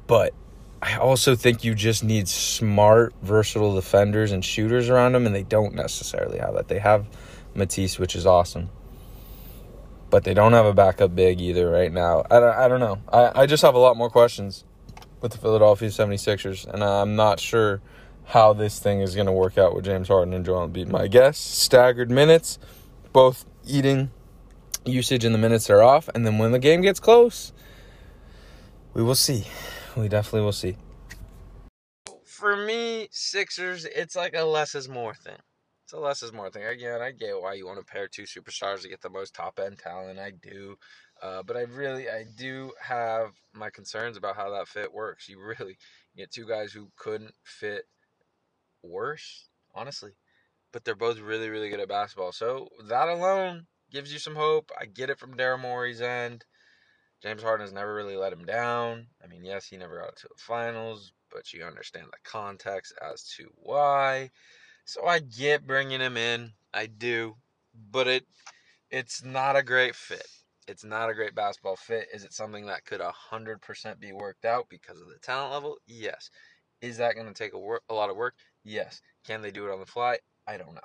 but 0.06 0.34
I 0.82 0.96
also 0.96 1.36
think 1.36 1.62
you 1.62 1.74
just 1.74 2.02
need 2.02 2.26
smart, 2.26 3.14
versatile 3.22 3.74
defenders 3.74 4.32
and 4.32 4.42
shooters 4.42 4.88
around 4.88 5.12
them, 5.12 5.26
and 5.26 5.34
they 5.34 5.42
don't 5.42 5.74
necessarily 5.74 6.38
have 6.38 6.54
that. 6.54 6.68
They 6.68 6.78
have 6.78 7.06
Matisse, 7.54 7.98
which 7.98 8.16
is 8.16 8.24
awesome, 8.24 8.70
but 10.08 10.24
they 10.24 10.32
don't 10.32 10.54
have 10.54 10.64
a 10.64 10.72
backup 10.72 11.14
big 11.14 11.40
either 11.40 11.70
right 11.70 11.92
now. 11.92 12.24
I 12.30 12.40
don't, 12.40 12.54
I 12.56 12.68
don't 12.68 12.80
know. 12.80 12.98
I, 13.12 13.42
I 13.42 13.46
just 13.46 13.62
have 13.62 13.74
a 13.74 13.78
lot 13.78 13.96
more 13.98 14.08
questions 14.08 14.64
with 15.20 15.32
the 15.32 15.38
Philadelphia 15.38 15.90
76ers, 15.90 16.66
and 16.66 16.82
I'm 16.82 17.14
not 17.14 17.40
sure 17.40 17.82
how 18.24 18.54
this 18.54 18.78
thing 18.78 19.00
is 19.00 19.14
going 19.14 19.26
to 19.26 19.32
work 19.32 19.58
out 19.58 19.74
with 19.74 19.84
James 19.84 20.08
Harden 20.08 20.32
and 20.32 20.46
Joel 20.46 20.68
Embiid. 20.68 20.88
My 20.88 21.08
guess, 21.08 21.36
staggered 21.36 22.10
minutes, 22.10 22.58
both 23.12 23.44
eating 23.66 24.10
usage 24.86 25.26
and 25.26 25.34
the 25.34 25.38
minutes 25.38 25.68
are 25.68 25.82
off, 25.82 26.08
and 26.14 26.24
then 26.24 26.38
when 26.38 26.52
the 26.52 26.58
game 26.58 26.80
gets 26.80 27.00
close, 27.00 27.52
we 28.94 29.02
will 29.02 29.14
see 29.14 29.44
we 29.96 30.08
definitely 30.08 30.42
will 30.42 30.52
see. 30.52 30.76
For 32.24 32.56
me, 32.56 33.08
Sixers, 33.10 33.84
it's 33.84 34.16
like 34.16 34.34
a 34.34 34.44
less 34.44 34.74
is 34.74 34.88
more 34.88 35.14
thing. 35.14 35.36
It's 35.84 35.92
a 35.92 35.98
less 35.98 36.22
is 36.22 36.32
more 36.32 36.50
thing. 36.50 36.64
Again, 36.64 37.02
I 37.02 37.10
get 37.10 37.40
why 37.40 37.54
you 37.54 37.66
want 37.66 37.78
to 37.78 37.84
pair 37.84 38.06
two 38.06 38.22
superstars 38.22 38.82
to 38.82 38.88
get 38.88 39.00
the 39.00 39.10
most 39.10 39.34
top 39.34 39.58
end 39.58 39.78
talent. 39.78 40.18
I 40.18 40.30
do. 40.30 40.76
Uh, 41.20 41.42
but 41.42 41.56
I 41.56 41.62
really, 41.62 42.08
I 42.08 42.24
do 42.34 42.72
have 42.80 43.32
my 43.52 43.70
concerns 43.70 44.16
about 44.16 44.36
how 44.36 44.50
that 44.50 44.68
fit 44.68 44.92
works. 44.92 45.28
You 45.28 45.40
really 45.40 45.76
get 46.16 46.30
two 46.30 46.46
guys 46.46 46.72
who 46.72 46.90
couldn't 46.96 47.34
fit 47.44 47.82
worse, 48.82 49.48
honestly. 49.74 50.12
But 50.72 50.84
they're 50.84 50.94
both 50.94 51.18
really, 51.18 51.50
really 51.50 51.68
good 51.68 51.80
at 51.80 51.88
basketball. 51.88 52.32
So 52.32 52.68
that 52.88 53.08
alone 53.08 53.66
gives 53.90 54.12
you 54.12 54.18
some 54.18 54.36
hope. 54.36 54.70
I 54.80 54.86
get 54.86 55.10
it 55.10 55.18
from 55.18 55.36
Daryl 55.36 55.60
Morey's 55.60 56.00
end. 56.00 56.44
James 57.22 57.42
Harden 57.42 57.66
has 57.66 57.72
never 57.72 57.94
really 57.94 58.16
let 58.16 58.32
him 58.32 58.44
down. 58.44 59.06
I 59.22 59.26
mean, 59.26 59.44
yes, 59.44 59.66
he 59.66 59.76
never 59.76 60.00
got 60.00 60.16
to 60.16 60.28
the 60.28 60.34
finals, 60.38 61.12
but 61.30 61.52
you 61.52 61.64
understand 61.64 62.06
the 62.06 62.30
context 62.30 62.94
as 63.02 63.24
to 63.36 63.48
why. 63.56 64.30
So 64.86 65.06
I 65.06 65.18
get 65.18 65.66
bringing 65.66 66.00
him 66.00 66.16
in. 66.16 66.52
I 66.72 66.86
do, 66.86 67.36
but 67.92 68.06
it 68.06 68.24
it's 68.90 69.22
not 69.22 69.54
a 69.54 69.62
great 69.62 69.94
fit. 69.94 70.26
It's 70.66 70.84
not 70.84 71.10
a 71.10 71.14
great 71.14 71.34
basketball 71.34 71.76
fit. 71.76 72.08
Is 72.12 72.24
it 72.24 72.32
something 72.32 72.66
that 72.66 72.84
could 72.84 73.00
100% 73.00 74.00
be 74.00 74.12
worked 74.12 74.44
out 74.44 74.66
because 74.68 75.00
of 75.00 75.08
the 75.08 75.18
talent 75.22 75.52
level? 75.52 75.76
Yes. 75.86 76.30
Is 76.80 76.96
that 76.98 77.14
going 77.14 77.26
to 77.26 77.34
take 77.34 77.52
a, 77.52 77.58
work, 77.58 77.82
a 77.88 77.94
lot 77.94 78.10
of 78.10 78.16
work? 78.16 78.34
Yes. 78.64 79.00
Can 79.26 79.42
they 79.42 79.50
do 79.50 79.66
it 79.66 79.72
on 79.72 79.80
the 79.80 79.86
fly? 79.86 80.18
I 80.46 80.56
don't 80.56 80.74
know. 80.74 80.80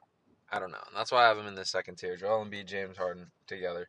I 0.52 0.60
don't 0.60 0.72
know. 0.72 0.84
And 0.88 0.98
that's 0.98 1.12
why 1.12 1.26
I 1.26 1.28
have 1.28 1.38
him 1.38 1.48
in 1.48 1.56
the 1.56 1.66
second 1.66 1.98
tier. 1.98 2.16
Joel 2.16 2.46
Embiid, 2.46 2.68
James 2.68 2.98
Harden 2.98 3.28
together 3.48 3.88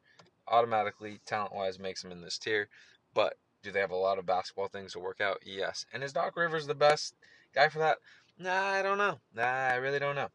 automatically, 0.48 1.20
talent 1.26 1.54
wise, 1.54 1.78
makes 1.78 2.04
him 2.04 2.12
in 2.12 2.20
this 2.20 2.38
tier. 2.38 2.68
But 3.14 3.34
do 3.62 3.72
they 3.72 3.80
have 3.80 3.90
a 3.90 3.96
lot 3.96 4.18
of 4.18 4.26
basketball 4.26 4.68
things 4.68 4.92
to 4.92 4.98
work 4.98 5.20
out? 5.20 5.38
Yes. 5.44 5.86
And 5.92 6.02
is 6.02 6.12
Doc 6.12 6.36
Rivers 6.36 6.66
the 6.66 6.74
best 6.74 7.14
guy 7.54 7.68
for 7.68 7.78
that? 7.78 7.98
Nah, 8.38 8.52
I 8.52 8.82
don't 8.82 8.98
know. 8.98 9.18
Nah, 9.34 9.42
I 9.42 9.76
really 9.76 9.98
don't 9.98 10.16
know. 10.16 10.28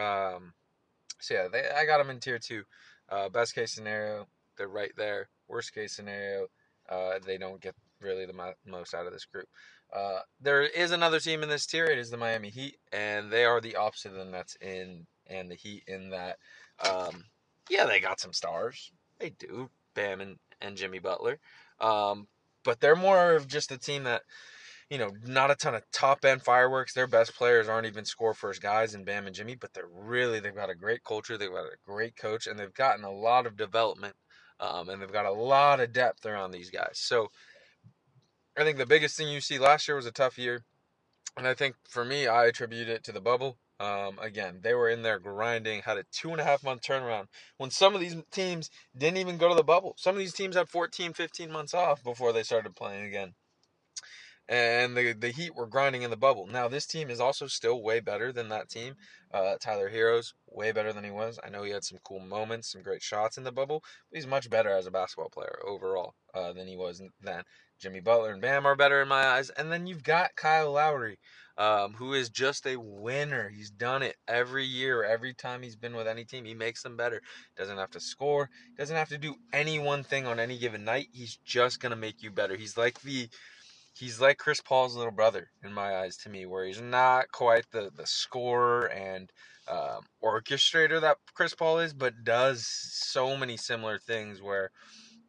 Um, 0.00 0.52
so 1.18 1.34
yeah, 1.34 1.48
they, 1.48 1.68
I 1.76 1.86
got 1.86 1.98
them 1.98 2.10
in 2.10 2.20
tier 2.20 2.38
two. 2.38 2.64
Uh, 3.08 3.28
best 3.28 3.54
case 3.54 3.72
scenario, 3.72 4.26
they're 4.56 4.68
right 4.68 4.92
there. 4.96 5.28
Worst 5.48 5.74
case 5.74 5.94
scenario, 5.94 6.46
uh, 6.88 7.18
they 7.24 7.38
don't 7.38 7.60
get 7.60 7.74
really 8.00 8.26
the 8.26 8.34
mo- 8.34 8.52
most 8.66 8.94
out 8.94 9.06
of 9.06 9.12
this 9.12 9.24
group. 9.24 9.48
Uh, 9.94 10.20
there 10.40 10.62
is 10.62 10.92
another 10.92 11.18
team 11.18 11.42
in 11.42 11.48
this 11.48 11.66
tier. 11.66 11.86
It 11.86 11.98
is 11.98 12.10
the 12.10 12.18
Miami 12.18 12.50
Heat, 12.50 12.76
and 12.92 13.30
they 13.30 13.44
are 13.44 13.60
the 13.60 13.76
opposite 13.76 14.12
of 14.12 14.18
the 14.18 14.24
Nets 14.26 14.56
in 14.60 15.06
and 15.26 15.50
the 15.50 15.54
Heat 15.54 15.84
in 15.86 16.10
that, 16.10 16.36
um, 16.86 17.24
yeah, 17.70 17.86
they 17.86 18.00
got 18.00 18.20
some 18.20 18.32
stars. 18.32 18.92
They 19.20 19.30
do, 19.30 19.70
Bam 19.94 20.20
and, 20.20 20.36
and 20.60 20.76
Jimmy 20.76 20.98
Butler. 20.98 21.38
Um, 21.80 22.28
but 22.64 22.80
they're 22.80 22.96
more 22.96 23.34
of 23.34 23.48
just 23.48 23.72
a 23.72 23.78
team 23.78 24.04
that, 24.04 24.22
you 24.90 24.98
know, 24.98 25.10
not 25.26 25.50
a 25.50 25.54
ton 25.54 25.74
of 25.74 25.82
top 25.92 26.24
end 26.24 26.42
fireworks. 26.42 26.94
Their 26.94 27.06
best 27.06 27.34
players 27.34 27.68
aren't 27.68 27.86
even 27.86 28.04
score 28.04 28.34
first 28.34 28.62
guys 28.62 28.94
in 28.94 29.04
Bam 29.04 29.26
and 29.26 29.34
Jimmy, 29.34 29.54
but 29.54 29.72
they're 29.74 29.88
really, 29.92 30.40
they've 30.40 30.54
got 30.54 30.70
a 30.70 30.74
great 30.74 31.04
culture. 31.04 31.36
They've 31.36 31.50
got 31.50 31.66
a 31.66 31.76
great 31.84 32.16
coach, 32.16 32.46
and 32.46 32.58
they've 32.58 32.74
gotten 32.74 33.04
a 33.04 33.12
lot 33.12 33.46
of 33.46 33.56
development. 33.56 34.14
Um, 34.60 34.88
and 34.88 35.00
they've 35.00 35.12
got 35.12 35.26
a 35.26 35.32
lot 35.32 35.78
of 35.78 35.92
depth 35.92 36.26
around 36.26 36.50
these 36.50 36.70
guys. 36.70 36.94
So 36.94 37.30
I 38.56 38.64
think 38.64 38.76
the 38.76 38.86
biggest 38.86 39.16
thing 39.16 39.28
you 39.28 39.40
see 39.40 39.58
last 39.58 39.86
year 39.86 39.96
was 39.96 40.06
a 40.06 40.10
tough 40.10 40.36
year. 40.36 40.64
And 41.36 41.46
I 41.46 41.54
think 41.54 41.76
for 41.88 42.04
me, 42.04 42.26
I 42.26 42.46
attribute 42.46 42.88
it 42.88 43.04
to 43.04 43.12
the 43.12 43.20
bubble. 43.20 43.56
Um, 43.80 44.18
again, 44.20 44.58
they 44.62 44.74
were 44.74 44.88
in 44.88 45.02
there 45.02 45.20
grinding, 45.20 45.82
had 45.82 45.98
a 45.98 46.04
two 46.10 46.32
and 46.32 46.40
a 46.40 46.44
half 46.44 46.64
month 46.64 46.82
turnaround. 46.82 47.26
When 47.58 47.70
some 47.70 47.94
of 47.94 48.00
these 48.00 48.16
teams 48.32 48.70
didn't 48.96 49.18
even 49.18 49.38
go 49.38 49.48
to 49.48 49.54
the 49.54 49.62
bubble, 49.62 49.94
some 49.96 50.14
of 50.14 50.18
these 50.18 50.32
teams 50.32 50.56
had 50.56 50.68
14, 50.68 51.12
15 51.12 51.50
months 51.52 51.74
off 51.74 52.02
before 52.02 52.32
they 52.32 52.42
started 52.42 52.74
playing 52.74 53.06
again. 53.06 53.34
And 54.48 54.96
the 54.96 55.12
the 55.12 55.28
Heat 55.28 55.54
were 55.54 55.66
grinding 55.66 56.02
in 56.02 56.10
the 56.10 56.16
bubble. 56.16 56.46
Now 56.46 56.68
this 56.68 56.86
team 56.86 57.10
is 57.10 57.20
also 57.20 57.46
still 57.46 57.82
way 57.82 58.00
better 58.00 58.32
than 58.32 58.48
that 58.48 58.70
team. 58.70 58.96
Uh, 59.32 59.56
Tyler 59.60 59.90
Herro's 59.90 60.34
way 60.50 60.72
better 60.72 60.92
than 60.92 61.04
he 61.04 61.10
was. 61.10 61.38
I 61.44 61.50
know 61.50 61.62
he 61.62 61.72
had 61.72 61.84
some 61.84 61.98
cool 62.04 62.20
moments, 62.20 62.72
some 62.72 62.82
great 62.82 63.02
shots 63.02 63.38
in 63.38 63.44
the 63.44 63.52
bubble, 63.52 63.82
but 64.10 64.16
he's 64.16 64.26
much 64.26 64.50
better 64.50 64.70
as 64.70 64.86
a 64.86 64.90
basketball 64.90 65.30
player 65.30 65.58
overall 65.66 66.14
uh, 66.34 66.52
than 66.52 66.66
he 66.66 66.76
was 66.76 67.02
then. 67.20 67.42
Jimmy 67.80 68.00
Butler 68.00 68.32
and 68.32 68.42
Bam 68.42 68.66
are 68.66 68.74
better 68.74 69.00
in 69.00 69.08
my 69.08 69.24
eyes, 69.24 69.50
and 69.50 69.70
then 69.70 69.86
you've 69.86 70.02
got 70.02 70.34
Kyle 70.34 70.72
Lowry, 70.72 71.18
um, 71.56 71.92
who 71.94 72.12
is 72.12 72.28
just 72.28 72.66
a 72.66 72.76
winner. 72.76 73.48
He's 73.48 73.70
done 73.70 74.02
it 74.02 74.16
every 74.26 74.64
year, 74.64 75.04
every 75.04 75.32
time 75.32 75.62
he's 75.62 75.76
been 75.76 75.94
with 75.94 76.08
any 76.08 76.24
team. 76.24 76.44
He 76.44 76.54
makes 76.54 76.82
them 76.82 76.96
better. 76.96 77.20
Doesn't 77.56 77.78
have 77.78 77.90
to 77.92 78.00
score. 78.00 78.50
Doesn't 78.76 78.96
have 78.96 79.10
to 79.10 79.18
do 79.18 79.36
any 79.52 79.78
one 79.78 80.02
thing 80.02 80.26
on 80.26 80.40
any 80.40 80.58
given 80.58 80.84
night. 80.84 81.06
He's 81.12 81.38
just 81.44 81.80
gonna 81.80 81.96
make 81.96 82.22
you 82.22 82.32
better. 82.32 82.56
He's 82.56 82.76
like 82.76 83.00
the 83.02 83.28
he's 83.94 84.20
like 84.20 84.38
Chris 84.38 84.60
Paul's 84.60 84.96
little 84.96 85.12
brother 85.12 85.48
in 85.62 85.72
my 85.72 85.98
eyes 85.98 86.16
to 86.18 86.30
me, 86.30 86.46
where 86.46 86.64
he's 86.64 86.80
not 86.80 87.30
quite 87.32 87.64
the 87.70 87.90
the 87.96 88.06
scorer 88.06 88.86
and 88.86 89.30
um, 89.68 90.00
orchestrator 90.22 91.00
that 91.00 91.18
Chris 91.34 91.54
Paul 91.54 91.80
is, 91.80 91.92
but 91.92 92.24
does 92.24 92.66
so 92.66 93.36
many 93.36 93.56
similar 93.56 93.98
things. 93.98 94.40
Where 94.42 94.70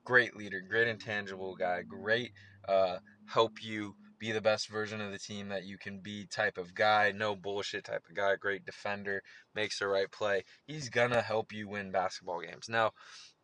great 0.03 0.35
leader, 0.35 0.61
great 0.61 0.87
intangible 0.87 1.55
guy, 1.55 1.83
great 1.83 2.31
uh, 2.67 2.97
help 3.27 3.63
you 3.63 3.95
be 4.19 4.31
the 4.31 4.41
best 4.41 4.67
version 4.67 4.99
of 4.99 5.11
the 5.11 5.17
team 5.17 5.47
that 5.49 5.63
you 5.63 5.77
can 5.77 5.99
be 6.01 6.25
type 6.25 6.57
of 6.57 6.75
guy, 6.75 7.11
no 7.15 7.35
bullshit 7.35 7.85
type 7.85 8.03
of 8.09 8.15
guy, 8.15 8.35
great 8.35 8.65
defender, 8.65 9.21
makes 9.55 9.79
the 9.79 9.87
right 9.87 10.11
play. 10.11 10.43
He's 10.67 10.89
gonna 10.89 11.21
help 11.21 11.53
you 11.53 11.69
win 11.69 11.91
basketball 11.91 12.41
games. 12.41 12.67
Now, 12.67 12.91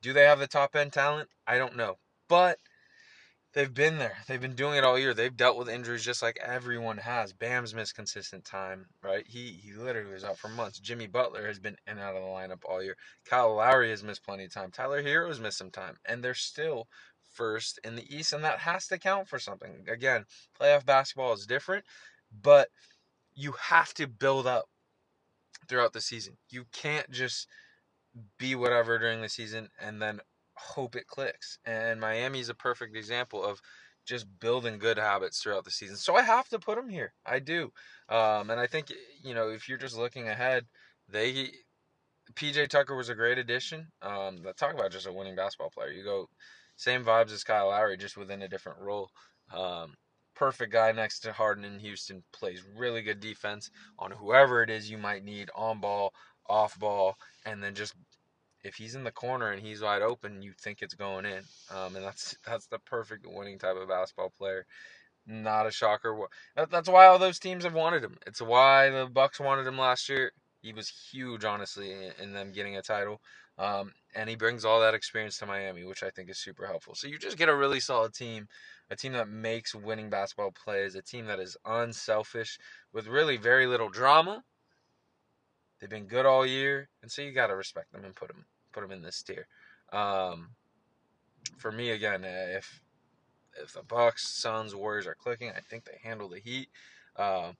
do 0.01 0.11
they 0.11 0.23
have 0.23 0.39
the 0.39 0.47
top 0.47 0.75
end 0.75 0.91
talent? 0.93 1.29
I 1.47 1.57
don't 1.57 1.77
know. 1.77 1.95
But 2.27 2.59
they've 3.55 3.73
been 3.73 3.97
there. 3.97 4.17
They've 4.27 4.41
been 4.41 4.53
doing 4.53 4.77
it 4.77 4.83
all 4.83 4.99
year. 4.99 5.13
They've 5.13 5.35
dealt 5.35 5.57
with 5.57 5.69
injuries 5.69 6.03
just 6.03 6.21
like 6.21 6.37
everyone 6.43 6.97
has. 6.97 7.33
Bam's 7.33 7.73
missed 7.73 7.95
consistent 7.95 8.45
time, 8.45 8.85
right? 9.01 9.25
He 9.27 9.59
he 9.63 9.73
literally 9.73 10.13
was 10.13 10.23
out 10.23 10.37
for 10.37 10.49
months. 10.49 10.79
Jimmy 10.79 11.07
Butler 11.07 11.47
has 11.47 11.57
been 11.57 11.77
in 11.87 11.93
and 11.93 11.99
out 12.01 12.15
of 12.15 12.21
the 12.21 12.27
lineup 12.27 12.61
all 12.69 12.83
year. 12.83 12.97
Kyle 13.27 13.55
Lowry 13.55 13.89
has 13.89 14.03
missed 14.03 14.25
plenty 14.25 14.45
of 14.45 14.53
time. 14.53 14.71
Tyler 14.71 15.01
Herro's 15.01 15.39
missed 15.39 15.57
some 15.57 15.71
time. 15.71 15.95
And 16.05 16.23
they're 16.23 16.33
still 16.33 16.87
first 17.33 17.79
in 17.83 17.95
the 17.95 18.15
East, 18.15 18.33
and 18.33 18.43
that 18.43 18.59
has 18.59 18.87
to 18.87 18.99
count 18.99 19.27
for 19.27 19.39
something. 19.39 19.85
Again, 19.89 20.25
playoff 20.59 20.85
basketball 20.85 21.33
is 21.33 21.45
different, 21.45 21.85
but 22.41 22.69
you 23.33 23.53
have 23.53 23.93
to 23.95 24.07
build 24.07 24.47
up 24.47 24.65
throughout 25.67 25.93
the 25.93 26.01
season. 26.01 26.37
You 26.49 26.65
can't 26.71 27.09
just 27.09 27.47
be 28.37 28.55
whatever 28.55 28.97
during 28.97 29.21
the 29.21 29.29
season 29.29 29.69
and 29.81 30.01
then 30.01 30.21
hope 30.55 30.95
it 30.95 31.07
clicks. 31.07 31.59
And 31.65 31.99
Miami 31.99 32.39
is 32.39 32.49
a 32.49 32.55
perfect 32.55 32.95
example 32.95 33.43
of 33.43 33.61
just 34.05 34.27
building 34.39 34.77
good 34.77 34.97
habits 34.97 35.41
throughout 35.41 35.65
the 35.65 35.71
season. 35.71 35.97
So 35.97 36.15
I 36.15 36.21
have 36.21 36.47
to 36.49 36.59
put 36.59 36.75
them 36.75 36.89
here. 36.89 37.13
I 37.25 37.39
do. 37.39 37.71
Um, 38.09 38.49
and 38.49 38.59
I 38.59 38.67
think 38.67 38.91
you 39.23 39.33
know 39.33 39.49
if 39.49 39.67
you're 39.67 39.77
just 39.77 39.97
looking 39.97 40.27
ahead, 40.27 40.65
they 41.09 41.51
PJ 42.33 42.67
Tucker 42.69 42.95
was 42.95 43.09
a 43.09 43.15
great 43.15 43.37
addition. 43.37 43.87
Um, 44.01 44.43
talk 44.57 44.73
about 44.73 44.91
just 44.91 45.07
a 45.07 45.13
winning 45.13 45.35
basketball 45.35 45.69
player. 45.69 45.91
You 45.91 46.03
go 46.03 46.29
same 46.75 47.03
vibes 47.03 47.31
as 47.31 47.43
Kyle 47.43 47.69
Lowry, 47.69 47.97
just 47.97 48.17
within 48.17 48.41
a 48.41 48.47
different 48.47 48.79
role. 48.79 49.09
Um, 49.53 49.93
perfect 50.35 50.73
guy 50.73 50.91
next 50.91 51.19
to 51.21 51.31
Harden 51.31 51.63
in 51.63 51.79
Houston. 51.79 52.23
Plays 52.33 52.63
really 52.75 53.01
good 53.01 53.19
defense 53.19 53.69
on 53.97 54.11
whoever 54.11 54.61
it 54.61 54.69
is 54.69 54.89
you 54.89 54.97
might 54.97 55.23
need 55.23 55.49
on 55.55 55.79
ball, 55.79 56.13
off 56.47 56.77
ball, 56.77 57.15
and 57.45 57.63
then 57.63 57.73
just 57.73 57.93
if 58.65 58.75
he's 58.75 58.95
in 58.95 59.03
the 59.03 59.11
corner 59.11 59.51
and 59.51 59.61
he's 59.61 59.81
wide 59.81 60.01
open, 60.01 60.41
you 60.41 60.51
think 60.59 60.81
it's 60.81 60.95
going 60.95 61.25
in. 61.25 61.43
Um, 61.69 61.95
and 61.95 62.03
that's 62.03 62.35
that's 62.45 62.65
the 62.65 62.79
perfect 62.79 63.25
winning 63.27 63.59
type 63.59 63.75
of 63.77 63.87
basketball 63.87 64.31
player. 64.35 64.65
Not 65.27 65.67
a 65.67 65.71
shocker. 65.71 66.17
That's 66.55 66.89
why 66.89 67.05
all 67.05 67.19
those 67.19 67.39
teams 67.39 67.63
have 67.63 67.73
wanted 67.75 68.03
him. 68.03 68.17
It's 68.25 68.41
why 68.41 68.89
the 68.89 69.05
Bucks 69.05 69.39
wanted 69.39 69.67
him 69.67 69.77
last 69.77 70.09
year. 70.09 70.31
He 70.61 70.73
was 70.73 70.89
huge, 70.89 71.45
honestly, 71.45 71.93
in 72.21 72.33
them 72.33 72.51
getting 72.51 72.75
a 72.75 72.81
title. 72.81 73.21
Um, 73.57 73.93
and 74.15 74.29
he 74.29 74.35
brings 74.35 74.65
all 74.65 74.81
that 74.81 74.93
experience 74.93 75.37
to 75.37 75.45
Miami, 75.45 75.83
which 75.83 76.03
I 76.03 76.09
think 76.09 76.29
is 76.29 76.39
super 76.39 76.65
helpful. 76.65 76.95
So 76.95 77.07
you 77.07 77.17
just 77.17 77.37
get 77.37 77.49
a 77.49 77.55
really 77.55 77.79
solid 77.79 78.13
team, 78.13 78.47
a 78.89 78.95
team 78.95 79.13
that 79.13 79.29
makes 79.29 79.73
winning 79.73 80.09
basketball 80.09 80.51
plays, 80.51 80.95
a 80.95 81.01
team 81.01 81.27
that 81.27 81.39
is 81.39 81.55
unselfish 81.65 82.57
with 82.91 83.07
really 83.07 83.37
very 83.37 83.67
little 83.67 83.89
drama. 83.89 84.43
They've 85.79 85.89
been 85.89 86.07
good 86.07 86.25
all 86.25 86.45
year, 86.45 86.89
and 87.01 87.11
so 87.11 87.21
you 87.21 87.31
got 87.31 87.47
to 87.47 87.55
respect 87.55 87.91
them 87.91 88.05
and 88.05 88.15
put 88.15 88.29
them 88.29 88.45
put 88.75 88.81
them 88.81 88.91
in 88.91 89.01
this 89.01 89.23
tier. 89.23 89.47
Um, 89.91 90.49
for 91.57 91.71
me, 91.71 91.91
again, 91.91 92.23
if 92.25 92.81
if 93.57 93.73
the 93.73 93.83
Bucks, 93.83 94.27
Suns, 94.27 94.75
Warriors 94.75 95.07
are 95.07 95.15
clicking, 95.15 95.49
I 95.49 95.61
think 95.61 95.85
they 95.85 95.97
handle 96.03 96.27
the 96.27 96.39
Heat. 96.39 96.67
Um, 97.15 97.55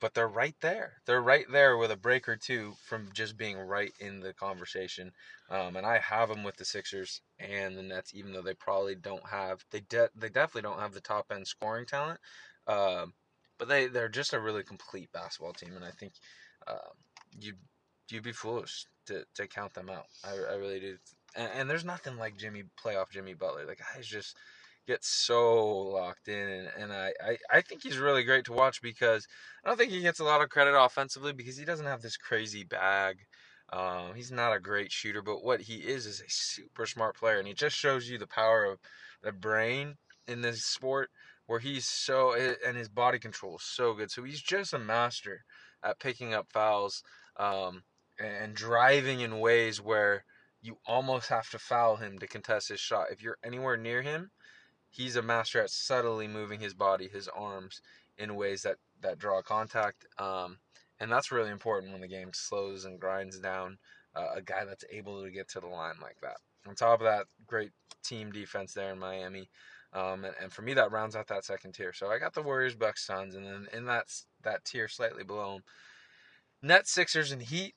but 0.00 0.14
they're 0.14 0.28
right 0.28 0.54
there. 0.60 0.94
They're 1.06 1.22
right 1.22 1.46
there 1.50 1.76
with 1.76 1.90
a 1.90 1.96
break 1.96 2.28
or 2.28 2.36
two 2.36 2.74
from 2.84 3.08
just 3.12 3.36
being 3.36 3.56
right 3.56 3.92
in 4.00 4.20
the 4.20 4.32
conversation. 4.32 5.12
Um, 5.50 5.76
and 5.76 5.86
I 5.86 5.98
have 5.98 6.28
them 6.28 6.42
with 6.42 6.56
the 6.56 6.64
Sixers 6.64 7.20
and 7.38 7.76
the 7.76 7.82
Nets, 7.82 8.12
even 8.14 8.32
though 8.32 8.42
they 8.42 8.54
probably 8.54 8.96
don't 8.96 9.26
have 9.28 9.64
they 9.70 9.80
de- 9.80 10.10
they 10.16 10.28
definitely 10.28 10.62
don't 10.62 10.80
have 10.80 10.94
the 10.94 11.00
top 11.00 11.26
end 11.30 11.46
scoring 11.46 11.86
talent. 11.86 12.18
Um, 12.66 13.14
but 13.58 13.68
they 13.68 13.86
they're 13.86 14.08
just 14.08 14.34
a 14.34 14.40
really 14.40 14.62
complete 14.62 15.12
basketball 15.12 15.52
team, 15.52 15.74
and 15.76 15.84
I 15.84 15.90
think 15.90 16.12
um, 16.66 16.96
you 17.38 17.54
you'd 18.10 18.22
be 18.22 18.32
foolish 18.32 18.86
to, 19.08 19.24
to 19.34 19.46
count 19.46 19.74
them 19.74 19.90
out. 19.90 20.06
I, 20.24 20.52
I 20.52 20.56
really 20.56 20.80
do. 20.80 20.96
And, 21.36 21.50
and 21.54 21.70
there's 21.70 21.84
nothing 21.84 22.16
like 22.16 22.36
Jimmy 22.36 22.64
playoff 22.82 23.10
Jimmy 23.10 23.34
Butler. 23.34 23.66
The 23.66 23.76
guy's 23.76 24.06
just 24.06 24.36
gets 24.86 25.08
so 25.08 25.66
locked 25.66 26.28
in 26.28 26.48
and, 26.48 26.68
and 26.78 26.92
I, 26.92 27.12
I, 27.22 27.36
I 27.52 27.60
think 27.60 27.82
he's 27.82 27.98
really 27.98 28.24
great 28.24 28.46
to 28.46 28.54
watch 28.54 28.80
because 28.80 29.26
I 29.62 29.68
don't 29.68 29.76
think 29.76 29.92
he 29.92 30.00
gets 30.00 30.18
a 30.18 30.24
lot 30.24 30.40
of 30.40 30.48
credit 30.48 30.74
offensively 30.74 31.34
because 31.34 31.58
he 31.58 31.66
doesn't 31.66 31.84
have 31.84 32.00
this 32.00 32.16
crazy 32.16 32.64
bag. 32.64 33.18
Um, 33.70 34.14
he's 34.14 34.32
not 34.32 34.56
a 34.56 34.60
great 34.60 34.90
shooter, 34.90 35.20
but 35.20 35.44
what 35.44 35.60
he 35.60 35.74
is 35.74 36.06
is 36.06 36.20
a 36.20 36.28
super 36.28 36.86
smart 36.86 37.16
player 37.16 37.38
and 37.38 37.46
he 37.46 37.52
just 37.52 37.76
shows 37.76 38.08
you 38.08 38.16
the 38.16 38.26
power 38.26 38.64
of 38.64 38.78
the 39.22 39.30
brain 39.30 39.96
in 40.26 40.40
this 40.40 40.64
sport 40.64 41.10
where 41.46 41.58
he's 41.58 41.86
so 41.86 42.34
and 42.66 42.76
his 42.76 42.88
body 42.88 43.18
control 43.18 43.56
is 43.56 43.64
so 43.64 43.92
good. 43.92 44.10
So 44.10 44.22
he's 44.22 44.40
just 44.40 44.72
a 44.72 44.78
master 44.78 45.44
at 45.82 46.00
picking 46.00 46.32
up 46.32 46.46
fouls 46.50 47.02
um, 47.38 47.82
and 48.18 48.54
driving 48.54 49.20
in 49.20 49.40
ways 49.40 49.80
where 49.80 50.24
you 50.60 50.78
almost 50.86 51.28
have 51.28 51.48
to 51.50 51.58
foul 51.58 51.96
him 51.96 52.18
to 52.18 52.26
contest 52.26 52.68
his 52.68 52.80
shot. 52.80 53.10
If 53.10 53.22
you're 53.22 53.38
anywhere 53.44 53.76
near 53.76 54.02
him, 54.02 54.30
he's 54.90 55.16
a 55.16 55.22
master 55.22 55.60
at 55.62 55.70
subtly 55.70 56.26
moving 56.26 56.60
his 56.60 56.74
body, 56.74 57.08
his 57.08 57.28
arms 57.28 57.80
in 58.16 58.34
ways 58.34 58.62
that 58.62 58.76
that 59.00 59.18
draw 59.18 59.42
contact. 59.42 60.06
Um, 60.18 60.58
and 61.00 61.10
that's 61.10 61.30
really 61.30 61.50
important 61.50 61.92
when 61.92 62.00
the 62.00 62.08
game 62.08 62.30
slows 62.32 62.84
and 62.84 63.00
grinds 63.00 63.38
down. 63.38 63.78
Uh, 64.14 64.30
a 64.36 64.42
guy 64.42 64.64
that's 64.64 64.84
able 64.90 65.22
to 65.22 65.30
get 65.30 65.48
to 65.48 65.60
the 65.60 65.66
line 65.66 65.94
like 66.02 66.16
that. 66.22 66.38
On 66.66 66.74
top 66.74 67.00
of 67.00 67.04
that, 67.04 67.26
great 67.46 67.70
team 68.02 68.32
defense 68.32 68.74
there 68.74 68.92
in 68.92 68.98
Miami. 68.98 69.48
Um, 69.92 70.24
and, 70.24 70.34
and, 70.42 70.52
for 70.52 70.62
me, 70.62 70.74
that 70.74 70.90
rounds 70.90 71.14
out 71.14 71.28
that 71.28 71.44
second 71.44 71.72
tier. 71.72 71.92
So 71.92 72.08
I 72.08 72.18
got 72.18 72.34
the 72.34 72.42
Warriors, 72.42 72.74
Bucks, 72.74 73.06
Suns, 73.06 73.34
and 73.34 73.44
then 73.44 73.68
in 73.72 73.86
that 73.86 74.06
that 74.42 74.64
tier 74.64 74.88
slightly 74.88 75.24
below 75.24 75.54
them, 75.54 75.62
Nets, 76.62 76.90
Sixers, 76.90 77.32
and 77.32 77.42
Heat. 77.42 77.74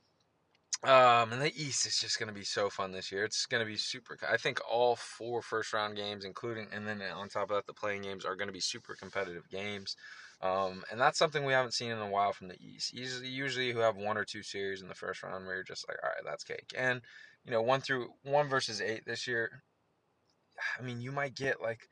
Um, 0.83 1.31
and 1.31 1.41
the 1.41 1.53
East 1.55 1.85
is 1.85 1.99
just 1.99 2.17
going 2.17 2.29
to 2.29 2.33
be 2.33 2.43
so 2.43 2.69
fun 2.69 2.91
this 2.91 3.11
year. 3.11 3.23
It's 3.23 3.45
going 3.45 3.63
to 3.63 3.71
be 3.71 3.77
super. 3.77 4.17
I 4.27 4.37
think 4.37 4.59
all 4.67 4.95
four 4.95 5.43
first 5.43 5.73
round 5.73 5.95
games, 5.95 6.25
including 6.25 6.67
and 6.73 6.87
then 6.87 7.01
on 7.03 7.29
top 7.29 7.51
of 7.51 7.55
that, 7.55 7.67
the 7.67 7.73
playing 7.73 8.01
games 8.01 8.25
are 8.25 8.35
going 8.35 8.47
to 8.47 8.53
be 8.53 8.59
super 8.59 8.95
competitive 8.95 9.47
games. 9.49 9.95
Um, 10.41 10.83
and 10.91 10.99
that's 10.99 11.19
something 11.19 11.45
we 11.45 11.53
haven't 11.53 11.75
seen 11.75 11.91
in 11.91 11.99
a 11.99 12.09
while 12.09 12.33
from 12.33 12.47
the 12.47 12.59
East. 12.59 12.93
Usually, 12.93 13.27
usually 13.27 13.67
you 13.67 13.77
have 13.77 13.95
one 13.95 14.17
or 14.17 14.25
two 14.25 14.41
series 14.41 14.81
in 14.81 14.87
the 14.87 14.95
first 14.95 15.21
round 15.21 15.45
where 15.45 15.55
you're 15.55 15.63
just 15.63 15.87
like, 15.87 15.97
all 16.01 16.09
right, 16.09 16.25
that's 16.25 16.43
cake. 16.43 16.73
And 16.75 17.01
you 17.45 17.51
know, 17.51 17.61
one 17.61 17.81
through 17.81 18.09
one 18.23 18.49
versus 18.49 18.81
eight 18.81 19.05
this 19.05 19.27
year. 19.27 19.61
I 20.79 20.81
mean, 20.81 20.99
you 20.99 21.11
might 21.11 21.35
get 21.35 21.61
like 21.61 21.87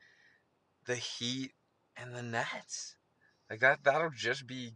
the 0.86 0.96
Heat 0.96 1.52
and 1.96 2.14
the 2.14 2.22
Nets. 2.22 2.96
Like 3.48 3.60
that. 3.60 3.84
That'll 3.84 4.10
just 4.10 4.48
be 4.48 4.72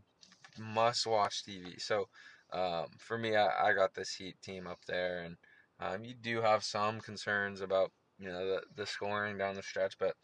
must 0.56 1.04
watch 1.04 1.44
TV. 1.44 1.80
So 1.80 2.06
um, 2.54 2.86
for 2.98 3.18
me, 3.18 3.34
I, 3.34 3.70
I 3.70 3.72
got 3.72 3.94
this 3.94 4.14
Heat 4.14 4.36
team 4.42 4.66
up 4.66 4.78
there, 4.86 5.24
and 5.24 5.36
um, 5.80 6.04
you 6.04 6.14
do 6.14 6.40
have 6.40 6.62
some 6.62 7.00
concerns 7.00 7.60
about 7.60 7.90
you 8.18 8.28
know 8.28 8.46
the, 8.46 8.62
the 8.76 8.86
scoring 8.86 9.36
down 9.36 9.56
the 9.56 9.62
stretch, 9.62 9.94
but 9.98 10.14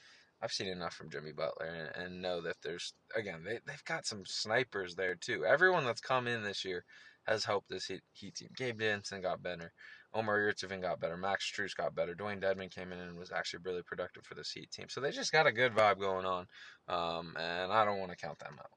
I've 0.41 0.53
seen 0.53 0.69
enough 0.69 0.95
from 0.95 1.11
Jimmy 1.11 1.33
Butler 1.33 1.67
and, 1.67 2.05
and 2.05 2.23
know 2.23 2.41
that 2.43 2.57
there's 2.63 2.95
again 3.17 3.43
they 3.45 3.59
they've 3.67 3.85
got 3.85 4.07
some 4.07 4.23
snipers 4.25 4.95
there 4.95 5.17
too. 5.17 5.45
Everyone 5.45 5.85
that's 5.85 6.01
come 6.01 6.29
in 6.29 6.43
this 6.43 6.65
year 6.65 6.85
has 7.25 7.45
helped 7.45 7.69
this 7.69 7.87
Heat, 7.87 8.01
heat 8.13 8.37
team. 8.37 8.49
Gabe 8.57 8.79
Vincent 8.79 9.23
got 9.23 9.43
better. 9.43 9.73
Omer 10.15 10.53
Yurtseven 10.53 10.81
got 10.81 10.99
better. 10.99 11.17
Max 11.17 11.51
Strus 11.51 11.77
got 11.77 11.95
better. 11.95 12.15
Dewayne 12.15 12.41
Dedmon 12.41 12.71
came 12.71 12.93
in 12.93 12.99
and 12.99 13.19
was 13.19 13.31
actually 13.31 13.61
really 13.65 13.83
productive 13.83 14.25
for 14.25 14.35
this 14.35 14.51
Heat 14.51 14.71
team. 14.71 14.87
So 14.89 15.01
they 15.01 15.11
just 15.11 15.31
got 15.31 15.47
a 15.47 15.53
good 15.53 15.73
vibe 15.73 16.01
going 16.01 16.25
on, 16.25 16.47
um, 16.89 17.37
and 17.37 17.73
I 17.73 17.85
don't 17.85 17.99
want 17.99 18.11
to 18.11 18.17
count 18.17 18.39
them 18.39 18.57
out. 18.59 18.71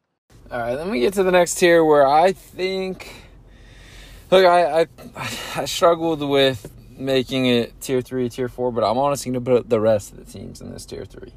All 0.51 0.59
right, 0.59 0.75
then 0.75 0.89
we 0.89 0.99
get 0.99 1.13
to 1.13 1.23
the 1.23 1.31
next 1.31 1.55
tier 1.55 1.85
where 1.85 2.05
I 2.05 2.33
think 2.33 3.13
Look, 4.33 4.47
I, 4.47 4.81
I 4.81 4.87
I 5.55 5.65
struggled 5.65 6.27
with 6.27 6.71
making 6.97 7.45
it 7.45 7.79
tier 7.79 8.01
three, 8.01 8.29
tier 8.29 8.49
four, 8.49 8.71
but 8.71 8.83
I'm 8.83 8.97
honestly 8.97 9.31
going 9.31 9.45
to 9.45 9.51
put 9.51 9.69
the 9.69 9.79
rest 9.79 10.11
of 10.11 10.17
the 10.17 10.25
teams 10.25 10.59
in 10.59 10.71
this 10.71 10.87
tier 10.87 11.05
three, 11.05 11.33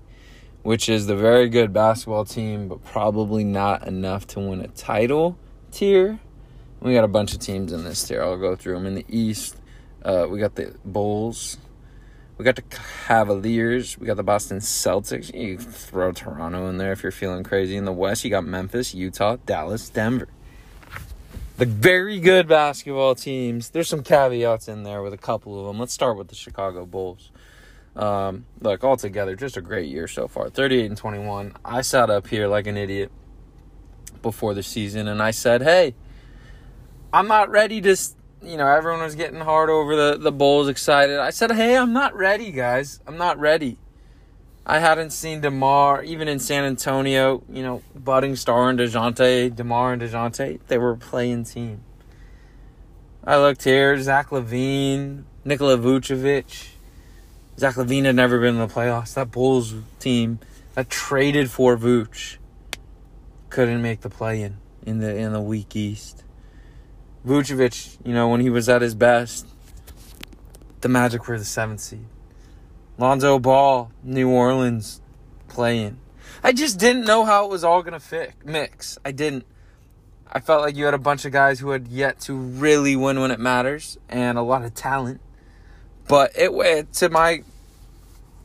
which 0.63 0.89
is 0.89 1.07
the 1.07 1.15
very 1.15 1.51
good 1.51 1.75
basketball 1.75 2.25
team, 2.25 2.69
but 2.69 2.83
probably 2.87 3.45
not 3.45 3.87
enough 3.87 4.27
to 4.29 4.41
win 4.41 4.63
a 4.63 4.69
title 4.69 5.37
tier. 5.73 6.21
We 6.81 6.95
got 6.95 7.05
a 7.05 7.09
bunch 7.09 7.35
of 7.35 7.41
teams 7.41 7.71
in 7.71 7.85
this 7.85 8.03
tier. 8.03 8.23
I'll 8.23 8.39
go 8.39 8.57
through 8.57 8.77
them. 8.77 8.87
In 8.87 8.95
the 8.95 9.05
East, 9.11 9.59
uh, 10.03 10.27
we 10.31 10.39
got 10.39 10.55
the 10.55 10.75
Bulls. 10.83 11.59
We 12.39 12.47
got 12.47 12.57
the 12.57 12.63
Cavaliers. 12.63 13.99
We 13.99 14.07
got 14.07 14.17
the 14.17 14.23
Boston 14.23 14.61
Celtics. 14.61 15.35
You 15.35 15.59
throw 15.59 16.13
Toronto 16.13 16.67
in 16.69 16.79
there 16.79 16.93
if 16.93 17.03
you're 17.03 17.13
feeling 17.13 17.45
crazy. 17.45 17.77
In 17.77 17.85
the 17.85 17.93
West, 17.93 18.25
you 18.25 18.31
got 18.31 18.47
Memphis, 18.47 18.95
Utah, 18.95 19.37
Dallas, 19.45 19.91
Denver 19.91 20.29
the 21.57 21.67
very 21.67 22.21
good 22.21 22.47
basketball 22.47 23.15
teams. 23.15 23.71
There's 23.71 23.89
some 23.89 24.03
caveats 24.03 24.69
in 24.69 24.83
there 24.83 25.03
with 25.03 25.13
a 25.13 25.19
couple 25.19 25.59
of 25.59 25.67
them. 25.67 25.79
Let's 25.79 25.93
start 25.93 26.17
with 26.17 26.29
the 26.29 26.35
Chicago 26.35 26.85
Bulls. 26.85 27.31
Um, 27.95 28.45
look, 28.61 28.85
altogether, 28.85 29.35
just 29.37 29.57
a 29.57 29.63
great 29.63 29.89
year 29.89 30.07
so 30.07 30.29
far. 30.29 30.51
38 30.51 30.87
and 30.87 30.97
21. 30.99 31.55
I 31.65 31.81
sat 31.81 32.11
up 32.11 32.27
here 32.27 32.47
like 32.47 32.67
an 32.67 32.77
idiot 32.77 33.11
before 34.21 34.53
the 34.53 34.63
season 34.63 35.09
and 35.09 35.23
I 35.23 35.31
said, 35.31 35.63
hey, 35.63 35.95
I'm 37.13 37.27
not 37.27 37.49
ready 37.49 37.81
to, 37.81 37.97
you 38.43 38.59
know, 38.59 38.67
everyone 38.67 39.01
was 39.01 39.15
getting 39.15 39.41
hard 39.41 39.71
over 39.71 39.97
the, 39.97 40.19
the 40.19 40.33
Bulls, 40.33 40.69
excited. 40.69 41.19
I 41.19 41.31
said, 41.31 41.53
hey, 41.53 41.77
I'm 41.77 41.95
not 41.95 42.15
ready, 42.15 42.51
guys. 42.51 43.01
I'm 43.07 43.17
not 43.17 43.39
ready. 43.39 43.79
I 44.69 44.81
hadn't 44.81 45.11
seen 45.11 45.43
DeMar, 45.43 46.03
even 46.03 46.27
in 46.27 46.41
San 46.41 46.65
Antonio, 46.65 47.45
you 47.49 47.63
know, 47.63 47.83
budding 47.95 48.35
star 48.35 48.69
and 48.69 48.77
DeJounte, 48.77 49.55
DeMar 49.55 49.93
and 49.93 50.03
DeJounte, 50.03 50.59
they 50.67 50.77
were 50.77 50.97
playing 50.97 51.45
team. 51.45 51.85
I 53.25 53.39
looked 53.39 53.63
here, 53.63 53.97
Zach 54.01 54.31
LaVine, 54.31 55.23
Nikola 55.45 55.79
Vucevic. 55.79 56.71
Zach 57.57 57.77
LaVine 57.77 58.07
had 58.07 58.17
never 58.17 58.41
been 58.41 58.57
in 58.57 58.61
the 58.61 58.67
playoffs. 58.67 59.15
That 59.15 59.31
Bulls 59.31 59.73
team 60.01 60.41
that 60.75 60.91
traded 60.91 61.49
for 61.49 61.77
Vooch 61.77 62.39
couldn't 63.51 63.81
make 63.81 64.01
the 64.01 64.11
play 64.11 64.43
in 64.43 64.57
in 64.85 64.99
the 64.99 65.15
in 65.17 65.33
the 65.33 65.41
weak 65.41 65.77
East. 65.77 66.25
Vucevic, 67.25 67.99
you 68.05 68.13
know, 68.13 68.29
when 68.29 68.41
he 68.41 68.51
was 68.51 68.69
at 68.69 68.83
his 68.83 68.97
best, 68.97 69.47
the 70.81 70.89
Magic 70.89 71.29
were 71.29 71.39
the 71.39 71.45
seventh 71.45 71.81
seed. 71.81 72.07
Lonzo 72.99 73.39
Ball, 73.39 73.91
New 74.03 74.31
Orleans, 74.31 75.01
playing. 75.49 75.99
I 76.43 76.53
just 76.53 76.79
didn't 76.79 77.05
know 77.05 77.25
how 77.25 77.45
it 77.45 77.51
was 77.51 77.65
all 77.65 77.83
gonna 77.83 78.01
fit 78.01 78.33
mix. 78.45 78.99
I 79.05 79.13
didn't. 79.13 79.47
I 80.31 80.41
felt 80.41 80.63
like 80.63 80.77
you 80.77 80.85
had 80.85 80.95
a 80.95 80.99
bunch 80.99 81.25
of 81.25 81.33
guys 81.33 81.61
who 81.61 81.71
had 81.71 81.89
yet 81.89 82.21
to 82.23 82.35
really 82.35 82.97
win 82.97 83.21
when 83.21 83.31
it 83.31 83.41
matters 83.41 83.97
and 84.09 84.37
a 84.37 84.43
lot 84.43 84.65
of 84.65 84.75
talent. 84.75 85.21
But 86.09 86.33
it 86.37 86.53
went 86.53 86.93
to 86.95 87.09
my 87.09 87.43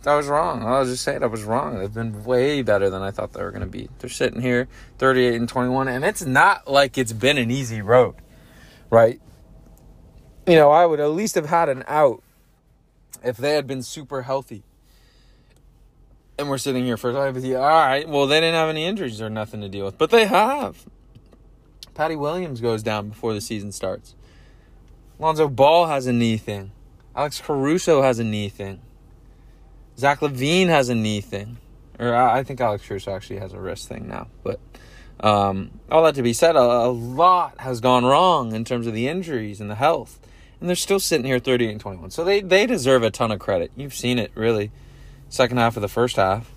I 0.06 0.16
was 0.16 0.28
wrong. 0.28 0.64
I 0.64 0.80
was 0.80 0.90
just 0.90 1.04
saying. 1.04 1.22
I 1.22 1.28
was 1.28 1.44
wrong. 1.44 1.78
They've 1.78 1.94
been 1.94 2.24
way 2.24 2.64
better 2.64 2.90
than 2.90 3.04
I 3.04 3.12
thought 3.12 3.34
they 3.34 3.44
were 3.44 3.52
going 3.52 3.62
to 3.62 3.68
be. 3.68 3.88
They're 4.00 4.10
sitting 4.10 4.42
here 4.42 4.68
38 4.98 5.36
and 5.36 5.48
21, 5.48 5.88
and 5.88 6.04
it's 6.04 6.26
not 6.26 6.68
like 6.68 6.98
it's 6.98 7.14
been 7.14 7.38
an 7.38 7.52
easy 7.52 7.82
road, 7.82 8.16
right? 8.90 9.22
You 10.48 10.56
know, 10.56 10.72
I 10.72 10.88
would 10.88 11.00
at 11.00 11.12
least 11.12 11.36
have 11.36 11.46
had 11.46 11.70
an 11.70 11.84
out 11.88 12.24
if 13.24 13.38
they 13.38 13.54
had 13.54 13.68
been 13.68 13.84
super 13.84 14.24
healthy. 14.24 14.64
And 16.38 16.50
we're 16.50 16.58
sitting 16.58 16.86
here 16.86 16.98
for. 16.98 17.16
All 17.16 17.24
right, 17.24 18.08
well, 18.08 18.26
they 18.28 18.40
didn't 18.40 18.56
have 18.56 18.70
any 18.70 18.86
injuries 18.86 19.22
or 19.22 19.30
nothing 19.30 19.62
to 19.62 19.70
deal 19.70 19.86
with, 19.86 19.98
but 19.98 20.10
they 20.10 20.26
have. 20.26 20.86
Patty 21.94 22.16
Williams 22.16 22.62
goes 22.62 22.82
down 22.82 23.10
before 23.10 23.34
the 23.34 23.42
season 23.42 23.72
starts. 23.72 24.16
Lonzo 25.20 25.48
Ball 25.48 25.88
has 25.88 26.08
a 26.08 26.14
knee 26.14 26.38
thing. 26.38 26.72
Alex 27.16 27.42
Caruso 27.42 28.02
has 28.02 28.18
a 28.18 28.24
knee 28.24 28.50
thing. 28.50 28.82
Zach 29.98 30.22
LaVine 30.22 30.68
has 30.68 30.90
a 30.90 30.96
knee 30.96 31.22
thing. 31.22 31.58
Or 32.00 32.16
I 32.16 32.44
think 32.44 32.60
Alex 32.60 32.88
Caruso 32.88 33.14
actually 33.14 33.40
has 33.40 33.54
a 33.54 33.60
wrist 33.60 33.88
thing 33.88 34.08
now. 34.08 34.28
But 34.44 34.60
um, 35.20 35.80
all 35.92 36.04
that 36.04 36.16
to 36.16 36.24
be 36.24 36.34
said, 36.34 36.56
a, 36.56 36.60
a, 36.60 36.90
lot 36.90 37.60
has 37.60 37.80
gone 37.80 38.04
wrong 38.04 38.56
in 38.56 38.66
terms 38.66 38.88
of 38.88 38.94
the 38.94 39.08
injuries 39.08 39.62
and 39.62 39.70
the 39.70 39.76
health. 39.76 40.20
And 40.62 40.70
they're 40.70 40.76
still 40.76 41.00
sitting 41.00 41.26
here 41.26 41.40
38 41.40 41.72
and 41.72 41.82
21. 41.82 42.12
So 42.12 42.24
they, 42.24 42.40
they 42.40 42.68
deserve 42.68 43.02
a 43.04 43.10
ton 43.10 43.32
of 43.32 43.40
credit. 43.40 43.72
You've 43.76 43.96
seen 43.96 44.20
it, 44.20 44.32
really. 44.36 44.72
Second 45.28 45.58
half 45.58 45.76
of 45.76 45.82
the 45.82 45.88
first 45.88 46.16
half. 46.16 46.52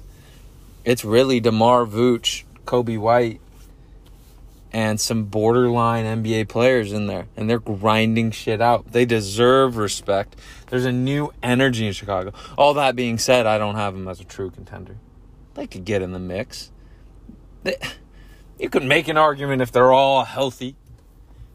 It's 0.84 1.04
really 1.04 1.40
DeMar 1.40 1.86
Vooch, 1.86 2.44
Coby 2.66 2.98
White, 2.98 3.40
and 4.74 5.00
some 5.00 5.24
borderline 5.24 6.04
NBA 6.04 6.48
players 6.48 6.92
in 6.92 7.06
there, 7.06 7.28
and 7.36 7.48
they're 7.48 7.60
grinding 7.60 8.32
shit 8.32 8.60
out. 8.60 8.92
They 8.92 9.06
deserve 9.06 9.76
respect. 9.78 10.36
There's 10.68 10.84
a 10.84 10.92
new 10.92 11.32
energy 11.42 11.86
in 11.86 11.92
Chicago. 11.92 12.32
All 12.58 12.74
that 12.74 12.96
being 12.96 13.16
said, 13.16 13.46
I 13.46 13.56
don't 13.56 13.76
have 13.76 13.94
them 13.94 14.08
as 14.08 14.20
a 14.20 14.24
true 14.24 14.50
contender. 14.50 14.96
They 15.54 15.66
could 15.66 15.84
get 15.84 16.02
in 16.02 16.12
the 16.12 16.18
mix. 16.18 16.72
They, 17.62 17.76
you 18.58 18.68
could 18.68 18.82
make 18.82 19.08
an 19.08 19.16
argument 19.16 19.62
if 19.62 19.72
they're 19.72 19.92
all 19.92 20.24
healthy, 20.24 20.76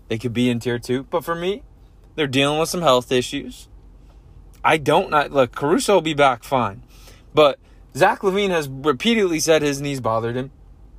they 0.07 0.17
could 0.17 0.33
be 0.33 0.49
in 0.49 0.59
tier 0.59 0.79
two. 0.79 1.03
But 1.03 1.23
for 1.23 1.35
me, 1.35 1.63
they're 2.19 2.27
dealing 2.27 2.59
with 2.59 2.67
some 2.67 2.81
health 2.81 3.13
issues. 3.13 3.69
I 4.61 4.75
don't 4.75 5.09
not 5.09 5.31
look. 5.31 5.55
Caruso 5.55 5.93
will 5.93 6.01
be 6.01 6.13
back 6.13 6.43
fine, 6.43 6.83
but 7.33 7.59
Zach 7.95 8.19
LaVine 8.19 8.49
has 8.49 8.67
repeatedly 8.67 9.39
said 9.39 9.61
his 9.61 9.79
knees 9.79 10.01
bothered 10.01 10.35
him. 10.35 10.51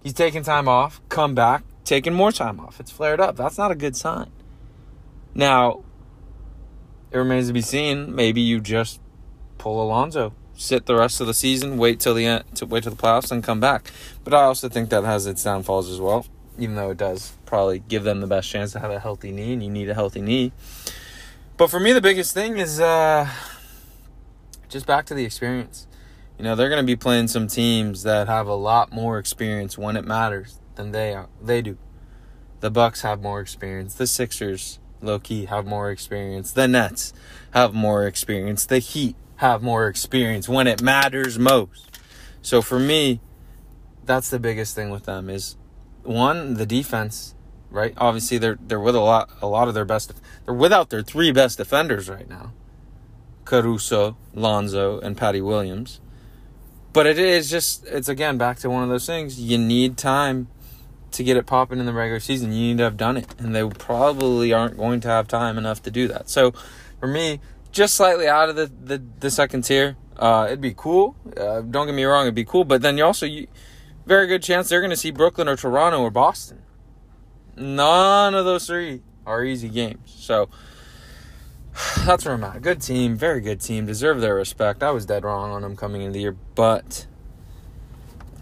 He's 0.02 0.14
taking 0.14 0.42
time 0.42 0.66
off, 0.66 1.02
come 1.10 1.34
back, 1.34 1.62
taking 1.84 2.14
more 2.14 2.32
time 2.32 2.59
off. 2.59 2.80
It's 2.80 2.90
flared 2.90 3.20
up. 3.20 3.36
That's 3.36 3.59
not 3.59 3.70
a 3.70 3.74
good 3.74 3.97
sign. 3.97 4.30
Now, 5.34 5.84
it 7.10 7.18
remains 7.18 7.48
to 7.48 7.52
be 7.52 7.60
seen. 7.60 8.14
Maybe 8.14 8.40
you 8.40 8.59
just 8.59 8.98
pull 9.59 9.82
Alonzo, 9.82 10.32
sit 10.55 10.86
the 10.86 10.97
rest 10.97 11.20
of 11.20 11.26
the 11.26 11.34
season, 11.34 11.76
wait 11.76 12.01
till 12.01 12.14
the 12.14 12.24
end, 12.24 12.44
to 12.55 12.64
wait 12.64 12.84
till 12.84 12.94
the 12.94 13.02
playoffs, 13.02 13.30
and 13.30 13.44
come 13.44 13.60
back. 13.60 13.90
But 14.24 14.32
I 14.32 14.44
also 14.44 14.70
think 14.70 14.88
that 14.88 15.05
has 15.05 15.26
its 15.26 15.44
downfalls 15.44 15.90
as 15.90 16.01
well. 16.01 16.24
Even 16.59 16.76
though 16.76 16.90
it 16.90 16.97
does 16.97 17.34
probably 17.44 17.80
give 17.80 18.05
them 18.05 18.22
the 18.22 18.26
best 18.26 18.48
chance 18.48 18.72
to 18.72 18.78
have 18.80 18.90
a 18.90 19.01
healthy 19.01 19.32
knee, 19.32 19.52
and 19.52 19.62
you 19.62 19.68
need 19.68 19.90
a 19.90 19.94
healthy 19.94 20.22
knee. 20.22 20.52
But 21.61 21.69
for 21.69 21.78
me, 21.78 21.93
the 21.93 22.01
biggest 22.01 22.32
thing 22.32 22.57
is 22.57 22.81
uh, 22.81 23.28
just 24.70 24.87
back 24.87 25.05
to 25.05 25.15
the 25.15 25.27
experience. 25.27 25.87
You 26.39 26.45
know, 26.45 26.57
they're 26.57 26.70
going 26.70 26.81
to 26.81 26.87
be 26.87 26.97
playing 26.97 27.28
some 27.28 27.49
teams 27.49 28.03
that 28.05 28.28
have 28.28 28.47
a 28.47 28.55
lot 28.55 28.95
more 28.95 29.19
experience 29.19 29.77
when 29.77 29.95
it 29.95 30.07
matters 30.07 30.59
than 30.77 30.93
they 30.93 31.12
are. 31.12 31.28
They 31.39 31.61
do. 31.61 31.77
The 32.61 32.70
Bucks 32.70 33.03
have 33.03 33.20
more 33.20 33.41
experience. 33.43 33.93
The 33.93 34.07
Sixers, 34.07 34.78
low 35.03 35.19
key, 35.19 35.45
have 35.45 35.66
more 35.66 35.91
experience. 35.91 36.51
The 36.53 36.66
Nets 36.66 37.12
have 37.51 37.74
more 37.74 38.07
experience. 38.07 38.65
The 38.65 38.78
Heat 38.78 39.16
have 39.37 39.62
more 39.62 39.87
experience 39.87 40.49
when 40.49 40.66
it 40.66 40.81
matters 40.81 41.39
most. 41.39 42.01
So 42.41 42.62
for 42.62 42.78
me, 42.78 43.20
that's 44.07 44.31
the 44.31 44.39
biggest 44.39 44.74
thing 44.74 44.89
with 44.89 45.05
them 45.05 45.28
is 45.28 45.59
one 46.05 46.55
the 46.55 46.65
defense, 46.65 47.35
right? 47.70 47.94
Obviously 47.97 48.38
they're 48.38 48.59
they're 48.60 48.80
with 48.80 48.94
a 48.94 49.01
lot 49.01 49.30
a 49.40 49.47
lot 49.47 49.68
of 49.68 49.74
their 49.74 49.84
best 49.84 50.12
they're 50.44 50.55
without 50.55 50.90
their 50.90 51.02
three 51.02 51.32
best 51.32 51.59
defenders 51.59 52.09
right 52.09 52.28
now. 52.28 52.52
Caruso, 53.44 54.16
Lonzo, 54.34 55.01
and 55.01 55.16
Patty 55.16 55.40
Williams. 55.40 56.01
But 56.92 57.06
it 57.06 57.18
is 57.18 57.51
just 57.51 57.86
it's 57.86 58.09
again 58.09 58.38
back 58.38 58.59
to 58.60 58.70
one 58.70 58.82
of 58.82 58.88
those 58.88 59.06
things. 59.06 59.40
You 59.40 59.59
need 59.59 59.97
time 59.97 60.48
to 61.12 61.24
get 61.24 61.36
it 61.36 61.47
popping 61.47 61.78
in 61.78 61.86
the 61.86 61.92
regular 61.92 62.20
season, 62.20 62.52
you 62.52 62.68
need 62.68 62.78
to 62.78 62.84
have 62.84 62.97
done 62.97 63.16
it. 63.16 63.26
And 63.38 63.55
they 63.55 63.66
probably 63.68 64.52
aren't 64.52 64.76
going 64.76 65.01
to 65.01 65.09
have 65.09 65.28
time 65.28 65.59
enough 65.59 65.82
to 65.82 65.90
do 65.90 66.09
that. 66.09 66.28
So 66.28 66.52
for 66.98 67.06
me, 67.06 67.40
just 67.72 67.94
slightly 67.94 68.28
out 68.28 68.48
of 68.48 68.56
the, 68.56 68.70
the, 68.82 69.02
the 69.20 69.30
second 69.30 69.62
tier, 69.62 69.97
uh, 70.16 70.47
it'd 70.47 70.60
be 70.60 70.74
cool. 70.76 71.16
Uh, 71.36 71.60
don't 71.62 71.86
get 71.86 71.94
me 71.94 72.05
wrong, 72.05 72.24
it'd 72.24 72.34
be 72.34 72.44
cool. 72.44 72.64
But 72.64 72.82
then 72.82 72.98
you 72.98 73.05
also, 73.05 73.26
you, 73.26 73.47
very 74.06 74.26
good 74.26 74.42
chance 74.42 74.68
they're 74.68 74.80
going 74.80 74.90
to 74.90 74.97
see 74.97 75.10
Brooklyn 75.10 75.48
or 75.48 75.56
Toronto 75.56 76.01
or 76.01 76.10
Boston. 76.10 76.62
None 77.61 78.35
of 78.35 78.47
those 78.47 78.66
three 78.66 79.03
are 79.27 79.45
easy 79.45 79.69
games. 79.69 80.12
So 80.16 80.49
that's 82.05 82.24
where 82.24 82.35
I'm 82.35 82.43
at. 82.45 82.62
Good 82.62 82.81
team, 82.81 83.16
very 83.16 83.41
good 83.41 83.61
team, 83.61 83.87
deserve 83.87 84.20
their 84.20 84.35
respect. 84.35 84.82
I 84.82 84.91
was 84.91 85.07
dead 85.07 85.24
wrong 85.24 85.51
on 85.51 85.62
them 85.62 85.77
coming 85.77 86.01
into 86.01 86.15
the 86.15 86.20
year, 86.20 86.37
but 86.55 87.07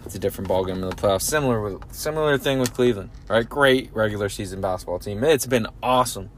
it's 0.05 0.15
a 0.15 0.19
different 0.19 0.49
ballgame 0.49 0.75
in 0.75 0.81
the 0.81 0.91
playoffs. 0.91 1.23
Similar 1.23 1.61
with 1.61 1.93
similar 1.93 2.37
thing 2.37 2.59
with 2.59 2.73
Cleveland, 2.73 3.09
right? 3.27 3.47
Great 3.47 3.93
regular 3.93 4.29
season 4.29 4.61
basketball 4.61 4.99
team. 4.99 5.23
It's 5.23 5.45
been 5.45 5.67
awesome 5.83 6.29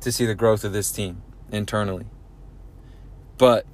to 0.00 0.12
see 0.12 0.26
the 0.26 0.34
growth 0.34 0.64
of 0.64 0.72
this 0.72 0.92
team 0.92 1.22
internally. 1.50 2.06
But 3.38 3.66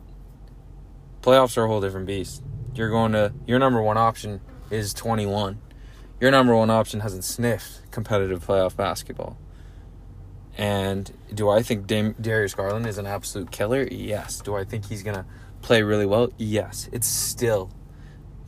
playoffs 1.20 1.56
are 1.56 1.64
a 1.64 1.66
whole 1.66 1.80
different 1.80 2.06
beast. 2.06 2.42
You're 2.74 2.90
going 2.90 3.12
to 3.12 3.32
your 3.46 3.58
number 3.58 3.82
one 3.82 3.96
option 3.96 4.40
is 4.70 4.94
21. 4.94 5.60
Your 6.24 6.30
number 6.30 6.56
one 6.56 6.70
option 6.70 7.00
hasn't 7.00 7.22
sniffed 7.22 7.90
competitive 7.90 8.46
playoff 8.46 8.74
basketball. 8.74 9.36
And 10.56 11.12
do 11.34 11.50
I 11.50 11.62
think 11.62 11.86
Dam- 11.86 12.14
Darius 12.18 12.54
Garland 12.54 12.86
is 12.86 12.96
an 12.96 13.04
absolute 13.04 13.50
killer? 13.50 13.86
Yes. 13.90 14.40
Do 14.40 14.54
I 14.54 14.64
think 14.64 14.86
he's 14.86 15.02
going 15.02 15.16
to 15.16 15.26
play 15.60 15.82
really 15.82 16.06
well? 16.06 16.32
Yes. 16.38 16.88
It's 16.92 17.06
still 17.06 17.70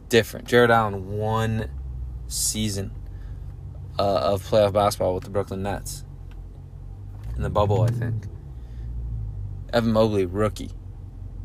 different. 0.08 0.48
Jarrett 0.48 0.70
Allen 0.70 1.18
one 1.18 1.68
season 2.28 2.92
uh, 3.98 4.20
of 4.32 4.42
playoff 4.42 4.72
basketball 4.72 5.14
with 5.14 5.24
the 5.24 5.30
Brooklyn 5.30 5.62
Nets 5.62 6.02
in 7.36 7.42
the 7.42 7.50
bubble, 7.50 7.82
I 7.82 7.88
think. 7.88 8.24
Evan 9.70 9.92
Mobley, 9.92 10.24
rookie. 10.24 10.70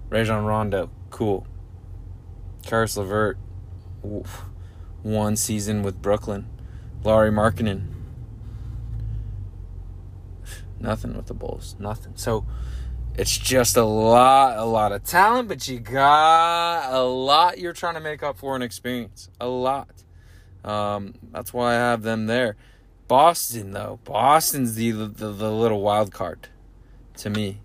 Rajon 0.07 0.45
Rondo, 0.45 0.91
cool. 1.09 1.45
Caris 2.65 2.95
LeVert, 2.95 3.37
oof, 4.05 4.45
one 5.03 5.35
season 5.35 5.83
with 5.83 6.01
Brooklyn. 6.01 6.47
Lauri 7.03 7.31
Markkanen, 7.31 7.87
nothing 10.79 11.15
with 11.15 11.25
the 11.25 11.33
Bulls, 11.33 11.75
nothing. 11.79 12.13
So 12.15 12.45
it's 13.15 13.35
just 13.37 13.75
a 13.75 13.83
lot, 13.83 14.57
a 14.57 14.65
lot 14.65 14.91
of 14.91 15.03
talent, 15.03 15.47
but 15.47 15.67
you 15.67 15.79
got 15.79 16.93
a 16.93 17.01
lot 17.01 17.57
you're 17.57 17.73
trying 17.73 17.95
to 17.95 17.99
make 17.99 18.21
up 18.21 18.37
for 18.37 18.55
an 18.55 18.61
experience. 18.61 19.29
A 19.39 19.47
lot. 19.47 20.03
Um, 20.63 21.15
that's 21.31 21.51
why 21.53 21.71
I 21.71 21.77
have 21.77 22.03
them 22.03 22.27
there. 22.27 22.55
Boston, 23.07 23.71
though, 23.71 23.99
Boston's 24.03 24.75
the 24.75 24.91
the, 24.91 25.31
the 25.31 25.51
little 25.51 25.81
wild 25.81 26.11
card 26.11 26.47
to 27.17 27.29
me 27.29 27.59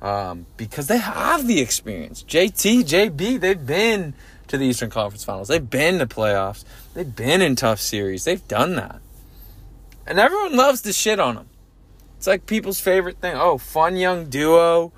um, 0.00 0.46
because 0.56 0.86
they 0.86 0.98
have 0.98 1.46
the 1.46 1.60
experience. 1.60 2.24
JT, 2.24 2.84
JB, 2.84 3.40
they've 3.40 3.66
been 3.66 4.14
to 4.48 4.58
the 4.58 4.66
Eastern 4.66 4.90
Conference 4.90 5.24
Finals. 5.24 5.48
They've 5.48 5.70
been 5.70 5.98
to 5.98 6.06
playoffs. 6.06 6.64
They've 6.94 7.14
been 7.14 7.40
in 7.42 7.56
tough 7.56 7.80
series. 7.80 8.24
They've 8.24 8.46
done 8.48 8.76
that, 8.76 9.00
and 10.06 10.18
everyone 10.18 10.56
loves 10.56 10.82
to 10.82 10.92
shit 10.92 11.20
on 11.20 11.36
them. 11.36 11.48
It's 12.16 12.26
like 12.26 12.46
people's 12.46 12.80
favorite 12.80 13.18
thing. 13.18 13.36
Oh, 13.36 13.58
fun 13.58 13.96
young 13.96 14.28
duo 14.28 14.92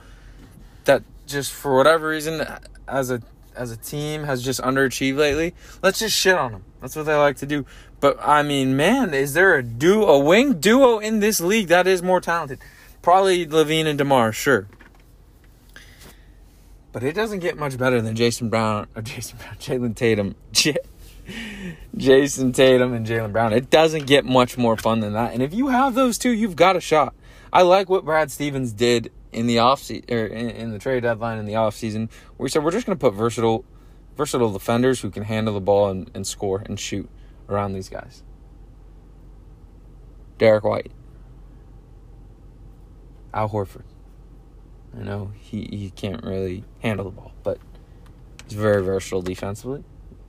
that 0.85 1.03
just 1.27 1.53
for 1.53 1.77
whatever 1.77 2.09
reason 2.09 2.47
as 2.89 3.11
a 3.11 3.23
as 3.55 3.71
a 3.71 3.77
team 3.77 4.25
has 4.25 4.43
just 4.43 4.61
underachieved 4.61 5.17
lately. 5.17 5.55
Let's 5.83 5.99
just 5.99 6.17
shit 6.17 6.37
on 6.37 6.53
them. 6.53 6.65
That's 6.81 6.97
what 6.97 7.05
they 7.05 7.15
like 7.15 7.37
to 7.39 7.47
do. 7.47 7.67
But 8.01 8.19
I 8.23 8.43
mean, 8.43 8.77
man, 8.77 9.13
is 9.13 9.35
there 9.35 9.55
a 9.55 9.63
duo, 9.63 10.07
a 10.07 10.19
wing 10.19 10.61
duo 10.61 10.99
in 10.99 11.21
this 11.21 11.41
league 11.41 11.69
that 11.69 11.87
is 11.87 12.03
more 12.03 12.21
talented? 12.21 12.59
Probably 13.03 13.47
LaVine 13.47 13.87
and 13.87 13.99
Demar, 13.99 14.33
sure. 14.33 14.67
But 16.93 17.03
it 17.03 17.15
doesn't 17.15 17.39
get 17.39 17.57
much 17.57 17.79
better 17.79 18.01
than 18.01 18.17
Jason 18.17 18.49
Brown 18.49 18.89
or 18.97 19.03
Jason 19.03 19.39
Brown, 19.39 19.57
Jalen 19.57 19.95
Tatum, 19.95 20.35
J- 20.53 20.77
Jayson 21.97 22.53
Tatum 22.53 22.93
and 22.93 23.07
Jaylen 23.07 23.33
Brown. 23.33 23.53
It 23.53 23.71
doesn't 23.71 24.07
get 24.07 24.25
much 24.25 24.59
more 24.59 24.77
fun 24.77 25.01
than 25.01 25.13
that. 25.13 25.33
And 25.33 25.43
if 25.43 25.55
you 25.55 25.69
have 25.69 25.95
those 25.95 26.19
two, 26.19 26.31
you've 26.31 26.57
got 26.57 26.77
a 26.77 26.81
shot. 26.81 27.15
I 27.53 27.63
like 27.63 27.89
what 27.89 28.05
Brad 28.05 28.31
Stevens 28.31 28.73
did 28.73 29.13
in 29.33 29.47
the 29.47 29.59
off 29.61 29.81
se- 29.81 30.03
or 30.11 30.27
in, 30.27 30.51
in 30.51 30.71
the 30.73 30.79
trade 30.79 31.03
deadline 31.03 31.39
in 31.39 31.47
the 31.47 31.57
off 31.57 31.75
season, 31.75 32.09
where 32.37 32.47
he 32.47 32.51
said 32.51 32.65
we're 32.65 32.71
just 32.71 32.87
going 32.87 32.99
to 32.99 33.01
put 33.01 33.15
versatile, 33.15 33.65
versatile 34.17 34.53
defenders 34.53 35.01
who 35.01 35.11
can 35.11 35.23
handle 35.25 35.55
the 35.55 35.61
ball 35.61 35.89
and, 35.89 36.11
and 36.15 36.27
score 36.27 36.63
and 36.67 36.79
shoot 36.79 37.09
around 37.49 37.73
these 37.73 37.89
guys. 37.89 38.23
Derrick 40.39 40.65
White, 40.65 40.91
Al 43.35 43.49
Horford. 43.51 43.83
I 44.99 45.03
know 45.03 45.31
he, 45.39 45.63
he 45.71 45.91
can't 45.91 46.25
really 46.25 46.65
handle 46.81 47.05
the 47.05 47.11
ball, 47.11 47.33
but 47.43 47.59
He's 48.51 48.59
very 48.59 48.83
versatile 48.83 49.23
defensively. 49.23 49.85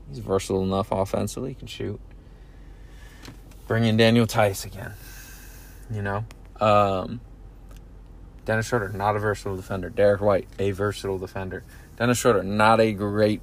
He's 0.07 0.19
versatile 0.19 0.61
enough 0.61 0.91
offensively. 0.91 1.49
He 1.49 1.55
can 1.55 1.67
shoot. 1.67 1.99
Bring 3.67 3.83
in 3.83 3.97
Daniel 3.97 4.27
Theis 4.27 4.63
again. 4.63 4.93
You 5.89 6.03
know? 6.03 6.25
Um, 6.59 7.19
Dennis 8.45 8.67
Schroeder, 8.67 8.89
not 8.89 9.15
a 9.15 9.19
versatile 9.19 9.55
defender. 9.55 9.89
Derrick 9.89 10.21
White, 10.21 10.47
a 10.59 10.69
versatile 10.69 11.17
defender. 11.17 11.63
Dennis 11.97 12.19
Schroeder, 12.19 12.43
not 12.43 12.79
a 12.79 12.93
great 12.93 13.41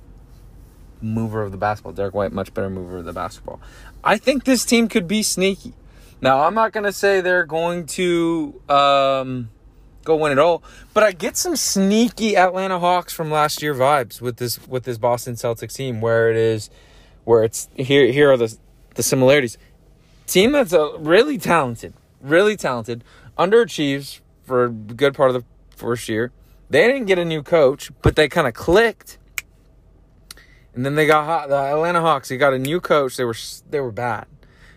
mover 1.01 1.43
of 1.43 1.51
the 1.51 1.59
basketball. 1.59 1.93
Derrick 1.93 2.15
White, 2.15 2.31
much 2.31 2.55
better 2.55 2.70
mover 2.70 2.99
of 2.99 3.05
the 3.05 3.12
basketball. 3.12 3.61
I 4.05 4.16
think 4.16 4.45
this 4.45 4.65
team 4.65 4.86
could 4.86 5.09
be 5.09 5.24
sneaky. 5.24 5.74
Now, 6.20 6.45
I'm 6.45 6.55
not 6.55 6.70
going 6.73 6.85
to 6.85 6.93
say 6.93 7.20
they're 7.20 7.47
going 7.47 7.86
to 7.86 8.61
um, 8.69 9.51
go 10.09 10.16
win 10.16 10.32
it 10.32 10.39
all, 10.39 10.62
but 10.94 11.05
I 11.05 11.12
get 11.12 11.36
some 11.36 11.55
sneaky 11.55 12.36
Atlanta 12.36 12.80
Hawks 12.80 13.12
from 13.12 13.30
last 13.30 13.62
year 13.62 13.74
vibes 13.74 14.20
with 14.20 14.39
this 14.39 14.66
with 14.66 14.85
this 14.85 14.98
Boston 14.98 15.35
Celtics 15.35 15.74
team, 15.74 16.01
where 16.01 16.30
it 16.30 16.36
is, 16.36 16.70
where 17.24 17.44
it's 17.44 17.68
here. 17.76 18.10
Here 18.10 18.32
are 18.32 18.36
the 18.36 18.56
the 18.97 19.02
similarities. 19.02 19.56
Team 20.26 20.52
that's 20.52 20.72
a 20.72 20.97
really 20.98 21.39
talented, 21.39 21.94
really 22.20 22.56
talented, 22.56 23.05
underachieves 23.39 24.20
for 24.44 24.64
a 24.64 24.70
good 24.70 25.14
part 25.14 25.30
of 25.30 25.35
the 25.35 25.76
first 25.76 26.09
year. 26.09 26.32
They 26.70 26.86
didn't 26.86 27.06
get 27.06 27.18
a 27.18 27.24
new 27.24 27.43
coach, 27.43 27.90
but 28.02 28.16
they 28.16 28.28
kind 28.28 28.47
of 28.47 28.55
clicked. 28.55 29.18
And 30.74 30.85
then 30.85 30.97
they 30.97 31.06
got 31.06 31.24
hot, 31.24 31.48
the 31.48 31.56
Atlanta 31.56 32.01
Hawks. 32.01 32.28
They 32.28 32.36
got 32.36 32.52
a 32.52 32.59
new 32.59 32.80
coach. 32.80 33.16
They 33.16 33.24
were 33.24 33.36
they 33.70 33.80
were 33.80 33.93
bad. 33.93 34.26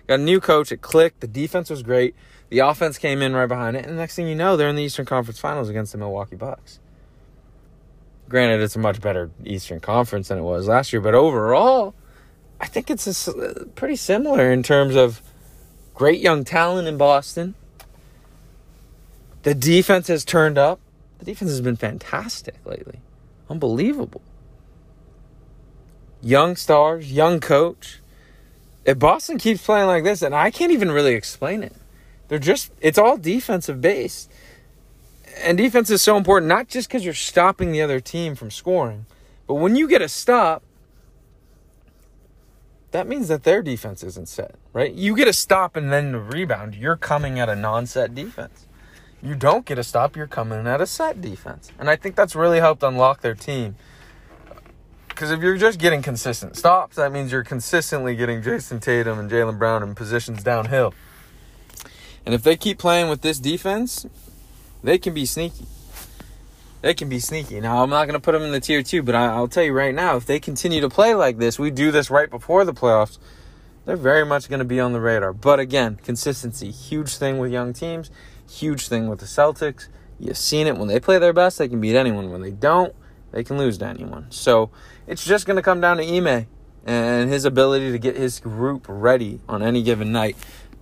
Got 0.07 0.19
a 0.19 0.23
new 0.23 0.39
coach. 0.39 0.71
It 0.71 0.81
clicked. 0.81 1.21
The 1.21 1.27
defense 1.27 1.69
was 1.69 1.83
great. 1.83 2.15
The 2.51 2.59
offense 2.59 2.97
came 2.97 3.21
in 3.21 3.33
right 3.33 3.47
behind 3.47 3.77
it. 3.77 3.85
And 3.85 3.95
next 3.95 4.15
thing 4.15 4.27
you 4.27 4.35
know, 4.35 4.57
they're 4.57 4.67
in 4.67 4.75
the 4.75 4.83
Eastern 4.83 5.05
Conference 5.05 5.39
Finals 5.39 5.69
against 5.69 5.93
the 5.93 5.97
Milwaukee 5.97 6.35
Bucks. 6.35 6.79
Granted, 8.27 8.61
it's 8.61 8.75
a 8.75 8.79
much 8.79 8.99
better 8.99 9.31
Eastern 9.45 9.79
Conference 9.79 10.27
than 10.27 10.37
it 10.37 10.41
was 10.41 10.67
last 10.67 10.91
year, 10.91 11.01
but 11.01 11.15
overall, 11.15 11.95
I 12.59 12.67
think 12.67 12.89
it's 12.89 13.27
a, 13.27 13.31
uh, 13.31 13.65
pretty 13.75 13.95
similar 13.95 14.51
in 14.51 14.63
terms 14.63 14.97
of 14.97 15.21
great 15.95 16.19
young 16.19 16.43
talent 16.43 16.89
in 16.89 16.97
Boston. 16.97 17.55
The 19.43 19.55
defense 19.55 20.07
has 20.07 20.25
turned 20.25 20.57
up. 20.57 20.81
The 21.19 21.25
defense 21.25 21.51
has 21.51 21.61
been 21.61 21.77
fantastic 21.77 22.55
lately. 22.65 22.99
Unbelievable. 23.49 24.21
Young 26.21 26.57
stars, 26.57 27.13
young 27.13 27.39
coach. 27.39 27.99
If 28.83 28.99
Boston 28.99 29.37
keeps 29.37 29.65
playing 29.65 29.87
like 29.87 30.03
this, 30.03 30.21
and 30.21 30.35
I 30.35 30.51
can't 30.51 30.73
even 30.73 30.91
really 30.91 31.13
explain 31.13 31.63
it, 31.63 31.75
they're 32.31 32.39
just, 32.39 32.71
it's 32.79 32.97
all 32.97 33.17
defensive 33.17 33.81
based. 33.81 34.31
And 35.43 35.57
defense 35.57 35.89
is 35.89 36.01
so 36.01 36.15
important, 36.15 36.47
not 36.47 36.69
just 36.69 36.87
because 36.87 37.03
you're 37.03 37.13
stopping 37.13 37.73
the 37.73 37.81
other 37.81 37.99
team 37.99 38.35
from 38.35 38.49
scoring, 38.49 39.05
but 39.47 39.55
when 39.55 39.75
you 39.75 39.85
get 39.85 40.01
a 40.01 40.07
stop, 40.07 40.63
that 42.91 43.05
means 43.05 43.27
that 43.27 43.43
their 43.43 43.61
defense 43.61 44.01
isn't 44.01 44.29
set, 44.29 44.55
right? 44.71 44.93
You 44.93 45.13
get 45.13 45.27
a 45.27 45.33
stop 45.33 45.75
and 45.75 45.91
then 45.91 46.13
the 46.13 46.19
rebound, 46.19 46.73
you're 46.73 46.95
coming 46.95 47.37
at 47.37 47.49
a 47.49 47.55
non 47.55 47.85
set 47.85 48.15
defense. 48.15 48.65
You 49.21 49.35
don't 49.35 49.65
get 49.65 49.77
a 49.77 49.83
stop, 49.83 50.15
you're 50.15 50.25
coming 50.25 50.65
at 50.67 50.79
a 50.79 50.87
set 50.87 51.19
defense. 51.19 51.73
And 51.77 51.89
I 51.89 51.97
think 51.97 52.15
that's 52.15 52.33
really 52.33 52.59
helped 52.61 52.81
unlock 52.81 53.19
their 53.19 53.35
team. 53.35 53.75
Because 55.09 55.31
if 55.31 55.41
you're 55.41 55.57
just 55.57 55.79
getting 55.79 56.01
consistent 56.01 56.55
stops, 56.55 56.95
that 56.95 57.11
means 57.11 57.33
you're 57.33 57.43
consistently 57.43 58.15
getting 58.15 58.41
Jayson 58.41 58.79
Tatum 58.79 59.19
and 59.19 59.29
Jaylen 59.29 59.59
Brown 59.59 59.83
in 59.83 59.95
positions 59.95 60.43
downhill. 60.43 60.93
And 62.25 62.35
if 62.35 62.43
they 62.43 62.55
keep 62.55 62.77
playing 62.77 63.09
with 63.09 63.21
this 63.21 63.39
defense, 63.39 64.05
they 64.83 64.97
can 64.97 65.13
be 65.13 65.25
sneaky. 65.25 65.65
They 66.81 66.93
can 66.93 67.09
be 67.09 67.19
sneaky. 67.19 67.59
Now, 67.61 67.83
I'm 67.83 67.89
not 67.89 68.05
going 68.05 68.13
to 68.13 68.19
put 68.19 68.31
them 68.31 68.41
in 68.41 68.51
the 68.51 68.59
tier 68.59 68.81
two, 68.81 69.03
but 69.03 69.13
I, 69.13 69.39
will 69.39 69.47
tell 69.47 69.63
you 69.63 69.73
right 69.73 69.93
now, 69.93 70.15
if 70.15 70.25
they 70.25 70.39
continue 70.39 70.81
to 70.81 70.89
play 70.89 71.13
like 71.13 71.37
this, 71.37 71.59
we 71.59 71.69
do 71.69 71.91
this 71.91 72.09
right 72.09 72.29
before 72.29 72.65
the 72.65 72.73
playoffs, 72.73 73.19
they're 73.85 73.95
very 73.95 74.25
much 74.25 74.49
going 74.49 74.59
to 74.59 74.65
be 74.65 74.79
on 74.79 74.93
the 74.93 74.99
radar. 74.99 75.33
But 75.33 75.59
again, 75.59 75.99
consistency, 76.03 76.71
huge 76.71 77.17
thing 77.17 77.37
with 77.37 77.51
young 77.51 77.73
teams, 77.73 78.09
huge 78.49 78.87
thing 78.87 79.07
with 79.07 79.19
the 79.19 79.25
Celtics. 79.25 79.87
You've 80.19 80.37
seen 80.37 80.67
it 80.67 80.77
when 80.77 80.87
they 80.87 80.99
play 80.99 81.19
their 81.19 81.33
best, 81.33 81.57
they 81.57 81.67
can 81.67 81.81
beat 81.81 81.95
anyone. 81.95 82.31
When 82.31 82.41
they 82.41 82.51
don't, 82.51 82.95
they 83.31 83.43
can 83.43 83.57
lose 83.57 83.77
to 83.79 83.87
anyone. 83.87 84.27
So 84.29 84.71
it's 85.07 85.25
just 85.25 85.45
going 85.45 85.57
to 85.57 85.63
come 85.63 85.81
down 85.81 85.97
to 85.97 86.03
Ime 86.03 86.47
and 86.85 87.29
his 87.29 87.45
ability 87.45 87.91
to 87.91 87.99
get 87.99 88.17
his 88.17 88.39
group 88.39 88.85
ready 88.87 89.39
on 89.47 89.61
any 89.61 89.83
given 89.83 90.11
night. 90.11 90.35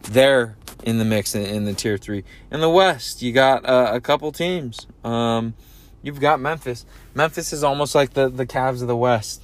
They're 0.04 0.56
in 0.84 0.98
the 0.98 1.06
mix 1.06 1.36
in, 1.36 1.44
in 1.44 1.66
the 1.66 1.74
tier 1.74 1.98
three. 1.98 2.24
In 2.52 2.62
the 2.62 2.70
West, 2.70 3.22
you 3.22 3.32
got 3.32 3.66
uh, 3.66 3.92
a 3.94 4.02
couple 4.02 4.32
teams. 4.32 4.88
Um, 5.04 5.54
you've 6.02 6.20
got 6.20 6.40
Memphis. 6.40 6.86
Memphis 7.14 7.54
is 7.54 7.64
almost 7.64 7.96
like 7.96 8.14
the, 8.14 8.30
the 8.30 8.46
Cavs 8.46 8.82
of 8.82 8.88
the 8.88 8.96
West. 8.96 9.44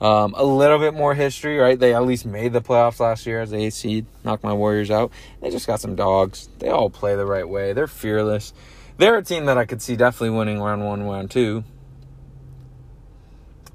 Um, 0.00 0.34
a 0.36 0.44
little 0.44 0.78
bit 0.78 0.94
more 0.94 1.14
history, 1.14 1.58
right? 1.58 1.78
They 1.78 1.92
at 1.92 2.04
least 2.04 2.24
made 2.24 2.52
the 2.52 2.60
playoffs 2.60 3.00
last 3.00 3.26
year 3.26 3.40
as 3.40 3.50
the 3.50 3.56
eighth 3.56 3.74
seed, 3.74 4.06
knocked 4.22 4.44
my 4.44 4.52
Warriors 4.52 4.92
out. 4.92 5.10
They 5.40 5.50
just 5.50 5.66
got 5.66 5.80
some 5.80 5.96
dogs. 5.96 6.48
They 6.60 6.68
all 6.68 6.88
play 6.88 7.16
the 7.16 7.26
right 7.26 7.48
way. 7.48 7.72
They're 7.72 7.88
fearless. 7.88 8.52
They're 8.96 9.16
a 9.16 9.24
team 9.24 9.46
that 9.46 9.58
I 9.58 9.64
could 9.64 9.82
see 9.82 9.96
definitely 9.96 10.36
winning 10.36 10.60
round 10.60 10.84
one, 10.84 11.02
round 11.02 11.32
two. 11.32 11.64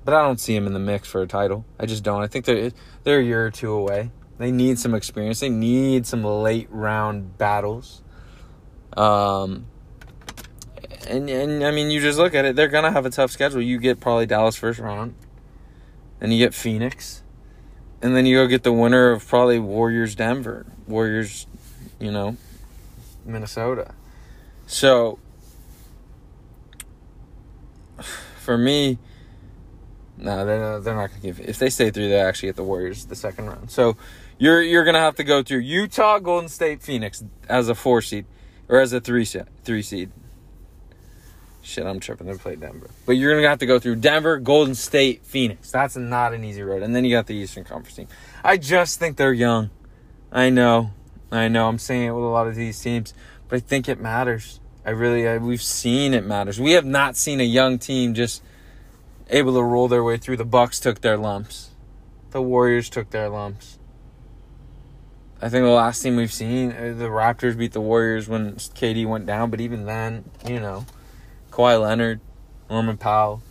But 0.06 0.14
I 0.14 0.22
don't 0.22 0.40
see 0.40 0.56
them 0.56 0.68
in 0.68 0.74
the 0.74 0.80
mix 0.80 1.10
for 1.10 1.22
a 1.22 1.28
title. 1.28 1.66
I 1.80 1.86
just 1.86 2.04
don't. 2.04 2.22
I 2.22 2.28
think 2.28 2.46
they're 2.46 2.72
they're 3.04 3.20
a 3.20 3.24
year 3.24 3.46
or 3.46 3.52
two 3.52 3.72
away. 3.72 4.12
They 4.38 4.52
need 4.52 4.80
some 4.80 4.94
experience. 4.96 5.40
They 5.40 5.50
need 5.50 6.06
some 6.06 6.24
late 6.24 6.68
round 6.72 7.38
battles. 7.38 8.02
Um, 8.98 9.68
and 11.08 11.30
and 11.30 11.64
I 11.64 11.72
mean, 11.72 11.92
you 11.92 12.02
just 12.02 12.18
look 12.18 12.34
at 12.34 12.46
it. 12.46 12.56
They're 12.56 12.68
gonna 12.68 12.92
have 12.92 13.06
a 13.06 13.10
tough 13.10 13.32
schedule. 13.32 13.62
You 13.62 13.80
get 13.80 14.00
probably 14.00 14.26
Dallas 14.26 14.56
first 14.56 14.80
round, 14.80 15.16
and 16.22 16.34
you 16.34 16.40
get 16.40 16.54
Phoenix, 16.54 17.24
and 18.02 18.16
then 18.16 18.26
you 18.26 18.38
go 18.38 18.48
get 18.48 18.64
the 18.64 18.74
winner 18.74 19.12
of 19.12 19.28
probably 19.28 19.60
Warriors 19.60 20.16
Denver, 20.16 20.66
Warriors, 20.88 21.48
you 22.00 22.12
know, 22.12 22.38
Minnesota. 23.26 23.94
So 24.66 25.20
for 28.38 28.58
me, 28.58 28.98
no, 30.18 30.46
they're 30.46 30.60
not, 30.60 30.84
they're 30.84 30.96
not 30.96 31.10
gonna 31.10 31.22
give. 31.22 31.40
If 31.40 31.60
they 31.60 31.70
stay 31.70 31.92
through, 31.92 32.10
they 32.10 32.20
actually 32.20 32.50
get 32.50 32.56
the 32.56 32.64
Warriors 32.64 33.06
the 33.06 33.16
second 33.16 33.48
round. 33.48 33.72
So 33.72 33.98
you're 34.38 34.62
you're 34.62 34.84
gonna 34.84 35.00
have 35.00 35.16
to 35.16 35.24
go 35.24 35.44
through 35.44 35.60
Utah, 35.60 36.20
Golden 36.20 36.50
State, 36.50 36.82
Phoenix 36.82 37.24
as 37.48 37.70
a 37.70 37.76
four 37.76 38.02
seed 38.02 38.26
or 38.68 38.80
as 38.80 38.94
a 38.94 39.00
three 39.00 39.26
seed. 39.26 39.46
Three 39.64 39.82
seed. 39.82 40.12
Shit, 41.62 41.86
I'm 41.86 42.02
tripping. 42.02 42.28
They 42.28 42.34
play 42.34 42.56
Denver, 42.58 42.90
but 43.06 43.14
you're 43.14 43.36
gonna 43.36 43.48
have 43.48 43.60
to 43.60 43.66
go 43.66 43.80
through 43.80 43.98
Denver, 43.98 44.38
Golden 44.38 44.76
State, 44.76 45.26
Phoenix. 45.26 45.72
That's 45.72 45.96
not 45.96 46.34
an 46.34 46.44
easy 46.44 46.62
road. 46.62 46.84
And 46.84 46.96
then 46.96 47.06
you 47.06 47.16
got 47.16 47.28
the 47.28 47.36
Eastern 47.36 47.64
Conference 47.64 47.96
team. 47.96 48.08
I 48.44 48.58
just 48.58 49.00
think 49.00 49.16
they're 49.16 49.34
young. 49.34 49.70
I 50.32 50.50
know, 50.50 50.92
I 51.32 51.48
know. 51.48 51.68
I'm 51.68 51.80
saying 51.80 52.08
it 52.08 52.12
with 52.12 52.24
a 52.24 52.28
lot 52.28 52.48
of 52.48 52.56
these 52.56 52.82
teams, 52.82 53.14
but 53.48 53.58
I 53.58 53.60
think 53.60 53.88
it 53.88 54.00
matters. 54.00 54.60
I 54.86 54.90
really, 54.90 55.26
I, 55.28 55.38
we've 55.38 55.62
seen 55.62 56.14
it 56.14 56.26
matters. 56.26 56.60
We 56.60 56.72
have 56.72 56.86
not 56.86 57.16
seen 57.16 57.40
a 57.40 57.46
young 57.46 57.80
team 57.80 58.14
just 58.14 58.44
able 59.30 59.54
to 59.54 59.64
roll 59.64 59.88
their 59.88 60.04
way 60.04 60.18
through. 60.18 60.38
The 60.38 60.46
Bucks 60.46 60.80
took 60.80 61.02
their 61.02 61.18
lumps. 61.18 61.70
The 62.32 62.42
Warriors 62.42 62.90
took 62.90 63.12
their 63.12 63.30
lumps. 63.30 63.80
I 65.44 65.50
think 65.50 65.66
the 65.66 65.72
last 65.72 66.02
team 66.02 66.16
we've 66.16 66.32
seen, 66.32 66.72
uh, 66.72 66.94
the 66.98 67.10
Raptors 67.10 67.58
beat 67.58 67.74
the 67.74 67.82
Warriors 67.82 68.30
when 68.30 68.56
KD 68.56 69.06
went 69.06 69.26
down, 69.26 69.50
but 69.50 69.60
even 69.60 69.86
then, 69.86 70.24
you 70.48 70.58
know, 70.58 70.86
Kawhi 71.52 71.82
Leonard, 71.82 72.22
Norman 72.70 72.96
Powell, 72.96 73.44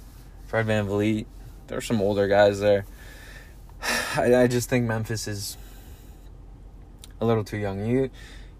Fred 0.46 0.64
Van 0.64 0.86
VanVleet, 0.86 1.26
there's 1.66 1.84
some 1.84 2.00
older 2.00 2.28
guys 2.28 2.60
there. 2.60 2.86
I, 4.16 4.36
I 4.36 4.46
just 4.46 4.70
think 4.70 4.86
Memphis 4.86 5.28
is 5.28 5.58
a 7.20 7.26
little 7.26 7.44
too 7.44 7.58
young. 7.58 7.84
You 7.84 8.08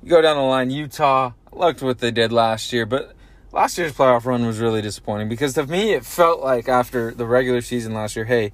you 0.03 0.11
go 0.11 0.21
down 0.21 0.37
the 0.37 0.43
line, 0.43 0.71
Utah, 0.71 1.33
I 1.51 1.57
liked 1.57 1.81
what 1.81 2.01
they 2.01 2.11
did 2.11 2.33
last 2.33 2.71
year, 2.71 2.85
but 2.85 3.15
last 3.51 3.79
year's 3.79 3.95
playoff 3.95 4.27
run 4.27 4.45
was 4.45 4.59
really 4.59 4.83
disappointing 4.83 5.31
because 5.31 5.55
to 5.55 5.67
me 5.67 5.95
it 5.95 6.05
felt 6.05 6.43
like 6.43 6.69
after 6.69 7.13
the 7.13 7.25
regular 7.25 7.63
season 7.63 7.95
last 7.95 8.15
year, 8.15 8.27
hey, 8.27 8.53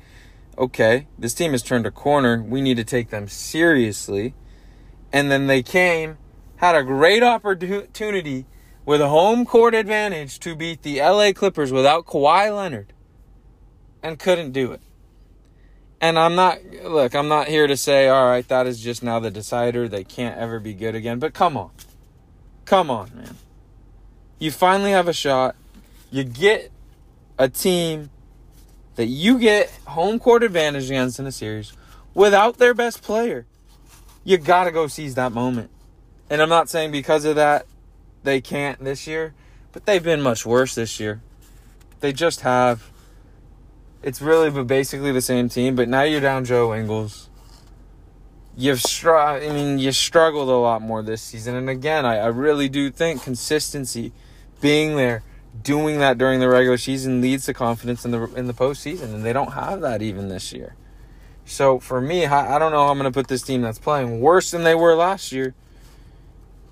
okay, 0.56 1.08
this 1.18 1.34
team 1.34 1.50
has 1.50 1.64
turned 1.64 1.84
a 1.84 1.90
corner. 1.90 2.40
We 2.40 2.60
need 2.60 2.76
to 2.76 2.84
take 2.84 3.10
them 3.10 3.26
seriously 3.26 4.34
and 5.12 5.30
then 5.30 5.46
they 5.46 5.62
came, 5.62 6.18
had 6.56 6.74
a 6.74 6.82
great 6.82 7.22
opportunity 7.22 8.46
with 8.84 9.00
a 9.00 9.08
home 9.08 9.44
court 9.44 9.74
advantage 9.74 10.38
to 10.40 10.56
beat 10.56 10.82
the 10.82 11.00
LA 11.00 11.32
Clippers 11.32 11.72
without 11.72 12.06
Kawhi 12.06 12.54
Leonard 12.54 12.92
and 14.02 14.18
couldn't 14.18 14.52
do 14.52 14.72
it. 14.72 14.80
And 16.00 16.18
I'm 16.18 16.34
not, 16.34 16.58
look, 16.84 17.14
I'm 17.14 17.28
not 17.28 17.48
here 17.48 17.66
to 17.66 17.76
say, 17.76 18.08
all 18.08 18.26
right, 18.26 18.46
that 18.48 18.66
is 18.66 18.80
just 18.80 19.02
now 19.02 19.18
the 19.18 19.30
decider. 19.30 19.88
They 19.88 20.04
can't 20.04 20.38
ever 20.38 20.60
be 20.60 20.72
good 20.72 20.94
again. 20.94 21.18
But 21.18 21.34
come 21.34 21.56
on. 21.56 21.70
Come 22.64 22.90
on, 22.90 23.10
man. 23.14 23.36
You 24.38 24.52
finally 24.52 24.92
have 24.92 25.08
a 25.08 25.12
shot. 25.12 25.56
You 26.10 26.22
get 26.22 26.70
a 27.38 27.48
team 27.48 28.10
that 28.94 29.06
you 29.06 29.38
get 29.38 29.70
home 29.86 30.18
court 30.18 30.42
advantage 30.42 30.86
against 30.86 31.18
in 31.18 31.26
a 31.26 31.32
series 31.32 31.72
without 32.14 32.58
their 32.58 32.74
best 32.74 33.02
player 33.02 33.46
you 34.28 34.36
got 34.36 34.64
to 34.64 34.70
go 34.70 34.86
seize 34.88 35.14
that 35.14 35.32
moment. 35.32 35.70
And 36.28 36.42
I'm 36.42 36.50
not 36.50 36.68
saying 36.68 36.92
because 36.92 37.24
of 37.24 37.36
that 37.36 37.64
they 38.24 38.42
can't 38.42 38.78
this 38.84 39.06
year, 39.06 39.32
but 39.72 39.86
they've 39.86 40.02
been 40.02 40.20
much 40.20 40.44
worse 40.44 40.74
this 40.74 41.00
year. 41.00 41.22
They 42.00 42.12
just 42.12 42.42
have. 42.42 42.90
it's 44.02 44.20
really 44.20 44.50
but 44.50 44.66
basically 44.66 45.12
the 45.12 45.22
same 45.22 45.48
team. 45.48 45.76
But 45.76 45.88
now 45.88 46.02
you're 46.02 46.20
down 46.20 46.44
Joe 46.44 46.74
Ingles. 46.74 47.30
You've 48.54 48.82
str- 48.82 49.16
I 49.16 49.48
mean, 49.48 49.78
you 49.78 49.92
struggled 49.92 50.50
a 50.50 50.58
lot 50.58 50.82
more 50.82 51.00
this 51.02 51.22
season. 51.22 51.54
And 51.54 51.70
again, 51.70 52.04
I, 52.04 52.18
I 52.18 52.26
really 52.26 52.68
do 52.68 52.90
think 52.90 53.22
consistency, 53.22 54.12
being 54.60 54.96
there, 54.96 55.22
doing 55.62 56.00
that 56.00 56.18
during 56.18 56.40
the 56.40 56.50
regular 56.50 56.76
season 56.76 57.22
leads 57.22 57.46
to 57.46 57.54
confidence 57.54 58.04
in 58.04 58.10
the 58.10 58.24
in 58.34 58.46
the 58.46 58.52
postseason, 58.52 59.14
and 59.14 59.24
they 59.24 59.32
don't 59.32 59.52
have 59.52 59.80
that 59.80 60.02
even 60.02 60.28
this 60.28 60.52
year. 60.52 60.74
So 61.48 61.78
for 61.78 62.00
me, 62.00 62.26
I, 62.26 62.56
I 62.56 62.58
don't 62.58 62.72
know 62.72 62.84
how 62.84 62.90
I'm 62.90 62.98
going 62.98 63.10
to 63.10 63.16
put 63.16 63.28
this 63.28 63.42
team 63.42 63.62
that's 63.62 63.78
playing 63.78 64.20
worse 64.20 64.50
than 64.50 64.64
they 64.64 64.74
were 64.74 64.94
last 64.94 65.32
year 65.32 65.54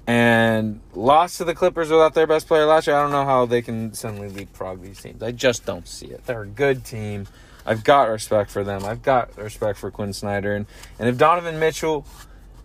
and 0.06 0.80
lost 0.94 1.38
to 1.38 1.44
the 1.44 1.54
Clippers 1.54 1.90
without 1.90 2.14
their 2.14 2.26
best 2.26 2.46
player 2.46 2.64
last 2.64 2.86
year. 2.86 2.96
I 2.96 3.02
don't 3.02 3.10
know 3.10 3.24
how 3.24 3.46
they 3.46 3.62
can 3.62 3.92
suddenly 3.94 4.28
leapfrog 4.28 4.82
these 4.82 5.00
teams. 5.00 5.22
I 5.22 5.32
just 5.32 5.64
don't 5.64 5.88
see 5.88 6.06
it. 6.06 6.24
They're 6.26 6.42
a 6.42 6.46
good 6.46 6.84
team. 6.84 7.26
I've 7.64 7.82
got 7.82 8.08
respect 8.08 8.50
for 8.50 8.62
them. 8.62 8.84
I've 8.84 9.02
got 9.02 9.36
respect 9.36 9.78
for 9.78 9.90
Quin 9.90 10.12
Snyder. 10.12 10.54
And, 10.54 10.66
and 10.98 11.08
if 11.08 11.18
Donovan 11.18 11.58
Mitchell 11.58 12.06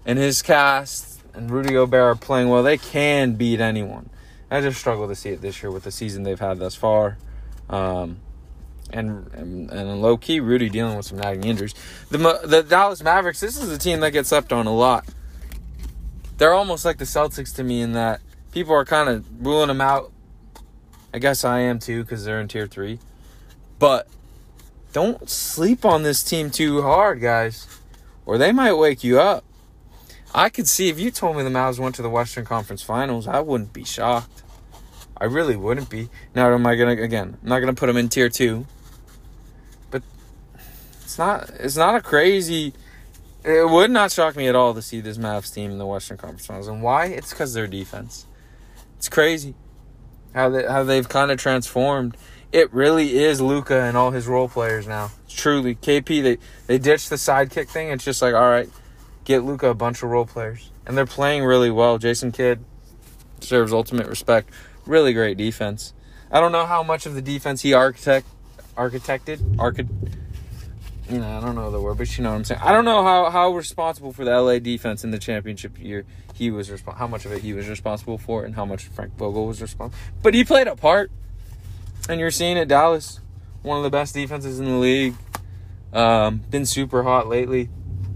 and 0.06 0.20
his 0.20 0.44
cast 0.44 1.22
and 1.34 1.50
Rudy 1.50 1.74
Gobert 1.74 2.02
are 2.02 2.16
playing 2.16 2.50
well, 2.50 2.62
they 2.62 2.78
can 2.78 3.34
beat 3.34 3.60
anyone. 3.60 4.10
I 4.52 4.62
just 4.62 4.80
struggle 4.80 5.08
to 5.08 5.16
see 5.16 5.30
it 5.30 5.42
this 5.42 5.64
year 5.64 5.72
with 5.72 5.84
the 5.84 5.92
season 5.92 6.24
they've 6.24 6.40
had 6.40 6.60
thus 6.60 6.76
far. 6.76 7.18
Um, 7.70 8.20
and, 8.94 9.32
and 9.34 9.72
and 9.72 10.02
low 10.02 10.18
key, 10.18 10.40
Rudy 10.40 10.70
dealing 10.70 10.98
with 10.98 11.06
some 11.06 11.18
nagging 11.18 11.46
injuries. 11.46 11.74
The 12.10 12.42
the 12.44 12.64
Dallas 12.64 13.02
Mavericks. 13.04 13.40
This 13.40 13.62
is 13.62 13.70
a 13.72 13.78
team 13.78 14.00
that 14.02 14.12
gets 14.12 14.30
slept 14.30 14.52
on 14.52 14.68
a 14.68 14.74
lot 14.74 15.06
they're 16.42 16.56
almost 16.56 16.86
like 16.86 16.98
the 16.98 17.06
Celtics 17.06 17.54
to 17.54 17.64
me 17.64 17.82
in 17.82 17.94
that 17.94 18.20
people 18.52 18.74
are 18.74 18.84
kind 18.84 19.08
of 19.08 19.46
ruling 19.46 19.68
them 19.68 19.80
out. 19.80 20.12
I 21.14 21.20
guess 21.20 21.46
I 21.46 21.60
am 21.60 21.78
too 21.78 22.02
because 22.02 22.26
they're 22.26 22.42
in 22.42 22.48
tier 22.48 22.66
three. 22.66 22.98
But 23.78 24.08
don't 24.92 25.30
sleep 25.30 25.86
on 25.86 26.02
this 26.02 26.24
team 26.24 26.50
too 26.50 26.82
hard, 26.82 27.22
guys, 27.22 27.68
or 28.26 28.40
they 28.40 28.52
might 28.52 28.74
wake 28.74 29.04
you 29.04 29.20
up. 29.20 29.44
I 30.34 30.50
could 30.50 30.68
see 30.68 30.90
if 30.90 31.00
you 31.00 31.12
told 31.12 31.38
me 31.38 31.44
the 31.44 31.52
Mavs 31.52 31.78
went 31.78 31.94
to 31.96 32.02
the 32.02 32.10
Western 32.10 32.44
Conference 32.44 32.82
Finals, 32.82 33.28
I 33.28 33.42
wouldn't 33.42 33.72
be 33.72 33.84
shocked. 33.84 34.42
I 35.16 35.26
really 35.26 35.56
wouldn't 35.56 35.92
be. 35.92 36.10
Now, 36.34 36.52
am 36.52 36.66
I 36.66 36.76
gonna 36.76 37.00
again? 37.00 37.38
I'm 37.44 37.50
not 37.50 37.60
gonna 37.60 37.76
put 37.76 37.86
them 37.86 37.98
in 37.98 38.10
tier 38.10 38.30
two, 38.30 38.66
it's 41.12 41.18
not. 41.18 41.50
It's 41.60 41.78
not 41.78 41.96
a 41.96 42.02
crazy 42.02 42.74
it 43.44 43.70
would 43.70 43.90
not 43.90 44.12
shock 44.12 44.36
me 44.36 44.48
at 44.48 44.56
all 44.56 44.74
to 44.74 44.82
see 44.82 45.02
this 45.02 45.18
Mavs 45.18 45.54
team 45.54 45.72
in 45.72 45.78
the 45.78 45.86
Western 45.86 46.18
Conference 46.18 46.46
Finals. 46.46 46.68
And 46.68 46.84
why? 46.84 47.08
It's 47.08 47.32
because 47.32 47.54
their 47.54 47.68
defense. 47.68 48.26
It's 48.98 49.10
crazy 49.10 49.56
how 50.34 50.50
they 50.50 50.66
how 50.66 50.84
they've 50.84 51.08
kind 51.08 51.32
of 51.32 51.40
transformed. 51.40 52.16
It 52.52 52.72
really 52.74 53.18
is 53.18 53.42
Luka 53.42 53.82
and 53.82 53.98
all 53.98 54.12
his 54.12 54.28
role 54.28 54.48
players 54.48 54.88
now. 54.88 55.12
Truly 55.28 55.76
KP. 55.76 56.22
They 56.22 56.38
they 56.68 56.78
ditched 56.78 57.10
the 57.10 57.16
sidekick 57.16 57.68
thing. 57.68 57.90
It's 57.90 58.06
just 58.06 58.22
like 58.22 58.36
all 58.36 58.50
right, 58.50 58.70
get 59.26 59.44
Luka 59.44 59.70
a 59.70 59.74
bunch 59.74 60.04
of 60.04 60.10
role 60.10 60.26
players, 60.26 60.70
and 60.86 60.96
they're 60.96 61.06
playing 61.06 61.44
really 61.44 61.72
well. 61.72 61.98
Jason 61.98 62.32
Kidd 62.32 62.64
deserves 63.40 63.74
ultimate 63.74 64.08
respect. 64.08 64.52
Really 64.86 65.14
great 65.14 65.38
defense. 65.38 65.94
I 66.32 66.40
don't 66.40 66.52
know 66.52 66.66
how 66.66 66.84
much 66.84 67.06
of 67.06 67.16
the 67.16 67.22
defense 67.22 67.62
he 67.62 67.74
architect 67.74 68.28
architected 68.78 69.60
architect 69.60 69.92
you 71.12 71.20
know, 71.20 71.38
I 71.38 71.42
don't 71.42 71.56
know 71.56 71.70
the 71.70 71.82
word, 71.82 71.98
but 71.98 72.18
you 72.18 72.24
know 72.24 72.32
what 72.32 72.38
I'm 72.38 72.44
saying. 72.46 72.62
I 72.64 72.72
don't 72.72 72.86
know 72.86 73.04
how, 73.04 73.30
how 73.30 73.54
responsible 73.54 74.14
for 74.14 74.24
the 74.24 74.32
LA 74.40 74.60
defense 74.60 75.04
in 75.04 75.12
the 75.12 75.20
championship 75.20 75.78
year 75.80 76.06
he 76.34 76.50
was 76.50 76.70
resp- 76.70 76.96
how 76.96 77.08
much 77.08 77.26
of 77.26 77.32
it 77.34 77.42
he 77.42 77.54
was 77.54 77.68
responsible 77.68 78.18
for, 78.18 78.46
and 78.46 78.56
how 78.56 78.66
much 78.66 78.86
Frank 78.86 79.16
Vogel 79.18 79.48
was 79.48 79.62
responsible. 79.62 79.98
But 80.24 80.34
he 80.34 80.44
played 80.44 80.68
a 80.68 80.76
part, 80.76 81.12
and 82.08 82.20
you're 82.20 82.32
seeing 82.32 82.58
it. 82.58 82.68
Dallas, 82.68 83.20
one 83.62 83.78
of 83.78 83.84
the 83.84 83.90
best 83.90 84.14
defenses 84.14 84.60
in 84.60 84.66
the 84.66 84.78
league, 84.78 85.16
um, 85.94 86.38
been 86.50 86.66
super 86.66 87.04
hot 87.04 87.28
lately. 87.28 87.70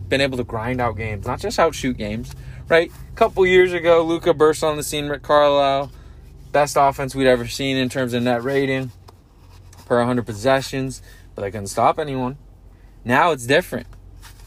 Been 0.07 0.21
able 0.21 0.37
to 0.37 0.43
grind 0.43 0.79
out 0.79 0.95
games, 0.95 1.25
not 1.27 1.39
just 1.39 1.59
outshoot 1.59 1.97
games. 1.97 2.33
Right, 2.67 2.91
a 2.91 3.15
couple 3.15 3.45
years 3.45 3.73
ago, 3.73 4.03
Luka 4.03 4.33
burst 4.33 4.63
on 4.63 4.77
the 4.77 4.83
scene. 4.83 5.07
Rick 5.07 5.21
Carlisle, 5.21 5.91
best 6.51 6.77
offense 6.79 7.13
we'd 7.13 7.27
ever 7.27 7.47
seen 7.47 7.77
in 7.77 7.89
terms 7.89 8.13
of 8.13 8.23
net 8.23 8.43
rating 8.43 8.91
per 9.85 9.97
100 9.99 10.25
possessions, 10.25 11.01
but 11.35 11.43
they 11.43 11.51
couldn't 11.51 11.67
stop 11.67 11.99
anyone. 11.99 12.37
Now 13.05 13.31
it's 13.31 13.45
different. 13.45 13.85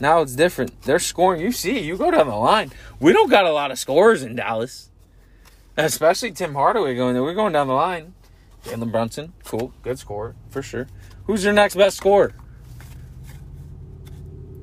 Now 0.01 0.21
it's 0.21 0.35
different. 0.35 0.83
They're 0.83 0.99
scoring. 0.99 1.41
You 1.41 1.53
see, 1.53 1.79
you 1.79 1.97
go 1.97 2.11
down 2.11 2.27
the 2.27 2.35
line. 2.35 2.73
We 3.01 3.13
don't 3.13 3.31
got 3.31 3.45
a 3.45 3.53
lot 3.53 3.71
of 3.71 3.79
scorers 3.79 4.23
in 4.23 4.37
Dallas, 4.37 4.91
especially 5.77 6.33
Tim 6.33 6.55
Hardaway 6.55 6.97
going 6.97 7.15
there. 7.15 7.23
We're 7.23 7.35
going 7.35 7.53
down 7.53 7.69
the 7.69 7.75
line. 7.75 8.15
Jalen 8.65 8.91
Brunson, 8.91 9.33
cool, 9.45 9.73
good 9.83 9.99
scorer 9.99 10.35
for 10.51 10.63
sure. 10.63 10.89
Who's 11.25 11.45
your 11.45 11.53
next 11.53 11.77
best 11.77 11.97
scorer? 11.97 12.35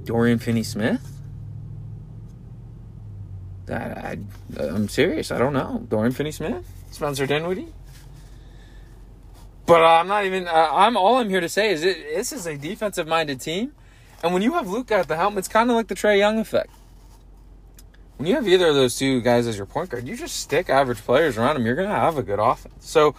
Dorian 0.03 0.37
Finney-Smith. 0.37 1.01
I, 3.69 3.73
I, 3.73 4.17
I'm 4.59 4.89
serious. 4.89 5.31
I 5.31 5.39
don't 5.39 5.53
know. 5.53 5.85
Dorian 5.89 6.11
Finney-Smith, 6.11 6.67
Spencer 6.91 7.25
Dinwiddie. 7.25 7.73
But 9.65 9.83
I'm 9.83 10.07
not 10.07 10.25
even. 10.25 10.47
Uh, 10.47 10.69
I'm 10.71 10.95
all 10.95 11.15
I'm 11.15 11.29
here 11.29 11.41
to 11.41 11.49
say 11.49 11.71
is 11.71 11.83
it, 11.83 11.97
this 12.15 12.31
is 12.31 12.45
a 12.45 12.55
defensive-minded 12.55 13.41
team 13.41 13.73
and 14.25 14.33
when 14.33 14.41
you 14.41 14.53
have 14.53 14.67
Luka 14.67 14.95
at 14.95 15.07
the 15.07 15.17
helm, 15.17 15.37
it's 15.37 15.47
kind 15.47 15.69
of 15.69 15.75
like 15.75 15.87
the 15.87 15.93
Trae 15.93 16.17
Young 16.17 16.39
effect. 16.39 16.71
When 18.17 18.27
you 18.27 18.33
have 18.33 18.47
either 18.47 18.69
of 18.69 18.73
those 18.73 18.97
two 18.97 19.21
guys 19.21 19.45
as 19.45 19.55
your 19.55 19.67
point 19.67 19.91
guard, 19.91 20.07
you 20.07 20.17
just 20.17 20.37
stick 20.37 20.67
average 20.67 20.97
players 20.97 21.37
around 21.37 21.53
them. 21.53 21.65
You're 21.67 21.75
going 21.75 21.89
to 21.89 21.95
have 21.95 22.17
a 22.17 22.23
good 22.23 22.39
offense. 22.39 22.89
So 22.89 23.13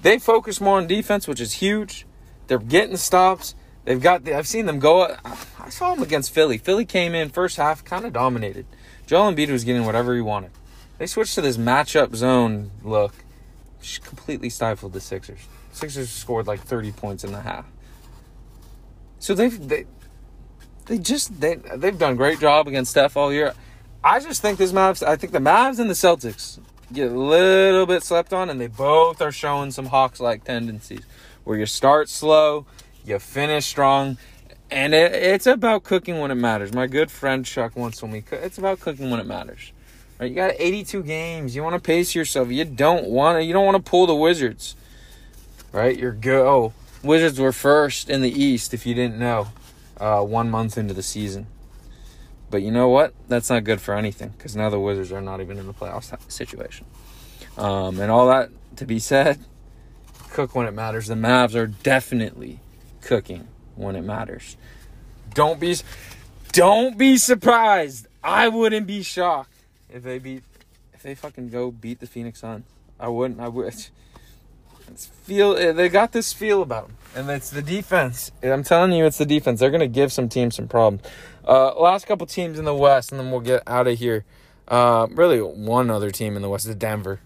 they 0.00 0.18
focus 0.18 0.58
more 0.58 0.78
on 0.78 0.86
defense, 0.86 1.28
which 1.28 1.42
is 1.42 1.52
huge. 1.52 2.06
They're 2.46 2.58
getting 2.58 2.96
stops. 2.96 3.54
They've 3.84 4.00
got. 4.00 4.24
The, 4.24 4.34
I've 4.34 4.48
seen 4.48 4.64
them 4.64 4.78
go. 4.78 5.14
I 5.58 5.68
saw 5.68 5.94
them 5.94 6.02
against 6.02 6.32
Philly. 6.32 6.56
Philly 6.56 6.86
came 6.86 7.14
in 7.14 7.28
first 7.28 7.58
half, 7.58 7.84
kind 7.84 8.06
of 8.06 8.14
dominated. 8.14 8.64
Joel 9.06 9.34
Embiid 9.34 9.50
was 9.50 9.64
getting 9.64 9.84
whatever 9.84 10.14
he 10.14 10.22
wanted. 10.22 10.52
They 10.96 11.06
switched 11.06 11.34
to 11.34 11.42
this 11.42 11.58
matchup 11.58 12.14
zone 12.14 12.70
look, 12.82 13.12
which 13.78 14.00
completely 14.02 14.48
stifled 14.48 14.94
the 14.94 15.00
Sixers. 15.00 15.40
Sixers 15.72 16.08
scored 16.08 16.46
like 16.46 16.60
30 16.60 16.92
points 16.92 17.24
in 17.24 17.32
the 17.32 17.42
half. 17.42 17.66
So 19.18 19.34
they've 19.34 19.68
they 19.68 19.84
they 20.90 20.98
just 20.98 21.40
they 21.40 21.54
they've 21.54 21.96
done 21.96 22.14
a 22.14 22.16
great 22.16 22.40
job 22.40 22.66
against 22.66 22.90
Steph 22.90 23.16
all 23.16 23.32
year. 23.32 23.54
I 24.02 24.18
just 24.18 24.42
think 24.42 24.58
this 24.58 24.72
Mavs. 24.72 25.06
I 25.06 25.14
think 25.14 25.32
the 25.32 25.38
Mavs 25.38 25.78
and 25.78 25.88
the 25.88 25.94
Celtics 25.94 26.58
get 26.92 27.12
a 27.12 27.14
little 27.14 27.86
bit 27.86 28.02
slept 28.02 28.32
on, 28.32 28.50
and 28.50 28.60
they 28.60 28.66
both 28.66 29.22
are 29.22 29.30
showing 29.30 29.70
some 29.70 29.86
Hawks-like 29.86 30.42
tendencies, 30.42 31.02
where 31.44 31.56
you 31.56 31.66
start 31.66 32.08
slow, 32.08 32.66
you 33.04 33.20
finish 33.20 33.66
strong, 33.66 34.18
and 34.68 34.92
it, 34.92 35.12
it's 35.12 35.46
about 35.46 35.84
cooking 35.84 36.18
when 36.18 36.32
it 36.32 36.34
matters. 36.34 36.74
My 36.74 36.88
good 36.88 37.08
friend 37.08 37.46
Chuck 37.46 37.76
once 37.76 38.00
told 38.00 38.10
me 38.10 38.24
it's 38.32 38.58
about 38.58 38.80
cooking 38.80 39.10
when 39.10 39.20
it 39.20 39.26
matters. 39.26 39.70
Right? 40.18 40.30
You 40.30 40.34
got 40.34 40.54
82 40.58 41.04
games. 41.04 41.54
You 41.54 41.62
want 41.62 41.80
to 41.80 41.86
pace 41.86 42.16
yourself. 42.16 42.50
You 42.50 42.64
don't 42.64 43.06
want 43.06 43.38
to. 43.38 43.44
You 43.44 43.52
don't 43.52 43.64
want 43.64 43.76
to 43.76 43.88
pull 43.88 44.08
the 44.08 44.16
Wizards. 44.16 44.74
Right? 45.70 45.96
You're 45.96 46.10
go. 46.10 46.48
Oh, 46.48 46.72
Wizards 47.04 47.38
were 47.38 47.52
first 47.52 48.10
in 48.10 48.22
the 48.22 48.42
East. 48.42 48.74
If 48.74 48.86
you 48.86 48.94
didn't 48.96 49.20
know 49.20 49.50
uh, 50.00 50.22
one 50.22 50.50
month 50.50 50.76
into 50.76 50.94
the 50.94 51.02
season. 51.02 51.46
But 52.50 52.62
you 52.62 52.72
know 52.72 52.88
what? 52.88 53.14
That's 53.28 53.48
not 53.48 53.62
good 53.62 53.80
for 53.80 53.94
anything 53.94 54.30
because 54.36 54.56
now 54.56 54.70
the 54.70 54.80
Wizards 54.80 55.12
are 55.12 55.20
not 55.20 55.40
even 55.40 55.58
in 55.58 55.66
the 55.66 55.72
playoff 55.72 56.18
situation. 56.30 56.86
Um, 57.56 58.00
and 58.00 58.10
all 58.10 58.26
that 58.28 58.50
to 58.76 58.86
be 58.86 58.98
said, 58.98 59.38
cook 60.30 60.54
when 60.54 60.66
it 60.66 60.72
matters. 60.72 61.06
The 61.06 61.14
Mavs 61.14 61.54
are 61.54 61.66
definitely 61.66 62.60
cooking 63.02 63.46
when 63.76 63.94
it 63.94 64.02
matters. 64.02 64.56
Don't 65.32 65.60
be, 65.60 65.76
don't 66.52 66.98
be 66.98 67.16
surprised. 67.18 68.08
I 68.22 68.48
wouldn't 68.48 68.86
be 68.86 69.02
shocked 69.02 69.54
if 69.88 70.02
they 70.02 70.18
beat, 70.18 70.42
if 70.92 71.02
they 71.02 71.14
fucking 71.14 71.50
go 71.50 71.70
beat 71.70 72.00
the 72.00 72.06
Phoenix 72.06 72.40
Suns. 72.40 72.64
I 72.98 73.08
wouldn't. 73.08 73.40
I 73.40 73.48
would. 73.48 73.74
It's 74.90 75.06
feel 75.06 75.54
they 75.54 75.88
got 75.88 76.12
this 76.12 76.32
feel 76.32 76.62
about 76.62 76.88
them 76.88 76.96
and 77.14 77.30
it's 77.30 77.50
the 77.50 77.62
defense. 77.62 78.30
I'm 78.42 78.62
telling 78.62 78.92
you, 78.92 79.04
it's 79.04 79.18
the 79.18 79.26
defense. 79.26 79.60
They're 79.60 79.70
going 79.70 79.80
to 79.80 79.88
give 79.88 80.12
some 80.12 80.28
teams 80.28 80.56
some 80.56 80.68
problems. 80.68 81.02
Uh, 81.46 81.74
last 81.74 82.06
couple 82.06 82.26
teams 82.26 82.58
in 82.58 82.64
the 82.64 82.74
West, 82.74 83.10
and 83.10 83.20
then 83.20 83.30
we'll 83.30 83.40
get 83.40 83.62
out 83.66 83.86
of 83.86 83.98
here. 83.98 84.24
Uh, 84.68 85.06
really, 85.10 85.40
one 85.40 85.90
other 85.90 86.10
team 86.10 86.36
in 86.36 86.42
the 86.42 86.48
West 86.48 86.66
is 86.66 86.74
Denver. 86.76 87.20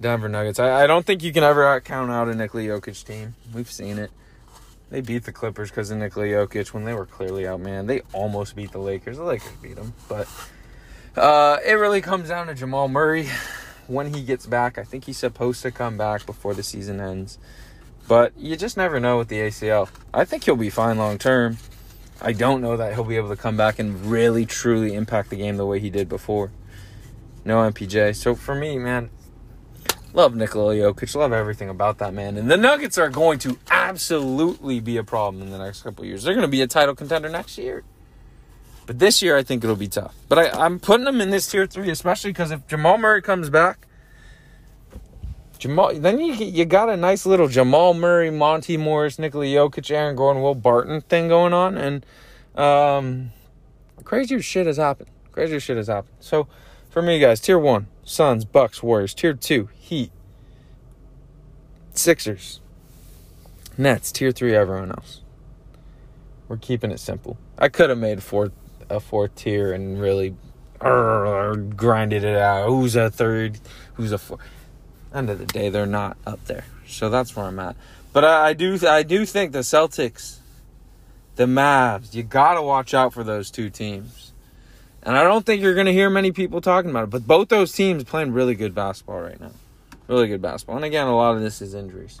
Denver 0.00 0.28
Nuggets. 0.28 0.58
I, 0.58 0.84
I 0.84 0.86
don't 0.86 1.04
think 1.04 1.22
you 1.22 1.32
can 1.32 1.42
ever 1.42 1.80
count 1.80 2.10
out 2.10 2.28
a 2.28 2.34
Nikola 2.34 2.64
Jokic 2.64 3.04
team. 3.04 3.34
We've 3.52 3.70
seen 3.70 3.98
it. 3.98 4.10
They 4.90 5.00
beat 5.00 5.24
the 5.24 5.32
Clippers 5.32 5.70
because 5.70 5.90
of 5.90 5.98
Nikola 5.98 6.26
Jokic 6.26 6.72
when 6.72 6.84
they 6.84 6.94
were 6.94 7.06
clearly 7.06 7.48
out, 7.48 7.60
man. 7.60 7.86
They 7.86 8.02
almost 8.12 8.54
beat 8.54 8.70
the 8.70 8.78
Lakers. 8.78 9.16
The 9.16 9.24
Lakers 9.24 9.50
beat 9.62 9.76
them. 9.76 9.94
But 10.08 10.28
uh, 11.16 11.58
it 11.64 11.72
really 11.72 12.00
comes 12.00 12.28
down 12.28 12.46
to 12.48 12.54
Jamal 12.54 12.88
Murray 12.88 13.28
when 13.88 14.14
he 14.14 14.22
gets 14.22 14.46
back. 14.46 14.78
I 14.78 14.84
think 14.84 15.04
he's 15.04 15.18
supposed 15.18 15.62
to 15.62 15.70
come 15.70 15.96
back 15.96 16.26
before 16.26 16.54
the 16.54 16.62
season 16.62 17.00
ends. 17.00 17.38
But 18.06 18.36
you 18.36 18.56
just 18.56 18.76
never 18.76 19.00
know 19.00 19.18
with 19.18 19.28
the 19.28 19.38
ACL. 19.38 19.88
I 20.12 20.24
think 20.24 20.44
he'll 20.44 20.56
be 20.56 20.70
fine 20.70 20.98
long 20.98 21.18
term. 21.18 21.58
I 22.20 22.32
don't 22.32 22.60
know 22.60 22.76
that 22.76 22.94
he'll 22.94 23.04
be 23.04 23.16
able 23.16 23.30
to 23.30 23.36
come 23.36 23.56
back 23.56 23.78
and 23.78 24.06
really 24.06 24.46
truly 24.46 24.94
impact 24.94 25.30
the 25.30 25.36
game 25.36 25.56
the 25.56 25.66
way 25.66 25.80
he 25.80 25.90
did 25.90 26.08
before. 26.08 26.52
No 27.44 27.56
MPJ. 27.56 28.16
So 28.16 28.34
for 28.34 28.54
me, 28.54 28.78
man, 28.78 29.10
Love 30.14 30.36
Nikola 30.36 30.76
Jokic. 30.76 31.14
Love 31.16 31.32
everything 31.32 31.68
about 31.68 31.98
that 31.98 32.14
man. 32.14 32.36
And 32.36 32.48
the 32.48 32.56
Nuggets 32.56 32.96
are 32.98 33.08
going 33.08 33.40
to 33.40 33.58
absolutely 33.68 34.78
be 34.78 34.96
a 34.96 35.02
problem 35.02 35.42
in 35.42 35.50
the 35.50 35.58
next 35.58 35.82
couple 35.82 36.04
years. 36.04 36.22
They're 36.22 36.34
going 36.34 36.46
to 36.46 36.50
be 36.50 36.62
a 36.62 36.68
title 36.68 36.94
contender 36.94 37.28
next 37.28 37.58
year. 37.58 37.82
But 38.86 38.98
this 38.98 39.22
year, 39.22 39.36
I 39.36 39.42
think 39.42 39.64
it'll 39.64 39.76
be 39.76 39.88
tough. 39.88 40.14
But 40.28 40.38
I, 40.38 40.64
I'm 40.64 40.78
putting 40.78 41.04
them 41.04 41.20
in 41.20 41.30
this 41.30 41.46
tier 41.46 41.66
three, 41.66 41.90
especially 41.90 42.30
because 42.30 42.50
if 42.50 42.66
Jamal 42.66 42.98
Murray 42.98 43.22
comes 43.22 43.48
back, 43.48 43.86
Jamal, 45.58 45.94
then 45.94 46.20
you 46.20 46.34
you 46.34 46.64
got 46.66 46.90
a 46.90 46.96
nice 46.96 47.24
little 47.24 47.48
Jamal 47.48 47.94
Murray, 47.94 48.30
Monte 48.30 48.76
Morris, 48.76 49.18
Nikola 49.18 49.46
Jokic, 49.46 49.90
Aaron 49.90 50.16
Gordon, 50.16 50.42
Will 50.42 50.54
Barton 50.54 51.00
thing 51.00 51.28
going 51.28 51.54
on, 51.54 51.78
and 51.78 52.04
um, 52.56 53.30
crazier 54.04 54.42
shit 54.42 54.66
has 54.66 54.76
happened. 54.76 55.08
Crazier 55.32 55.60
shit 55.60 55.78
has 55.78 55.86
happened. 55.86 56.16
So 56.20 56.46
for 56.90 57.00
me, 57.00 57.18
guys, 57.18 57.40
tier 57.40 57.58
one, 57.58 57.86
Suns, 58.04 58.44
Bucks, 58.44 58.82
Warriors. 58.82 59.14
Tier 59.14 59.32
two, 59.32 59.70
Heat, 59.74 60.12
Sixers, 61.94 62.60
Nets. 63.78 64.12
Tier 64.12 64.32
three, 64.32 64.54
everyone 64.54 64.90
else. 64.90 65.22
We're 66.46 66.58
keeping 66.58 66.90
it 66.90 67.00
simple. 67.00 67.38
I 67.56 67.70
could 67.70 67.88
have 67.88 67.98
made 67.98 68.18
a 68.18 68.20
fourth 68.20 68.52
a 68.90 69.00
fourth 69.00 69.34
tier 69.34 69.72
and 69.72 70.00
really 70.00 70.34
uh, 70.80 71.54
grinded 71.54 72.24
it 72.24 72.36
out. 72.36 72.68
Who's 72.68 72.96
a 72.96 73.10
third? 73.10 73.58
Who's 73.94 74.12
a 74.12 74.18
fourth? 74.18 74.40
End 75.12 75.30
of 75.30 75.38
the 75.38 75.46
day, 75.46 75.68
they're 75.68 75.86
not 75.86 76.16
up 76.26 76.44
there. 76.46 76.64
So 76.86 77.08
that's 77.08 77.36
where 77.36 77.46
I'm 77.46 77.58
at. 77.58 77.76
But 78.12 78.24
I, 78.24 78.48
I 78.48 78.52
do 78.52 78.78
I 78.86 79.02
do 79.02 79.24
think 79.26 79.52
the 79.52 79.60
Celtics, 79.60 80.38
the 81.36 81.46
Mavs, 81.46 82.14
you 82.14 82.22
gotta 82.22 82.62
watch 82.62 82.94
out 82.94 83.12
for 83.12 83.24
those 83.24 83.50
two 83.50 83.70
teams. 83.70 84.32
And 85.02 85.16
I 85.16 85.22
don't 85.22 85.44
think 85.44 85.62
you're 85.62 85.74
gonna 85.74 85.92
hear 85.92 86.10
many 86.10 86.32
people 86.32 86.60
talking 86.60 86.90
about 86.90 87.04
it. 87.04 87.10
But 87.10 87.26
both 87.26 87.48
those 87.48 87.72
teams 87.72 88.04
playing 88.04 88.32
really 88.32 88.54
good 88.54 88.74
basketball 88.74 89.20
right 89.20 89.40
now. 89.40 89.52
Really 90.08 90.28
good 90.28 90.42
basketball. 90.42 90.76
And 90.76 90.84
again, 90.84 91.06
a 91.06 91.16
lot 91.16 91.34
of 91.34 91.42
this 91.42 91.62
is 91.62 91.74
injuries. 91.74 92.20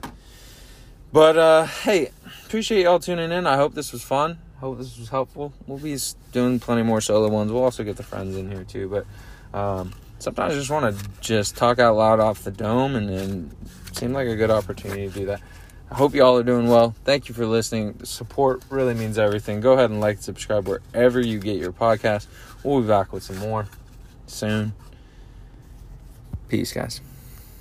But 1.12 1.38
uh, 1.38 1.66
hey, 1.66 2.10
appreciate 2.46 2.82
y'all 2.82 2.98
tuning 2.98 3.30
in. 3.30 3.46
I 3.46 3.56
hope 3.56 3.74
this 3.74 3.92
was 3.92 4.02
fun. 4.02 4.38
Hope 4.64 4.78
this 4.78 4.98
was 4.98 5.10
helpful. 5.10 5.52
We'll 5.66 5.76
be 5.76 5.94
doing 6.32 6.58
plenty 6.58 6.84
more 6.84 7.02
solo 7.02 7.28
ones. 7.28 7.52
We'll 7.52 7.64
also 7.64 7.84
get 7.84 7.98
the 7.98 8.02
friends 8.02 8.34
in 8.34 8.50
here 8.50 8.64
too. 8.64 8.88
But 8.88 9.58
um, 9.58 9.92
sometimes 10.18 10.54
I 10.54 10.56
just 10.56 10.70
want 10.70 10.98
to 10.98 11.06
just 11.20 11.54
talk 11.54 11.78
out 11.78 11.96
loud 11.96 12.18
off 12.18 12.44
the 12.44 12.50
dome, 12.50 12.96
and 12.96 13.06
then 13.06 13.54
seemed 13.92 14.14
like 14.14 14.26
a 14.26 14.36
good 14.36 14.50
opportunity 14.50 15.06
to 15.06 15.12
do 15.12 15.26
that. 15.26 15.42
I 15.90 15.96
hope 15.96 16.14
y'all 16.14 16.38
are 16.38 16.42
doing 16.42 16.66
well. 16.66 16.94
Thank 17.04 17.28
you 17.28 17.34
for 17.34 17.44
listening. 17.44 18.02
Support 18.04 18.62
really 18.70 18.94
means 18.94 19.18
everything. 19.18 19.60
Go 19.60 19.74
ahead 19.74 19.90
and 19.90 20.00
like, 20.00 20.22
subscribe 20.22 20.66
wherever 20.66 21.20
you 21.20 21.40
get 21.40 21.58
your 21.58 21.72
podcast. 21.72 22.26
We'll 22.62 22.80
be 22.80 22.88
back 22.88 23.12
with 23.12 23.22
some 23.22 23.36
more 23.36 23.66
soon. 24.26 24.72
Peace, 26.48 26.72
guys. 26.72 27.02